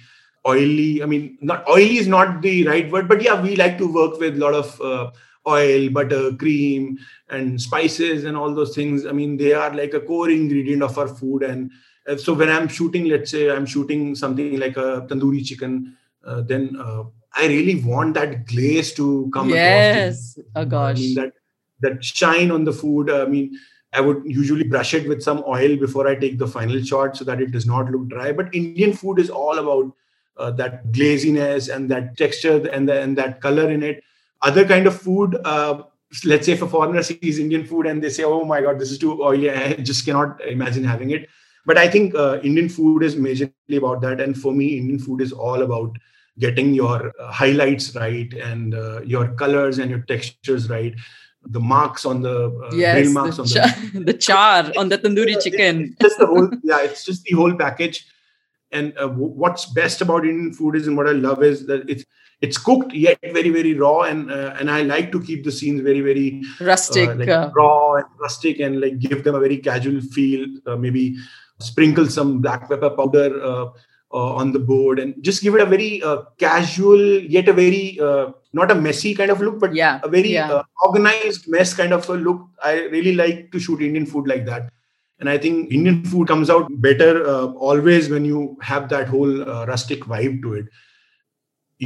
oily. 0.48 1.04
I 1.04 1.06
mean, 1.06 1.38
not 1.42 1.68
oily 1.70 1.98
is 1.98 2.08
not 2.08 2.42
the 2.42 2.68
right 2.68 2.92
word, 2.92 3.08
but 3.08 3.22
yeah, 3.22 3.42
we 3.42 3.56
like 3.56 3.78
to 3.78 3.92
work 3.92 4.20
with 4.20 4.36
a 4.36 4.40
lot 4.40 4.54
of 4.54 4.82
uh, 4.82 5.12
oil, 5.48 5.90
butter, 5.90 6.34
cream, 6.34 7.00
and 7.30 7.60
spices 7.62 8.24
and 8.26 8.38
all 8.38 8.54
those 8.54 8.76
things. 8.76 9.06
I 9.06 9.12
mean, 9.12 9.38
they 9.38 9.54
are 9.54 9.74
like 9.74 9.94
a 9.94 10.00
core 10.00 10.30
ingredient 10.30 10.84
of 10.84 10.98
our 10.98 11.08
food. 11.08 11.44
And 11.44 11.72
uh, 12.08 12.18
so 12.18 12.34
when 12.34 12.50
I'm 12.50 12.68
shooting, 12.68 13.06
let's 13.06 13.32
say 13.32 13.50
I'm 13.50 13.66
shooting 13.66 14.16
something 14.16 14.60
like 14.60 14.78
a 14.78 15.08
tandoori 15.10 15.46
chicken, 15.46 15.98
uh, 16.26 16.42
then 16.42 16.78
uh, 16.80 17.04
I 17.36 17.48
really 17.48 17.84
want 17.84 18.14
that 18.16 18.46
glaze 18.46 18.94
to 18.94 19.30
come 19.34 19.48
across. 19.48 19.58
Yes. 19.58 20.40
Oh 20.56 20.66
gosh. 20.66 20.98
I 20.98 21.00
mean, 21.00 21.16
that 21.16 21.34
that 21.82 22.04
shine 22.04 22.52
on 22.52 22.64
the 22.64 22.74
food. 22.74 23.10
I 23.10 23.26
mean, 23.26 23.58
I 23.94 24.02
would 24.02 24.22
usually 24.26 24.64
brush 24.64 24.94
it 24.94 25.08
with 25.08 25.22
some 25.22 25.44
oil 25.48 25.76
before 25.76 26.08
I 26.08 26.16
take 26.16 26.38
the 26.38 26.48
final 26.48 26.82
shot 26.84 27.18
so 27.18 27.26
that 27.26 27.42
it 27.42 27.52
does 27.52 27.66
not 27.66 27.90
look 27.92 28.08
dry. 28.08 28.32
But 28.32 28.54
Indian 28.54 28.94
food 28.94 29.20
is 29.20 29.30
all 29.30 29.58
about 29.58 29.92
uh, 30.38 30.52
that 30.52 30.92
glaziness 30.92 31.68
and 31.68 31.90
that 31.90 32.18
texture 32.18 32.68
and 32.70 32.88
the, 32.88 33.02
and 33.02 33.18
that 33.18 33.42
color 33.42 33.70
in 33.70 33.84
it. 33.84 34.04
Other 34.44 34.66
kind 34.66 34.88
of 34.88 35.00
food, 35.00 35.38
uh, 35.46 35.84
let's 36.26 36.46
say 36.46 36.54
if 36.54 36.62
a 36.62 36.68
foreigner 36.68 37.04
sees 37.04 37.40
Indian 37.40 37.66
food 37.66 37.86
and 37.86 38.04
they 38.04 38.10
say, 38.10 38.24
"Oh 38.24 38.44
my 38.44 38.62
God, 38.62 38.80
this 38.80 38.92
is 38.92 38.98
too 38.98 39.22
oily," 39.24 39.52
I 39.52 39.74
just 39.92 40.06
cannot 40.06 40.42
imagine 40.46 40.84
having 40.84 41.12
it. 41.12 41.30
But 41.66 41.78
I 41.78 41.88
think 41.88 42.16
uh, 42.16 42.40
Indian 42.44 42.70
food 42.70 43.04
is 43.04 43.16
majorly 43.16 43.78
about 43.78 44.02
that, 44.02 44.20
and 44.20 44.38
for 44.38 44.52
me, 44.52 44.78
Indian 44.78 45.00
food 45.00 45.22
is 45.22 45.32
all 45.32 45.62
about 45.62 45.98
getting 46.40 46.74
your 46.74 47.14
uh, 47.20 47.32
highlights 47.32 47.96
right 47.96 48.34
and 48.34 48.74
uh, 48.74 49.02
your 49.02 49.34
colors 49.34 49.80
and 49.80 49.92
your 49.92 50.02
textures 50.02 50.70
right 50.70 50.96
the 51.48 51.60
marks 51.60 52.06
on 52.06 52.22
the 52.22 52.48
uh, 52.64 52.76
yes, 52.76 53.10
marks 53.10 53.38
the, 53.38 53.42
on 53.42 53.48
char, 53.48 53.68
the 53.94 54.00
the 54.12 54.14
char 54.14 54.72
on 54.78 54.90
the 54.90 54.98
tandoori 54.98 55.42
chicken. 55.42 55.84
it's 55.84 56.02
just 56.02 56.20
the 56.20 56.26
whole 56.26 56.50
yeah 56.64 56.82
it's 56.82 57.04
just 57.04 57.24
the 57.24 57.36
whole 57.36 57.54
package 57.56 58.06
and 58.72 58.98
uh, 58.98 59.08
what's 59.08 59.66
best 59.66 60.02
about 60.02 60.26
indian 60.26 60.54
food 60.54 60.76
is 60.76 60.88
and 60.88 60.96
what 60.96 61.08
i 61.08 61.12
love 61.12 61.44
is 61.44 61.66
that 61.66 61.90
it's 61.90 62.06
it's 62.42 62.58
cooked 62.58 62.94
yet 62.94 63.20
very 63.22 63.50
very 63.50 63.74
raw 63.74 64.02
and 64.02 64.32
uh, 64.32 64.56
and 64.60 64.72
i 64.72 64.82
like 64.82 65.12
to 65.12 65.22
keep 65.22 65.44
the 65.44 65.52
scenes 65.52 65.82
very 65.82 66.02
very 66.02 66.42
Rustic. 66.60 67.10
uh, 67.10 67.16
like 67.16 67.30
uh, 67.30 67.52
raw 67.56 67.96
and 67.96 68.06
rustic 68.20 68.60
and 68.60 68.82
like 68.82 69.00
give 69.00 69.24
them 69.24 69.36
a 69.36 69.40
very 69.40 69.58
casual 69.58 70.02
feel 70.02 70.48
uh, 70.66 70.76
maybe 70.76 71.16
sprinkle 71.60 72.08
some 72.08 72.40
black 72.42 72.68
pepper 72.68 72.90
powder 72.90 73.42
uh, 73.44 73.66
uh, 74.14 74.34
on 74.36 74.52
the 74.52 74.60
board 74.60 75.00
and 75.00 75.16
just 75.24 75.42
give 75.42 75.56
it 75.56 75.62
a 75.62 75.66
very 75.66 76.02
uh, 76.04 76.24
casual 76.38 77.00
yet 77.22 77.48
a 77.48 77.54
very 77.54 78.00
uh, 78.00 78.32
not 78.54 78.72
a 78.72 78.76
messy 78.76 79.14
kind 79.16 79.32
of 79.32 79.40
look 79.42 79.60
but 79.60 79.74
yeah. 79.74 80.00
a 80.04 80.10
very 80.10 80.34
yeah. 80.34 80.52
uh, 80.52 80.64
organized 80.84 81.48
mess 81.48 81.74
kind 81.74 81.94
of 81.94 82.08
a 82.10 82.14
look 82.14 82.42
i 82.64 82.82
really 82.88 83.16
like 83.16 83.52
to 83.52 83.60
shoot 83.60 83.82
indian 83.82 84.06
food 84.06 84.28
like 84.28 84.46
that 84.46 84.70
and 85.20 85.30
i 85.30 85.38
think 85.38 85.72
indian 85.72 86.04
food 86.04 86.28
comes 86.28 86.50
out 86.50 86.68
better 86.82 87.26
uh, 87.26 87.46
always 87.54 88.10
when 88.10 88.26
you 88.26 88.58
have 88.62 88.90
that 88.90 89.08
whole 89.08 89.50
uh, 89.50 89.66
rustic 89.66 90.02
vibe 90.02 90.42
to 90.42 90.54
it 90.54 90.66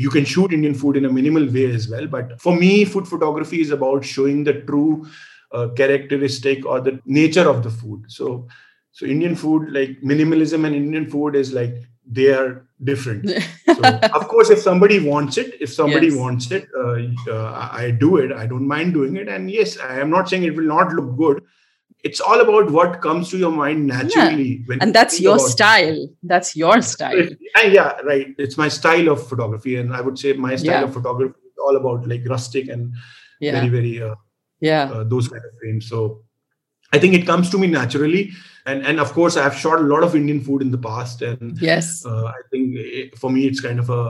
you 0.03 0.09
can 0.15 0.25
shoot 0.25 0.53
indian 0.53 0.73
food 0.75 0.97
in 0.97 1.05
a 1.05 1.11
minimal 1.17 1.45
way 1.57 1.65
as 1.77 1.87
well 1.89 2.07
but 2.07 2.39
for 2.41 2.55
me 2.55 2.85
food 2.85 3.07
photography 3.07 3.61
is 3.61 3.71
about 3.71 4.03
showing 4.05 4.43
the 4.43 4.53
true 4.71 5.05
uh, 5.51 5.67
characteristic 5.77 6.65
or 6.65 6.81
the 6.81 6.99
nature 7.05 7.47
of 7.49 7.63
the 7.63 7.69
food. 7.69 8.03
So 8.07 8.47
so 8.91 9.05
indian 9.05 9.35
food 9.35 9.71
like 9.71 9.91
minimalism 10.11 10.65
and 10.65 10.75
indian 10.75 11.09
food 11.09 11.35
is 11.35 11.53
like 11.53 11.75
they 12.09 12.27
are 12.33 12.67
different. 12.83 13.31
So 13.75 13.83
of 14.13 14.27
course 14.27 14.49
if 14.49 14.59
somebody 14.59 14.99
wants 15.05 15.37
it 15.37 15.55
if 15.61 15.71
somebody 15.73 16.07
Yes. 16.07 16.15
wants 16.23 16.51
it 16.51 16.67
uh, 16.83 16.97
uh, 17.35 17.51
i 17.73 17.85
I 17.85 17.91
do 17.91 18.17
it. 18.17 18.31
I 18.31 18.45
don't 18.47 18.67
mind 18.67 18.93
doing 18.93 19.17
it. 19.23 19.27
And 19.27 19.49
yes 19.51 19.77
i 19.79 19.99
am 20.03 20.09
not 20.17 20.29
saying 20.29 20.43
it 20.49 20.55
will 20.55 20.71
not 20.77 20.93
look 20.99 21.15
good 21.23 21.43
it's 22.07 22.21
all 22.21 22.39
about 22.41 22.69
what 22.77 23.01
comes 23.03 23.29
to 23.33 23.37
your 23.43 23.51
mind 23.51 23.87
naturally 23.91 24.61
when 24.67 24.81
and 24.81 24.93
that's 24.97 25.19
your 25.19 25.35
about- 25.35 25.49
style. 25.53 25.99
That's 26.31 26.55
your 26.55 26.81
style. 26.81 27.27
Yeah 27.77 27.91
right 28.09 28.27
it's 28.45 28.57
my 28.61 28.67
style 28.77 29.07
of 29.13 29.19
photography 29.31 29.73
and 29.81 29.93
i 29.99 30.01
would 30.05 30.17
say 30.23 30.33
my 30.47 30.55
style 30.63 30.81
Yeah. 30.81 30.87
of 30.87 30.93
photography 30.97 31.39
is 31.51 31.57
all 31.67 31.77
about 31.81 32.07
like 32.13 32.27
rustic 32.35 32.67
and 32.75 32.93
Yeah. 33.45 33.53
very 33.57 33.69
very 33.77 33.93
uh, 34.07 34.15
yeah 34.71 34.83
uh, 34.97 35.03
those 35.13 35.27
kind 35.31 35.45
of 35.49 35.53
frames 35.61 35.87
so 35.93 36.01
i 36.97 36.99
think 37.05 37.13
it 37.19 37.25
comes 37.31 37.49
to 37.53 37.57
me 37.63 37.67
naturally 37.79 38.21
and 38.73 38.85
and 38.91 38.99
of 39.05 39.09
course 39.17 39.35
i've 39.45 39.57
shot 39.63 39.79
a 39.85 39.87
lot 39.93 40.03
of 40.09 40.15
indian 40.21 40.41
food 40.49 40.61
in 40.67 40.71
the 40.75 40.81
past 40.89 41.25
and 41.29 41.57
yes 41.69 41.89
uh, 42.11 42.25
i 42.37 42.41
think 42.51 42.77
it, 42.99 43.17
for 43.23 43.29
me 43.37 43.41
it's 43.49 43.61
kind 43.67 43.79
of 43.85 43.89
a, 43.97 44.03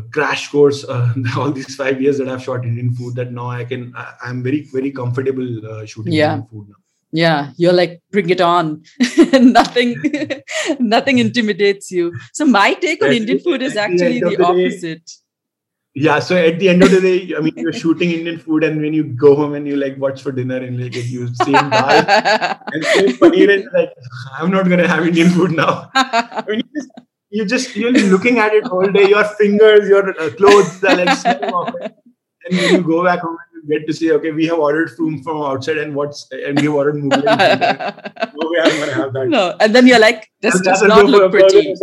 a 0.00 0.02
crash 0.16 0.48
course 0.54 0.80
uh, 0.94 1.12
all 1.42 1.52
these 1.60 1.74
five 1.82 2.02
years 2.06 2.18
that 2.22 2.28
i've 2.34 2.42
shot 2.48 2.64
indian 2.72 2.90
food 3.02 3.14
that 3.20 3.30
now 3.42 3.48
i 3.60 3.62
can 3.74 3.86
I, 4.06 4.30
am 4.32 4.42
very 4.48 4.60
very 4.78 4.92
comfortable 5.02 5.48
uh, 5.72 5.84
shooting 5.94 6.12
yeah. 6.22 6.32
indian 6.34 6.48
food 6.54 6.66
now 6.74 6.80
yeah 7.12 7.52
you're 7.56 7.72
like 7.72 8.00
bring 8.10 8.30
it 8.30 8.40
on. 8.40 8.82
Nothing 9.32 9.96
nothing 10.78 11.18
intimidates 11.18 11.90
you. 11.90 12.12
So 12.32 12.44
my 12.46 12.74
take 12.74 13.02
on 13.02 13.12
indian 13.12 13.38
food 13.40 13.62
is 13.62 13.76
actually 13.76 14.20
the, 14.20 14.36
the 14.36 14.44
opposite. 14.44 15.06
Day, 15.06 15.12
yeah 16.04 16.18
so 16.18 16.36
at 16.36 16.58
the 16.58 16.68
end 16.68 16.82
of 16.82 16.90
the 16.90 17.00
day 17.00 17.34
i 17.36 17.40
mean 17.40 17.54
you're 17.56 17.72
shooting 17.72 18.10
indian 18.16 18.38
food 18.38 18.62
and 18.62 18.82
when 18.82 18.92
you 18.92 19.04
go 19.24 19.34
home 19.34 19.54
and 19.54 19.66
you 19.66 19.76
like 19.76 19.96
what's 19.96 20.20
for 20.20 20.30
dinner 20.30 20.58
and 20.66 20.78
like 20.82 20.94
you 20.94 21.26
see 21.42 21.52
dal 21.52 22.02
and 22.74 22.84
say 22.92 23.06
paneer 23.20 23.48
and 23.54 23.64
like 23.76 23.94
i'm 24.38 24.50
not 24.56 24.68
gonna 24.72 24.86
have 24.94 25.06
indian 25.06 25.30
food 25.30 25.52
now. 25.52 25.90
I 25.94 26.44
mean, 26.48 26.60
you 26.60 26.70
just 26.76 26.90
you 27.36 27.44
just 27.54 27.76
you're 27.76 27.92
looking 28.14 28.38
at 28.38 28.52
it 28.58 28.66
all 28.66 28.92
day 28.98 29.08
your 29.14 29.24
fingers 29.40 29.88
your 29.94 30.04
uh, 30.20 30.30
clothes 30.40 30.84
are 30.84 30.96
like 30.96 31.24
and 32.44 32.58
when 32.58 32.74
you 32.74 32.82
go 32.92 33.02
back 33.08 33.20
home 33.20 33.38
get 33.68 33.86
to 33.86 33.92
say, 33.92 34.10
okay, 34.10 34.30
we 34.30 34.46
have 34.46 34.58
ordered 34.58 34.90
food 34.90 35.22
from 35.22 35.42
outside 35.42 35.78
and 35.78 35.94
what's 35.94 36.28
and 36.30 36.58
we 36.58 36.66
have 36.66 36.74
ordered 36.74 36.96
Mughal. 36.96 37.24
no 38.36 38.50
way 38.50 38.60
I'm 38.62 38.78
gonna 38.78 38.94
have 38.94 39.12
that. 39.12 39.28
No, 39.28 39.56
and 39.60 39.74
then 39.74 39.86
you're 39.86 39.98
like, 39.98 40.30
this 40.40 40.60
does 40.60 40.82
not 40.82 41.06
look 41.06 41.32
pretty. 41.32 41.74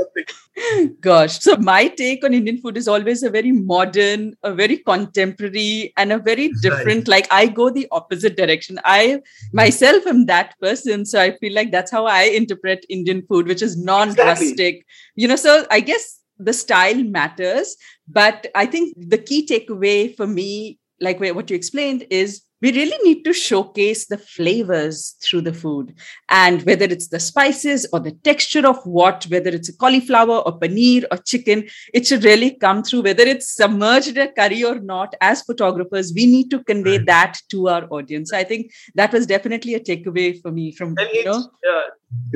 Gosh. 1.02 1.40
So 1.40 1.58
my 1.58 1.88
take 1.88 2.24
on 2.24 2.34
Indian 2.34 2.58
food 2.60 2.78
is 2.78 2.88
always 2.88 3.24
a 3.24 3.30
very 3.30 3.52
modern, 3.52 4.36
a 4.44 4.54
very 4.54 4.78
contemporary, 4.78 5.94
and 5.98 6.14
a 6.14 6.18
very 6.18 6.50
different. 6.62 7.08
Right. 7.08 7.08
Like 7.08 7.28
I 7.32 7.48
go 7.48 7.70
the 7.70 7.88
opposite 7.92 8.38
direction. 8.38 8.80
I 8.84 9.22
myself 9.52 10.06
am 10.08 10.26
that 10.28 10.60
person. 10.60 11.06
So 11.06 11.20
I 11.20 11.38
feel 11.38 11.54
like 11.54 11.72
that's 11.72 11.92
how 11.92 12.06
I 12.06 12.24
interpret 12.24 12.86
Indian 12.90 13.24
food, 13.28 13.48
which 13.48 13.62
is 13.62 13.78
non-rustic. 13.78 14.50
Exactly. 14.50 14.86
You 15.16 15.28
know, 15.28 15.36
so 15.36 15.66
I 15.72 15.80
guess 15.80 16.20
the 16.38 16.54
style 16.54 17.04
matters. 17.04 17.76
But 18.08 18.48
I 18.56 18.66
think 18.66 18.96
the 18.98 19.18
key 19.18 19.48
takeaway 19.48 20.16
for 20.16 20.28
me 20.28 20.80
like 21.04 21.20
what 21.20 21.50
you 21.50 21.56
explained 21.56 22.06
is 22.10 22.42
we 22.64 22.72
really 22.72 22.98
need 23.04 23.24
to 23.26 23.34
showcase 23.34 24.08
the 24.08 24.18
flavors 24.18 25.18
through 25.22 25.42
the 25.42 25.54
food. 25.54 25.94
And 26.30 26.62
whether 26.64 26.86
it's 26.86 27.10
the 27.10 27.20
spices 27.20 27.86
or 27.92 28.00
the 28.00 28.14
texture 28.30 28.66
of 28.66 28.78
what 28.86 29.26
whether 29.26 29.50
it's 29.50 29.68
a 29.68 29.76
cauliflower 29.76 30.38
or 30.38 30.58
paneer 30.60 31.04
or 31.12 31.18
chicken 31.18 31.66
it 31.94 32.08
should 32.08 32.24
really 32.24 32.52
come 32.52 32.82
through. 32.82 33.02
Whether 33.02 33.24
it's 33.24 33.54
submerged 33.54 34.16
in 34.16 34.30
a 34.30 34.32
curry 34.32 34.64
or 34.64 34.80
not 34.80 35.14
as 35.20 35.42
photographers 35.42 36.14
we 36.16 36.26
need 36.26 36.50
to 36.52 36.64
convey 36.64 36.98
right. 36.98 37.06
that 37.08 37.42
to 37.50 37.68
our 37.68 37.86
audience. 37.90 38.32
I 38.32 38.46
think 38.46 38.72
that 38.96 39.12
was 39.12 39.28
definitely 39.28 39.74
a 39.74 39.82
takeaway 39.82 40.42
for 40.42 40.52
me 40.52 40.72
from 40.72 40.96
and 40.98 41.10
you 41.12 41.26
know. 41.26 41.44
uh, 41.70 41.90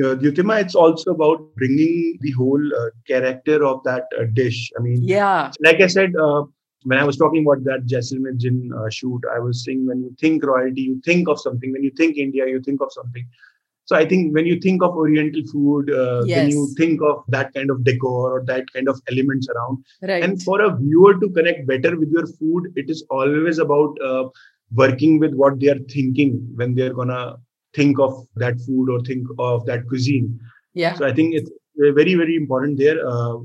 uh, 0.04 0.16
it's 0.20 0.74
also 0.74 1.12
about 1.12 1.54
bringing 1.56 2.18
the 2.20 2.32
whole 2.32 2.66
uh, 2.82 2.90
character 3.06 3.64
of 3.64 3.82
that 3.84 4.04
uh, 4.20 4.24
dish. 4.34 4.70
I 4.78 4.82
mean, 4.82 5.02
yeah, 5.02 5.52
like 5.60 5.80
I 5.80 5.86
said, 5.86 6.14
uh, 6.16 6.44
when 6.88 6.98
I 6.98 7.04
was 7.04 7.16
talking 7.16 7.44
about 7.46 7.64
that 7.64 7.86
Jaisalmer 7.86 8.36
gin 8.36 8.70
uh, 8.76 8.88
shoot, 8.88 9.20
I 9.34 9.38
was 9.38 9.64
saying 9.64 9.86
when 9.86 10.00
you 10.02 10.14
think 10.18 10.44
royalty, 10.44 10.80
you 10.80 11.00
think 11.04 11.28
of 11.28 11.40
something. 11.40 11.72
When 11.72 11.82
you 11.82 11.92
think 11.96 12.16
India, 12.16 12.46
you 12.46 12.62
think 12.62 12.80
of 12.80 12.90
something. 12.92 13.26
So 13.84 13.96
I 13.96 14.06
think 14.06 14.34
when 14.34 14.46
you 14.46 14.58
think 14.60 14.82
of 14.82 14.96
Oriental 14.96 15.42
food, 15.52 15.90
uh, 15.90 16.22
yes. 16.24 16.38
when 16.38 16.50
you 16.50 16.74
think 16.76 17.00
of 17.02 17.24
that 17.28 17.52
kind 17.54 17.70
of 17.70 17.84
decor 17.84 18.32
or 18.32 18.44
that 18.44 18.70
kind 18.72 18.88
of 18.88 19.00
elements 19.10 19.48
around, 19.48 19.84
right. 20.02 20.22
and 20.22 20.42
for 20.42 20.60
a 20.62 20.76
viewer 20.76 21.18
to 21.20 21.30
connect 21.30 21.66
better 21.66 21.98
with 21.98 22.10
your 22.10 22.26
food, 22.26 22.72
it 22.76 22.90
is 22.90 23.04
always 23.10 23.58
about 23.58 23.96
uh, 24.02 24.24
working 24.74 25.18
with 25.18 25.34
what 25.34 25.58
they 25.60 25.68
are 25.68 25.78
thinking 25.90 26.46
when 26.54 26.74
they 26.74 26.82
are 26.82 26.92
gonna 26.92 27.36
think 27.74 27.98
of 27.98 28.26
that 28.36 28.60
food 28.66 28.90
or 28.90 29.00
think 29.00 29.26
of 29.38 29.64
that 29.66 29.86
cuisine. 29.88 30.38
Yeah. 30.74 30.94
So 30.94 31.06
I 31.06 31.12
think 31.12 31.34
it's 31.34 31.50
very 31.78 32.14
very 32.14 32.36
important 32.36 32.78
there. 32.78 33.06
Uh, 33.06 33.38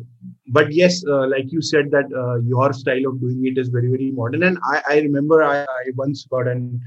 but 0.48 0.74
yes 0.74 1.04
uh, 1.08 1.28
like 1.28 1.52
you 1.52 1.62
said 1.62 1.92
that 1.92 2.06
uh, 2.16 2.40
your 2.42 2.74
style 2.74 3.06
of 3.08 3.20
doing 3.22 3.46
it 3.46 3.58
is 3.58 3.70
very 3.70 3.90
very 3.90 4.12
modern. 4.12 4.44
And 4.44 4.58
i, 4.72 4.82
I 4.90 5.00
remember 5.00 5.44
I, 5.44 5.62
I, 5.62 5.84
once 5.96 6.26
got 6.26 6.48
an 6.48 6.80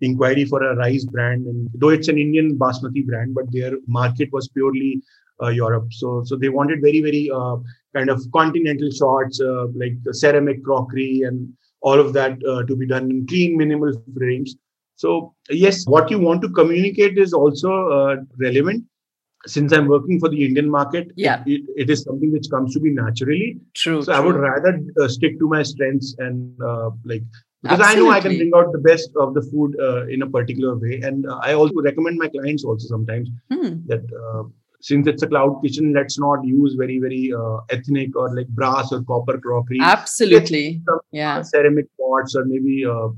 inquiry 0.00 0.44
for 0.44 0.62
a 0.62 0.76
rice 0.76 1.04
brand 1.04 1.46
and 1.46 1.68
though 1.74 1.90
it's 1.90 2.08
an 2.08 2.18
indian 2.18 2.58
basmati 2.58 3.06
brand 3.06 3.34
but 3.34 3.44
their 3.52 3.72
market 3.86 4.28
was 4.32 4.48
purely 4.48 5.00
uh, 5.42 5.48
europe. 5.48 5.92
So 5.92 6.22
so 6.24 6.36
they 6.36 6.48
wanted 6.48 6.80
very 6.80 7.02
very 7.02 7.30
uh, 7.30 7.56
kind 7.94 8.08
of 8.08 8.20
continental 8.32 8.90
shots 8.90 9.40
uh, 9.40 9.66
like 9.74 9.94
ceramic 10.12 10.64
crockery 10.64 11.22
and 11.22 11.52
all 11.80 11.98
of 11.98 12.12
that 12.12 12.38
to 12.68 12.76
be 12.76 12.86
done 12.86 13.10
in 13.10 13.26
clean 13.26 13.56
minimal 13.56 13.92
frames. 14.16 14.56
So 14.94 15.34
yes 15.50 15.84
what 15.86 16.10
you 16.10 16.20
want 16.20 16.42
to 16.42 16.48
communicate 16.48 17.18
is 17.18 17.32
also 17.32 18.24
relevant 18.38 18.84
since 19.46 19.72
I'm 19.72 19.88
working 19.88 20.20
for 20.20 20.28
the 20.28 20.44
Indian 20.44 20.70
market, 20.70 21.12
yeah, 21.16 21.42
it, 21.46 21.62
it 21.76 21.90
is 21.90 22.02
something 22.02 22.32
which 22.32 22.48
comes 22.50 22.74
to 22.74 22.80
me 22.80 22.90
naturally. 22.90 23.58
True. 23.74 24.02
So 24.02 24.12
true. 24.12 24.14
I 24.14 24.24
would 24.24 24.36
rather 24.36 24.80
uh, 25.00 25.08
stick 25.08 25.38
to 25.38 25.48
my 25.48 25.62
strengths 25.62 26.14
and 26.18 26.60
uh, 26.62 26.90
like 27.04 27.22
because 27.62 27.80
Absolutely. 27.80 28.02
I 28.02 28.04
know 28.04 28.16
I 28.16 28.20
can 28.20 28.36
bring 28.36 28.52
out 28.56 28.72
the 28.72 28.78
best 28.78 29.10
of 29.16 29.34
the 29.34 29.42
food 29.42 29.76
uh, 29.80 30.06
in 30.06 30.22
a 30.22 30.28
particular 30.28 30.76
way, 30.76 31.00
and 31.02 31.26
uh, 31.26 31.38
I 31.42 31.54
also 31.54 31.74
recommend 31.80 32.18
my 32.18 32.28
clients 32.28 32.64
also 32.64 32.86
sometimes 32.88 33.28
hmm. 33.50 33.86
that 33.86 34.02
uh, 34.12 34.44
since 34.80 35.06
it's 35.06 35.22
a 35.22 35.28
cloud 35.28 35.60
kitchen, 35.62 35.92
let's 35.92 36.18
not 36.18 36.44
use 36.44 36.74
very 36.74 36.98
very 36.98 37.32
uh, 37.32 37.58
ethnic 37.70 38.16
or 38.16 38.34
like 38.34 38.48
brass 38.48 38.92
or 38.92 39.02
copper 39.02 39.38
crockery. 39.38 39.78
Absolutely, 39.80 40.82
yeah, 41.12 41.42
ceramic 41.42 41.86
pots 41.98 42.36
or 42.36 42.44
maybe. 42.44 42.84
Uh, 42.84 43.08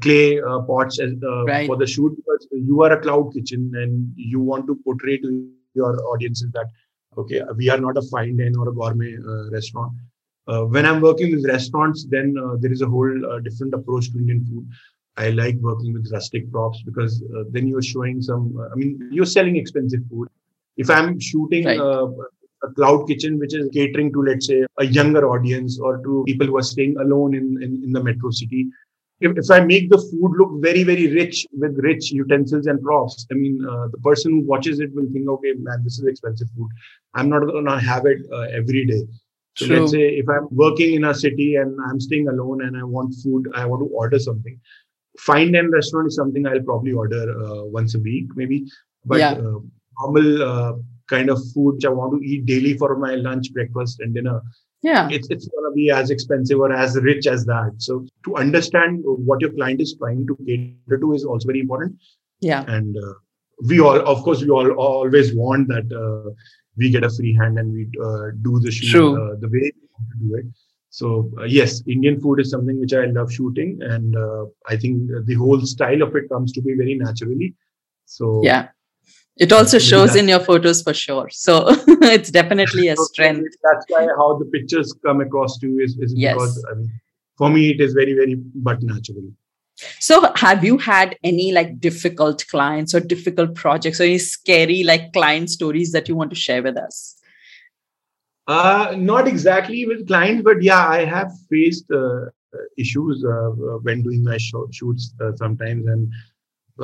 clay 0.00 0.40
uh, 0.40 0.60
pots 0.60 0.98
as, 1.00 1.12
uh, 1.22 1.44
right. 1.44 1.66
for 1.66 1.76
the 1.76 1.86
shoot 1.86 2.14
because 2.16 2.48
you 2.50 2.82
are 2.82 2.92
a 2.92 3.00
cloud 3.00 3.32
kitchen 3.32 3.70
and 3.74 4.12
you 4.16 4.40
want 4.40 4.66
to 4.66 4.74
portray 4.84 5.16
to 5.18 5.48
your 5.74 5.96
audiences 6.06 6.50
that 6.52 6.66
okay 7.16 7.42
we 7.56 7.68
are 7.70 7.78
not 7.78 7.96
a 7.96 8.02
fine 8.02 8.36
dine 8.36 8.54
or 8.56 8.68
a 8.68 8.74
gourmet 8.74 9.14
uh, 9.16 9.50
restaurant 9.50 9.92
uh, 10.48 10.62
when 10.64 10.84
i'm 10.84 11.00
working 11.00 11.34
with 11.34 11.46
restaurants 11.46 12.06
then 12.08 12.34
uh, 12.42 12.56
there 12.58 12.72
is 12.72 12.82
a 12.82 12.86
whole 12.86 13.32
uh, 13.32 13.38
different 13.40 13.72
approach 13.72 14.10
to 14.10 14.18
indian 14.18 14.44
food 14.46 14.66
i 15.16 15.30
like 15.30 15.56
working 15.60 15.92
with 15.92 16.10
rustic 16.12 16.50
props 16.50 16.82
because 16.82 17.22
then 17.50 17.66
you're 17.66 17.82
showing 17.82 18.20
some 18.20 18.44
i 18.72 18.74
mean 18.74 19.08
you're 19.12 19.32
selling 19.36 19.56
expensive 19.56 20.00
food 20.10 20.28
if 20.76 20.90
i'm 20.90 21.18
shooting 21.20 21.64
right. 21.64 21.80
a 22.62 22.68
cloud 22.76 23.06
kitchen 23.06 23.38
which 23.38 23.54
is 23.54 23.68
catering 23.72 24.12
to 24.12 24.22
let's 24.22 24.46
say 24.46 24.64
a 24.78 24.84
younger 24.84 25.28
audience 25.28 25.78
or 25.80 25.98
to 25.98 26.24
people 26.26 26.46
who 26.46 26.56
are 26.56 26.68
staying 26.74 26.96
alone 26.98 27.34
in, 27.34 27.62
in, 27.62 27.82
in 27.84 27.92
the 27.92 28.02
metro 28.02 28.30
city 28.30 28.66
if, 29.20 29.36
if 29.36 29.50
I 29.50 29.60
make 29.60 29.90
the 29.90 29.98
food 29.98 30.32
look 30.38 30.62
very, 30.62 30.82
very 30.82 31.12
rich 31.12 31.46
with 31.52 31.78
rich 31.78 32.10
utensils 32.10 32.66
and 32.66 32.82
props, 32.82 33.26
I 33.30 33.34
mean, 33.34 33.64
uh, 33.64 33.88
the 33.88 33.98
person 33.98 34.32
who 34.32 34.46
watches 34.46 34.80
it 34.80 34.94
will 34.94 35.06
think, 35.12 35.28
okay, 35.28 35.52
man, 35.58 35.82
this 35.84 35.98
is 35.98 36.06
expensive 36.06 36.48
food. 36.56 36.68
I'm 37.14 37.28
not 37.28 37.40
going 37.40 37.66
to 37.66 37.78
have 37.78 38.06
it 38.06 38.18
uh, 38.32 38.46
every 38.52 38.86
day. 38.86 39.02
So 39.56 39.66
True. 39.66 39.80
let's 39.80 39.92
say 39.92 40.08
if 40.08 40.28
I'm 40.28 40.48
working 40.50 40.94
in 40.94 41.04
a 41.04 41.14
city 41.14 41.56
and 41.56 41.78
I'm 41.86 42.00
staying 42.00 42.28
alone 42.28 42.64
and 42.64 42.76
I 42.76 42.84
want 42.84 43.14
food, 43.22 43.50
I 43.54 43.66
want 43.66 43.82
to 43.82 43.94
order 43.94 44.18
something. 44.18 44.58
Fine 45.18 45.52
dine 45.52 45.70
restaurant 45.70 46.06
is 46.08 46.16
something 46.16 46.46
I'll 46.46 46.62
probably 46.62 46.92
order 46.92 47.34
uh, 47.44 47.64
once 47.64 47.94
a 47.94 47.98
week, 47.98 48.28
maybe. 48.36 48.64
But 49.04 49.18
yeah. 49.18 49.32
Uh, 49.32 49.58
normal 50.00 50.42
uh, 50.42 50.72
kind 51.08 51.28
of 51.28 51.38
food 51.52 51.74
which 51.74 51.84
I 51.84 51.90
want 51.90 52.18
to 52.18 52.26
eat 52.26 52.46
daily 52.46 52.74
for 52.78 52.96
my 52.96 53.16
lunch, 53.16 53.52
breakfast, 53.52 54.00
and 54.00 54.14
dinner 54.14 54.40
yeah. 54.82 55.08
It's, 55.10 55.28
it's 55.30 55.46
going 55.48 55.70
to 55.70 55.74
be 55.74 55.90
as 55.90 56.10
expensive 56.10 56.58
or 56.58 56.72
as 56.72 56.96
rich 56.96 57.26
as 57.26 57.44
that. 57.46 57.74
So 57.78 58.06
to 58.24 58.36
understand 58.36 59.02
what 59.04 59.40
your 59.40 59.52
client 59.52 59.80
is 59.80 59.94
trying 59.94 60.26
to 60.26 60.36
cater 60.46 60.98
to 60.98 61.12
is 61.12 61.24
also 61.24 61.46
very 61.46 61.60
important. 61.60 61.96
Yeah. 62.40 62.64
And 62.66 62.96
uh, 62.96 63.14
we 63.68 63.80
all 63.80 64.00
of 64.00 64.22
course 64.22 64.40
we 64.40 64.48
all 64.48 64.70
always 64.72 65.34
want 65.34 65.68
that 65.68 65.92
uh, 65.92 66.30
we 66.76 66.90
get 66.90 67.04
a 67.04 67.10
free 67.10 67.34
hand 67.34 67.58
and 67.58 67.72
we 67.72 67.88
uh, 68.02 68.30
do 68.42 68.58
the 68.60 68.70
shoot 68.70 69.14
uh, 69.14 69.36
the 69.38 69.48
way 69.48 69.70
we 69.74 69.88
want 69.92 70.08
to 70.12 70.28
do 70.28 70.34
it. 70.36 70.46
So 70.88 71.30
uh, 71.38 71.44
yes 71.44 71.82
indian 71.86 72.18
food 72.20 72.40
is 72.40 72.50
something 72.50 72.80
which 72.80 72.94
i 72.94 73.04
love 73.04 73.32
shooting 73.32 73.78
and 73.80 74.16
uh, 74.16 74.46
i 74.66 74.76
think 74.76 75.08
the 75.24 75.34
whole 75.34 75.60
style 75.60 76.02
of 76.02 76.16
it 76.16 76.28
comes 76.28 76.52
to 76.52 76.62
be 76.62 76.74
very 76.74 76.94
naturally. 76.94 77.54
So 78.06 78.40
yeah 78.42 78.68
it 79.40 79.52
also 79.52 79.78
shows 79.78 80.14
in 80.14 80.28
your 80.28 80.38
photos 80.38 80.82
for 80.82 80.92
sure. 80.92 81.28
So 81.30 81.64
it's 82.16 82.30
definitely 82.30 82.88
a 82.88 82.96
strength. 82.96 83.56
that's 83.62 83.86
why 83.88 84.06
how 84.16 84.38
the 84.38 84.44
pictures 84.44 84.94
come 85.04 85.20
across 85.20 85.58
to 85.58 85.66
you 85.66 85.80
is, 85.80 85.96
is 85.98 86.12
yes. 86.14 86.34
because 86.34 86.66
I 86.70 86.74
mean, 86.74 87.00
for 87.38 87.48
me 87.48 87.70
it 87.70 87.80
is 87.80 87.94
very 87.94 88.12
very 88.12 88.34
but 88.54 88.82
natural 88.82 89.30
so 89.98 90.30
have 90.36 90.62
you 90.62 90.76
had 90.76 91.16
any 91.24 91.52
like 91.52 91.80
difficult 91.80 92.44
clients 92.48 92.94
or 92.94 93.00
difficult 93.00 93.54
projects 93.54 93.98
or 93.98 94.04
any 94.04 94.18
scary 94.18 94.82
like 94.82 95.12
client 95.14 95.48
stories 95.48 95.92
that 95.92 96.06
you 96.08 96.14
want 96.14 96.28
to 96.30 96.36
share 96.36 96.62
with 96.62 96.76
us? 96.76 97.16
Uh 98.46 98.94
not 98.98 99.26
exactly 99.26 99.86
with 99.86 100.06
clients 100.06 100.42
but 100.42 100.62
yeah 100.62 100.86
i 100.88 101.04
have 101.04 101.30
faced 101.48 101.90
uh, 101.92 102.26
issues 102.76 103.24
uh, 103.24 103.50
when 103.86 104.02
doing 104.02 104.24
my 104.24 104.36
shoots 104.36 105.14
uh, 105.22 105.34
sometimes 105.36 105.86
and 105.86 106.12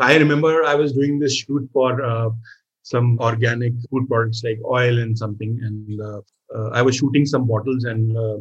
I 0.01 0.17
remember 0.17 0.65
I 0.65 0.75
was 0.75 0.93
doing 0.93 1.19
this 1.19 1.35
shoot 1.35 1.69
for 1.73 2.03
uh, 2.03 2.31
some 2.83 3.19
organic 3.21 3.73
food 3.91 4.09
products 4.09 4.43
like 4.45 4.59
oil 4.65 4.99
and 4.99 5.17
something, 5.17 5.59
and 5.63 6.01
uh, 6.01 6.21
uh, 6.55 6.71
I 6.71 6.83
was 6.83 6.97
shooting 6.97 7.27
some 7.27 7.47
bottles, 7.47 7.85
and 7.85 8.17
uh, 8.17 8.39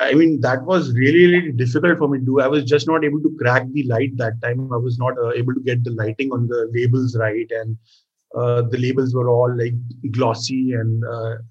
I 0.00 0.14
mean, 0.14 0.40
that 0.40 0.62
was 0.64 0.92
really, 0.92 1.26
really 1.26 1.52
difficult 1.52 1.98
for 1.98 2.08
me 2.08 2.18
to 2.18 2.24
do. 2.24 2.40
I 2.40 2.46
was 2.46 2.64
just 2.64 2.86
not 2.86 3.04
able 3.04 3.20
to 3.20 3.36
crack 3.40 3.66
the 3.72 3.84
light 3.84 4.16
that 4.16 4.40
time. 4.42 4.72
I 4.72 4.76
was 4.76 4.98
not 4.98 5.18
uh, 5.18 5.32
able 5.32 5.54
to 5.54 5.60
get 5.60 5.82
the 5.84 5.90
lighting 5.90 6.32
on 6.32 6.46
the 6.46 6.70
labels 6.72 7.16
right. 7.16 7.50
And 7.50 7.76
uh, 8.36 8.62
the 8.62 8.78
labels 8.78 9.14
were 9.14 9.28
all 9.28 9.52
like 9.56 9.74
glossy 10.12 10.72
and 10.72 11.02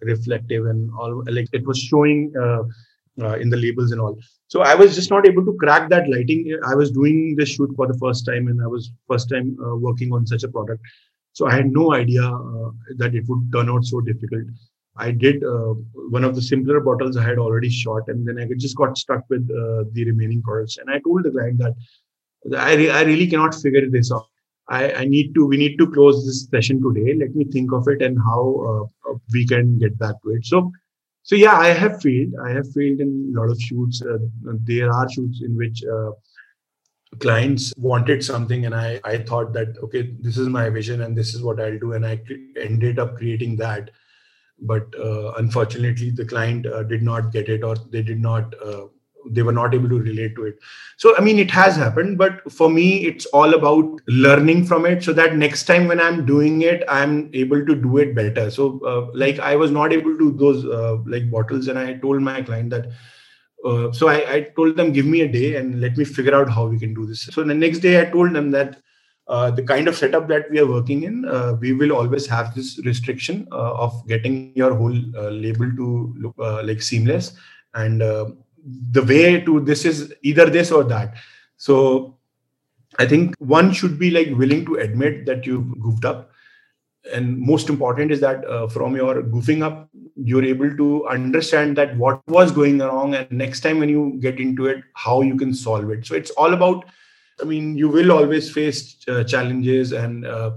reflective 0.01 0.65
and 0.67 0.89
all 0.97 1.23
like 1.27 1.47
it 1.51 1.67
was 1.67 1.77
showing 1.77 2.31
uh, 3.21 3.29
uh, 3.29 3.35
in 3.35 3.49
the 3.49 3.57
labels 3.57 3.91
and 3.91 4.01
all. 4.01 4.17
So 4.47 4.61
I 4.61 4.75
was 4.75 4.95
just 4.95 5.09
not 5.09 5.27
able 5.27 5.45
to 5.45 5.55
crack 5.59 5.89
that 5.89 6.09
lighting. 6.09 6.57
I 6.65 6.75
was 6.75 6.91
doing 6.91 7.35
this 7.37 7.49
shoot 7.49 7.71
for 7.75 7.87
the 7.87 7.97
first 7.97 8.25
time 8.25 8.47
and 8.47 8.61
I 8.61 8.67
was 8.67 8.91
first 9.07 9.29
time 9.29 9.57
uh, 9.65 9.75
working 9.75 10.11
on 10.13 10.25
such 10.25 10.43
a 10.43 10.47
product. 10.47 10.81
So 11.33 11.47
I 11.47 11.55
had 11.55 11.71
no 11.71 11.93
idea 11.93 12.21
that 12.97 13.15
it 13.15 13.23
would 13.27 13.51
turn 13.53 13.69
out 13.69 13.85
so 13.85 14.01
difficult. 14.01 14.45
I 14.97 15.11
did 15.11 15.43
uh, 15.43 15.75
one 16.09 16.23
of 16.25 16.35
the 16.35 16.41
simpler 16.41 16.81
bottles 16.81 17.15
I 17.15 17.23
had 17.23 17.37
already 17.37 17.69
shot, 17.69 18.01
and 18.07 18.27
then 18.27 18.37
I 18.37 18.47
just 18.57 18.75
got 18.75 18.97
stuck 18.97 19.23
with 19.29 19.43
uh, 19.49 19.85
the 19.93 20.03
remaining 20.05 20.41
products. 20.41 20.77
And 20.77 20.89
I 20.89 20.99
told 20.99 21.23
the 21.23 21.31
client 21.31 21.59
that 21.59 21.75
I, 22.57 22.73
re- 22.75 22.89
I 22.89 23.03
really 23.03 23.27
cannot 23.27 23.55
figure 23.55 23.89
this 23.89 24.11
out. 24.11 24.25
I, 24.67 24.91
I, 24.93 25.05
need 25.05 25.33
to 25.35 25.47
we 25.47 25.57
need 25.57 25.77
to 25.77 25.89
close 25.89 26.25
this 26.25 26.47
session 26.49 26.81
today. 26.81 27.13
Let 27.13 27.33
me 27.35 27.45
think 27.45 27.71
of 27.71 27.87
it 27.87 28.01
and 28.01 28.17
how 28.19 28.89
uh, 29.09 29.13
we 29.31 29.47
can 29.47 29.79
get 29.79 29.97
back 29.97 30.15
to 30.23 30.31
it. 30.31 30.45
So 30.45 30.71
so 31.23 31.35
yeah, 31.35 31.57
I 31.57 31.67
have 31.67 32.01
failed. 32.01 32.33
I 32.43 32.51
have 32.51 32.71
failed 32.71 32.99
in 32.99 33.33
a 33.35 33.39
lot 33.39 33.49
of 33.49 33.61
shoots. 33.61 34.01
Uh, 34.01 34.17
there 34.63 34.91
are 34.91 35.09
shoots 35.09 35.41
in 35.43 35.55
which 35.55 35.83
uh, 35.83 36.11
clients 37.19 37.73
wanted 37.77 38.23
something, 38.23 38.65
and 38.65 38.75
I 38.75 38.99
I 39.03 39.17
thought 39.19 39.53
that 39.53 39.77
okay, 39.83 40.15
this 40.19 40.37
is 40.37 40.47
my 40.47 40.69
vision 40.69 41.01
and 41.01 41.17
this 41.17 41.33
is 41.35 41.41
what 41.41 41.59
I'll 41.59 41.79
do, 41.79 41.93
and 41.93 42.05
I 42.05 42.21
ended 42.57 42.99
up 42.99 43.17
creating 43.17 43.57
that 43.57 43.91
but 44.61 44.93
uh, 44.99 45.31
unfortunately 45.37 46.09
the 46.11 46.25
client 46.25 46.65
uh, 46.65 46.83
did 46.83 47.01
not 47.01 47.31
get 47.31 47.49
it 47.49 47.63
or 47.63 47.75
they 47.91 48.01
did 48.01 48.19
not 48.19 48.53
uh, 48.61 48.87
they 49.33 49.41
were 49.41 49.51
not 49.51 49.73
able 49.73 49.89
to 49.89 49.99
relate 49.99 50.35
to 50.35 50.45
it. 50.45 50.59
So 50.97 51.15
i 51.17 51.21
mean 51.21 51.39
it 51.39 51.51
has 51.51 51.75
happened 51.75 52.17
but 52.17 52.51
for 52.51 52.69
me 52.69 53.05
it's 53.05 53.25
all 53.27 53.53
about 53.53 54.01
learning 54.07 54.65
from 54.65 54.85
it 54.85 55.03
so 55.03 55.13
that 55.13 55.35
next 55.35 55.63
time 55.63 55.87
when 55.87 55.99
i'm 55.99 56.25
doing 56.25 56.61
it 56.61 56.83
i'm 56.87 57.29
able 57.33 57.65
to 57.65 57.75
do 57.75 57.97
it 57.97 58.15
better. 58.15 58.49
So 58.51 58.79
uh, 58.85 59.11
like 59.13 59.39
i 59.39 59.55
was 59.55 59.71
not 59.71 59.93
able 59.93 60.17
to 60.17 60.31
those 60.31 60.65
uh, 60.65 60.97
like 61.05 61.31
bottles 61.31 61.67
and 61.67 61.79
i 61.79 61.93
told 61.93 62.21
my 62.21 62.41
client 62.41 62.69
that 62.71 62.91
uh, 63.65 63.91
so 63.91 64.07
I, 64.07 64.33
I 64.33 64.41
told 64.55 64.77
them 64.77 64.93
give 64.93 65.05
me 65.05 65.21
a 65.21 65.27
day 65.27 65.55
and 65.57 65.81
let 65.81 65.97
me 65.97 66.05
figure 66.05 66.33
out 66.33 66.49
how 66.49 66.67
we 66.67 66.79
can 66.79 66.93
do 66.93 67.05
this. 67.05 67.23
So 67.23 67.43
the 67.43 67.53
next 67.53 67.79
day 67.79 68.01
i 68.01 68.05
told 68.05 68.33
them 68.33 68.51
that 68.51 68.77
uh, 69.29 69.51
the 69.51 69.61
kind 69.61 69.87
of 69.87 69.95
setup 69.95 70.27
that 70.27 70.49
we 70.49 70.59
are 70.59 70.65
working 70.65 71.03
in, 71.03 71.23
uh, 71.25 71.55
we 71.59 71.71
will 71.71 71.93
always 71.93 72.25
have 72.25 72.55
this 72.55 72.79
restriction 72.83 73.47
uh, 73.51 73.73
of 73.75 73.93
getting 74.07 74.51
your 74.55 74.73
whole 74.73 74.97
uh, 75.15 75.29
label 75.29 75.71
to 75.75 76.13
look 76.17 76.33
uh, 76.39 76.63
like 76.63 76.81
seamless. 76.81 77.33
And 77.75 78.01
the 78.91 79.03
way 79.03 79.41
to 79.41 79.59
this 79.59 79.85
is 79.85 80.13
either 80.23 80.49
this 80.49 80.71
or 80.71 80.83
that. 80.85 81.15
So 81.57 82.17
I 82.97 83.05
think 83.05 83.35
one 83.39 83.71
should 83.71 83.99
be 83.99 84.11
like 84.11 84.37
willing 84.37 84.65
to 84.65 84.75
admit 84.75 85.25
that 85.25 85.45
you've 85.45 85.79
goofed 85.79 86.05
up. 86.05 86.31
And 87.13 87.39
most 87.39 87.69
important 87.69 88.11
is 88.11 88.19
that 88.19 88.43
from 88.71 88.95
your 88.95 89.23
goofing 89.23 89.63
up, 89.63 89.89
you're 90.15 90.43
able 90.43 90.75
to 90.75 91.07
understand 91.07 91.77
that 91.77 91.95
what 91.97 92.21
was 92.27 92.51
going 92.51 92.79
wrong, 92.79 93.15
and 93.15 93.31
next 93.31 93.61
time 93.61 93.79
when 93.79 93.89
you 93.89 94.17
get 94.19 94.39
into 94.39 94.67
it, 94.67 94.83
how 94.93 95.21
you 95.21 95.35
can 95.35 95.53
solve 95.53 95.89
it. 95.91 96.05
So 96.05 96.13
it's 96.13 96.31
all 96.31 96.53
about 96.53 96.85
I 97.41 97.45
mean, 97.45 97.77
you 97.77 97.87
will 97.89 98.11
always 98.11 98.51
face 98.51 98.97
uh, 99.07 99.23
challenges 99.23 99.91
and 99.91 100.25
uh, 100.25 100.51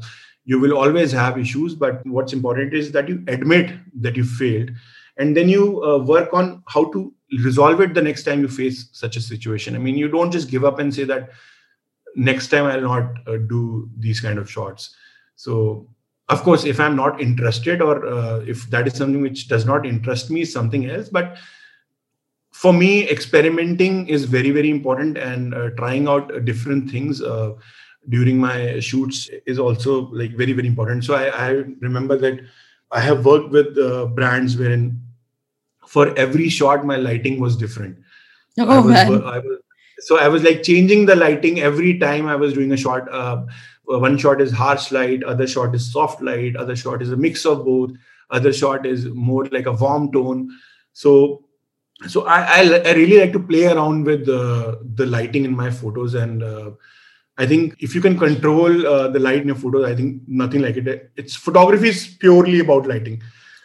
you 0.45 0.59
will 0.59 0.77
always 0.77 1.13
have 1.13 1.39
issues. 1.39 1.75
But 1.75 2.05
what's 2.07 2.33
important 2.33 2.75
is 2.75 2.93
that 2.93 3.09
you 3.09 3.23
admit 3.29 3.73
that 4.01 4.17
you 4.17 4.25
failed 4.25 4.71
and 5.17 5.37
then 5.37 5.49
you 5.49 5.83
uh, 5.85 5.99
work 5.99 6.33
on 6.33 6.63
how 6.67 6.91
to 6.93 7.13
resolve 7.41 7.81
it 7.81 7.95
the 7.95 8.03
next 8.03 8.25
time 8.25 8.41
you 8.41 8.49
face 8.49 8.89
such 8.93 9.17
a 9.17 9.21
situation. 9.21 9.75
I 9.75 9.79
mean, 9.79 9.97
you 9.97 10.09
don't 10.09 10.31
just 10.31 10.51
give 10.51 10.65
up 10.65 10.79
and 10.79 10.95
say 10.95 11.05
that 11.05 11.31
next 12.15 12.49
time 12.49 12.67
I'll 12.67 12.81
not 12.81 13.17
uh, 13.27 13.37
do 13.37 13.89
these 13.99 14.21
kind 14.21 14.39
of 14.39 14.51
shots. 14.51 14.95
So, 15.37 15.89
of 16.29 16.43
course, 16.43 16.65
if 16.65 16.79
I'm 16.79 16.97
not 16.97 17.21
interested 17.21 17.83
or 17.83 18.07
uh, 18.07 18.39
if 18.41 18.69
that 18.71 18.87
is 18.87 18.95
something 18.95 19.23
which 19.23 19.49
does 19.49 19.67
not 19.67 19.87
interest 19.87 20.31
me, 20.31 20.45
something 20.45 20.89
else. 20.89 21.09
But 21.09 21.37
for 22.53 22.73
me 22.73 23.09
experimenting 23.09 24.07
is 24.09 24.25
very 24.25 24.51
very 24.51 24.71
important 24.71 25.19
and 25.19 25.55
uh, 25.55 25.71
trying 25.71 26.07
out 26.07 26.45
different 26.45 26.91
things 26.91 27.23
uh, 27.23 27.53
during 28.09 28.39
my 28.39 28.79
shoots 28.79 29.31
is 29.47 29.59
also 29.59 30.03
like 30.11 30.33
very 30.33 30.53
very 30.53 30.69
important 30.69 31.03
so 31.03 31.15
i, 31.15 31.29
I 31.29 31.49
remember 31.81 32.17
that 32.19 32.41
i 32.91 33.01
have 33.01 33.25
worked 33.25 33.51
with 33.51 33.77
uh, 33.79 34.07
brands 34.07 34.57
wherein 34.57 35.02
for 35.93 36.05
every 36.19 36.49
shot 36.49 36.87
my 36.87 36.97
lighting 36.97 37.39
was 37.39 37.57
different. 37.57 37.99
Oh 38.59 38.69
I 38.69 38.79
was, 38.79 38.95
man. 38.95 39.25
I 39.25 39.39
was, 39.39 39.59
so 40.07 40.19
i 40.19 40.29
was 40.35 40.43
like 40.43 40.63
changing 40.69 41.05
the 41.07 41.17
lighting 41.23 41.61
every 41.61 41.93
time 41.99 42.27
i 42.35 42.37
was 42.45 42.55
doing 42.55 42.73
a 42.73 42.81
shot. 42.85 43.13
Uh, 43.21 43.45
one 44.05 44.17
shot 44.23 44.41
is 44.45 44.53
harsh 44.61 44.91
light 44.97 45.25
other 45.33 45.47
shot 45.47 45.75
is 45.79 45.93
soft 45.93 46.23
light 46.29 46.57
other 46.65 46.77
shot 46.83 47.03
is 47.07 47.13
a 47.17 47.17
mix 47.25 47.45
of 47.53 47.65
both 47.67 47.91
other 48.39 48.53
shot 48.61 48.87
is 48.93 49.07
more 49.31 49.45
like 49.57 49.67
a 49.67 49.73
warm 49.73 50.11
tone. 50.13 50.49
So 50.93 51.45
so 52.15 52.25
I, 52.27 52.39
I, 52.41 52.61
I 52.87 52.93
really 53.01 53.19
like 53.19 53.33
to 53.35 53.43
play 53.53 53.67
around 53.67 54.05
with 54.05 54.25
the 54.27 54.79
the 54.95 55.07
lighting 55.17 55.45
in 55.51 55.55
my 55.61 55.71
photos 55.83 56.15
and 56.23 56.43
uh, 56.43 56.71
i 57.37 57.47
think 57.53 57.77
if 57.89 57.95
you 57.95 58.01
can 58.07 58.19
control 58.23 58.87
uh, 58.95 59.09
the 59.19 59.23
light 59.27 59.43
in 59.43 59.53
your 59.53 59.61
photos 59.67 59.87
i 59.91 59.95
think 60.01 60.23
nothing 60.27 60.63
like 60.63 60.81
it. 60.83 61.13
It's 61.17 61.37
photography 61.37 61.91
is 61.91 62.03
purely 62.25 62.59
about 62.61 62.91
lighting. 62.95 63.23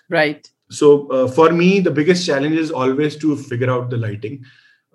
Right 0.10 0.54
so 0.70 1.08
uh, 1.10 1.28
for 1.28 1.52
me 1.52 1.80
the 1.80 1.92
biggest 1.92 2.26
challenge 2.26 2.56
is 2.56 2.72
always 2.72 3.16
to 3.16 3.36
figure 3.36 3.70
out 3.70 3.90
the 3.90 3.98
lighting 3.98 4.44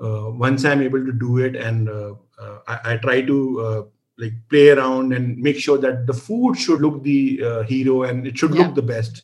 uh, 0.03 0.31
once 0.31 0.65
i'm 0.65 0.83
able 0.83 1.05
to 1.05 1.13
do 1.13 1.39
it 1.39 1.57
and 1.57 1.89
uh, 1.89 2.15
uh, 2.39 2.59
I, 2.67 2.93
I, 2.93 2.97
try 2.97 3.23
to 3.23 3.91
like 4.19 4.35
play 4.51 4.71
around 4.71 5.13
and 5.13 5.39
make 5.39 5.59
sure 5.59 5.79
that 5.79 6.07
the 6.07 6.13
food 6.13 6.57
should 6.57 6.81
look 6.81 7.03
the 7.03 7.65
hero 7.67 8.03
and 8.03 8.27
it 8.27 8.37
should 8.37 8.55
yeah. 8.55 8.67
look 8.67 8.75
the 8.75 8.83
best 8.83 9.23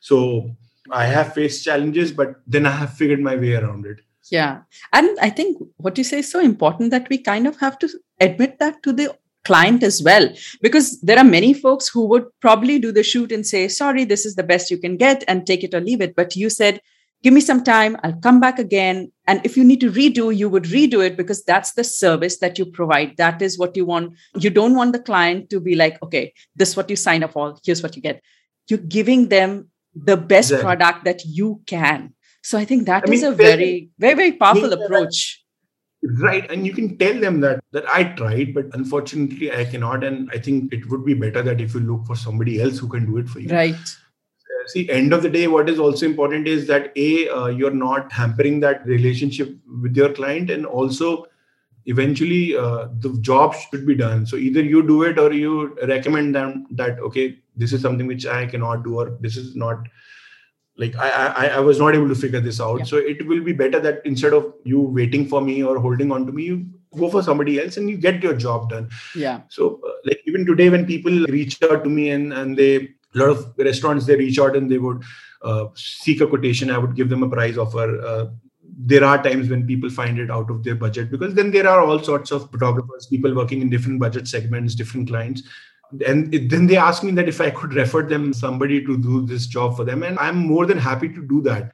so 0.00 0.56
I 0.90 1.06
have 1.06 1.34
faced 1.34 1.64
challenges, 1.64 2.12
but 2.12 2.36
then 2.46 2.66
I 2.66 2.70
have 2.70 2.92
figured 2.92 3.20
my 3.20 3.36
way 3.36 3.54
around 3.54 3.86
it. 3.86 4.00
Yeah. 4.30 4.60
And 4.92 5.18
I 5.20 5.30
think 5.30 5.62
what 5.76 5.96
you 5.98 6.04
say 6.04 6.18
is 6.18 6.30
so 6.30 6.40
important 6.40 6.90
that 6.90 7.08
we 7.08 7.18
kind 7.18 7.46
of 7.46 7.56
have 7.58 7.78
to 7.80 7.88
admit 8.20 8.58
that 8.58 8.82
to 8.82 8.92
the 8.92 9.16
client 9.46 9.82
as 9.82 10.02
well 10.02 10.28
because 10.60 11.00
there 11.00 11.18
are 11.18 11.30
many 11.36 11.52
folks 11.54 11.88
who 11.88 12.06
would 12.06 12.24
probably 12.40 12.78
do 12.78 12.92
the 12.92 13.02
shoot 13.02 13.32
and 13.32 13.46
say 13.46 13.68
sorry 13.68 14.04
this 14.04 14.26
is 14.26 14.36
the 14.36 14.48
best 14.52 14.70
you 14.70 14.78
can 14.78 14.96
get 14.96 15.24
and 15.28 15.46
take 15.46 15.64
it 15.64 15.74
or 15.74 15.80
leave 15.80 16.00
it 16.00 16.14
but 16.16 16.36
you 16.36 16.50
said 16.50 16.80
give 17.22 17.32
me 17.32 17.40
some 17.40 17.62
time 17.64 17.96
i'll 18.02 18.20
come 18.20 18.40
back 18.40 18.58
again 18.58 19.10
and 19.26 19.44
if 19.44 19.56
you 19.56 19.64
need 19.64 19.80
to 19.80 19.90
redo 19.90 20.34
you 20.36 20.48
would 20.48 20.64
redo 20.64 21.04
it 21.04 21.16
because 21.16 21.44
that's 21.44 21.72
the 21.74 21.84
service 21.84 22.38
that 22.38 22.58
you 22.58 22.66
provide 22.66 23.16
that 23.16 23.40
is 23.40 23.58
what 23.58 23.76
you 23.76 23.84
want 23.84 24.12
you 24.38 24.50
don't 24.50 24.74
want 24.74 24.92
the 24.92 25.06
client 25.10 25.48
to 25.48 25.60
be 25.60 25.74
like 25.74 26.02
okay 26.02 26.32
this 26.54 26.70
is 26.70 26.76
what 26.76 26.90
you 26.90 26.96
sign 26.96 27.22
up 27.22 27.32
for 27.32 27.54
here's 27.64 27.82
what 27.82 27.96
you 27.96 28.02
get 28.02 28.22
you're 28.68 28.78
giving 28.98 29.28
them 29.28 29.70
the 29.96 30.16
best 30.16 30.50
exactly. 30.50 30.64
product 30.64 31.04
that 31.04 31.24
you 31.24 31.62
can. 31.66 32.14
So 32.42 32.58
I 32.58 32.64
think 32.64 32.86
that 32.86 33.08
I 33.08 33.12
is 33.12 33.22
mean, 33.22 33.32
a 33.32 33.34
very, 33.34 33.90
very, 33.98 34.14
very 34.14 34.32
powerful 34.32 34.72
approach. 34.72 35.42
Right. 36.02 36.48
And 36.50 36.66
you 36.66 36.72
can 36.72 36.96
tell 36.98 37.18
them 37.18 37.40
that 37.40 37.60
that 37.72 37.88
I 37.88 38.04
tried, 38.04 38.54
but 38.54 38.66
unfortunately 38.74 39.52
I 39.52 39.64
cannot. 39.64 40.04
And 40.04 40.30
I 40.32 40.38
think 40.38 40.72
it 40.72 40.88
would 40.90 41.04
be 41.04 41.14
better 41.14 41.42
that 41.42 41.60
if 41.60 41.74
you 41.74 41.80
look 41.80 42.06
for 42.06 42.16
somebody 42.16 42.60
else 42.60 42.78
who 42.78 42.88
can 42.88 43.06
do 43.06 43.16
it 43.18 43.28
for 43.28 43.40
you. 43.40 43.48
Right. 43.48 43.74
Uh, 43.74 44.68
see, 44.68 44.88
end 44.90 45.12
of 45.12 45.22
the 45.22 45.30
day, 45.30 45.48
what 45.48 45.68
is 45.68 45.78
also 45.78 46.06
important 46.06 46.46
is 46.46 46.66
that 46.68 46.92
a 46.96 47.28
uh, 47.28 47.46
you're 47.46 47.70
not 47.70 48.12
hampering 48.12 48.60
that 48.60 48.86
relationship 48.86 49.56
with 49.82 49.96
your 49.96 50.12
client, 50.12 50.50
and 50.50 50.66
also 50.66 51.26
eventually 51.86 52.56
uh, 52.56 52.88
the 52.98 53.16
job 53.20 53.54
should 53.54 53.86
be 53.86 53.94
done 53.94 54.26
so 54.26 54.36
either 54.36 54.60
you 54.60 54.82
do 54.86 55.04
it 55.04 55.18
or 55.18 55.32
you 55.32 55.74
recommend 55.86 56.34
them 56.34 56.66
that 56.70 56.98
okay 56.98 57.38
this 57.56 57.72
is 57.72 57.80
something 57.80 58.06
which 58.06 58.26
i 58.26 58.44
cannot 58.44 58.82
do 58.82 58.98
or 58.98 59.16
this 59.20 59.36
is 59.36 59.54
not 59.54 59.86
like 60.78 60.96
i 60.96 61.08
i, 61.42 61.46
I 61.46 61.60
was 61.60 61.78
not 61.78 61.94
able 61.94 62.08
to 62.08 62.14
figure 62.14 62.40
this 62.40 62.60
out 62.60 62.78
yeah. 62.78 62.84
so 62.84 62.96
it 62.96 63.26
will 63.26 63.42
be 63.42 63.52
better 63.52 63.80
that 63.80 64.00
instead 64.04 64.32
of 64.32 64.52
you 64.64 64.80
waiting 64.80 65.26
for 65.26 65.40
me 65.40 65.62
or 65.62 65.78
holding 65.78 66.12
on 66.12 66.26
to 66.26 66.32
me 66.32 66.44
you 66.44 66.66
go 66.96 67.10
for 67.10 67.22
somebody 67.22 67.60
else 67.60 67.76
and 67.76 67.90
you 67.90 67.96
get 67.96 68.22
your 68.22 68.34
job 68.34 68.70
done 68.70 68.88
yeah 69.14 69.40
so 69.48 69.80
uh, 69.86 69.92
like 70.04 70.20
even 70.26 70.46
today 70.46 70.68
when 70.70 70.86
people 70.86 71.24
reach 71.36 71.62
out 71.62 71.84
to 71.84 71.90
me 71.90 72.10
and 72.10 72.32
and 72.32 72.56
they 72.56 72.74
a 73.14 73.18
lot 73.18 73.30
of 73.30 73.54
restaurants 73.58 74.06
they 74.06 74.16
reach 74.16 74.38
out 74.38 74.56
and 74.56 74.70
they 74.70 74.78
would 74.78 75.02
uh, 75.42 75.66
seek 75.74 76.20
a 76.20 76.26
quotation 76.26 76.70
i 76.70 76.78
would 76.78 76.94
give 76.94 77.08
them 77.08 77.22
a 77.22 77.28
price 77.28 77.56
offer 77.56 78.00
uh, 78.00 78.26
there 78.78 79.04
are 79.04 79.22
times 79.22 79.48
when 79.48 79.66
people 79.66 79.88
find 79.88 80.18
it 80.18 80.30
out 80.30 80.50
of 80.50 80.62
their 80.62 80.74
budget 80.74 81.10
because 81.10 81.34
then 81.34 81.50
there 81.50 81.68
are 81.68 81.80
all 81.80 82.02
sorts 82.02 82.30
of 82.30 82.50
photographers, 82.50 83.06
people 83.06 83.34
working 83.34 83.62
in 83.62 83.70
different 83.70 83.98
budget 83.98 84.28
segments, 84.28 84.74
different 84.74 85.08
clients. 85.08 85.42
And 86.06 86.34
it, 86.34 86.50
then 86.50 86.66
they 86.66 86.76
ask 86.76 87.02
me 87.02 87.12
that 87.12 87.28
if 87.28 87.40
I 87.40 87.50
could 87.50 87.74
refer 87.74 88.02
them 88.02 88.32
somebody 88.32 88.84
to 88.84 88.98
do 88.98 89.24
this 89.26 89.46
job 89.46 89.76
for 89.76 89.84
them. 89.84 90.02
And 90.02 90.18
I'm 90.18 90.36
more 90.36 90.66
than 90.66 90.78
happy 90.78 91.08
to 91.08 91.22
do 91.22 91.40
that. 91.42 91.72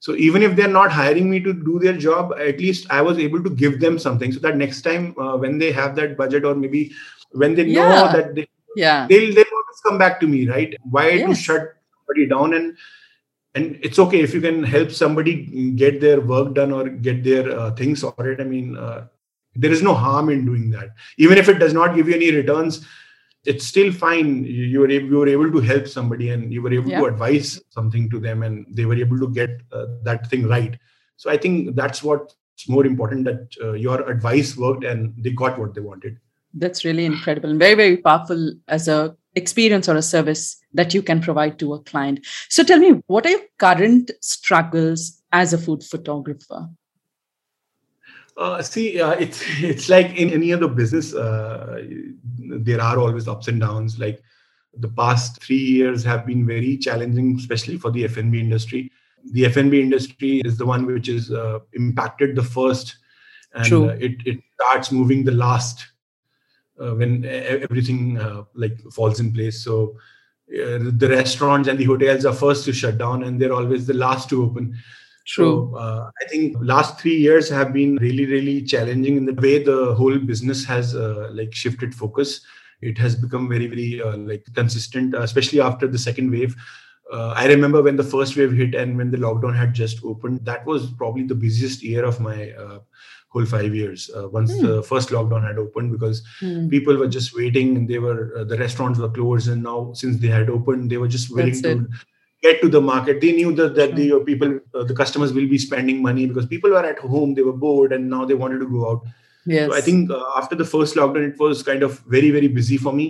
So 0.00 0.14
even 0.16 0.42
if 0.42 0.54
they're 0.54 0.68
not 0.68 0.92
hiring 0.92 1.30
me 1.30 1.40
to 1.40 1.52
do 1.54 1.78
their 1.78 1.96
job, 1.96 2.34
at 2.38 2.58
least 2.58 2.86
I 2.90 3.00
was 3.00 3.18
able 3.18 3.42
to 3.42 3.50
give 3.50 3.80
them 3.80 3.98
something 3.98 4.32
so 4.32 4.40
that 4.40 4.56
next 4.56 4.82
time 4.82 5.18
uh, 5.18 5.38
when 5.38 5.56
they 5.58 5.72
have 5.72 5.96
that 5.96 6.18
budget 6.18 6.44
or 6.44 6.54
maybe 6.54 6.92
when 7.32 7.54
they 7.54 7.64
know 7.64 7.88
yeah. 7.88 8.12
that 8.12 8.34
they, 8.34 8.46
yeah. 8.76 9.06
they'll, 9.08 9.34
they'll 9.34 9.44
always 9.44 9.80
come 9.82 9.96
back 9.96 10.20
to 10.20 10.26
me, 10.26 10.46
right? 10.46 10.76
Why 10.82 11.10
yes. 11.10 11.28
to 11.28 11.34
shut 11.34 11.76
somebody 12.06 12.26
down? 12.26 12.52
And 12.52 12.76
and 13.54 13.78
it's 13.82 13.98
okay 13.98 14.20
if 14.20 14.34
you 14.34 14.40
can 14.40 14.62
help 14.62 14.90
somebody 14.90 15.72
get 15.76 16.00
their 16.00 16.20
work 16.20 16.54
done 16.54 16.72
or 16.72 16.88
get 16.88 17.22
their 17.24 17.58
uh, 17.58 17.70
things 17.72 18.00
sorted 18.00 18.40
i 18.40 18.44
mean 18.44 18.76
uh, 18.76 19.06
there 19.54 19.70
is 19.70 19.82
no 19.82 19.94
harm 19.94 20.28
in 20.28 20.44
doing 20.44 20.70
that 20.70 20.90
even 21.18 21.38
if 21.38 21.48
it 21.48 21.58
does 21.58 21.72
not 21.72 21.94
give 21.94 22.08
you 22.08 22.14
any 22.14 22.30
returns 22.32 22.86
it's 23.44 23.66
still 23.66 23.92
fine. 23.92 24.44
You 24.44 24.80
were 24.80 24.90
able, 24.90 25.08
you 25.08 25.18
were 25.18 25.28
able 25.28 25.52
to 25.52 25.60
help 25.60 25.86
somebody 25.86 26.30
and 26.30 26.52
you 26.52 26.62
were 26.62 26.72
able 26.72 26.90
yeah. 26.90 27.00
to 27.00 27.06
advise 27.06 27.60
something 27.70 28.08
to 28.10 28.18
them 28.18 28.42
and 28.42 28.66
they 28.70 28.84
were 28.84 28.96
able 28.96 29.18
to 29.18 29.28
get 29.28 29.60
uh, 29.72 29.86
that 30.02 30.28
thing 30.28 30.46
right. 30.46 30.78
So 31.16 31.30
i 31.30 31.36
think 31.36 31.76
that's 31.76 32.02
what's 32.02 32.34
more 32.68 32.86
important 32.86 33.24
that 33.24 33.48
uh, 33.62 33.72
your 33.72 34.08
advice 34.10 34.56
worked 34.56 34.84
and 34.84 35.14
they 35.16 35.30
got 35.30 35.58
what 35.58 35.74
they 35.74 35.80
wanted. 35.80 36.18
That's 36.54 36.84
really 36.84 37.04
incredible 37.04 37.50
and 37.50 37.58
very 37.58 37.74
very 37.74 37.96
powerful 37.96 38.52
as 38.68 38.88
a 38.88 39.16
experience 39.34 39.88
or 39.88 39.96
a 39.96 40.02
service 40.02 40.56
that 40.72 40.94
you 40.94 41.02
can 41.02 41.20
provide 41.20 41.58
to 41.58 41.74
a 41.74 41.82
client. 41.82 42.24
So 42.48 42.62
tell 42.62 42.78
me 42.78 43.02
what 43.06 43.26
are 43.26 43.30
your 43.30 43.40
current 43.58 44.12
struggles 44.20 45.20
as 45.32 45.52
a 45.52 45.58
food 45.58 45.82
photographer 45.82 46.68
uh, 48.36 48.62
see, 48.62 49.00
uh, 49.00 49.10
it's 49.20 49.42
it's 49.60 49.88
like 49.88 50.16
in 50.16 50.30
any 50.30 50.52
other 50.52 50.68
business, 50.68 51.14
uh, 51.14 51.82
there 52.38 52.80
are 52.80 52.98
always 52.98 53.28
ups 53.28 53.48
and 53.48 53.60
downs. 53.60 53.98
Like 53.98 54.22
the 54.76 54.88
past 54.88 55.42
three 55.42 55.56
years 55.58 56.04
have 56.04 56.26
been 56.26 56.46
very 56.46 56.76
challenging, 56.76 57.36
especially 57.36 57.78
for 57.78 57.90
the 57.90 58.04
F&B 58.04 58.40
industry. 58.40 58.90
The 59.32 59.46
F&B 59.46 59.80
industry 59.80 60.42
is 60.44 60.58
the 60.58 60.66
one 60.66 60.84
which 60.84 61.08
is 61.08 61.30
uh, 61.30 61.60
impacted 61.74 62.36
the 62.36 62.42
first, 62.42 62.96
and 63.54 63.72
uh, 63.72 63.94
it 63.98 64.16
it 64.26 64.40
starts 64.54 64.92
moving 64.92 65.24
the 65.24 65.32
last 65.32 65.86
uh, 66.80 66.94
when 66.94 67.24
everything 67.24 68.18
like 68.54 68.78
falls 68.92 69.20
in 69.20 69.32
place. 69.32 69.62
So 69.64 69.96
the 70.46 71.06
restaurants 71.08 71.68
and 71.68 71.78
the 71.78 71.84
hotels 71.84 72.26
are 72.26 72.34
first 72.34 72.66
to 72.66 72.72
shut 72.72 72.98
down, 72.98 73.22
and 73.22 73.40
they're 73.40 73.54
always 73.54 73.86
the 73.86 73.94
last 73.94 74.28
to 74.30 74.44
open 74.44 74.76
True. 75.26 75.70
So, 75.72 75.78
uh, 75.78 76.10
I 76.20 76.28
think 76.28 76.56
last 76.60 77.00
three 77.00 77.16
years 77.16 77.48
have 77.48 77.72
been 77.72 77.96
really, 77.96 78.26
really 78.26 78.62
challenging 78.62 79.16
in 79.16 79.24
the 79.24 79.32
way 79.32 79.62
the 79.62 79.94
whole 79.94 80.18
business 80.18 80.64
has 80.66 80.94
uh, 80.94 81.30
like 81.32 81.54
shifted 81.54 81.94
focus. 81.94 82.42
It 82.82 82.98
has 82.98 83.16
become 83.16 83.48
very, 83.48 83.66
very 83.66 84.02
uh, 84.02 84.18
like 84.18 84.44
consistent, 84.54 85.14
uh, 85.14 85.22
especially 85.22 85.60
after 85.60 85.88
the 85.88 85.98
second 85.98 86.30
wave. 86.30 86.54
Uh, 87.10 87.32
I 87.36 87.46
remember 87.46 87.82
when 87.82 87.96
the 87.96 88.04
first 88.04 88.36
wave 88.36 88.52
hit 88.52 88.74
and 88.74 88.98
when 88.98 89.10
the 89.10 89.16
lockdown 89.16 89.56
had 89.56 89.72
just 89.72 90.04
opened. 90.04 90.44
That 90.44 90.66
was 90.66 90.90
probably 90.90 91.22
the 91.22 91.34
busiest 91.34 91.82
year 91.82 92.04
of 92.04 92.20
my 92.20 92.50
uh, 92.52 92.80
whole 93.28 93.46
five 93.46 93.74
years. 93.74 94.10
once 94.30 94.52
mm. 94.52 94.60
the 94.60 94.82
first 94.82 95.08
lockdown 95.08 95.46
had 95.46 95.58
opened, 95.58 95.92
because 95.92 96.22
mm. 96.42 96.68
people 96.68 96.96
were 96.98 97.08
just 97.08 97.34
waiting 97.34 97.76
and 97.76 97.88
they 97.88 97.98
were 97.98 98.44
the 98.44 98.58
restaurants 98.58 98.98
were 98.98 99.08
closed, 99.08 99.48
and 99.48 99.62
now 99.62 99.92
since 99.94 100.18
they 100.18 100.28
had 100.28 100.50
opened, 100.50 100.90
they 100.90 100.98
were 100.98 101.08
just 101.08 101.34
willing 101.34 101.52
That's 101.52 101.62
to. 101.62 101.70
It 101.70 101.86
get 102.44 102.60
to 102.62 102.68
the 102.68 102.80
market. 102.80 103.20
They 103.20 103.32
knew 103.32 103.52
that, 103.54 103.74
that 103.74 103.96
the 103.96 104.12
uh, 104.12 104.18
people 104.20 104.60
uh, 104.74 104.84
the 104.84 104.94
customers 104.94 105.32
will 105.32 105.48
be 105.48 105.58
spending 105.58 106.02
money 106.02 106.26
because 106.26 106.46
people 106.46 106.70
were 106.70 106.86
at 106.92 106.98
home 106.98 107.34
they 107.34 107.46
were 107.50 107.58
bored 107.66 107.92
and 107.92 108.10
now 108.10 108.24
they 108.24 108.40
wanted 108.44 108.60
to 108.66 108.70
go 108.78 108.90
out. 108.90 109.14
Yes. 109.46 109.68
so 109.68 109.76
i 109.76 109.80
think 109.86 110.10
uh, 110.10 110.22
after 110.36 110.56
the 110.60 110.64
first 110.64 110.94
lockdown 110.98 111.24
it 111.30 111.38
was 111.38 111.62
kind 111.62 111.82
of 111.86 111.98
very 112.12 112.30
very 112.36 112.48
busy 112.60 112.78
for 112.84 112.92
me. 113.00 113.08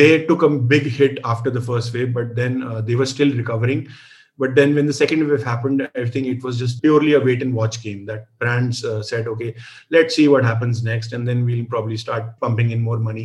They 0.00 0.26
took 0.26 0.42
a 0.42 0.50
big 0.72 0.90
hit 0.98 1.20
after 1.32 1.50
the 1.56 1.62
first 1.68 1.94
wave 1.94 2.12
but 2.18 2.34
then 2.40 2.62
uh, 2.62 2.80
they 2.80 2.96
were 3.02 3.06
still 3.06 3.32
recovering. 3.44 3.88
But 4.38 4.54
then 4.54 4.74
when 4.74 4.86
the 4.88 4.96
second 4.96 5.26
wave 5.28 5.44
happened 5.50 5.82
i 6.00 6.04
think 6.14 6.26
it 6.32 6.42
was 6.46 6.58
just 6.62 6.82
purely 6.86 7.14
a 7.18 7.20
wait 7.28 7.44
and 7.44 7.54
watch 7.60 7.78
game 7.84 8.02
that 8.10 8.26
brands 8.42 8.84
uh, 8.90 9.02
said 9.10 9.30
okay 9.34 9.54
let's 9.96 10.18
see 10.18 10.28
what 10.32 10.48
happens 10.48 10.82
next 10.88 11.14
and 11.18 11.30
then 11.30 11.46
we'll 11.46 11.70
probably 11.74 11.96
start 12.02 12.26
pumping 12.42 12.74
in 12.76 12.82
more 12.88 12.98
money 13.06 13.24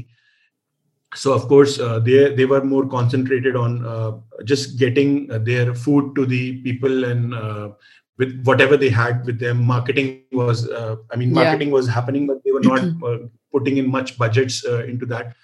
so 1.13 1.33
of 1.33 1.47
course 1.47 1.79
uh, 1.79 1.99
they 1.99 2.33
they 2.35 2.45
were 2.45 2.63
more 2.63 2.87
concentrated 2.87 3.55
on 3.55 3.85
uh, 3.85 4.11
just 4.43 4.77
getting 4.77 5.29
uh, 5.31 5.37
their 5.39 5.73
food 5.75 6.15
to 6.15 6.25
the 6.25 6.61
people 6.61 7.03
and 7.03 7.33
uh, 7.33 7.69
with 8.17 8.41
whatever 8.45 8.77
they 8.77 8.89
had 8.89 9.25
with 9.25 9.39
them. 9.39 9.63
Marketing 9.63 10.23
was 10.31 10.69
uh, 10.69 10.95
i 11.11 11.15
mean 11.15 11.33
marketing 11.33 11.69
yeah. 11.69 11.73
was 11.73 11.87
happening 11.87 12.27
but 12.27 12.43
they 12.43 12.51
were 12.51 12.61
not 12.61 12.81
uh, 13.05 13.17
putting 13.51 13.77
in 13.77 13.89
much 13.89 14.17
budgets 14.17 14.63
into 14.65 15.05
that. 15.05 15.35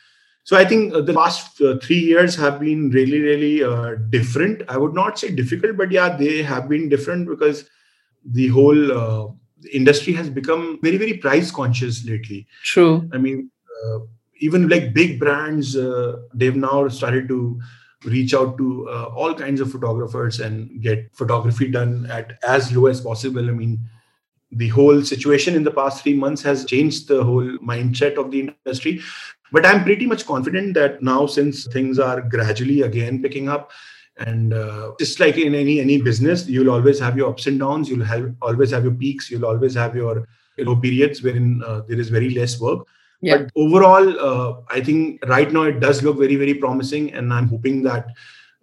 So 0.44 0.56
i 0.56 0.64
think 0.64 0.94
the 0.94 1.14
last 1.14 1.58
3 1.58 1.96
years 1.96 2.36
have 2.36 2.60
been 2.60 2.90
really 2.92 3.20
really 3.20 4.00
different. 4.10 4.62
I 4.70 4.78
would 4.78 4.94
not 4.94 5.20
say 5.20 5.32
difficult 5.32 5.76
but 5.76 5.92
yeah 5.92 6.16
they 6.16 6.42
have 6.44 6.70
been 6.70 6.88
different 6.88 7.28
because 7.28 7.70
the 8.24 8.48
whole 8.48 9.38
industry 9.74 10.14
has 10.14 10.30
become 10.30 10.80
very 10.82 10.98
very 10.98 11.18
price 11.18 11.52
conscious 11.52 12.06
lately. 12.06 12.48
True. 12.64 13.10
I 13.12 13.18
mean 13.18 13.52
even 14.40 14.70
like 14.70 14.94
big 14.94 15.20
brands 15.20 15.76
uh, 15.76 16.18
they've 16.34 16.56
now 16.56 16.88
started 16.88 17.28
to 17.28 17.60
reach 18.06 18.34
out 18.34 18.58
to 18.58 18.88
uh, 18.90 19.06
all 19.06 19.34
kinds 19.34 19.60
of 19.60 19.72
photographers 19.72 20.40
and 20.40 20.82
get 20.82 21.10
photography 21.14 21.68
done 21.68 22.08
at 22.12 22.38
as 22.48 22.76
low 22.76 22.86
as 22.86 23.02
possible. 23.02 23.50
I 23.50 23.54
mean 23.54 23.80
the 24.52 24.70
whole 24.70 25.02
situation 25.02 25.56
in 25.56 25.64
the 25.64 25.72
past 25.72 26.04
3 26.04 26.14
months 26.16 26.42
has 26.44 26.64
changed 26.64 27.08
the 27.10 27.24
whole 27.24 27.58
mindset 27.58 28.18
of 28.18 28.32
the 28.32 28.52
industry. 28.66 29.02
But 29.52 29.66
i'm 29.66 29.84
pretty 29.84 30.06
much 30.06 30.26
confident 30.26 30.74
that 30.74 31.02
now 31.02 31.26
since 31.26 31.68
things 31.68 32.00
are 32.00 32.22
gradually 32.22 32.82
again 32.82 33.22
picking 33.22 33.48
up 33.48 33.72
and 34.18 34.54
uh, 34.54 34.92
just 35.00 35.20
like 35.20 35.38
in 35.38 35.56
any 35.56 35.80
any 35.80 36.02
business 36.02 36.48
you'll 36.48 36.72
always 36.72 37.00
have 37.00 37.16
your 37.16 37.30
ups 37.30 37.48
and 37.48 37.60
downs 37.60 37.90
you'll 37.90 38.06
have 38.06 38.36
always 38.42 38.72
have 38.72 38.84
your 38.84 38.94
peaks 38.94 39.30
you'll 39.32 39.46
always 39.46 39.76
have 39.76 39.96
your 39.96 40.28
low 40.58 40.76
periods 40.76 41.22
wherein 41.22 41.62
uh, 41.66 41.82
there 41.88 42.00
is 42.00 42.10
very 42.10 42.32
less 42.32 42.60
work 42.60 42.88
yeah. 43.22 43.38
But 43.38 43.52
overall, 43.56 44.20
uh, 44.20 44.62
I 44.70 44.82
think 44.82 45.26
right 45.28 45.52
now 45.52 45.64
it 45.64 45.80
does 45.80 46.04
look 46.04 46.18
very, 46.18 46.36
very 46.36 46.54
promising. 46.54 47.14
And 47.14 47.34
I'm 47.34 47.48
hoping 47.48 47.84
that 47.84 48.08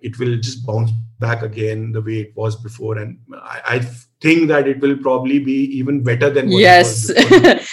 it 0.00 0.18
will 0.18 0.36
just 0.36 0.66
bounce 0.66 0.90
back 1.18 1.42
again 1.42 1.92
the 1.92 2.02
way 2.02 2.20
it 2.20 2.36
was 2.36 2.56
before. 2.56 2.98
And 2.98 3.18
I, 3.34 3.60
I 3.66 3.78
think 4.20 4.48
that 4.48 4.68
it 4.68 4.80
will 4.80 4.96
probably 4.98 5.38
be 5.38 5.64
even 5.78 6.02
better 6.02 6.30
than 6.30 6.50
yes, 6.50 7.10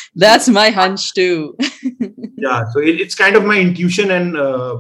that's 0.16 0.48
my 0.50 0.70
hunch 0.70 1.14
too. 1.14 1.56
yeah. 2.38 2.64
So 2.72 2.80
it, 2.80 3.00
it's 3.02 3.16
kind 3.16 3.36
of 3.36 3.46
my 3.46 3.60
intuition 3.60 4.12
and 4.12 4.38
uh, 4.38 4.80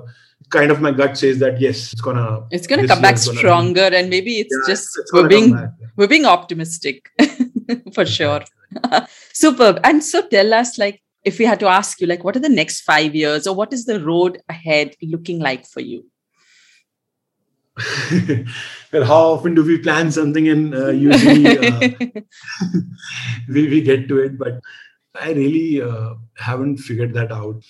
kind 0.49 0.71
of 0.71 0.81
my 0.81 0.91
gut 0.91 1.17
says 1.17 1.39
that 1.39 1.59
yes, 1.59 1.93
it's 1.93 2.01
gonna 2.01 2.45
it's 2.51 2.67
gonna 2.67 2.87
come 2.87 3.01
back 3.01 3.17
stronger, 3.17 3.89
and 3.93 4.09
maybe 4.09 4.39
it's 4.39 4.55
yeah, 4.61 4.73
just 4.73 4.89
it's 4.97 5.13
we're 5.13 5.27
being 5.27 5.53
back, 5.53 5.69
yeah. 5.79 5.87
we're 5.95 6.07
being 6.07 6.25
optimistic 6.25 7.09
for 7.93 8.05
sure. 8.05 8.41
Superb. 9.33 9.79
And 9.83 10.03
so 10.03 10.27
tell 10.27 10.53
us, 10.53 10.77
like, 10.77 11.01
if 11.23 11.39
we 11.39 11.45
had 11.45 11.59
to 11.59 11.67
ask 11.67 12.01
you, 12.01 12.07
like, 12.07 12.23
what 12.23 12.35
are 12.35 12.41
the 12.41 12.49
next 12.49 12.81
five 12.81 13.15
years 13.15 13.47
or 13.47 13.55
what 13.55 13.73
is 13.73 13.85
the 13.85 14.03
road 14.03 14.41
ahead 14.49 14.95
looking 15.01 15.39
like 15.39 15.67
for 15.67 15.81
you? 15.81 16.05
well, 18.91 19.05
how 19.05 19.31
often 19.31 19.55
do 19.55 19.63
we 19.63 19.77
plan 19.77 20.11
something 20.11 20.47
and 20.47 20.75
uh, 20.75 20.89
usually 20.89 21.57
uh, 21.57 21.89
we, 23.49 23.69
we 23.69 23.81
get 23.81 24.07
to 24.07 24.19
it, 24.19 24.37
but 24.37 24.59
I 25.15 25.31
really 25.31 25.81
uh, 25.81 26.15
haven't 26.35 26.77
figured 26.77 27.13
that 27.13 27.31
out. 27.31 27.63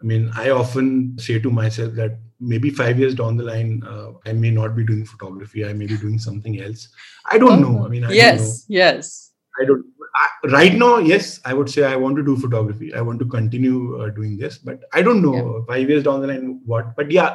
I 0.00 0.04
mean, 0.04 0.30
I 0.34 0.50
often 0.50 1.16
say 1.18 1.38
to 1.38 1.50
myself 1.50 1.94
that 1.94 2.18
maybe 2.38 2.70
five 2.70 2.98
years 2.98 3.14
down 3.14 3.36
the 3.36 3.44
line, 3.44 3.82
uh, 3.86 4.12
I 4.26 4.32
may 4.32 4.50
not 4.50 4.76
be 4.76 4.84
doing 4.84 5.06
photography. 5.06 5.64
I 5.64 5.72
may 5.72 5.86
be 5.86 5.96
doing 5.96 6.18
something 6.18 6.60
else. 6.60 6.88
I 7.24 7.38
don't 7.38 7.60
know. 7.60 7.84
I 7.84 7.88
mean, 7.88 8.04
I 8.04 8.12
yes, 8.12 8.66
yes. 8.68 9.32
I 9.60 9.64
don't 9.64 9.86
I, 10.16 10.48
right 10.48 10.74
now, 10.74 10.96
yes, 10.96 11.40
I 11.44 11.52
would 11.52 11.68
say 11.68 11.84
I 11.84 11.96
want 11.96 12.16
to 12.16 12.24
do 12.24 12.36
photography. 12.36 12.94
I 12.94 13.02
want 13.02 13.18
to 13.18 13.26
continue 13.26 14.00
uh, 14.00 14.08
doing 14.10 14.38
this, 14.38 14.56
but 14.56 14.80
I 14.92 15.02
don't 15.02 15.20
know 15.20 15.34
yeah. 15.36 15.64
five 15.74 15.90
years 15.90 16.04
down 16.04 16.22
the 16.22 16.28
line 16.28 16.60
what. 16.64 16.96
But 16.96 17.10
yeah, 17.10 17.34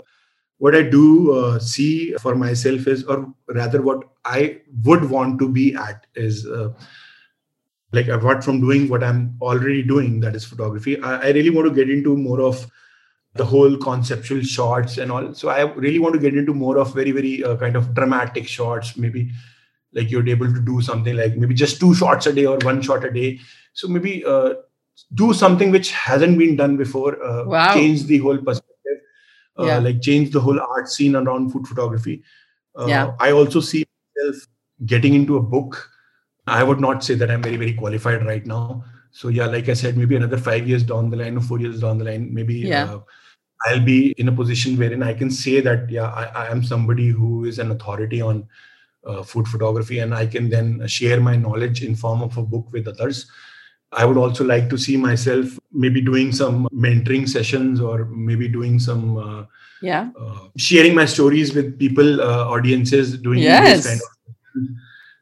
what 0.57 0.75
I 0.75 0.81
do 0.81 1.31
uh, 1.31 1.59
see 1.59 2.13
for 2.13 2.35
myself 2.35 2.87
is, 2.87 3.03
or 3.03 3.31
rather, 3.47 3.81
what 3.81 4.03
I 4.25 4.61
would 4.83 5.09
want 5.09 5.39
to 5.39 5.49
be 5.49 5.75
at 5.75 6.07
is. 6.15 6.47
Uh, 6.47 6.73
like 7.93 8.07
apart 8.07 8.41
from 8.41 8.61
doing 8.61 8.87
what 8.87 9.03
i'm 9.03 9.35
already 9.41 9.83
doing 9.83 10.21
that 10.21 10.33
is 10.33 10.45
photography 10.45 10.97
I, 11.01 11.27
I 11.27 11.29
really 11.31 11.49
want 11.49 11.67
to 11.67 11.73
get 11.73 11.89
into 11.89 12.15
more 12.15 12.39
of 12.39 12.65
the 13.33 13.43
whole 13.45 13.75
conceptual 13.77 14.41
shots 14.43 14.97
and 14.97 15.11
all 15.11 15.33
so 15.33 15.49
i 15.49 15.61
really 15.61 15.99
want 15.99 16.13
to 16.13 16.19
get 16.21 16.35
into 16.35 16.53
more 16.53 16.77
of 16.77 16.93
very 16.93 17.11
very 17.11 17.43
uh, 17.43 17.57
kind 17.57 17.75
of 17.75 17.93
dramatic 17.93 18.47
shots 18.47 18.95
maybe 18.95 19.31
like 19.93 20.09
you're 20.09 20.27
able 20.27 20.51
to 20.53 20.61
do 20.61 20.81
something 20.81 21.15
like 21.15 21.35
maybe 21.37 21.53
just 21.53 21.79
two 21.79 21.93
shots 21.93 22.25
a 22.25 22.33
day 22.33 22.45
or 22.45 22.57
one 22.59 22.81
shot 22.81 23.03
a 23.03 23.11
day 23.11 23.39
so 23.73 23.87
maybe 23.87 24.23
uh, 24.25 24.53
do 25.13 25.33
something 25.33 25.71
which 25.71 25.91
hasn't 25.91 26.37
been 26.37 26.55
done 26.55 26.77
before 26.77 27.23
uh, 27.23 27.45
wow. 27.45 27.73
change 27.73 28.05
the 28.05 28.17
whole 28.19 28.37
perspective 28.37 28.99
uh, 29.59 29.65
yeah. 29.65 29.77
like 29.77 30.01
change 30.01 30.31
the 30.31 30.39
whole 30.39 30.59
art 30.59 30.89
scene 30.89 31.15
around 31.15 31.51
food 31.51 31.67
photography 31.67 32.23
uh, 32.79 32.85
yeah. 32.85 33.13
i 33.19 33.31
also 33.31 33.59
see 33.59 33.85
myself 34.15 34.47
getting 34.85 35.13
into 35.13 35.37
a 35.37 35.41
book 35.41 35.89
i 36.47 36.63
would 36.63 36.79
not 36.79 37.03
say 37.03 37.13
that 37.13 37.29
i'm 37.29 37.41
very 37.41 37.57
very 37.57 37.73
qualified 37.73 38.25
right 38.25 38.45
now 38.45 38.83
so 39.11 39.27
yeah 39.27 39.45
like 39.45 39.69
i 39.69 39.73
said 39.73 39.97
maybe 39.97 40.15
another 40.15 40.37
five 40.37 40.67
years 40.67 40.83
down 40.83 41.09
the 41.09 41.17
line 41.17 41.37
or 41.37 41.41
four 41.41 41.59
years 41.59 41.81
down 41.81 41.97
the 41.97 42.05
line 42.05 42.33
maybe 42.33 42.55
yeah. 42.55 42.85
Uh, 42.85 42.99
i'll 43.67 43.83
be 43.83 44.11
in 44.17 44.27
a 44.27 44.31
position 44.31 44.77
wherein 44.77 45.03
i 45.03 45.13
can 45.13 45.29
say 45.29 45.59
that 45.59 45.89
yeah 45.89 46.09
I, 46.09 46.23
I 46.45 46.51
am 46.51 46.63
somebody 46.63 47.09
who 47.09 47.45
is 47.45 47.59
an 47.59 47.71
authority 47.71 48.21
on 48.21 48.47
uh, 49.05 49.23
food 49.23 49.47
photography 49.47 49.99
and 49.99 50.13
i 50.13 50.25
can 50.25 50.49
then 50.49 50.85
share 50.87 51.19
my 51.19 51.35
knowledge 51.35 51.83
in 51.83 51.95
form 51.95 52.21
of 52.21 52.37
a 52.37 52.43
book 52.43 52.67
with 52.71 52.87
others. 52.87 53.29
I 53.93 54.05
would 54.05 54.15
also 54.15 54.45
like 54.45 54.69
to 54.69 54.77
see 54.77 54.95
myself 54.95 55.59
maybe 55.73 55.99
doing 55.99 56.31
some 56.31 56.69
mentoring 56.73 57.27
sessions 57.27 57.81
or 57.81 58.05
maybe 58.05 58.47
doing 58.47 58.79
some 58.79 59.17
uh, 59.17 59.43
yeah. 59.81 60.11
uh, 60.17 60.47
sharing 60.55 60.95
my 60.95 61.03
stories 61.03 61.53
with 61.53 61.77
people 61.77 62.21
uh, 62.21 62.45
audiences 62.45 63.17
doing 63.17 63.39
yes. 63.39 63.85
kind 63.85 63.99
of 63.99 64.07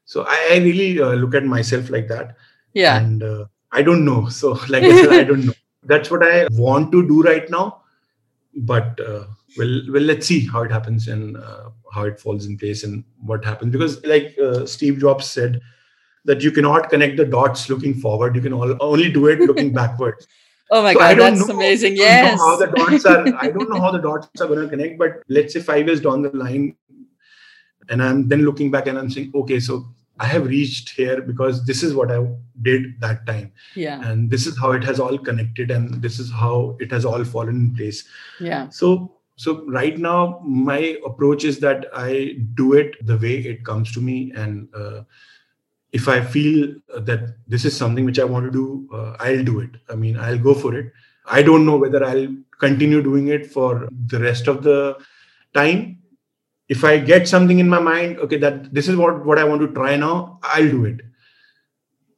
so 0.06 0.26
I, 0.28 0.50
I 0.54 0.58
really 0.58 1.00
uh, 1.00 1.14
look 1.14 1.36
at 1.36 1.46
myself 1.46 1.92
like 1.92 2.08
that. 2.08 2.36
Yeah. 2.74 2.98
And 2.98 3.22
uh, 3.22 3.46
I 3.72 3.84
don't 3.84 4.04
know. 4.04 4.28
So 4.28 4.52
like 4.70 4.84
I 4.84 5.04
said 5.04 5.14
I 5.14 5.24
don't 5.24 5.46
know. 5.46 5.54
That's 5.84 6.10
what 6.12 6.24
I 6.24 6.48
want 6.52 6.92
to 6.92 7.08
do 7.08 7.22
right 7.22 7.50
now. 7.50 7.82
But 8.56 9.00
uh, 9.00 9.26
well 9.58 9.82
well 9.90 10.02
let's 10.04 10.28
see 10.28 10.46
how 10.48 10.62
it 10.62 10.72
happens 10.72 11.08
and 11.08 11.38
uh, 11.38 11.70
how 11.92 12.04
it 12.04 12.20
falls 12.20 12.46
in 12.46 12.58
place 12.58 12.84
and 12.84 13.04
what 13.22 13.44
happens 13.44 13.72
because 13.72 14.04
like 14.06 14.36
uh, 14.42 14.66
Steve 14.66 15.00
Jobs 15.00 15.26
said 15.26 15.62
that 16.26 16.42
you 16.42 16.52
cannot 16.52 16.90
connect 16.90 17.18
the 17.18 17.26
dots 17.26 17.70
looking 17.70 17.94
forward. 17.94 18.36
You 18.36 18.42
can 18.42 18.54
all, 18.54 18.76
only 18.80 19.12
do 19.12 19.28
it 19.28 19.40
looking 19.40 19.74
backwards. 19.82 20.28
Oh 20.72 20.84
my 20.84 20.94
so 20.94 21.00
god, 21.00 21.18
that's 21.18 21.48
know, 21.48 21.56
amazing! 21.56 21.96
Yes. 21.96 22.40
how 22.40 22.56
the 22.58 22.68
dots 22.68 23.06
are? 23.06 23.26
I 23.38 23.50
don't 23.50 23.70
know 23.70 23.82
how 23.82 23.92
the 23.92 23.98
dots 24.10 24.40
are 24.40 24.48
going 24.48 24.62
to 24.62 24.70
connect, 24.70 25.00
but 25.00 25.24
let's 25.28 25.54
say 25.54 25.62
five 25.62 25.88
years 25.88 26.00
down 26.00 26.22
the 26.22 26.30
line, 26.30 26.76
and 27.90 28.04
I'm 28.04 28.28
then 28.28 28.44
looking 28.44 28.70
back 28.70 28.86
and 28.86 28.98
I'm 28.98 29.10
saying, 29.10 29.32
okay, 29.34 29.60
so 29.60 29.88
I 30.20 30.26
have 30.26 30.46
reached 30.46 30.90
here 30.90 31.22
because 31.22 31.66
this 31.66 31.82
is 31.82 31.96
what 31.96 32.12
I 32.12 32.24
did 32.62 33.00
that 33.00 33.26
time. 33.26 33.52
Yeah. 33.74 34.08
And 34.08 34.30
this 34.30 34.46
is 34.46 34.60
how 34.60 34.74
it 34.74 34.84
has 34.84 35.00
all 35.00 35.18
connected, 35.18 35.72
and 35.72 36.02
this 36.04 36.20
is 36.20 36.32
how 36.32 36.78
it 36.80 36.92
has 36.92 37.04
all 37.06 37.24
fallen 37.24 37.56
in 37.56 37.76
place. 37.76 38.04
Yeah. 38.40 38.70
So 38.70 39.19
so 39.44 39.52
right 39.80 39.98
now 39.98 40.42
my 40.44 40.80
approach 41.10 41.44
is 41.50 41.60
that 41.66 41.86
i 41.94 42.36
do 42.62 42.74
it 42.74 42.96
the 43.12 43.18
way 43.26 43.36
it 43.52 43.64
comes 43.64 43.92
to 43.92 44.02
me 44.02 44.18
and 44.36 44.68
uh, 44.74 45.02
if 45.92 46.08
I 46.08 46.22
feel 46.22 46.76
that 46.96 47.36
this 47.48 47.66
is 47.66 47.76
something 47.76 48.06
which 48.06 48.20
I 48.20 48.24
want 48.24 48.46
to 48.46 48.52
do, 48.52 48.88
uh, 48.94 49.16
I'll 49.20 49.44
do 49.44 49.60
it. 49.60 49.72
I 49.90 49.96
mean, 49.96 50.18
I'll 50.18 50.38
go 50.38 50.54
for 50.54 50.76
it. 50.76 50.92
I 51.26 51.42
don't 51.42 51.66
know 51.66 51.78
whether 51.78 52.04
I'll 52.04 52.28
continue 52.60 53.02
doing 53.02 53.28
it 53.28 53.52
for 53.52 53.88
the 54.08 54.20
rest 54.20 54.48
of 54.48 54.64
the 54.64 54.98
time. 55.54 56.00
If 56.68 56.84
I 56.84 57.00
get 57.00 57.28
something 57.28 57.58
in 57.58 57.68
my 57.68 57.80
mind, 57.80 58.20
okay, 58.20 58.38
that 58.38 58.74
this 58.74 58.88
is 58.88 58.96
what, 58.96 59.26
what 59.26 59.40
I 59.40 59.44
want 59.44 59.62
to 59.62 59.68
try 59.70 59.96
now, 59.96 60.40
I'll 60.44 60.70
do 60.70 60.86
it. 60.86 61.02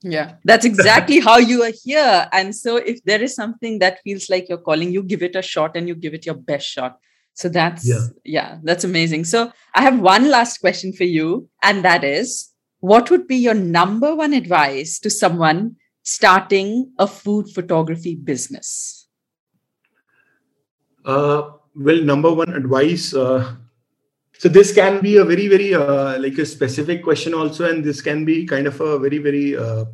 Yeah, 0.04 0.36
that's 0.44 0.66
exactly 0.66 1.20
how 1.28 1.38
you 1.38 1.64
are 1.64 1.72
here. 1.84 2.28
And 2.34 2.54
so, 2.54 2.78
if 2.78 3.04
there 3.04 3.22
is 3.22 3.36
something 3.36 3.80
that 3.80 4.02
feels 4.04 4.30
like 4.30 4.50
you're 4.50 4.58
calling, 4.58 4.92
you 4.92 5.04
give 5.04 5.22
it 5.22 5.36
a 5.36 5.42
shot 5.42 5.78
and 5.78 5.88
you 5.88 5.96
give 5.96 6.14
it 6.14 6.26
your 6.26 6.36
best 6.36 6.68
shot. 6.68 7.00
So 7.34 7.50
that's 7.50 7.88
yeah, 7.88 8.08
yeah 8.24 8.58
that's 8.64 8.84
amazing. 8.84 9.26
So 9.26 9.52
I 9.74 9.82
have 9.82 10.00
one 10.00 10.30
last 10.30 10.60
question 10.60 10.94
for 10.94 11.06
you, 11.06 11.50
and 11.64 11.84
that 11.86 12.04
is 12.04 12.52
what 12.80 13.10
would 13.10 13.28
be 13.28 13.38
your 13.38 13.54
number 13.54 14.16
one 14.16 14.34
advice 14.34 15.00
to 15.00 15.10
someone 15.10 15.76
starting 16.04 16.92
a 16.98 17.08
food 17.08 17.50
photography 17.50 18.16
business? 18.16 19.08
Uh, 21.06 21.52
well, 21.76 22.02
number 22.04 22.32
one 22.32 22.54
advice. 22.54 23.14
Uh, 23.14 23.56
so 24.38 24.50
this 24.50 24.74
can 24.74 25.02
be 25.02 25.18
a 25.18 25.26
very, 25.26 25.48
very 25.48 25.74
uh, 25.74 26.20
like 26.20 26.38
a 26.38 26.46
specific 26.46 27.04
question 27.04 27.34
also, 27.34 27.70
and 27.70 27.84
this 27.84 28.02
can 28.02 28.26
be 28.26 28.46
kind 28.46 28.68
of 28.68 28.80
a 28.82 28.98
very, 29.00 29.20
very 29.20 29.56
uh, 29.56 29.86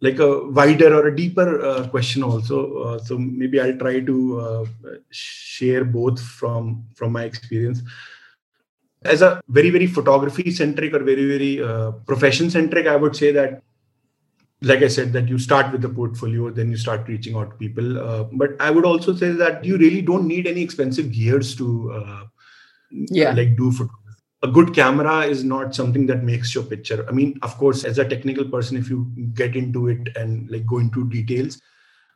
like 0.00 0.18
a 0.18 0.48
wider 0.48 0.94
or 0.94 1.08
a 1.08 1.16
deeper 1.16 1.64
uh, 1.64 1.88
question 1.88 2.22
also. 2.22 2.82
Uh, 2.82 2.98
so 2.98 3.18
maybe 3.18 3.60
I'll 3.60 3.78
try 3.78 4.00
to 4.00 4.68
share 5.10 5.84
both 5.84 6.20
from 6.20 6.84
from 6.94 7.12
my 7.12 7.24
experience. 7.24 7.82
As 9.04 9.22
a 9.22 9.40
very 9.48 9.70
very 9.70 9.86
photography 9.86 10.50
centric 10.50 10.92
or 10.92 11.02
very 11.02 11.26
very 11.26 11.62
uh, 11.62 11.92
profession 12.06 12.50
centric 12.50 12.86
i 12.86 12.96
would 12.96 13.14
say 13.14 13.30
that 13.30 13.62
like 14.62 14.82
i 14.82 14.88
said 14.88 15.12
that 15.12 15.28
you 15.28 15.38
start 15.38 15.70
with 15.70 15.82
the 15.82 15.88
portfolio 15.88 16.50
then 16.50 16.70
you 16.70 16.76
start 16.76 17.06
reaching 17.06 17.36
out 17.36 17.50
to 17.50 17.56
people. 17.56 17.98
Uh, 17.98 18.24
but 18.32 18.50
i 18.60 18.70
would 18.70 18.84
also 18.84 19.14
say 19.14 19.30
that 19.30 19.64
you 19.64 19.76
really 19.76 20.02
don't 20.02 20.26
need 20.26 20.46
any 20.46 20.62
expensive 20.62 21.12
gears 21.12 21.54
to 21.54 21.92
uh, 21.92 22.24
yeah. 22.90 23.32
like 23.32 23.56
do 23.56 23.70
photography 23.70 24.05
a 24.46 24.50
good 24.52 24.74
camera 24.74 25.20
is 25.20 25.44
not 25.44 25.74
something 25.74 26.06
that 26.06 26.22
makes 26.24 26.54
your 26.54 26.64
picture. 26.64 27.04
I 27.08 27.12
mean 27.12 27.38
of 27.42 27.56
course 27.58 27.84
as 27.84 27.98
a 27.98 28.08
technical 28.08 28.44
person 28.44 28.76
if 28.76 28.90
you 28.90 29.10
get 29.34 29.56
into 29.56 29.88
it 29.88 30.16
and 30.16 30.50
like 30.50 30.66
go 30.66 30.78
into 30.78 31.08
details 31.08 31.60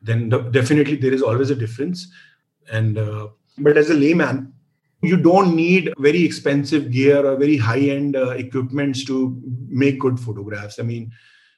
then 0.02 0.28
the, 0.28 0.38
definitely 0.38 0.96
there 0.96 1.12
is 1.12 1.22
always 1.22 1.50
a 1.50 1.54
difference. 1.54 2.06
And 2.70 2.98
uh, 2.98 3.28
but 3.58 3.76
as 3.76 3.90
a 3.90 3.94
layman 3.94 4.52
you 5.02 5.16
don't 5.16 5.56
need 5.56 5.92
very 5.98 6.22
expensive 6.24 6.90
gear 6.90 7.24
or 7.24 7.36
very 7.36 7.56
high 7.56 7.80
end 7.80 8.16
uh, 8.16 8.30
equipments 8.30 9.04
to 9.06 9.40
make 9.68 9.98
good 9.98 10.20
photographs. 10.20 10.78
I 10.78 10.82
mean 10.82 11.12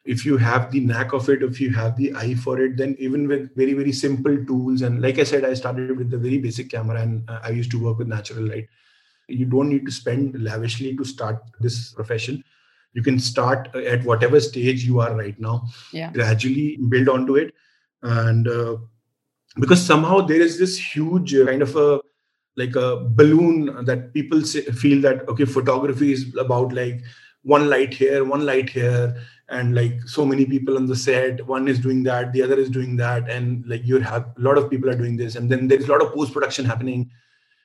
if 0.04 0.24
you 0.26 0.36
have 0.36 0.70
the 0.70 0.80
knack 0.80 1.12
of 1.12 1.28
it 1.28 1.42
if 1.42 1.60
you 1.60 1.70
have 1.70 1.96
the 1.96 2.12
eye 2.16 2.34
for 2.34 2.60
it 2.60 2.76
then 2.76 2.96
even 2.98 3.28
with 3.28 3.54
very 3.54 3.72
very 3.72 3.92
simple 3.92 4.36
tools 4.46 4.82
and 4.82 5.00
like 5.00 5.20
i 5.20 5.22
said 5.22 5.44
i 5.44 5.54
started 5.54 5.96
with 5.96 6.10
the 6.10 6.18
very 6.18 6.38
basic 6.38 6.68
camera 6.70 7.00
and 7.00 7.30
uh, 7.30 7.38
i 7.44 7.50
used 7.50 7.70
to 7.70 7.80
work 7.82 7.98
with 7.98 8.08
natural 8.08 8.48
light 8.48 8.68
you 9.32 9.46
don't 9.46 9.68
need 9.68 9.86
to 9.86 9.92
spend 9.92 10.42
lavishly 10.42 10.96
to 10.96 11.04
start 11.04 11.42
this 11.60 11.92
profession. 11.92 12.44
You 12.92 13.02
can 13.02 13.18
start 13.18 13.74
at 13.74 14.04
whatever 14.04 14.40
stage 14.40 14.84
you 14.84 15.00
are 15.00 15.14
right 15.16 15.38
now 15.40 15.64
yeah. 15.92 16.10
gradually 16.12 16.78
build 16.88 17.08
onto 17.08 17.36
it. 17.36 17.54
And 18.02 18.48
uh, 18.48 18.76
because 19.56 19.84
somehow 19.84 20.20
there 20.20 20.40
is 20.40 20.58
this 20.58 20.78
huge 20.78 21.34
kind 21.46 21.62
of 21.62 21.76
a 21.76 22.00
like 22.56 22.76
a 22.76 22.96
balloon 22.96 23.84
that 23.86 24.12
people 24.12 24.42
say, 24.42 24.62
feel 24.62 25.00
that 25.02 25.26
okay 25.28 25.44
photography 25.44 26.12
is 26.12 26.34
about 26.38 26.72
like 26.72 27.02
one 27.42 27.68
light 27.68 27.94
here 27.94 28.24
one 28.24 28.44
light 28.44 28.68
here 28.68 29.16
and 29.48 29.74
like 29.74 30.00
so 30.06 30.24
many 30.24 30.44
people 30.44 30.76
on 30.76 30.86
the 30.86 30.96
set 30.96 31.44
one 31.46 31.66
is 31.66 31.78
doing 31.78 32.02
that 32.02 32.32
the 32.32 32.42
other 32.42 32.58
is 32.58 32.70
doing 32.70 32.96
that 32.96 33.28
and 33.30 33.66
like 33.66 33.84
you 33.84 34.00
have 34.00 34.26
a 34.36 34.40
lot 34.40 34.58
of 34.58 34.70
people 34.70 34.88
are 34.88 34.94
doing 34.94 35.16
this 35.16 35.36
and 35.36 35.50
then 35.50 35.66
there's 35.66 35.88
a 35.88 35.92
lot 35.92 36.02
of 36.02 36.12
post 36.12 36.32
production 36.32 36.64
happening 36.64 37.10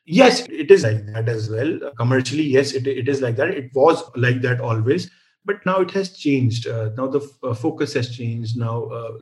yes 0.07 0.47
it 0.49 0.71
is 0.71 0.83
like 0.83 1.05
that 1.13 1.29
as 1.29 1.49
well. 1.49 1.79
Commercially 1.97 2.43
yes 2.43 2.73
it, 2.73 2.87
it 2.87 3.07
is 3.09 3.21
like 3.21 3.35
that. 3.37 3.49
It 3.49 3.71
was 3.75 4.03
like 4.15 4.41
that 4.41 4.61
always 4.61 5.11
but 5.45 5.65
now 5.65 5.79
it 5.81 5.91
has 5.91 6.11
changed. 6.17 6.67
Uh, 6.67 6.89
now 6.97 7.07
the 7.07 7.19
f- 7.21 7.37
uh, 7.43 7.53
focus 7.53 7.93
has 7.93 8.15
changed. 8.15 8.57
Now 8.57 8.85
uh, 8.85 9.17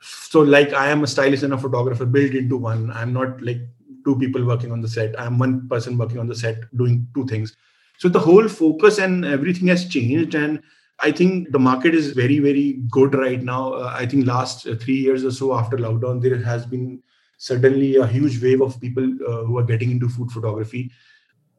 so 0.00 0.40
like 0.40 0.72
i 0.74 0.88
am 0.88 1.04
a 1.04 1.06
stylist 1.06 1.42
and 1.42 1.52
a 1.54 1.58
photographer 1.58 2.06
built 2.06 2.32
into 2.32 2.56
one. 2.56 2.90
I'm 2.92 3.12
not 3.12 3.42
like 3.42 3.58
two 4.04 4.16
people 4.18 4.44
working 4.46 4.72
on 4.72 4.80
the 4.80 4.88
set. 4.88 5.18
I'm 5.20 5.38
one 5.38 5.68
person 5.68 5.98
working 5.98 6.18
on 6.18 6.26
the 6.28 6.34
set 6.34 6.56
doing 6.76 7.06
two 7.14 7.26
things. 7.26 7.56
So 7.98 8.08
the 8.08 8.20
whole 8.20 8.48
focus 8.48 8.98
and 8.98 9.24
everything 9.26 9.68
has 9.68 9.86
changed 9.88 10.34
and 10.34 10.60
i 11.02 11.10
think 11.10 11.50
the 11.52 11.58
market 11.58 11.94
is 11.94 12.12
very 12.12 12.38
very 12.38 12.80
good 12.90 13.14
right 13.14 13.42
now. 13.42 13.72
Uh, 13.74 13.94
i 13.96 14.06
think 14.06 14.26
last 14.26 14.66
uh, 14.66 14.74
3 14.76 14.98
years 15.06 15.24
or 15.24 15.32
so 15.32 15.54
after 15.54 15.76
lockdown 15.78 16.22
there 16.22 16.42
has 16.42 16.66
been 16.66 17.02
suddenly 17.40 17.96
a 17.96 18.06
huge 18.06 18.42
wave 18.42 18.60
of 18.60 18.78
people 18.80 19.04
uh, 19.26 19.44
who 19.44 19.56
are 19.56 19.64
getting 19.64 19.90
into 19.90 20.08
food 20.10 20.30
photography. 20.30 20.92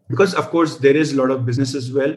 Because 0.08 0.36
of 0.36 0.52
course 0.52 0.78
there 0.78 0.96
is 0.96 1.14
a 1.14 1.18
lot 1.18 1.32
of 1.32 1.44
business 1.44 1.74
as 1.74 1.92
well 1.92 2.16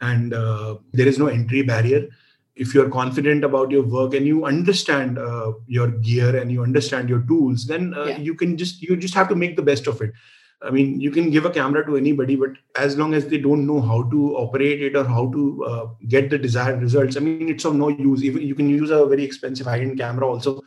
and 0.00 0.34
uh, 0.34 0.78
there 0.92 1.06
is 1.06 1.16
no 1.16 1.28
entry 1.28 1.62
barrier. 1.62 2.08
If 2.56 2.74
you're 2.74 2.90
confident 2.90 3.44
about 3.44 3.70
your 3.70 3.84
work 3.84 4.14
and 4.14 4.26
you 4.26 4.46
understand 4.46 5.18
uh, 5.18 5.52
your 5.68 5.92
gear 6.08 6.36
and 6.36 6.50
you 6.50 6.64
understand 6.64 7.08
your 7.08 7.20
tools 7.20 7.66
then 7.66 7.94
uh, 7.94 8.06
yeah. 8.06 8.18
you 8.18 8.34
can 8.34 8.56
just 8.56 8.82
you 8.82 8.96
just 8.96 9.14
have 9.14 9.28
to 9.28 9.36
make 9.36 9.54
the 9.54 9.62
best 9.70 9.86
of 9.86 10.02
it. 10.02 10.12
I 10.60 10.70
mean 10.70 11.00
you 11.00 11.12
can 11.12 11.30
give 11.30 11.44
a 11.44 11.50
camera 11.50 11.86
to 11.86 11.96
anybody 11.96 12.34
but 12.34 12.50
as 12.74 12.96
long 12.96 13.14
as 13.14 13.28
they 13.28 13.38
don't 13.38 13.64
know 13.64 13.80
how 13.80 14.02
to 14.10 14.36
operate 14.36 14.82
it 14.82 14.96
or 14.96 15.04
how 15.04 15.30
to 15.30 15.64
uh, 15.64 15.86
get 16.08 16.30
the 16.30 16.38
desired 16.38 16.80
results 16.80 17.18
i 17.18 17.20
mean 17.20 17.48
it's 17.48 17.64
of 17.64 17.74
no 17.76 17.90
use. 17.90 18.24
Even 18.24 18.42
you 18.42 18.54
can 18.54 18.68
use 18.68 18.90
a 18.90 19.06
very 19.06 19.22
expensive 19.22 19.66
high-end 19.66 19.98
camera 19.98 20.26
also 20.26 20.62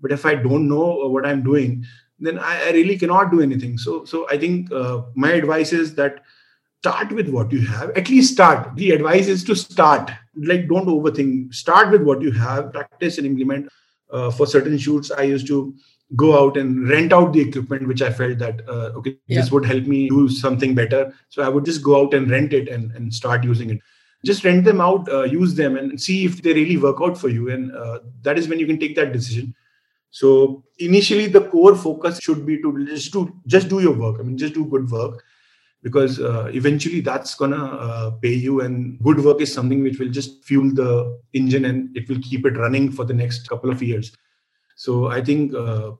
but 0.00 0.12
if 0.12 0.26
i 0.26 0.34
don't 0.34 0.68
know 0.68 1.08
what 1.08 1.26
i'm 1.26 1.42
doing 1.42 1.84
then 2.18 2.38
i, 2.38 2.68
I 2.68 2.70
really 2.70 2.98
cannot 2.98 3.30
do 3.30 3.40
anything. 3.42 3.78
So 3.78 4.04
so 4.04 4.26
i 4.30 4.38
think 4.38 4.72
uh, 4.72 5.02
my 5.14 5.32
advice 5.32 5.72
is 5.72 5.94
that 5.96 6.22
start 6.80 7.12
with 7.12 7.28
what 7.28 7.50
you 7.52 7.60
have. 7.66 7.90
At 7.96 8.08
least 8.08 8.32
start. 8.32 8.76
The 8.76 8.90
advice 8.92 9.26
is 9.26 9.42
to 9.44 9.56
start. 9.56 10.10
Like 10.36 10.68
don't 10.68 10.86
overthink. 10.86 11.54
Start 11.54 11.90
with 11.90 12.02
what 12.02 12.22
you 12.22 12.30
have. 12.32 12.72
Practice 12.72 13.18
and 13.18 13.26
implement. 13.26 13.68
Uh, 14.12 14.30
for 14.30 14.46
certain 14.46 14.78
shoots 14.78 15.10
i 15.10 15.22
used 15.22 15.48
to 15.48 15.74
go 16.14 16.28
out 16.40 16.56
and 16.56 16.88
rent 16.88 17.12
out 17.12 17.32
the 17.32 17.40
equipment 17.40 17.88
which 17.88 18.00
i 18.00 18.12
felt 18.12 18.38
that 18.38 18.60
uh, 18.68 18.92
okay 18.98 19.16
yeah. 19.26 19.40
this 19.40 19.50
would 19.50 19.64
help 19.64 19.82
me 19.84 20.08
do 20.08 20.28
something 20.28 20.76
better. 20.76 21.12
So 21.28 21.42
i 21.42 21.48
would 21.48 21.64
just 21.64 21.82
go 21.82 22.00
out 22.00 22.14
and 22.14 22.30
rent 22.30 22.52
it 22.52 22.68
and, 22.68 22.92
and 22.92 23.12
start 23.12 23.42
using 23.42 23.70
it. 23.70 23.80
Just 24.24 24.44
rent 24.44 24.64
them 24.64 24.80
out 24.80 25.08
uh, 25.08 25.24
use 25.24 25.56
them 25.56 25.76
and 25.76 26.00
see 26.00 26.24
if 26.24 26.40
they 26.40 26.54
really 26.54 26.76
work 26.76 26.98
out 27.02 27.18
for 27.18 27.28
you. 27.28 27.50
And 27.50 27.74
uh, 27.74 27.98
that 28.22 28.38
is 28.38 28.46
when 28.46 28.60
you 28.60 28.66
can 28.66 28.78
take 28.78 28.94
that 28.94 29.12
decision 29.12 29.54
so 30.10 30.64
initially 30.78 31.26
the 31.26 31.48
core 31.48 31.76
focus 31.76 32.18
should 32.20 32.46
be 32.46 32.60
to 32.62 32.86
just 32.86 33.12
do 33.12 33.32
just 33.46 33.68
do 33.68 33.80
your 33.80 33.94
work. 33.94 34.16
I 34.18 34.22
mean 34.22 34.38
just 34.38 34.54
do 34.54 34.66
good 34.66 34.90
work 34.90 35.22
because 35.82 36.18
uh, 36.20 36.50
eventually 36.52 37.00
that's 37.00 37.34
gonna 37.34 37.64
uh, 37.64 38.10
pay 38.22 38.32
you 38.32 38.60
and 38.60 38.98
good 39.02 39.20
work 39.20 39.40
is 39.40 39.52
something 39.52 39.82
which 39.82 39.98
will 39.98 40.08
just 40.08 40.44
fuel 40.44 40.72
the 40.74 41.18
engine 41.32 41.66
and 41.66 41.96
it 41.96 42.08
will 42.08 42.18
keep 42.22 42.46
it 42.46 42.56
running 42.56 42.90
for 42.90 43.04
the 43.04 43.14
next 43.14 43.48
couple 43.48 43.70
of 43.70 43.82
years. 43.82 44.16
So 44.76 45.06
i 45.08 45.22
think 45.22 45.54
uh, 45.54 45.92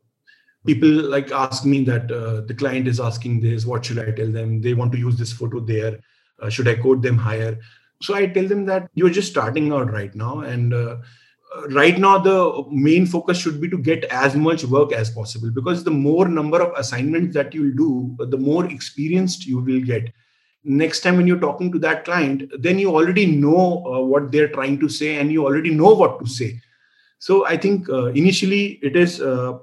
people 0.66 0.88
like 0.88 1.30
ask 1.30 1.64
me 1.64 1.84
that 1.84 2.10
uh, 2.10 2.40
the 2.42 2.54
client 2.54 2.88
is 2.88 3.00
asking 3.00 3.40
this 3.40 3.64
what 3.64 3.84
should 3.84 3.98
i 3.98 4.10
tell 4.10 4.30
them? 4.30 4.60
They 4.60 4.74
want 4.74 4.92
to 4.92 4.98
use 4.98 5.16
this 5.16 5.32
photo 5.32 5.60
there. 5.60 6.00
Uh, 6.40 6.50
should 6.50 6.68
i 6.68 6.74
quote 6.74 7.02
them 7.02 7.16
higher? 7.16 7.58
So 8.02 8.14
i 8.14 8.26
tell 8.26 8.48
them 8.48 8.66
that 8.66 8.90
you're 8.94 9.10
just 9.10 9.30
starting 9.30 9.72
out 9.72 9.92
right 9.92 10.14
now 10.14 10.40
and 10.40 10.74
uh, 10.74 10.96
right 11.70 11.98
now 11.98 12.18
the 12.18 12.64
main 12.70 13.06
focus 13.06 13.38
should 13.38 13.60
be 13.60 13.68
to 13.68 13.78
get 13.78 14.04
as 14.04 14.34
much 14.34 14.64
work 14.64 14.92
as 14.92 15.10
possible 15.10 15.50
because 15.50 15.84
the 15.84 15.90
more 15.90 16.28
number 16.28 16.60
of 16.60 16.76
assignments 16.76 17.34
that 17.34 17.54
you'll 17.54 17.76
do 17.76 18.16
the 18.26 18.36
more 18.36 18.66
experienced 18.66 19.46
you 19.46 19.58
will 19.58 19.80
get. 19.80 20.12
Next 20.64 21.00
time 21.00 21.16
when 21.16 21.26
you're 21.26 21.40
talking 21.40 21.70
to 21.72 21.78
that 21.80 22.04
client 22.04 22.50
then 22.58 22.78
you 22.78 22.94
already 22.94 23.26
know 23.26 23.84
uh, 23.86 24.00
what 24.00 24.32
they're 24.32 24.48
trying 24.48 24.80
to 24.80 24.88
say 24.88 25.16
and 25.16 25.32
you 25.32 25.44
already 25.44 25.70
know 25.70 25.94
what 25.94 26.18
to 26.20 26.26
say. 26.26 26.60
So 27.18 27.46
i 27.46 27.56
think 27.56 27.88
uh, 27.88 28.06
initially 28.06 28.78
it 28.82 28.96
is 28.96 29.20
uh, 29.20 29.58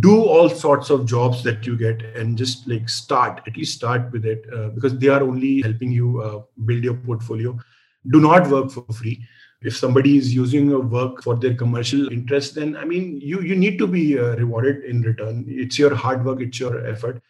do 0.00 0.22
all 0.22 0.48
sorts 0.48 0.90
of 0.90 1.06
jobs 1.06 1.42
that 1.44 1.66
you 1.66 1.76
get 1.76 2.02
and 2.16 2.36
just 2.36 2.68
like 2.68 2.88
start 2.88 3.40
at 3.46 3.56
least 3.56 3.76
start 3.76 4.10
with 4.12 4.26
it 4.26 4.44
uh, 4.52 4.68
because 4.68 4.98
they 4.98 5.08
are 5.08 5.22
only 5.22 5.62
helping 5.62 5.92
you 5.92 6.20
uh, 6.20 6.42
build 6.64 6.84
your 6.84 6.94
portfolio. 6.94 7.58
Do 8.10 8.20
not 8.20 8.48
work 8.48 8.70
for 8.70 8.84
free 8.92 9.22
if 9.62 9.76
somebody 9.76 10.16
is 10.16 10.34
using 10.34 10.70
your 10.70 10.80
work 10.80 11.22
for 11.22 11.34
their 11.36 11.54
commercial 11.54 12.12
interest 12.12 12.54
then 12.54 12.76
i 12.76 12.84
mean 12.84 13.20
you 13.20 13.40
you 13.40 13.56
need 13.56 13.78
to 13.78 13.86
be 13.86 14.18
uh, 14.18 14.36
rewarded 14.36 14.84
in 14.84 15.02
return. 15.02 15.44
It's 15.48 15.78
your 15.78 15.94
hard 15.94 16.24
work 16.24 16.40
it's 16.40 16.60
your 16.60 16.86
effort. 16.86 17.22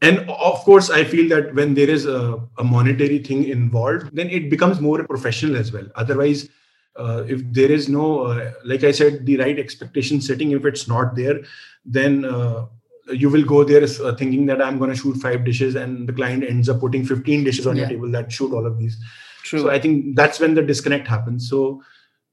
And 0.00 0.28
of 0.28 0.58
course 0.64 0.90
i 0.90 1.04
feel 1.04 1.28
that 1.28 1.54
when 1.54 1.74
there 1.74 1.88
is 1.88 2.06
a, 2.06 2.40
a 2.58 2.64
monetary 2.64 3.18
thing 3.18 3.44
involved 3.44 4.14
then 4.16 4.28
it 4.30 4.50
becomes 4.50 4.80
more 4.80 5.04
professional 5.04 5.56
as 5.56 5.72
well. 5.72 5.86
Otherwise 5.94 6.48
uh, 6.96 7.24
if 7.26 7.40
there 7.52 7.70
is 7.70 7.88
no 7.88 8.24
uh, 8.24 8.52
like 8.64 8.84
i 8.84 8.90
said 8.90 9.24
the 9.24 9.36
right 9.38 9.58
expectation 9.58 10.20
setting 10.20 10.50
if 10.50 10.64
it's 10.64 10.86
not 10.88 11.14
there 11.14 11.40
then 11.84 12.24
uh, 12.24 12.66
you 13.10 13.30
will 13.30 13.44
go 13.44 13.64
there 13.64 13.82
uh, 13.82 14.14
thinking 14.14 14.46
that 14.46 14.60
i'm 14.60 14.78
going 14.78 14.90
to 14.90 14.96
shoot 14.96 15.16
five 15.16 15.44
dishes 15.44 15.74
and 15.74 16.08
the 16.08 16.12
client 16.12 16.44
ends 16.44 16.68
up 16.68 16.80
putting 16.80 17.04
15 17.04 17.44
dishes 17.44 17.66
on 17.66 17.76
yeah. 17.76 17.82
your 17.82 17.90
table 17.90 18.10
that 18.10 18.30
shoot 18.30 18.52
all 18.52 18.66
of 18.66 18.78
these 18.78 18.98
True. 19.42 19.60
So 19.60 19.70
I 19.70 19.78
think 19.78 20.16
that's 20.16 20.40
when 20.40 20.54
the 20.54 20.62
disconnect 20.62 21.08
happens. 21.08 21.48
So 21.48 21.82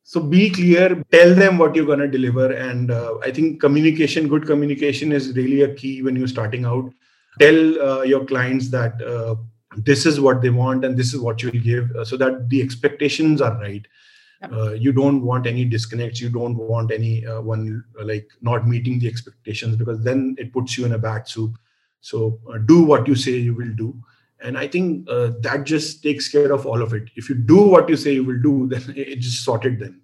so 0.09 0.19
be 0.19 0.49
clear, 0.49 1.03
tell 1.11 1.35
them 1.35 1.59
what 1.59 1.75
you're 1.75 1.85
going 1.85 1.99
to 1.99 2.07
deliver, 2.07 2.51
and 2.51 2.89
uh, 2.89 3.19
I 3.21 3.29
think 3.29 3.61
communication, 3.61 4.27
good 4.27 4.47
communication, 4.47 5.11
is 5.11 5.35
really 5.35 5.61
a 5.61 5.71
key 5.75 6.01
when 6.01 6.15
you're 6.15 6.27
starting 6.27 6.65
out. 6.65 6.91
Tell 7.39 7.79
uh, 7.79 8.01
your 8.01 8.25
clients 8.25 8.71
that 8.71 8.99
uh, 9.03 9.35
this 9.77 10.07
is 10.07 10.19
what 10.19 10.41
they 10.41 10.49
want 10.49 10.83
and 10.83 10.97
this 10.97 11.13
is 11.13 11.19
what 11.19 11.43
you'll 11.43 11.61
give, 11.61 11.91
uh, 11.95 12.03
so 12.03 12.17
that 12.17 12.49
the 12.49 12.59
expectations 12.59 13.39
are 13.39 13.55
right. 13.59 13.85
Uh, 14.51 14.71
you 14.71 14.91
don't 14.91 15.21
want 15.21 15.45
any 15.45 15.63
disconnects. 15.63 16.19
You 16.19 16.31
don't 16.31 16.55
want 16.55 16.91
any 16.91 17.23
uh, 17.23 17.41
one 17.41 17.83
like 18.01 18.27
not 18.41 18.67
meeting 18.67 18.97
the 18.97 19.07
expectations 19.07 19.75
because 19.75 20.03
then 20.03 20.35
it 20.39 20.51
puts 20.51 20.75
you 20.75 20.85
in 20.85 20.93
a 20.93 20.97
bad 20.97 21.27
soup. 21.27 21.55
So 22.01 22.39
do 22.65 22.81
what 22.81 23.07
you 23.07 23.13
say 23.13 23.33
you 23.33 23.53
will 23.53 23.75
do 23.75 23.93
and 24.41 24.57
i 24.57 24.67
think 24.67 25.07
uh, 25.09 25.31
that 25.41 25.65
just 25.65 26.03
takes 26.03 26.27
care 26.29 26.51
of 26.51 26.65
all 26.65 26.81
of 26.81 26.93
it. 26.93 27.09
If 27.15 27.29
you 27.29 27.35
do 27.35 27.61
what 27.67 27.89
you 27.89 27.97
say 27.97 28.13
you 28.13 28.23
will 28.23 28.41
do 28.41 28.67
then 28.71 28.93
it 28.95 29.19
just 29.19 29.43
sorted 29.43 29.79
then. 29.79 30.01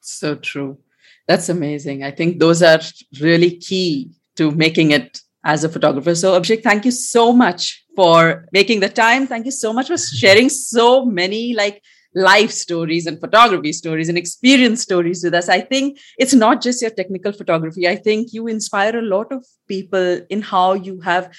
So 0.00 0.34
true. 0.34 0.78
That's 1.26 1.48
amazing. 1.48 2.04
I 2.04 2.10
think 2.10 2.38
those 2.38 2.62
are 2.62 2.80
really 3.20 3.56
key 3.56 4.10
to 4.36 4.50
making 4.50 4.90
it 4.90 5.22
as 5.44 5.64
a 5.64 5.68
photographer. 5.68 6.14
So 6.14 6.38
abhishek 6.38 6.62
thank 6.62 6.84
you 6.84 6.90
so 6.90 7.32
much 7.32 7.84
for 7.96 8.46
making 8.52 8.80
the 8.80 8.88
time. 8.88 9.26
Thank 9.26 9.46
you 9.46 9.52
so 9.52 9.72
much 9.72 9.88
for 9.88 9.96
sharing 9.96 10.48
so 10.48 11.04
many 11.04 11.54
like 11.54 11.82
life 12.14 12.50
stories 12.50 13.06
and 13.06 13.20
photography 13.20 13.72
stories 13.72 14.08
and 14.08 14.16
experience 14.16 14.82
stories 14.82 15.24
with 15.24 15.34
us. 15.34 15.48
I 15.48 15.60
think 15.60 15.98
it's 16.16 16.34
not 16.34 16.62
just 16.62 16.80
your 16.80 16.90
technical 16.90 17.32
photography. 17.32 17.88
I 17.88 17.96
think 17.96 18.32
you 18.32 18.46
inspire 18.46 18.96
a 18.96 19.02
lot 19.02 19.32
of 19.32 19.44
people 19.68 20.20
in 20.30 20.42
how 20.42 20.74
you 20.74 21.00
have 21.00 21.32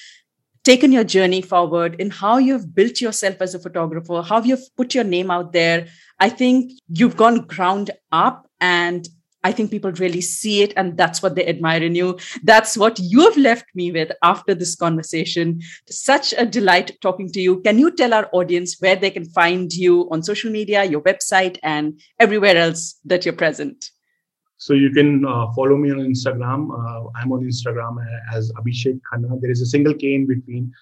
taken 0.65 0.91
your 0.91 1.03
journey 1.03 1.41
forward 1.41 1.95
in 1.99 2.09
how 2.09 2.37
you've 2.37 2.73
built 2.73 2.99
yourself 2.99 3.41
as 3.41 3.53
a 3.53 3.59
photographer, 3.59 4.21
how 4.21 4.41
you've 4.41 4.75
put 4.75 4.95
your 4.95 5.03
name 5.03 5.31
out 5.31 5.53
there. 5.53 5.87
I 6.19 6.29
think 6.29 6.73
you've 6.89 7.15
gone 7.15 7.45
ground 7.45 7.91
up 8.11 8.49
and 8.59 9.07
I 9.43 9.51
think 9.51 9.69
people 9.69 9.91
really 9.91 10.21
see 10.21 10.63
it 10.63 10.73
and 10.75 10.97
that's 10.97 11.21
what 11.21 11.35
they 11.35 11.45
admire 11.45 11.83
in 11.83 11.93
you. 11.93 12.17
That's 12.43 12.75
what 12.75 12.97
you 12.97 13.21
have 13.21 13.37
left 13.37 13.65
me 13.75 13.91
with 13.91 14.11
after 14.23 14.55
this 14.55 14.75
conversation. 14.75 15.61
Such 15.87 16.33
a 16.35 16.47
delight 16.47 16.97
talking 16.99 17.31
to 17.33 17.39
you. 17.39 17.61
Can 17.61 17.77
you 17.77 17.91
tell 17.91 18.15
our 18.15 18.27
audience 18.33 18.77
where 18.79 18.95
they 18.95 19.11
can 19.11 19.25
find 19.25 19.71
you 19.71 20.09
on 20.09 20.23
social 20.23 20.51
media, 20.51 20.83
your 20.83 21.01
website, 21.01 21.59
and 21.61 22.01
everywhere 22.19 22.57
else 22.57 22.99
that 23.05 23.23
you're 23.23 23.35
present? 23.35 23.91
So 24.65 24.73
you 24.73 24.89
can 24.89 25.23
uh, 25.23 25.51
follow 25.51 25.77
me 25.77 25.91
on 25.91 25.99
Instagram. 25.99 26.61
Uh, 26.73 27.07
I'm 27.13 27.31
on 27.31 27.41
Instagram 27.43 28.03
as 28.33 28.51
Abhishek 28.53 28.99
Khanna. 29.07 29.39
There 29.39 29.51
is 29.51 29.61
a 29.61 29.65
single 29.67 29.93
K 29.93 30.15
in 30.15 30.25
between. 30.25 30.73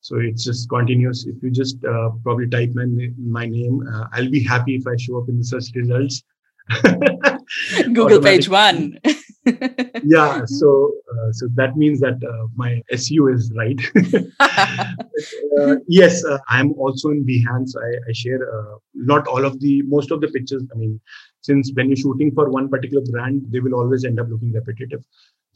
So 0.00 0.20
it's 0.20 0.44
just 0.44 0.68
continuous. 0.68 1.26
If 1.26 1.42
you 1.42 1.50
just 1.50 1.84
uh, 1.84 2.10
probably 2.22 2.48
type 2.48 2.70
my, 2.74 2.86
my 3.18 3.46
name, 3.46 3.84
uh, 3.92 4.04
I'll 4.12 4.30
be 4.30 4.44
happy 4.44 4.76
if 4.76 4.86
I 4.86 4.94
show 4.96 5.20
up 5.20 5.28
in 5.28 5.38
the 5.38 5.44
search 5.44 5.72
results. 5.74 6.22
Google 7.92 8.22
page 8.22 8.48
one. 8.48 9.00
yeah, 9.44 10.44
so 10.46 10.92
uh, 11.12 11.32
so 11.32 11.48
that 11.54 11.76
means 11.76 12.00
that 12.00 12.22
uh, 12.22 12.46
my 12.54 12.82
SEO 12.92 13.32
is 13.34 13.52
right. 13.56 13.80
uh, 15.60 15.76
yes, 15.88 16.24
uh, 16.24 16.38
I'm 16.48 16.72
also 16.74 17.10
in 17.10 17.24
Behance. 17.24 17.74
I, 17.76 18.10
I 18.10 18.12
share 18.12 18.42
uh, 18.42 18.76
not 18.94 19.26
all 19.26 19.44
of 19.44 19.60
the 19.60 19.82
most 19.82 20.10
of 20.10 20.20
the 20.20 20.28
pictures. 20.28 20.62
I 20.72 20.78
mean, 20.78 21.00
since 21.40 21.72
when 21.74 21.88
you're 21.88 21.96
shooting 21.96 22.32
for 22.32 22.50
one 22.50 22.68
particular 22.68 23.04
brand, 23.10 23.46
they 23.50 23.60
will 23.60 23.74
always 23.74 24.04
end 24.04 24.20
up 24.20 24.28
looking 24.28 24.52
repetitive. 24.52 25.04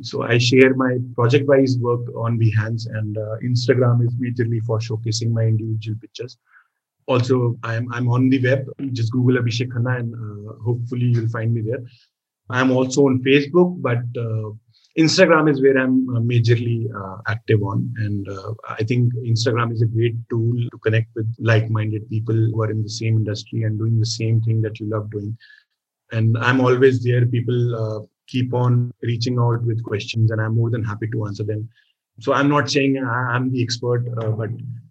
So 0.03 0.23
I 0.23 0.37
share 0.39 0.75
my 0.75 0.99
project-wise 1.15 1.79
work 1.79 2.01
on 2.15 2.39
Behance, 2.39 2.87
and 2.87 3.17
uh, 3.17 3.37
Instagram 3.43 4.05
is 4.05 4.15
majorly 4.15 4.63
for 4.63 4.79
showcasing 4.79 5.31
my 5.31 5.45
individual 5.45 5.97
pictures. 6.01 6.37
Also, 7.07 7.57
I'm 7.63 7.91
I'm 7.93 8.09
on 8.09 8.29
the 8.29 8.43
web. 8.43 8.67
Just 8.93 9.13
Google 9.13 9.41
Abhishek 9.41 9.69
Khanna, 9.69 10.01
and 10.01 10.15
uh, 10.15 10.55
hopefully 10.63 11.07
you'll 11.07 11.29
find 11.29 11.55
me 11.55 11.63
there. 11.63 11.83
I'm 12.51 12.71
also 12.71 13.07
on 13.07 13.23
Facebook, 13.23 13.81
but 13.83 13.99
uh, 14.21 14.51
Instagram 14.99 15.51
is 15.51 15.61
where 15.63 15.79
I'm 15.79 16.09
uh, 16.17 16.21
majorly 16.21 16.87
uh, 16.95 17.19
active 17.29 17.63
on. 17.63 17.93
And 17.99 18.29
uh, 18.29 18.55
I 18.69 18.83
think 18.85 19.15
Instagram 19.15 19.73
is 19.73 19.83
a 19.83 19.87
great 19.87 20.17
tool 20.31 20.55
to 20.71 20.79
connect 20.79 21.09
with 21.15 21.35
like 21.39 21.71
minded 21.71 22.09
people 22.09 22.35
who 22.35 22.63
are 22.63 22.71
in 22.71 22.83
the 22.83 22.89
same 22.89 23.17
industry 23.17 23.63
and 23.65 23.79
doing 23.79 23.99
the 24.01 24.07
same 24.07 24.41
thing 24.43 24.63
that 24.63 24.81
you 24.81 24.89
love 24.89 25.11
doing. 25.11 25.37
And 26.13 26.39
i'm 26.39 26.61
always 26.61 27.03
there. 27.03 27.27
People 27.27 27.77
uh, 27.77 28.01
keep 28.29 28.55
on 28.55 28.93
reaching 29.03 29.39
out 29.39 29.63
with 29.65 29.83
questions 29.83 30.31
and 30.31 30.41
i'm 30.41 30.55
more 30.57 30.71
than 30.71 30.85
happy 30.85 31.09
to 31.09 31.27
answer 31.27 31.45
them. 31.45 31.69
So 32.21 32.33
i'm 32.33 32.49
not 32.49 32.71
saying 32.71 32.97
i'm 33.05 33.53
the 33.53 33.63
expert 33.63 34.07
uh, 34.23 34.31
but 34.31 34.51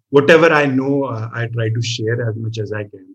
whatever 0.10 0.52
i 0.54 0.66
know 0.66 1.06
uh, 1.06 1.30
i 1.34 1.48
try 1.48 1.70
to 1.70 1.82
share 1.82 2.30
as 2.30 2.36
much 2.36 2.58
as 2.60 2.72
i 2.74 2.84
can. 2.84 3.15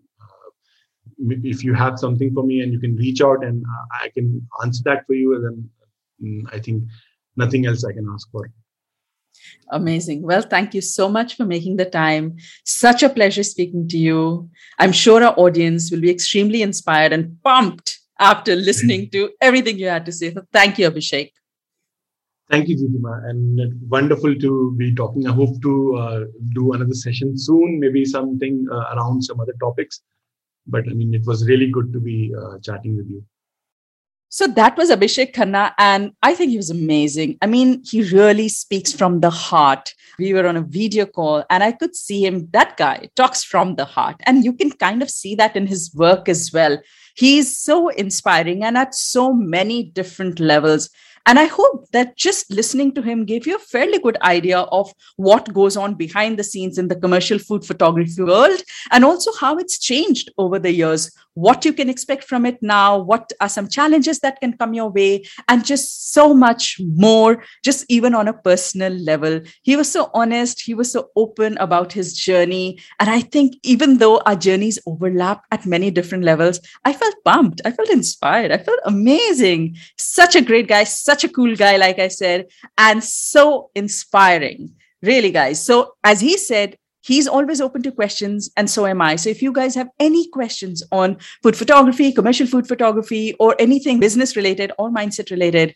if 1.29 1.63
you 1.63 1.73
have 1.73 1.99
something 1.99 2.33
for 2.33 2.43
me 2.43 2.61
and 2.61 2.71
you 2.73 2.79
can 2.79 2.95
reach 2.95 3.21
out 3.21 3.43
and 3.43 3.63
uh, 3.65 3.85
i 4.03 4.09
can 4.09 4.45
answer 4.63 4.81
that 4.83 5.05
for 5.05 5.13
you 5.13 5.39
then 5.41 5.69
mm, 6.23 6.53
i 6.53 6.59
think 6.59 6.83
nothing 7.35 7.65
else 7.65 7.83
i 7.83 7.91
can 7.91 8.07
ask 8.13 8.29
for 8.31 8.49
Amazing. 9.71 10.23
Well, 10.23 10.41
thank 10.41 10.73
you 10.73 10.81
so 10.81 11.09
much 11.09 11.35
for 11.35 11.45
making 11.45 11.77
the 11.77 11.85
time. 11.85 12.35
Such 12.65 13.03
a 13.03 13.09
pleasure 13.09 13.43
speaking 13.43 13.87
to 13.87 13.97
you. 13.97 14.49
I'm 14.79 14.91
sure 14.91 15.23
our 15.23 15.33
audience 15.33 15.89
will 15.89 16.01
be 16.01 16.11
extremely 16.11 16.61
inspired 16.61 17.13
and 17.13 17.41
pumped 17.41 17.99
after 18.19 18.55
listening 18.55 19.09
to 19.11 19.31
everything 19.41 19.79
you 19.79 19.87
had 19.87 20.05
to 20.05 20.11
say. 20.11 20.33
So 20.33 20.43
thank 20.51 20.77
you, 20.77 20.91
Abhishek. 20.91 21.31
Thank 22.49 22.67
you, 22.67 22.75
Jyotima, 22.75 23.29
and 23.29 23.79
wonderful 23.89 24.35
to 24.35 24.75
be 24.77 24.93
talking. 24.93 25.25
I 25.25 25.31
hope 25.31 25.61
to 25.61 25.95
uh, 25.95 26.19
do 26.53 26.73
another 26.73 26.93
session 26.93 27.37
soon, 27.37 27.79
maybe 27.79 28.03
something 28.03 28.67
uh, 28.69 28.93
around 28.93 29.23
some 29.23 29.39
other 29.39 29.55
topics. 29.61 30.01
But 30.67 30.87
I 30.89 30.93
mean, 30.93 31.13
it 31.13 31.25
was 31.25 31.47
really 31.47 31.69
good 31.69 31.91
to 31.93 31.99
be 31.99 32.33
uh, 32.35 32.59
chatting 32.59 32.97
with 32.97 33.09
you. 33.09 33.23
So 34.33 34.47
that 34.47 34.77
was 34.77 34.89
Abhishek 34.89 35.33
Khanna, 35.33 35.73
and 35.77 36.13
I 36.23 36.33
think 36.35 36.51
he 36.51 36.57
was 36.57 36.69
amazing. 36.69 37.37
I 37.41 37.47
mean, 37.47 37.83
he 37.83 38.01
really 38.13 38.47
speaks 38.47 38.93
from 38.93 39.19
the 39.19 39.29
heart. 39.29 39.93
We 40.19 40.33
were 40.33 40.47
on 40.47 40.55
a 40.55 40.61
video 40.61 41.05
call, 41.05 41.43
and 41.49 41.61
I 41.61 41.73
could 41.73 41.97
see 41.97 42.25
him. 42.25 42.47
That 42.53 42.77
guy 42.77 43.09
talks 43.17 43.43
from 43.43 43.75
the 43.75 43.83
heart, 43.83 44.15
and 44.25 44.45
you 44.45 44.53
can 44.53 44.71
kind 44.71 45.01
of 45.01 45.09
see 45.09 45.35
that 45.35 45.57
in 45.57 45.67
his 45.67 45.93
work 45.93 46.29
as 46.29 46.49
well. 46.53 46.77
He's 47.15 47.59
so 47.59 47.89
inspiring 47.89 48.63
and 48.63 48.77
at 48.77 48.95
so 48.95 49.33
many 49.33 49.83
different 49.83 50.39
levels. 50.39 50.89
And 51.25 51.37
I 51.37 51.45
hope 51.45 51.89
that 51.91 52.17
just 52.17 52.49
listening 52.51 52.93
to 52.93 53.01
him 53.01 53.25
gave 53.25 53.45
you 53.45 53.55
a 53.55 53.59
fairly 53.59 53.99
good 53.99 54.17
idea 54.21 54.59
of 54.59 54.91
what 55.17 55.53
goes 55.53 55.77
on 55.77 55.95
behind 55.95 56.39
the 56.39 56.43
scenes 56.43 56.77
in 56.77 56.87
the 56.87 56.95
commercial 56.95 57.37
food 57.37 57.65
photography 57.65 58.23
world 58.23 58.61
and 58.91 59.05
also 59.05 59.31
how 59.39 59.57
it's 59.57 59.77
changed 59.77 60.31
over 60.37 60.57
the 60.57 60.71
years 60.71 61.11
what 61.33 61.63
you 61.65 61.73
can 61.73 61.89
expect 61.89 62.23
from 62.25 62.45
it 62.45 62.57
now, 62.61 62.97
what 62.97 63.31
are 63.39 63.49
some 63.49 63.67
challenges 63.67 64.19
that 64.19 64.39
can 64.39 64.57
come 64.57 64.73
your 64.73 64.89
way, 64.89 65.23
and 65.47 65.65
just 65.65 66.13
so 66.13 66.33
much 66.33 66.77
more, 66.95 67.43
just 67.63 67.85
even 67.89 68.13
on 68.13 68.27
a 68.27 68.33
personal 68.33 68.93
level. 68.93 69.41
He 69.61 69.75
was 69.75 69.89
so 69.89 70.09
honest, 70.13 70.61
he 70.61 70.73
was 70.73 70.91
so 70.91 71.09
open 71.15 71.57
about 71.57 71.93
his 71.93 72.13
journey. 72.13 72.79
And 72.99 73.09
I 73.09 73.21
think 73.21 73.55
even 73.63 73.97
though 73.97 74.19
our 74.25 74.35
journeys 74.35 74.79
overlap 74.85 75.43
at 75.51 75.65
many 75.65 75.91
different 75.91 76.23
levels, 76.23 76.59
I 76.83 76.93
felt 76.93 77.15
pumped, 77.23 77.61
I 77.65 77.71
felt 77.71 77.89
inspired, 77.89 78.51
I 78.51 78.57
felt 78.57 78.79
amazing. 78.85 79.77
Such 79.97 80.35
a 80.35 80.41
great 80.41 80.67
guy, 80.67 80.83
such 80.83 81.23
a 81.23 81.29
cool 81.29 81.55
guy, 81.55 81.77
like 81.77 81.99
I 81.99 82.09
said, 82.09 82.47
and 82.77 83.03
so 83.03 83.71
inspiring. 83.75 84.75
Really, 85.01 85.31
guys. 85.31 85.63
So, 85.63 85.95
as 86.03 86.21
he 86.21 86.37
said, 86.37 86.77
he's 87.01 87.27
always 87.27 87.61
open 87.61 87.81
to 87.83 87.91
questions 87.91 88.49
and 88.57 88.69
so 88.69 88.85
am 88.85 89.01
i. 89.01 89.15
So 89.15 89.29
if 89.29 89.41
you 89.41 89.51
guys 89.51 89.75
have 89.75 89.89
any 89.99 90.27
questions 90.29 90.83
on 90.91 91.17
food 91.43 91.55
photography 91.55 92.11
commercial 92.11 92.47
food 92.47 92.67
photography 92.67 93.33
or 93.39 93.55
anything 93.59 93.99
business 93.99 94.35
related 94.35 94.71
or 94.77 94.89
mindset 94.89 95.31
related 95.31 95.75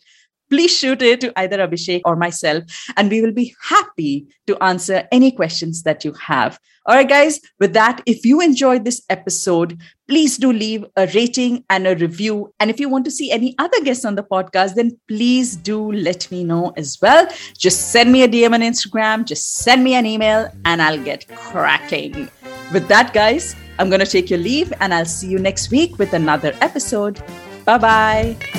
please 0.50 0.76
shoot 0.76 1.02
it 1.02 1.20
to 1.22 1.32
either 1.38 1.58
Abhishek 1.58 2.02
or 2.04 2.16
myself, 2.16 2.64
and 2.96 3.10
we 3.10 3.20
will 3.20 3.32
be 3.32 3.54
happy 3.62 4.26
to 4.46 4.62
answer 4.62 5.06
any 5.12 5.32
questions 5.32 5.82
that 5.82 6.04
you 6.04 6.12
have. 6.12 6.58
All 6.86 6.94
right, 6.94 7.08
guys, 7.08 7.40
with 7.58 7.72
that, 7.72 8.00
if 8.06 8.24
you 8.24 8.40
enjoyed 8.40 8.84
this 8.84 9.02
episode, 9.10 9.80
please 10.06 10.38
do 10.38 10.52
leave 10.52 10.84
a 10.96 11.08
rating 11.14 11.64
and 11.68 11.84
a 11.84 11.96
review. 11.96 12.54
And 12.60 12.70
if 12.70 12.78
you 12.78 12.88
want 12.88 13.04
to 13.06 13.10
see 13.10 13.32
any 13.32 13.56
other 13.58 13.80
guests 13.82 14.04
on 14.04 14.14
the 14.14 14.22
podcast, 14.22 14.76
then 14.76 14.96
please 15.08 15.56
do 15.56 15.90
let 15.90 16.30
me 16.30 16.44
know 16.44 16.72
as 16.76 16.98
well. 17.02 17.26
Just 17.58 17.90
send 17.90 18.12
me 18.12 18.22
a 18.22 18.28
DM 18.28 18.54
on 18.54 18.60
Instagram, 18.60 19.24
just 19.24 19.54
send 19.54 19.82
me 19.82 19.94
an 19.94 20.06
email, 20.06 20.48
and 20.64 20.80
I'll 20.80 21.02
get 21.02 21.26
cracking. 21.26 22.30
With 22.72 22.86
that, 22.86 23.12
guys, 23.12 23.56
I'm 23.80 23.88
going 23.88 24.00
to 24.00 24.06
take 24.06 24.30
your 24.30 24.38
leave 24.38 24.72
and 24.80 24.94
I'll 24.94 25.04
see 25.04 25.28
you 25.28 25.38
next 25.38 25.72
week 25.72 25.98
with 25.98 26.12
another 26.12 26.56
episode. 26.60 27.20
Bye 27.64 27.78
bye. 27.78 28.55